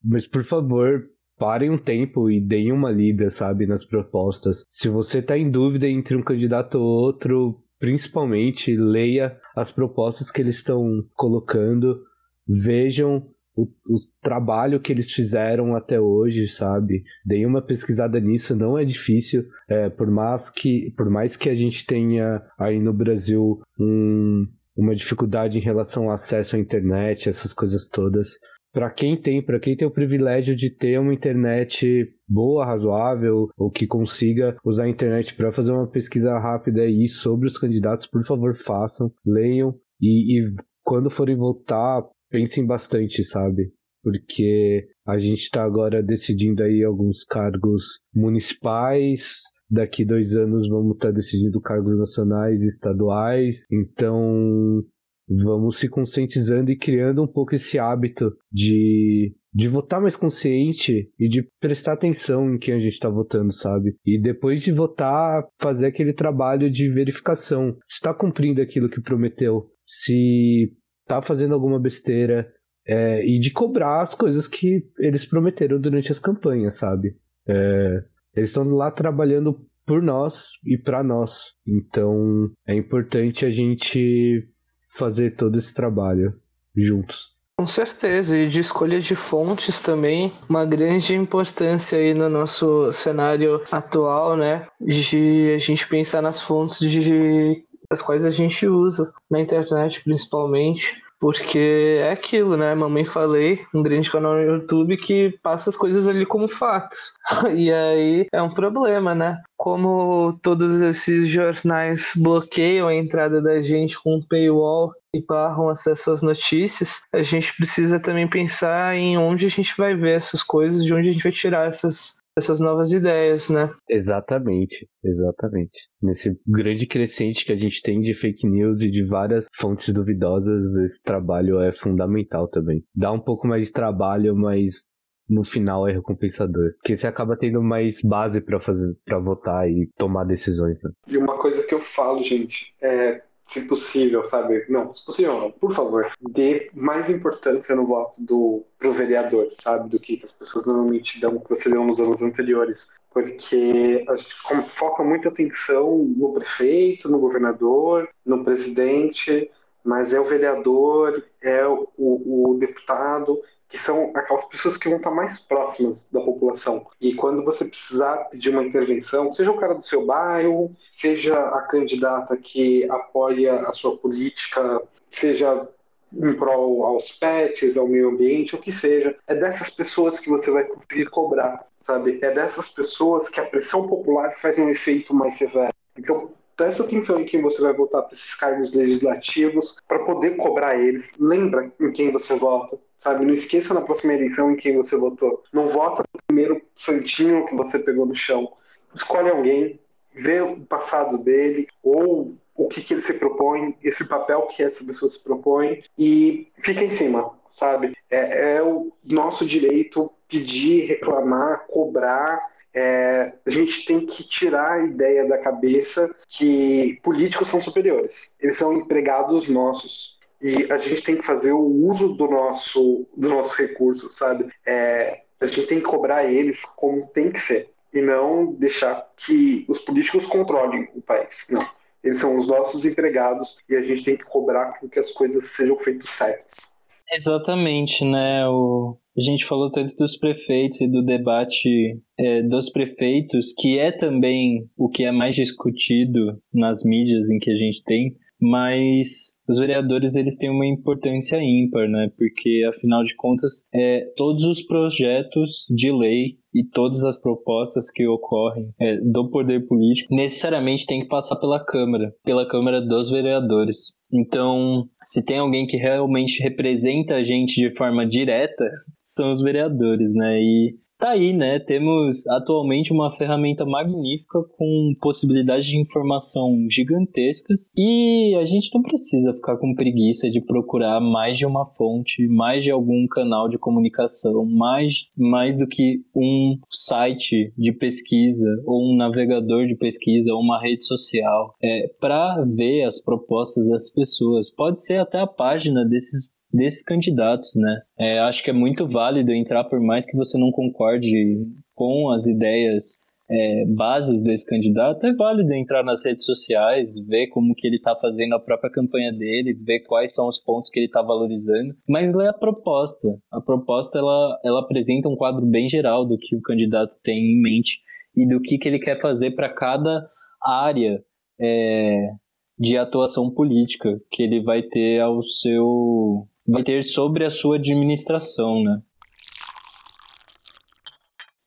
mas 0.03 0.27
por 0.27 0.43
favor, 0.43 1.03
parem 1.37 1.69
um 1.69 1.77
tempo 1.77 2.29
e 2.29 2.39
deem 2.39 2.71
uma 2.71 2.91
lida, 2.91 3.29
sabe, 3.29 3.65
nas 3.65 3.83
propostas. 3.83 4.63
Se 4.71 4.89
você 4.89 5.19
está 5.19 5.37
em 5.37 5.49
dúvida 5.49 5.87
entre 5.87 6.15
um 6.15 6.23
candidato 6.23 6.75
ou 6.75 6.85
outro, 6.85 7.61
principalmente 7.79 8.75
leia 8.75 9.37
as 9.55 9.71
propostas 9.71 10.31
que 10.31 10.41
eles 10.41 10.55
estão 10.55 11.03
colocando, 11.15 12.01
vejam 12.47 13.27
o, 13.55 13.63
o, 13.63 13.95
trabalho 14.21 14.79
que 14.79 14.91
eles 14.91 15.11
fizeram 15.11 15.75
até 15.75 15.99
hoje, 15.99 16.47
sabe? 16.47 17.03
Dei 17.25 17.45
uma 17.45 17.61
pesquisada 17.61 18.19
nisso, 18.19 18.55
não 18.55 18.77
é 18.77 18.83
difícil, 18.83 19.45
é, 19.69 19.89
por, 19.89 20.09
mais 20.11 20.49
que, 20.49 20.91
por 20.97 21.09
mais 21.09 21.37
que 21.37 21.49
a 21.49 21.55
gente 21.55 21.85
tenha 21.85 22.41
aí 22.57 22.79
no 22.79 22.93
Brasil 22.93 23.61
um, 23.79 24.45
uma 24.75 24.95
dificuldade 24.95 25.57
em 25.57 25.61
relação 25.61 26.05
ao 26.05 26.11
acesso 26.11 26.55
à 26.55 26.59
internet, 26.59 27.29
essas 27.29 27.53
coisas 27.53 27.87
todas. 27.87 28.37
Para 28.73 28.91
quem 28.91 29.15
tem, 29.15 29.41
para 29.41 29.57
quem 29.57 29.77
tem 29.77 29.87
o 29.87 29.91
privilégio 29.91 30.53
de 30.53 30.69
ter 30.69 30.99
uma 30.99 31.13
internet 31.13 32.09
boa, 32.27 32.65
razoável, 32.65 33.47
ou 33.57 33.71
que 33.71 33.87
consiga 33.87 34.57
usar 34.65 34.83
a 34.83 34.89
internet 34.89 35.33
para 35.33 35.53
fazer 35.53 35.71
uma 35.71 35.87
pesquisa 35.87 36.37
rápida 36.37 36.81
aí 36.81 37.07
sobre 37.07 37.47
os 37.47 37.57
candidatos, 37.57 38.05
por 38.05 38.25
favor, 38.25 38.53
façam, 38.53 39.09
leiam 39.25 39.73
e, 40.01 40.41
e 40.41 40.55
quando 40.83 41.09
forem 41.09 41.37
votar, 41.37 42.03
pensem 42.35 42.65
bastante, 42.65 43.23
sabe? 43.23 43.71
Porque 44.03 44.85
a 45.07 45.17
gente 45.17 45.43
está 45.43 45.63
agora 45.63 46.03
decidindo 46.03 46.61
aí 46.61 46.83
alguns 46.83 47.23
cargos 47.23 48.01
municipais, 48.13 49.43
daqui 49.69 50.03
dois 50.03 50.35
anos 50.35 50.67
vamos 50.67 50.95
estar 50.95 51.07
tá 51.07 51.13
decidindo 51.13 51.61
cargos 51.61 51.97
nacionais 51.97 52.61
e 52.61 52.67
estaduais, 52.67 53.63
então 53.71 54.83
vamos 55.29 55.77
se 55.77 55.87
conscientizando 55.87 56.69
e 56.71 56.77
criando 56.77 57.23
um 57.23 57.27
pouco 57.27 57.55
esse 57.55 57.79
hábito 57.79 58.35
de, 58.51 59.33
de 59.53 59.67
votar 59.69 60.01
mais 60.01 60.17
consciente 60.17 61.09
e 61.17 61.29
de 61.29 61.47
prestar 61.61 61.93
atenção 61.93 62.53
em 62.53 62.59
quem 62.59 62.73
a 62.73 62.79
gente 62.79 62.93
está 62.93 63.09
votando, 63.09 63.53
sabe? 63.53 63.95
E 64.05 64.21
depois 64.21 64.61
de 64.61 64.73
votar, 64.73 65.45
fazer 65.57 65.87
aquele 65.87 66.11
trabalho 66.11 66.69
de 66.69 66.89
verificação. 66.89 67.77
Está 67.89 68.13
cumprindo 68.13 68.61
aquilo 68.61 68.89
que 68.89 69.01
prometeu, 69.01 69.67
se 69.85 70.73
tá 71.05 71.21
fazendo 71.21 71.53
alguma 71.53 71.79
besteira 71.79 72.51
é, 72.87 73.25
e 73.25 73.39
de 73.39 73.51
cobrar 73.51 74.01
as 74.01 74.13
coisas 74.13 74.47
que 74.47 74.87
eles 74.99 75.25
prometeram 75.25 75.79
durante 75.79 76.11
as 76.11 76.19
campanhas, 76.19 76.77
sabe? 76.77 77.15
É, 77.47 78.03
eles 78.35 78.49
estão 78.49 78.63
lá 78.69 78.91
trabalhando 78.91 79.65
por 79.85 80.01
nós 80.01 80.59
e 80.65 80.77
para 80.77 81.03
nós. 81.03 81.53
Então 81.67 82.51
é 82.67 82.75
importante 82.75 83.45
a 83.45 83.51
gente 83.51 84.47
fazer 84.95 85.35
todo 85.35 85.57
esse 85.57 85.73
trabalho 85.73 86.33
juntos. 86.75 87.35
Com 87.57 87.65
certeza, 87.65 88.37
e 88.37 88.49
de 88.49 88.59
escolha 88.59 88.99
de 88.99 89.15
fontes 89.15 89.79
também, 89.79 90.33
uma 90.49 90.65
grande 90.65 91.15
importância 91.15 91.97
aí 91.97 92.13
no 92.13 92.27
nosso 92.27 92.91
cenário 92.91 93.61
atual, 93.71 94.35
né? 94.35 94.67
De 94.81 95.53
a 95.55 95.57
gente 95.57 95.87
pensar 95.87 96.21
nas 96.21 96.41
fontes 96.41 96.79
de 96.79 97.64
as 97.91 98.01
quais 98.01 98.25
a 98.25 98.29
gente 98.29 98.67
usa 98.67 99.13
na 99.29 99.39
internet 99.39 100.03
principalmente. 100.03 101.03
Porque 101.19 101.97
é 102.01 102.11
aquilo, 102.11 102.57
né? 102.57 102.75
Mamãe 102.75 103.05
Falei, 103.05 103.65
um 103.73 103.81
grande 103.81 104.11
canal 104.11 104.33
no 104.33 104.41
YouTube 104.41 104.97
que 104.97 105.37
passa 105.41 105.69
as 105.69 105.75
coisas 105.75 106.07
ali 106.07 106.25
como 106.25 106.47
fatos. 106.47 107.13
E 107.55 107.71
aí 107.71 108.27
é 108.33 108.41
um 108.41 108.53
problema, 108.53 109.15
né? 109.15 109.41
Como 109.57 110.37
todos 110.43 110.81
esses 110.81 111.27
jornais 111.27 112.11
bloqueiam 112.15 112.87
a 112.87 112.95
entrada 112.95 113.41
da 113.41 113.61
gente 113.61 114.01
com 114.01 114.19
paywall 114.29 114.93
e 115.15 115.25
barram 115.25 115.69
acesso 115.69 116.11
às 116.11 116.21
notícias, 116.21 117.01
a 117.13 117.21
gente 117.21 117.55
precisa 117.55 117.99
também 117.99 118.27
pensar 118.27 118.95
em 118.95 119.17
onde 119.17 119.45
a 119.45 119.49
gente 119.49 119.73
vai 119.77 119.95
ver 119.95 120.17
essas 120.17 120.43
coisas, 120.43 120.83
de 120.83 120.93
onde 120.93 121.09
a 121.09 121.11
gente 121.13 121.23
vai 121.23 121.31
tirar 121.31 121.67
essas 121.67 122.17
essas 122.37 122.59
novas 122.59 122.91
ideias, 122.91 123.49
né? 123.49 123.69
Exatamente, 123.89 124.87
exatamente. 125.03 125.87
Nesse 126.01 126.37
grande 126.45 126.85
crescente 126.85 127.45
que 127.45 127.51
a 127.51 127.57
gente 127.57 127.81
tem 127.81 128.01
de 128.01 128.13
fake 128.13 128.47
news 128.47 128.81
e 128.81 128.91
de 128.91 129.05
várias 129.05 129.47
fontes 129.55 129.93
duvidosas, 129.93 130.75
esse 130.83 131.01
trabalho 131.01 131.61
é 131.61 131.71
fundamental 131.71 132.47
também. 132.49 132.83
Dá 132.93 133.11
um 133.11 133.19
pouco 133.19 133.47
mais 133.47 133.67
de 133.67 133.73
trabalho, 133.73 134.35
mas 134.35 134.85
no 135.29 135.43
final 135.43 135.87
é 135.87 135.93
recompensador. 135.93 136.73
Porque 136.77 136.95
você 136.95 137.07
acaba 137.07 137.37
tendo 137.37 137.61
mais 137.61 138.01
base 138.03 138.41
para 138.41 138.59
fazer 138.59 138.93
para 139.05 139.19
votar 139.19 139.69
e 139.69 139.89
tomar 139.97 140.25
decisões. 140.25 140.77
Né? 140.83 140.91
E 141.07 141.17
uma 141.17 141.37
coisa 141.39 141.65
que 141.65 141.73
eu 141.73 141.79
falo, 141.79 142.23
gente, 142.23 142.73
é 142.81 143.21
se 143.45 143.67
possível, 143.67 144.25
sabe? 144.27 144.65
Não, 144.69 144.93
se 144.93 145.05
possível 145.05 145.39
não, 145.39 145.51
por 145.51 145.73
favor, 145.73 146.11
dê 146.19 146.69
mais 146.73 147.09
importância 147.09 147.75
no 147.75 147.85
voto 147.85 148.21
do 148.21 148.65
pro 148.77 148.91
vereador, 148.91 149.49
sabe? 149.53 149.89
Do 149.89 149.99
que 149.99 150.21
as 150.23 150.33
pessoas 150.33 150.65
normalmente 150.65 151.19
dão, 151.19 151.39
que 151.39 151.49
você 151.49 151.69
deu 151.69 151.83
nos 151.83 151.99
anos 151.99 152.21
anteriores. 152.21 152.95
Porque 153.11 154.03
a 154.09 154.15
gente 154.15 154.33
foca 154.67 155.03
muita 155.03 155.29
atenção 155.29 155.97
no 156.17 156.33
prefeito, 156.33 157.09
no 157.09 157.19
governador, 157.19 158.09
no 158.25 158.43
presidente, 158.43 159.49
mas 159.83 160.13
é 160.13 160.19
o 160.19 160.25
vereador, 160.25 161.23
é 161.41 161.65
o, 161.65 161.87
o, 161.97 162.51
o 162.51 162.57
deputado, 162.57 163.39
que 163.69 163.77
são 163.77 164.11
aquelas 164.15 164.45
pessoas 164.45 164.77
que 164.77 164.87
vão 164.87 164.97
estar 164.97 165.11
mais 165.11 165.39
próximas 165.39 166.09
da 166.11 166.21
população. 166.21 166.85
E 167.01 167.13
quando 167.15 167.43
você 167.43 167.65
precisar 167.65 168.17
pedir 168.25 168.49
uma 168.49 168.63
intervenção, 168.63 169.33
seja 169.33 169.51
o 169.51 169.57
cara 169.57 169.73
do 169.73 169.87
seu 169.87 170.05
bairro, 170.05 170.69
seja 170.93 171.37
a 171.37 171.61
candidata 171.61 172.37
que 172.37 172.89
apoia 172.89 173.55
a 173.67 173.73
sua 173.73 173.97
política, 173.97 174.81
seja 175.11 175.67
em 176.13 176.33
prol 176.33 176.85
aos 176.85 177.11
pets, 177.11 177.77
ao 177.77 177.87
meio 177.87 178.09
ambiente, 178.09 178.55
o 178.55 178.61
que 178.61 178.71
seja, 178.71 179.17
é 179.27 179.35
dessas 179.35 179.69
pessoas 179.69 180.19
que 180.19 180.29
você 180.29 180.49
vai 180.51 180.63
conseguir 180.63 181.07
cobrar, 181.07 181.65
sabe? 181.81 182.19
É 182.21 182.31
dessas 182.31 182.69
pessoas 182.69 183.29
que 183.29 183.39
a 183.39 183.45
pressão 183.45 183.87
popular 183.87 184.31
faz 184.31 184.57
um 184.57 184.69
efeito 184.69 185.13
mais 185.13 185.37
severo. 185.37 185.73
Então, 185.97 186.31
presta 186.55 186.83
atenção 186.83 187.19
em 187.19 187.25
quem 187.25 187.41
você 187.41 187.61
vai 187.61 187.73
votar 187.73 188.03
para 188.03 188.13
esses 188.13 188.35
cargos 188.35 188.73
legislativos, 188.73 189.77
para 189.87 190.05
poder 190.05 190.37
cobrar 190.37 190.77
eles. 190.79 191.19
Lembra 191.19 191.71
em 191.79 191.91
quem 191.91 192.11
você 192.11 192.35
vota 192.35 192.79
sabe? 192.97 193.25
Não 193.25 193.33
esqueça 193.33 193.73
na 193.73 193.81
próxima 193.81 194.13
eleição 194.13 194.51
em 194.51 194.55
quem 194.55 194.75
você 194.75 194.97
votou. 194.97 195.43
Não 195.53 195.67
vota 195.67 196.03
no 196.13 196.21
primeiro 196.27 196.61
santinho 196.75 197.45
que 197.45 197.55
você 197.55 197.79
pegou 197.79 198.05
no 198.05 198.15
chão. 198.15 198.51
Escolhe 198.93 199.29
alguém, 199.29 199.79
vê 200.13 200.41
o 200.41 200.59
passado 200.61 201.17
dele 201.17 201.67
ou 201.83 202.35
o 202.55 202.67
que, 202.67 202.81
que 202.81 202.93
ele 202.93 203.01
se 203.01 203.13
propõe, 203.15 203.75
esse 203.83 204.07
papel 204.07 204.43
que 204.47 204.63
essa 204.63 204.83
pessoa 204.85 205.11
se 205.11 205.21
propõe 205.21 205.83
e 205.97 206.47
fica 206.57 206.81
em 206.83 206.89
cima, 206.89 207.29
sabe? 207.51 207.93
É, 208.09 208.55
é 208.55 208.63
o 208.63 208.93
nosso 209.03 209.45
direito 209.45 210.09
pedir, 210.27 210.85
reclamar, 210.85 211.65
cobrar. 211.67 212.39
É, 212.73 213.33
a 213.45 213.49
gente 213.49 213.85
tem 213.85 214.05
que 214.05 214.23
tirar 214.27 214.73
a 214.73 214.85
ideia 214.85 215.27
da 215.27 215.37
cabeça 215.37 216.13
que 216.27 216.99
políticos 217.03 217.49
são 217.49 217.61
superiores. 217.61 218.35
Eles 218.39 218.57
são 218.57 218.73
empregados 218.73 219.49
nossos 219.49 220.14
e 220.41 220.71
a 220.71 220.77
gente 220.77 221.03
tem 221.03 221.15
que 221.15 221.25
fazer 221.25 221.51
o 221.51 221.65
uso 221.87 222.15
do 222.15 222.27
nosso, 222.27 223.07
do 223.15 223.29
nosso 223.29 223.61
recurso, 223.61 224.09
sabe? 224.09 224.47
É, 224.65 225.21
a 225.39 225.45
gente 225.45 225.67
tem 225.67 225.79
que 225.79 225.85
cobrar 225.85 226.25
eles 226.25 226.63
como 226.65 227.07
tem 227.07 227.31
que 227.31 227.39
ser 227.39 227.69
e 227.93 228.01
não 228.01 228.53
deixar 228.53 229.07
que 229.15 229.65
os 229.69 229.79
políticos 229.79 230.27
controlem 230.27 230.89
o 230.93 231.01
país. 231.01 231.47
Não. 231.49 231.65
Eles 232.03 232.19
são 232.19 232.37
os 232.37 232.47
nossos 232.47 232.85
empregados 232.85 233.57
e 233.67 233.75
a 233.75 233.81
gente 233.81 234.03
tem 234.03 234.17
que 234.17 234.25
cobrar 234.25 234.73
que 234.91 234.99
as 234.99 235.11
coisas 235.11 235.43
sejam 235.45 235.77
feitas 235.79 236.11
certas. 236.11 236.75
Exatamente, 237.11 238.03
né? 238.03 238.47
O... 238.47 238.97
A 239.17 239.21
gente 239.21 239.45
falou 239.45 239.71
tanto 239.71 239.95
dos 239.95 240.17
prefeitos 240.17 240.81
e 240.81 240.87
do 240.87 241.03
debate 241.03 241.99
é, 242.19 242.41
dos 242.43 242.69
prefeitos, 242.69 243.53
que 243.57 243.79
é 243.79 243.91
também 243.91 244.69
o 244.77 244.89
que 244.89 245.03
é 245.03 245.11
mais 245.11 245.35
discutido 245.35 246.39
nas 246.53 246.83
mídias 246.83 247.29
em 247.29 247.39
que 247.39 247.49
a 247.49 247.55
gente 247.55 247.81
tem, 247.85 248.17
mas 248.41 249.33
os 249.47 249.57
vereadores 249.57 250.15
eles 250.15 250.37
têm 250.37 250.49
uma 250.49 250.65
importância 250.65 251.37
ímpar, 251.41 251.87
né? 251.87 252.09
Porque 252.17 252.63
afinal 252.67 253.03
de 253.03 253.15
contas, 253.15 253.63
é, 253.73 254.05
todos 254.15 254.43
os 254.43 254.61
projetos 254.61 255.65
de 255.69 255.91
lei 255.91 256.37
e 256.53 256.63
todas 256.63 257.03
as 257.03 257.21
propostas 257.21 257.91
que 257.91 258.07
ocorrem 258.07 258.69
é, 258.79 258.97
do 258.97 259.29
poder 259.29 259.67
político 259.67 260.13
necessariamente 260.13 260.85
tem 260.85 261.01
que 261.01 261.07
passar 261.07 261.35
pela 261.37 261.63
Câmara, 261.63 262.13
pela 262.23 262.47
Câmara 262.47 262.81
dos 262.81 263.09
Vereadores. 263.09 263.93
Então, 264.11 264.85
se 265.03 265.23
tem 265.23 265.39
alguém 265.39 265.67
que 265.67 265.77
realmente 265.77 266.41
representa 266.41 267.15
a 267.15 267.23
gente 267.23 267.55
de 267.55 267.75
forma 267.75 268.05
direta, 268.05 268.65
são 269.03 269.31
os 269.31 269.41
vereadores, 269.41 270.13
né? 270.13 270.39
E 270.39 270.75
tá 270.97 271.09
aí, 271.11 271.33
né? 271.33 271.59
Temos 271.59 272.25
atualmente 272.27 272.91
uma 272.91 273.15
ferramenta 273.15 273.65
magnífica 273.65 274.41
com 274.57 274.93
possibilidades 274.99 275.67
de 275.67 275.77
informação 275.77 276.67
gigantescas 276.69 277.69
e 277.75 278.35
a 278.39 278.45
gente 278.45 278.73
não 278.73 278.81
precisa 278.81 279.33
ficar 279.33 279.57
com 279.57 279.75
preguiça 279.75 280.29
de 280.29 280.41
procurar 280.41 280.99
mais 280.99 281.37
de 281.37 281.45
uma 281.45 281.65
fonte, 281.65 282.27
mais 282.27 282.63
de 282.63 282.71
algum 282.71 283.07
canal 283.07 283.49
de 283.49 283.57
comunicação, 283.57 284.45
mais, 284.45 285.07
mais 285.17 285.57
do 285.57 285.67
que 285.67 286.01
um 286.15 286.57
site 286.71 287.53
de 287.57 287.71
pesquisa 287.71 288.47
ou 288.65 288.91
um 288.91 288.95
navegador 288.95 289.67
de 289.67 289.75
pesquisa 289.75 290.33
ou 290.33 290.41
uma 290.41 290.61
rede 290.61 290.85
social 290.85 291.55
é, 291.61 291.87
para 291.99 292.43
ver 292.45 292.83
as 292.83 293.01
propostas 293.01 293.67
das 293.67 293.89
pessoas. 293.89 294.49
Pode 294.49 294.83
ser 294.83 294.97
até 294.97 295.19
a 295.19 295.27
página 295.27 295.85
desses 295.85 296.34
desses 296.55 296.83
candidatos, 296.83 297.53
né? 297.55 297.81
É, 297.99 298.19
acho 298.19 298.43
que 298.43 298.49
é 298.49 298.53
muito 298.53 298.87
válido 298.87 299.31
entrar, 299.31 299.65
por 299.65 299.81
mais 299.81 300.05
que 300.05 300.15
você 300.15 300.37
não 300.37 300.51
concorde 300.51 301.33
com 301.73 302.09
as 302.09 302.25
ideias 302.25 302.99
é, 303.29 303.65
bases 303.65 304.21
desse 304.21 304.45
candidato, 304.45 305.05
é 305.05 305.13
válido 305.13 305.51
entrar 305.53 305.83
nas 305.83 306.03
redes 306.05 306.25
sociais, 306.25 306.89
ver 307.07 307.27
como 307.27 307.55
que 307.55 307.67
ele 307.67 307.75
está 307.75 307.95
fazendo 307.95 308.35
a 308.35 308.39
própria 308.39 308.71
campanha 308.71 309.11
dele, 309.11 309.57
ver 309.65 309.81
quais 309.81 310.13
são 310.13 310.27
os 310.27 310.39
pontos 310.39 310.69
que 310.69 310.79
ele 310.79 310.85
está 310.85 311.01
valorizando, 311.01 311.75
mas 311.89 312.13
ler 312.13 312.29
a 312.29 312.33
proposta. 312.33 313.07
A 313.31 313.41
proposta 313.41 313.97
ela, 313.97 314.39
ela 314.43 314.61
apresenta 314.61 315.09
um 315.09 315.15
quadro 315.15 315.45
bem 315.45 315.67
geral 315.67 316.05
do 316.05 316.17
que 316.17 316.35
o 316.35 316.41
candidato 316.41 316.95
tem 317.03 317.17
em 317.17 317.41
mente 317.41 317.79
e 318.15 318.27
do 318.27 318.39
que, 318.39 318.57
que 318.57 318.69
ele 318.69 318.79
quer 318.79 319.01
fazer 319.01 319.31
para 319.31 319.49
cada 319.49 320.07
área 320.41 321.03
é, 321.41 322.11
de 322.57 322.77
atuação 322.77 323.29
política 323.29 323.99
que 324.11 324.23
ele 324.23 324.41
vai 324.41 324.61
ter 324.61 325.01
ao 325.01 325.23
seu 325.23 326.27
vai 326.47 326.63
ter 326.63 326.83
sobre 326.83 327.25
a 327.25 327.29
sua 327.29 327.57
administração, 327.57 328.63
né? 328.63 328.81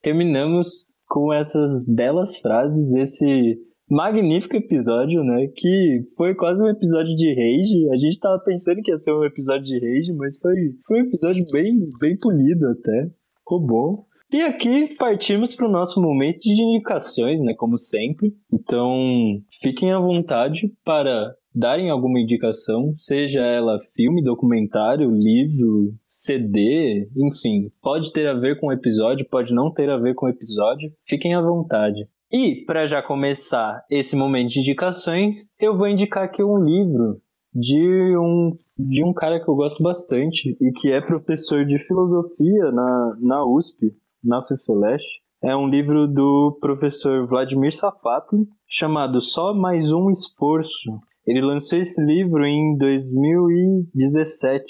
Terminamos 0.03 0.95
com 1.07 1.33
essas 1.33 1.85
belas 1.87 2.39
frases, 2.39 2.93
esse 2.93 3.59
magnífico 3.91 4.57
episódio, 4.57 5.25
né? 5.25 5.49
Que 5.57 6.03
foi 6.17 6.35
quase 6.35 6.63
um 6.63 6.69
episódio 6.69 7.15
de 7.17 7.29
rage. 7.31 7.91
A 7.91 7.97
gente 7.97 8.21
tava 8.21 8.39
pensando 8.45 8.83
que 8.83 8.91
ia 8.91 8.99
ser 8.99 9.13
um 9.13 9.25
episódio 9.25 9.65
de 9.65 9.79
rage, 9.79 10.13
mas 10.13 10.39
foi, 10.39 10.55
foi 10.87 11.01
um 11.01 11.07
episódio 11.07 11.47
bem, 11.51 11.89
bem 12.01 12.17
polido 12.17 12.69
até. 12.69 13.11
Ficou 13.39 13.61
bom. 13.61 14.05
E 14.31 14.43
aqui 14.43 14.95
partimos 14.97 15.57
para 15.57 15.67
o 15.67 15.73
nosso 15.73 16.03
momento 16.03 16.41
de 16.41 16.63
indicações, 16.63 17.41
né? 17.41 17.55
Como 17.57 17.79
sempre. 17.79 18.35
Então, 18.53 19.41
fiquem 19.63 19.91
à 19.91 19.99
vontade 19.99 20.71
para 20.85 21.35
darem 21.55 21.91
alguma 21.91 22.21
indicação, 22.21 22.95
seja 22.97 23.41
ela 23.41 23.81
filme, 23.95 24.23
documentário, 24.23 25.11
livro, 25.11 25.95
CD, 26.07 27.09
enfim, 27.17 27.71
pode 27.83 28.13
ter 28.13 28.29
a 28.29 28.35
ver 28.35 28.61
com 28.61 28.69
o 28.69 28.73
episódio, 28.73 29.29
pode 29.29 29.53
não 29.53 29.73
ter 29.73 29.91
a 29.91 29.97
ver 29.97 30.15
com 30.15 30.27
o 30.27 30.31
episódio, 30.31 30.93
fiquem 31.07 31.35
à 31.35 31.41
vontade. 31.41 32.07
E, 32.31 32.65
para 32.67 32.87
já 32.87 33.03
começar 33.03 33.83
esse 33.91 34.15
momento 34.15 34.51
de 34.51 34.61
indicações, 34.61 35.51
eu 35.59 35.77
vou 35.77 35.89
indicar 35.89 36.25
aqui 36.25 36.43
um 36.43 36.63
livro 36.63 37.21
de 37.55 38.17
um, 38.19 38.57
de 38.79 39.03
um 39.03 39.15
cara 39.15 39.43
que 39.43 39.49
eu 39.49 39.55
gosto 39.55 39.83
bastante 39.83 40.57
e 40.61 40.71
que 40.73 40.93
é 40.93 41.01
professor 41.01 41.65
de 41.65 41.79
filosofia 41.79 42.71
na, 42.71 43.17
na 43.21 43.45
USP, 43.45 43.93
na 44.23 44.43
FEFELESH. 44.43 45.05
É 45.43 45.57
um 45.57 45.69
livro 45.69 46.07
do 46.07 46.59
professor 46.61 47.27
Vladimir 47.27 47.73
Safatli, 47.73 48.47
chamado 48.67 49.21
Só 49.21 49.55
Mais 49.55 49.93
Um 49.93 50.11
Esforço, 50.11 51.01
ele 51.29 51.43
lançou 51.43 51.79
esse 51.79 52.03
livro 52.03 52.45
em 52.47 52.77
2017. 52.79 54.65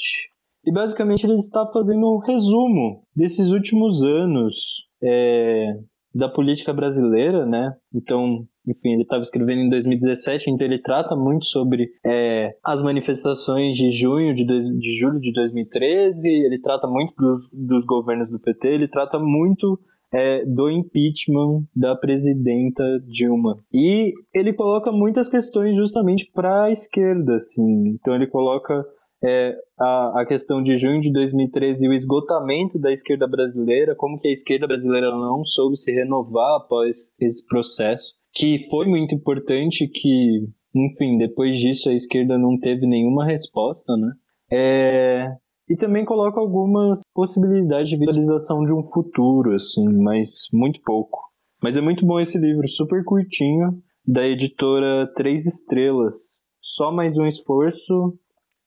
E 0.67 0.73
basicamente 0.73 1.25
ele 1.25 1.37
está 1.37 1.65
fazendo 1.73 2.05
um 2.13 2.19
resumo 2.19 3.03
desses 3.15 3.51
últimos 3.51 4.03
anos 4.03 4.57
é, 5.03 5.79
da 6.13 6.29
política 6.29 6.73
brasileira, 6.73 7.47
né? 7.47 7.75
Então, 7.95 8.45
enfim, 8.67 8.95
ele 8.95 9.03
estava 9.03 9.23
escrevendo 9.23 9.61
em 9.61 9.71
2017, 9.71 10.51
então 10.51 10.67
ele 10.67 10.83
trata 10.83 11.15
muito 11.15 11.47
sobre 11.47 11.89
é, 12.05 12.55
as 12.65 12.83
manifestações 12.83 13.77
de 13.77 13.93
junho 13.93 14.35
de, 14.35 14.45
dois, 14.45 14.65
de 14.65 14.99
julho 14.99 15.21
de 15.21 15.33
2013, 15.33 16.29
ele 16.29 16.61
trata 16.61 16.89
muito 16.89 17.15
dos, 17.17 17.49
dos 17.53 17.87
governos 17.87 18.29
do 18.31 18.41
PT, 18.41 18.67
ele 18.69 18.89
trata 18.89 19.19
muito 19.19 19.79
é, 20.13 20.45
do 20.45 20.71
impeachment 20.71 21.65
da 21.75 21.95
presidenta 21.95 22.83
Dilma. 23.07 23.59
E 23.73 24.13
ele 24.35 24.53
coloca 24.53 24.91
muitas 24.91 25.29
questões 25.29 25.77
justamente 25.77 26.31
para 26.33 26.65
a 26.65 26.71
esquerda, 26.71 27.37
assim. 27.37 27.89
Então 27.89 28.15
ele 28.15 28.27
coloca 28.27 28.85
é, 29.23 29.55
a, 29.79 30.23
a 30.23 30.27
questão 30.27 30.63
de 30.63 30.79
junho 30.79 31.01
de 31.01 31.13
2013 31.13 31.85
e 31.85 31.89
o 31.89 31.93
esgotamento 31.93 32.79
da 32.79 32.93
esquerda 32.93 33.27
brasileira, 33.27 33.95
como 33.95 34.19
que 34.19 34.29
a 34.29 34.33
esquerda 34.33 34.67
brasileira 34.67 35.11
não 35.11 35.45
soube 35.45 35.77
se 35.77 35.93
renovar 35.93 36.57
após 36.57 37.13
esse 37.21 37.45
processo, 37.47 38.13
que 38.33 38.67
foi 38.71 38.87
muito 38.87 39.15
importante 39.15 39.89
que, 39.89 40.47
enfim, 40.75 41.19
depois 41.19 41.59
disso 41.59 41.91
a 41.91 41.95
esquerda 41.95 42.39
não 42.39 42.59
teve 42.59 42.87
nenhuma 42.87 43.27
resposta, 43.27 43.97
né? 43.97 44.13
É, 44.51 45.31
e 45.69 45.77
também 45.77 46.05
coloca 46.05 46.41
algumas 46.41 47.01
possibilidades 47.15 47.89
de 47.91 47.97
visualização 47.97 48.65
de 48.65 48.73
um 48.73 48.83
futuro, 48.83 49.55
assim, 49.55 49.87
mas 49.89 50.47
muito 50.53 50.81
pouco. 50.83 51.29
Mas 51.63 51.77
é 51.77 51.81
muito 51.81 52.07
bom 52.07 52.19
esse 52.19 52.39
livro, 52.39 52.67
super 52.69 53.05
curtinho, 53.05 53.83
da 54.07 54.27
editora 54.27 55.07
Três 55.15 55.45
Estrelas. 55.45 56.39
Só 56.63 56.91
mais 56.91 57.17
um 57.19 57.27
esforço 57.27 58.15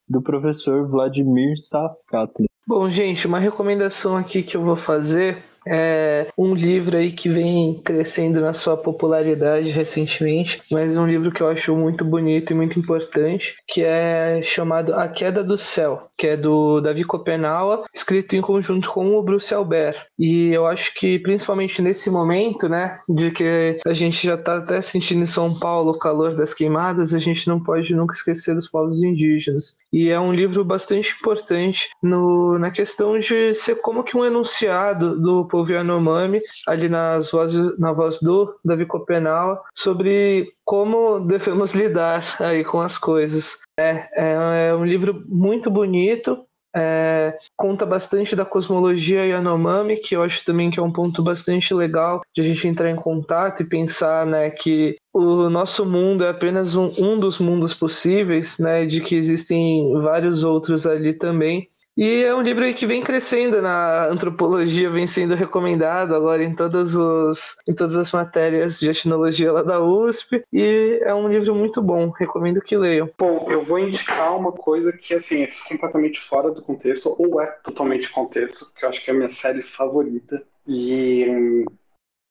do 0.08 0.22
professor 0.22 0.88
Vladimir 0.90 1.58
Safkatli. 1.58 2.46
Bom, 2.68 2.88
gente, 2.90 3.26
uma 3.26 3.40
recomendação 3.40 4.16
aqui 4.16 4.44
que 4.44 4.56
eu 4.56 4.62
vou 4.62 4.76
fazer 4.76 5.44
é 5.68 6.28
um 6.38 6.54
livro 6.54 6.98
aí 6.98 7.12
que 7.12 7.30
vem 7.30 7.82
crescendo 7.84 8.42
na 8.42 8.54
sua 8.54 8.78
popularidade 8.78 9.70
recentemente, 9.72 10.62
mas 10.72 10.98
um 10.98 11.06
livro 11.06 11.32
que 11.32 11.42
eu 11.42 11.48
acho 11.48 11.76
muito 11.76 12.04
bonito 12.04 12.52
e 12.52 12.56
muito 12.56 12.80
importante, 12.80 13.56
que 13.68 13.84
é 13.84 14.42
chamado 14.44 14.94
A 14.94 15.08
Queda 15.08 15.44
do 15.44 15.58
Céu, 15.58 16.10
que 16.18 16.28
é 16.28 16.38
do 16.38 16.82
Davi 16.82 17.04
Copenaua, 17.04 17.86
escrito 17.94 18.36
em 18.36 18.42
conjunto 18.42 18.90
com 18.90 19.16
o 19.16 19.24
Bruce 19.24 19.54
Albert. 19.54 20.08
E 20.18 20.50
eu 20.54 20.66
acho 20.66 20.94
que 20.96 21.20
principalmente 21.20 21.82
nesse 21.82 22.10
momento, 22.10 22.68
né, 22.68 22.98
de 23.08 23.32
que 23.32 23.80
a 23.86 23.94
gente 23.94 24.26
já 24.26 24.36
está 24.36 24.58
até 24.58 24.82
sentindo 24.82 25.24
em 25.24 25.28
São 25.28 25.58
Paulo 25.58 25.92
o 25.92 25.98
calor 25.98 26.36
das 26.36 26.54
queimadas, 26.54 27.14
a 27.14 27.20
gente 27.20 27.48
não 27.48 27.62
pode 27.62 27.94
nunca 27.96 28.14
esquecer 28.14 28.56
dos 28.56 28.68
povos 28.68 29.04
indígenas. 29.04 29.81
E 29.92 30.10
é 30.10 30.20
um 30.20 30.32
livro 30.32 30.64
bastante 30.64 31.14
importante 31.20 31.90
no, 32.02 32.58
na 32.58 32.72
questão 32.72 33.20
de 33.20 33.54
ser 33.54 33.76
como 33.76 34.04
que 34.04 34.16
um 34.16 34.26
enunciado 34.26 35.20
do 35.20 35.46
povo 35.48 35.72
Yanomami, 35.72 36.42
ali 36.68 36.88
nas 36.88 37.32
vozes, 37.32 37.78
na 37.78 37.92
voz 37.92 38.20
do 38.20 38.54
Davi 38.64 38.86
Copenal, 38.86 39.62
sobre 39.74 40.54
como 40.64 41.20
devemos 41.20 41.74
lidar 41.74 42.38
aí 42.40 42.64
com 42.64 42.80
as 42.80 42.98
coisas. 42.98 43.60
É, 43.78 44.08
é, 44.16 44.68
é 44.68 44.76
um 44.76 44.86
livro 44.86 45.24
muito 45.28 45.70
bonito, 45.70 46.46
é, 46.76 47.38
conta 47.56 47.86
bastante 47.86 48.36
da 48.36 48.46
cosmologia 48.46 49.26
Yanomami, 49.26 49.98
que 49.98 50.16
eu 50.16 50.24
acho 50.24 50.44
também 50.46 50.72
que 50.72 50.80
é 50.80 50.84
um 50.84 50.92
ponto 50.92 51.24
bastante 51.24 51.74
legal 51.74 52.22
de 52.34 52.42
a 52.42 52.44
gente 52.44 52.68
entrar 52.68 52.90
em 52.90 52.96
contato 52.96 53.62
e 53.62 53.66
pensar 53.66 54.26
né, 54.26 54.50
que 54.50 54.96
o 55.14 55.50
nosso 55.50 55.86
mundo 55.86 56.24
é 56.24 56.30
apenas 56.30 56.76
um, 56.76 56.92
um 56.98 57.20
dos 57.20 57.40
mundos 57.40 57.74
possíveis, 57.74 58.58
né, 58.58 58.86
de 58.86 59.02
que 59.02 59.16
existem 59.16 59.92
vários 60.02 60.44
outros 60.44 60.86
ali 60.86 61.14
também. 61.14 61.71
E 61.98 62.24
é 62.24 62.34
um 62.34 62.42
livro 62.42 62.74
que 62.74 62.86
vem 62.86 63.04
crescendo 63.04 63.62
na 63.62 64.06
antropologia, 64.06 64.90
vem 64.90 65.06
sendo 65.06 65.36
recomendado 65.36 66.16
agora 66.16 66.44
em, 66.44 66.56
todos 66.56 66.96
os, 66.96 67.58
em 67.68 67.74
todas 67.74 67.98
as 67.98 68.12
matérias 68.12 68.80
de 68.80 68.90
etnologia 68.90 69.52
lá 69.52 69.62
da 69.62 69.80
USP. 69.82 70.44
E 70.54 71.00
é 71.02 71.14
um 71.14 71.28
livro 71.28 71.54
muito 71.54 71.82
bom, 71.82 72.10
recomendo 72.10 72.62
que 72.62 72.78
leiam. 72.78 73.10
Bom, 73.18 73.46
eu 73.50 73.62
vou 73.64 73.78
indicar 73.78 74.36
uma 74.38 74.52
coisa 74.52 74.92
que 74.94 75.14
assim, 75.14 75.44
é 75.44 75.50
completamente 75.68 76.20
fora 76.22 76.50
do 76.50 76.62
contexto, 76.62 77.14
ou 77.20 77.42
é 77.42 77.48
totalmente 77.64 78.10
contexto, 78.10 78.72
que 78.74 78.86
eu 78.86 78.90
acho 78.90 79.04
que 79.04 79.12
é 79.12 79.14
a 79.14 79.18
minha 79.18 79.30
série 79.30 79.62
favorita. 79.62 80.42
E 80.66 81.26
hum, 81.30 81.66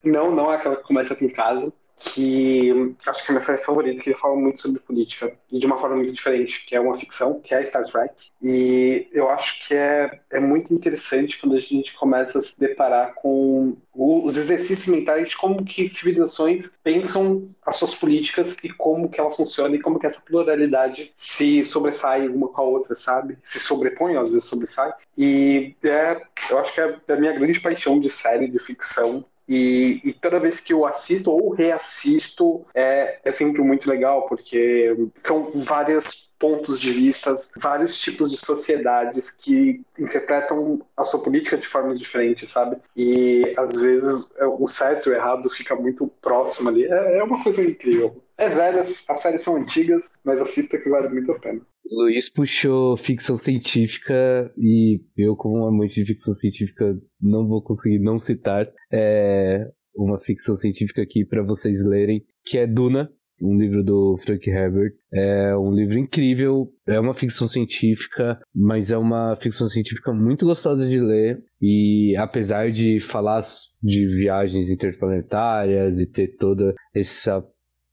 não, 0.05 0.35
não 0.35 0.51
é 0.51 0.57
aquela 0.57 0.77
que 0.77 0.85
começa 0.85 1.13
aqui 1.13 1.27
em 1.27 1.33
casa, 1.33 1.73
que 2.01 2.97
acho 3.07 3.25
que 3.25 3.31
é 3.31 3.35
a 3.35 3.37
minha 3.37 3.45
série 3.45 3.63
favorita, 3.63 4.03
que 4.03 4.15
fala 4.15 4.35
muito 4.35 4.63
sobre 4.63 4.81
política 4.81 5.37
e 5.53 5.59
de 5.59 5.67
uma 5.67 5.79
forma 5.79 5.97
muito 5.97 6.13
diferente, 6.13 6.65
que 6.65 6.75
é 6.75 6.81
uma 6.81 6.99
ficção, 6.99 7.41
que 7.41 7.55
é 7.55 7.63
Star 7.63 7.85
Trek. 7.85 8.15
E 8.43 9.07
eu 9.13 9.29
acho 9.31 9.69
que 9.69 9.75
é, 9.75 10.21
é 10.31 10.41
muito 10.41 10.73
interessante 10.73 11.39
quando 11.39 11.57
a 11.57 11.61
gente 11.61 11.95
começa 11.95 12.39
a 12.39 12.43
se 12.43 12.59
deparar 12.59 13.15
com 13.15 13.77
os 13.95 14.37
exercícios 14.37 14.87
mentais 14.87 15.31
de 15.31 15.37
como 15.37 15.63
que 15.65 15.95
civilizações 15.95 16.79
pensam 16.83 17.51
as 17.67 17.77
suas 17.77 17.95
políticas 17.95 18.57
e 18.65 18.71
como 18.71 19.11
que 19.11 19.21
elas 19.21 19.37
funcionam 19.37 19.75
e 19.75 19.81
como 19.81 19.99
que 19.99 20.07
essa 20.07 20.23
pluralidade 20.25 21.13
se 21.15 21.63
sobressai 21.65 22.29
uma 22.29 22.49
com 22.49 22.61
a 22.63 22.65
outra, 22.65 22.97
sabe? 22.97 23.39
Se 23.43 23.61
sobrepõe, 23.61 24.17
às 24.17 24.33
vezes 24.33 24.49
sobressai. 24.49 24.93
E 25.19 25.77
é, 25.83 26.21
eu 26.51 26.59
acho 26.59 26.75
que 26.75 26.81
é 26.81 26.99
a 27.09 27.17
minha 27.17 27.33
grande 27.33 27.61
paixão 27.61 28.01
de 28.01 28.09
série 28.09 28.49
de 28.49 28.59
ficção 28.59 29.25
E, 29.53 30.01
e, 30.05 30.13
toda 30.13 30.39
vez 30.39 30.61
que 30.61 30.73
eu 30.73 30.87
assisto 30.87 31.33
ou 31.33 31.53
reassisto, 31.53 32.65
é, 32.73 33.19
é 33.25 33.33
sempre 33.33 33.61
muito 33.63 33.91
legal, 33.91 34.29
porque 34.29 34.95
são 35.25 35.51
vários 35.57 36.30
pontos 36.41 36.81
de 36.81 36.91
vista, 36.91 37.35
vários 37.59 38.01
tipos 38.01 38.31
de 38.31 38.39
sociedades 38.39 39.31
que 39.31 39.83
interpretam 39.99 40.81
a 40.97 41.05
sua 41.05 41.23
política 41.23 41.59
de 41.59 41.67
formas 41.67 41.99
diferentes, 41.99 42.49
sabe? 42.49 42.79
E 42.97 43.55
às 43.57 43.79
vezes 43.79 44.33
é, 44.39 44.47
o 44.47 44.67
certo 44.67 45.09
e 45.09 45.13
o 45.13 45.15
errado 45.15 45.49
fica 45.51 45.77
muito 45.77 46.09
próximo 46.23 46.71
ali. 46.71 46.85
É, 46.85 47.19
é 47.19 47.23
uma 47.23 47.43
coisa 47.43 47.63
incrível. 47.63 48.25
É 48.39 48.49
velha, 48.49 48.81
as 48.81 49.21
séries 49.21 49.43
são 49.43 49.57
antigas, 49.57 50.15
mas 50.25 50.41
assista 50.41 50.79
que 50.79 50.89
vale 50.89 51.11
muito 51.11 51.31
a 51.31 51.39
pena. 51.39 51.61
Luiz 51.93 52.31
puxou 52.31 52.97
ficção 52.97 53.37
científica 53.37 54.51
e 54.57 55.01
eu, 55.17 55.37
como 55.37 55.67
amante 55.67 55.95
de 55.95 56.07
ficção 56.07 56.33
científica, 56.35 56.97
não 57.21 57.47
vou 57.47 57.63
conseguir 57.63 57.99
não 57.99 58.19
citar 58.19 58.67
é, 58.91 59.69
uma 59.95 60.19
ficção 60.21 60.57
científica 60.57 61.03
aqui 61.03 61.25
para 61.25 61.43
vocês 61.43 61.85
lerem, 61.85 62.25
que 62.45 62.57
é 62.59 62.67
Duna, 62.67 63.11
um 63.41 63.59
livro 63.59 63.83
do 63.83 64.17
Frank 64.19 64.49
Herbert. 64.49 64.93
É 65.13 65.57
um 65.57 65.73
livro 65.73 65.99
incrível, 65.99 66.73
é 66.87 66.99
uma 66.99 67.15
ficção 67.15 67.49
científica, 67.49 68.39
mas 68.55 68.91
é 68.91 68.99
uma 68.99 69.37
ficção 69.37 69.69
científica 69.69 70.13
muito 70.13 70.47
gostosa 70.47 70.87
de 70.87 71.01
ler. 71.01 71.43
E 71.61 72.17
apesar 72.17 72.71
de 72.71 73.01
falar 73.01 73.45
de 73.83 74.07
viagens 74.07 74.71
interplanetárias 74.71 75.99
e 75.99 76.07
ter 76.07 76.37
toda 76.37 76.75
essa 76.95 77.45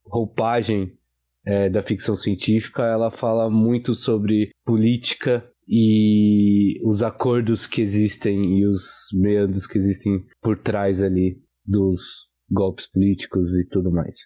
roupagem 0.04 0.92
é, 1.46 1.68
da 1.70 1.82
ficção 1.82 2.14
científica, 2.16 2.82
ela 2.82 3.10
fala 3.10 3.50
muito 3.50 3.94
sobre 3.94 4.50
política 4.64 5.44
e 5.66 6.80
os 6.82 7.02
acordos 7.02 7.66
que 7.66 7.82
existem 7.82 8.58
e 8.58 8.66
os 8.66 9.08
meandros 9.12 9.66
que 9.66 9.78
existem 9.78 10.24
por 10.40 10.58
trás 10.58 11.02
ali 11.02 11.36
dos 11.66 12.28
golpes 12.50 12.90
políticos 12.90 13.52
e 13.52 13.66
tudo 13.68 13.90
mais. 13.90 14.16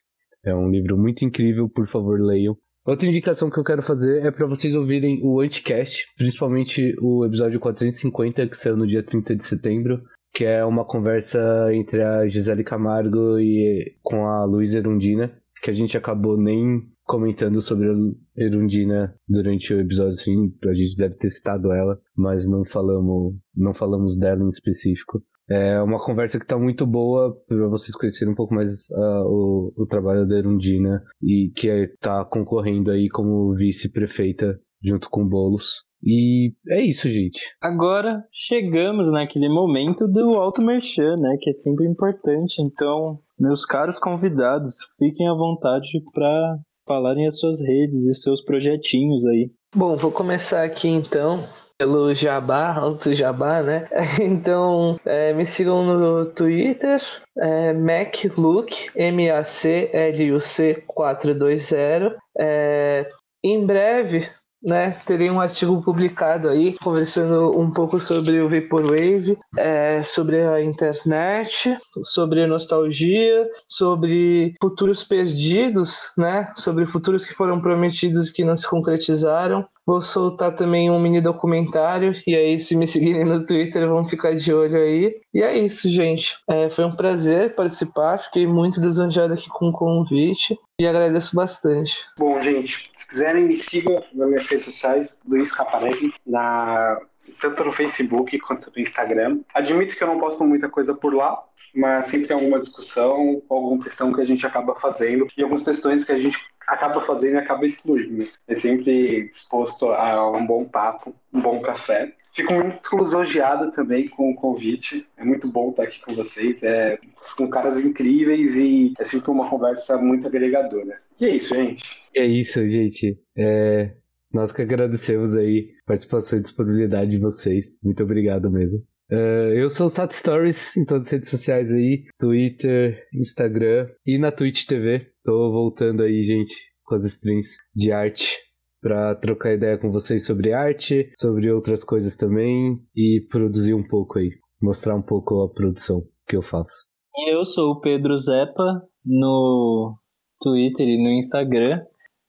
É 0.44 0.55
um 0.55 0.70
livro 0.70 0.98
muito 0.98 1.24
incrível, 1.24 1.69
por 1.69 1.86
favor, 1.86 2.20
leiam. 2.20 2.56
Outra 2.85 3.06
indicação 3.06 3.48
que 3.48 3.59
eu 3.59 3.64
quero 3.64 3.82
fazer 3.82 4.24
é 4.24 4.31
para 4.32 4.47
vocês 4.47 4.74
ouvirem 4.74 5.20
o 5.23 5.40
Anticast, 5.40 6.05
principalmente 6.16 6.97
o 7.01 7.24
episódio 7.24 7.60
450, 7.60 8.48
que 8.48 8.59
saiu 8.59 8.77
no 8.77 8.86
dia 8.86 9.05
30 9.05 9.36
de 9.36 9.44
setembro, 9.44 10.02
que 10.35 10.44
é 10.44 10.64
uma 10.64 10.85
conversa 10.85 11.39
entre 11.73 12.02
a 12.02 12.27
Gisele 12.27 12.64
Camargo 12.64 13.39
e 13.39 13.94
com 14.02 14.27
a 14.27 14.44
Luísa 14.44 14.78
Erundina, 14.78 15.32
que 15.62 15.70
a 15.70 15.74
gente 15.74 15.97
acabou 15.97 16.36
nem 16.36 16.82
comentando 17.05 17.60
sobre 17.60 17.89
a 17.89 17.94
Erundina 18.36 19.14
durante 19.28 19.73
o 19.73 19.81
episódio, 19.81 20.12
assim, 20.12 20.52
a 20.66 20.74
gente 20.74 20.97
deve 20.97 21.14
ter 21.16 21.28
citado 21.28 21.73
ela, 21.73 22.01
mas 22.16 22.48
não 22.48 22.64
falamos, 22.64 23.35
não 23.55 23.73
falamos 23.73 24.16
dela 24.16 24.43
em 24.43 24.48
específico. 24.48 25.23
É 25.53 25.83
uma 25.83 25.99
conversa 26.03 26.39
que 26.39 26.47
está 26.47 26.59
muito 26.59 26.87
boa 26.87 27.37
para 27.47 27.69
vocês 27.69 27.95
conhecerem 27.95 28.33
um 28.33 28.37
pouco 28.37 28.55
mais 28.55 28.89
uh, 28.91 29.27
o, 29.27 29.73
o, 29.77 29.87
trabalho 29.87 30.27
da 30.27 30.39
Erundina 30.39 31.03
e 31.23 31.53
que 31.55 31.69
está 31.69 32.24
concorrendo 32.24 32.91
aí 32.91 33.09
como 33.11 33.55
vice-prefeita 33.55 34.59
junto 34.83 35.11
com 35.11 35.29
Bolos. 35.29 35.83
E 36.03 36.55
é 36.70 36.81
isso, 36.81 37.07
gente. 37.09 37.41
Agora 37.61 38.24
chegamos 38.33 39.12
naquele 39.12 39.49
momento 39.51 40.09
do 40.09 40.31
alto 40.37 40.62
merchan, 40.62 41.16
né? 41.19 41.37
Que 41.39 41.51
é 41.51 41.53
sempre 41.53 41.87
importante. 41.87 42.62
Então, 42.62 43.19
meus 43.39 43.66
caros 43.66 43.99
convidados, 43.99 44.77
fiquem 44.99 45.29
à 45.29 45.35
vontade 45.35 46.03
para 46.15 46.59
falarem 46.87 47.27
as 47.27 47.39
suas 47.39 47.61
redes 47.61 48.07
e 48.07 48.15
seus 48.15 48.43
projetinhos 48.43 49.27
aí. 49.27 49.51
Bom, 49.77 49.97
vou 49.97 50.11
começar 50.11 50.65
aqui 50.65 50.89
então 50.89 51.35
pelo 51.83 52.15
Jabá, 52.15 52.75
alto 52.77 53.13
Jabá, 53.13 53.61
né? 53.61 53.89
Então, 54.21 55.01
é, 55.05 55.33
me 55.33 55.45
sigam 55.45 55.83
no 55.85 56.27
Twitter, 56.27 57.03
é, 57.37 57.73
MacLuc, 57.73 58.89
M-A-C-L-U-C 58.95 60.85
420. 60.87 62.17
É, 62.39 63.09
em 63.43 63.67
breve, 63.67 64.31
né, 64.63 64.97
terei 65.05 65.31
um 65.31 65.41
artigo 65.41 65.83
publicado 65.83 66.49
aí, 66.49 66.77
conversando 66.79 67.59
um 67.59 67.71
pouco 67.71 68.01
sobre 68.01 68.41
o 68.41 68.49
Vaporwave, 68.49 69.37
é, 69.57 70.03
sobre 70.03 70.43
a 70.43 70.63
internet, 70.63 71.77
sobre 72.03 72.47
nostalgia, 72.47 73.49
sobre 73.69 74.55
futuros 74.63 75.03
perdidos, 75.03 76.13
né, 76.17 76.51
sobre 76.55 76.87
futuros 76.87 77.27
que 77.27 77.35
foram 77.35 77.61
prometidos 77.61 78.31
que 78.31 78.45
não 78.45 78.55
se 78.55 78.69
concretizaram. 78.69 79.67
Vou 79.85 80.01
soltar 80.01 80.55
também 80.55 80.89
um 80.91 81.01
mini 81.01 81.21
documentário, 81.21 82.15
e 82.25 82.37
aí, 82.37 82.61
se 82.61 82.77
me 82.77 82.87
seguirem 82.87 83.25
no 83.25 83.45
Twitter, 83.45 83.89
vão 83.89 84.05
ficar 84.05 84.33
de 84.33 84.55
olho 84.55 84.77
aí. 84.77 85.13
E 85.35 85.43
é 85.43 85.59
isso, 85.59 85.91
gente. 85.91 86.37
É, 86.49 86.71
foi 86.71 86.85
um 86.85 86.95
prazer 86.95 87.57
participar, 87.57 88.19
fiquei 88.19 88.47
muito 88.47 88.81
lisonjeado 88.81 89.35
aqui 89.35 89.49
com 89.49 89.71
o 89.71 89.73
convite 89.73 90.57
e 90.79 90.87
agradeço 90.87 91.35
bastante. 91.35 91.97
Bom, 92.17 92.41
gente, 92.41 92.91
quiserem, 93.13 93.45
me 93.45 93.57
sigam 93.57 94.03
nas 94.15 94.29
minhas 94.29 94.49
redes 94.49 94.65
sociais, 94.65 95.21
Luiz 95.29 95.53
Caparelli, 95.53 96.13
na 96.27 96.99
tanto 97.41 97.63
no 97.63 97.73
Facebook 97.73 98.39
quanto 98.41 98.73
no 98.75 98.83
Instagram. 98.83 99.41
Admito 99.55 99.95
que 99.95 100.03
eu 100.03 100.09
não 100.09 100.19
posto 100.19 100.43
muita 100.45 100.69
coisa 100.69 100.95
por 100.95 101.15
lá, 101.15 101.41
mas 101.75 102.07
sempre 102.07 102.27
tem 102.27 102.37
alguma 102.37 102.59
discussão, 102.59 103.43
alguma 103.49 103.83
questão 103.83 104.13
que 104.13 104.21
a 104.21 104.25
gente 104.25 104.47
acaba 104.47 104.75
fazendo 104.81 105.27
e 105.37 105.43
algumas 105.43 105.63
questões 105.63 106.05
que 106.05 106.13
a 106.13 106.19
gente 106.19 106.39
acaba 106.67 107.01
fazendo 107.01 107.35
e 107.35 107.39
acaba 107.39 107.67
excluindo. 107.67 108.27
É 108.49 108.55
sempre 108.55 109.29
disposto 109.29 109.91
a 109.91 110.31
um 110.31 110.47
bom 110.47 110.65
papo, 110.65 111.15
um 111.33 111.41
bom 111.41 111.61
café. 111.61 112.15
Fico 112.35 112.55
muito 112.55 112.97
lisonjeado 112.97 113.71
também 113.73 114.09
com 114.09 114.31
o 114.31 114.35
convite. 114.35 115.07
É 115.19 115.25
muito 115.25 115.47
bom 115.47 115.69
estar 115.69 115.83
aqui 115.83 116.01
com 116.01 116.15
vocês. 116.15 116.63
É, 116.63 116.99
com 117.37 117.49
caras 117.51 117.79
incríveis 117.79 118.55
e 118.55 118.95
é 118.99 119.05
sempre 119.05 119.31
uma 119.31 119.49
conversa 119.49 119.99
muito 119.99 120.27
agregadora. 120.27 120.99
E 121.23 121.24
é 121.24 121.36
isso, 121.36 121.55
gente. 121.55 121.85
É 122.16 122.27
isso, 122.27 122.69
gente. 122.69 123.16
É, 123.39 123.94
nós 124.32 124.51
que 124.51 124.61
agradecemos 124.61 125.36
aí 125.36 125.70
a 125.85 125.86
participação 125.86 126.36
e 126.36 126.43
disponibilidade 126.43 127.12
de 127.12 127.19
vocês. 127.19 127.78
Muito 127.81 128.03
obrigado 128.03 128.51
mesmo. 128.51 128.81
Uh, 129.09 129.55
eu 129.55 129.70
sou 129.70 129.86
o 129.86 129.89
Sat 129.89 130.12
Stories 130.12 130.77
em 130.77 130.85
todas 130.85 131.07
as 131.07 131.12
redes 131.12 131.31
sociais 131.31 131.73
aí, 131.73 132.07
Twitter, 132.19 133.07
Instagram 133.15 133.89
e 134.05 134.19
na 134.19 134.32
Twitch 134.32 134.66
TV. 134.66 135.12
Tô 135.23 135.53
voltando 135.53 136.03
aí, 136.03 136.24
gente, 136.24 136.57
com 136.82 136.97
as 136.97 137.05
streams 137.05 137.53
de 137.73 137.93
arte 137.93 138.36
para 138.81 139.15
trocar 139.15 139.55
ideia 139.55 139.78
com 139.78 139.93
vocês 139.93 140.27
sobre 140.27 140.53
arte, 140.53 141.09
sobre 141.15 141.53
outras 141.53 141.85
coisas 141.85 142.16
também 142.16 142.81
e 142.97 143.24
produzir 143.31 143.74
um 143.74 143.86
pouco 143.86 144.19
aí, 144.19 144.31
mostrar 144.61 144.97
um 144.97 145.03
pouco 145.03 145.40
a 145.43 145.49
produção 145.49 146.03
que 146.27 146.35
eu 146.35 146.43
faço. 146.43 146.85
Eu 147.28 147.44
sou 147.44 147.74
o 147.74 147.81
Pedro 147.81 148.16
Zepa 148.16 148.82
no 149.05 150.02
Twitter 150.43 150.86
e 150.86 151.02
no 151.02 151.10
Instagram. 151.10 151.81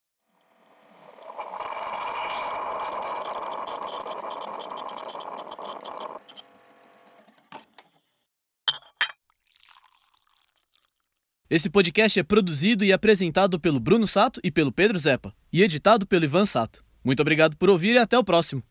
Esse 11.55 11.69
podcast 11.69 12.19
é 12.19 12.21
produzido 12.21 12.83
e 12.83 12.91
apresentado 12.91 13.57
pelo 13.57 13.79
Bruno 13.79 14.05
Sato 14.05 14.41
e 14.43 14.51
pelo 14.51 14.73
Pedro 14.73 14.99
Zepa, 14.99 15.33
e 15.53 15.63
editado 15.63 16.05
pelo 16.05 16.25
Ivan 16.25 16.45
Sato. 16.45 16.83
Muito 17.01 17.21
obrigado 17.21 17.55
por 17.55 17.69
ouvir 17.69 17.95
e 17.95 17.97
até 17.97 18.19
o 18.19 18.25
próximo. 18.25 18.61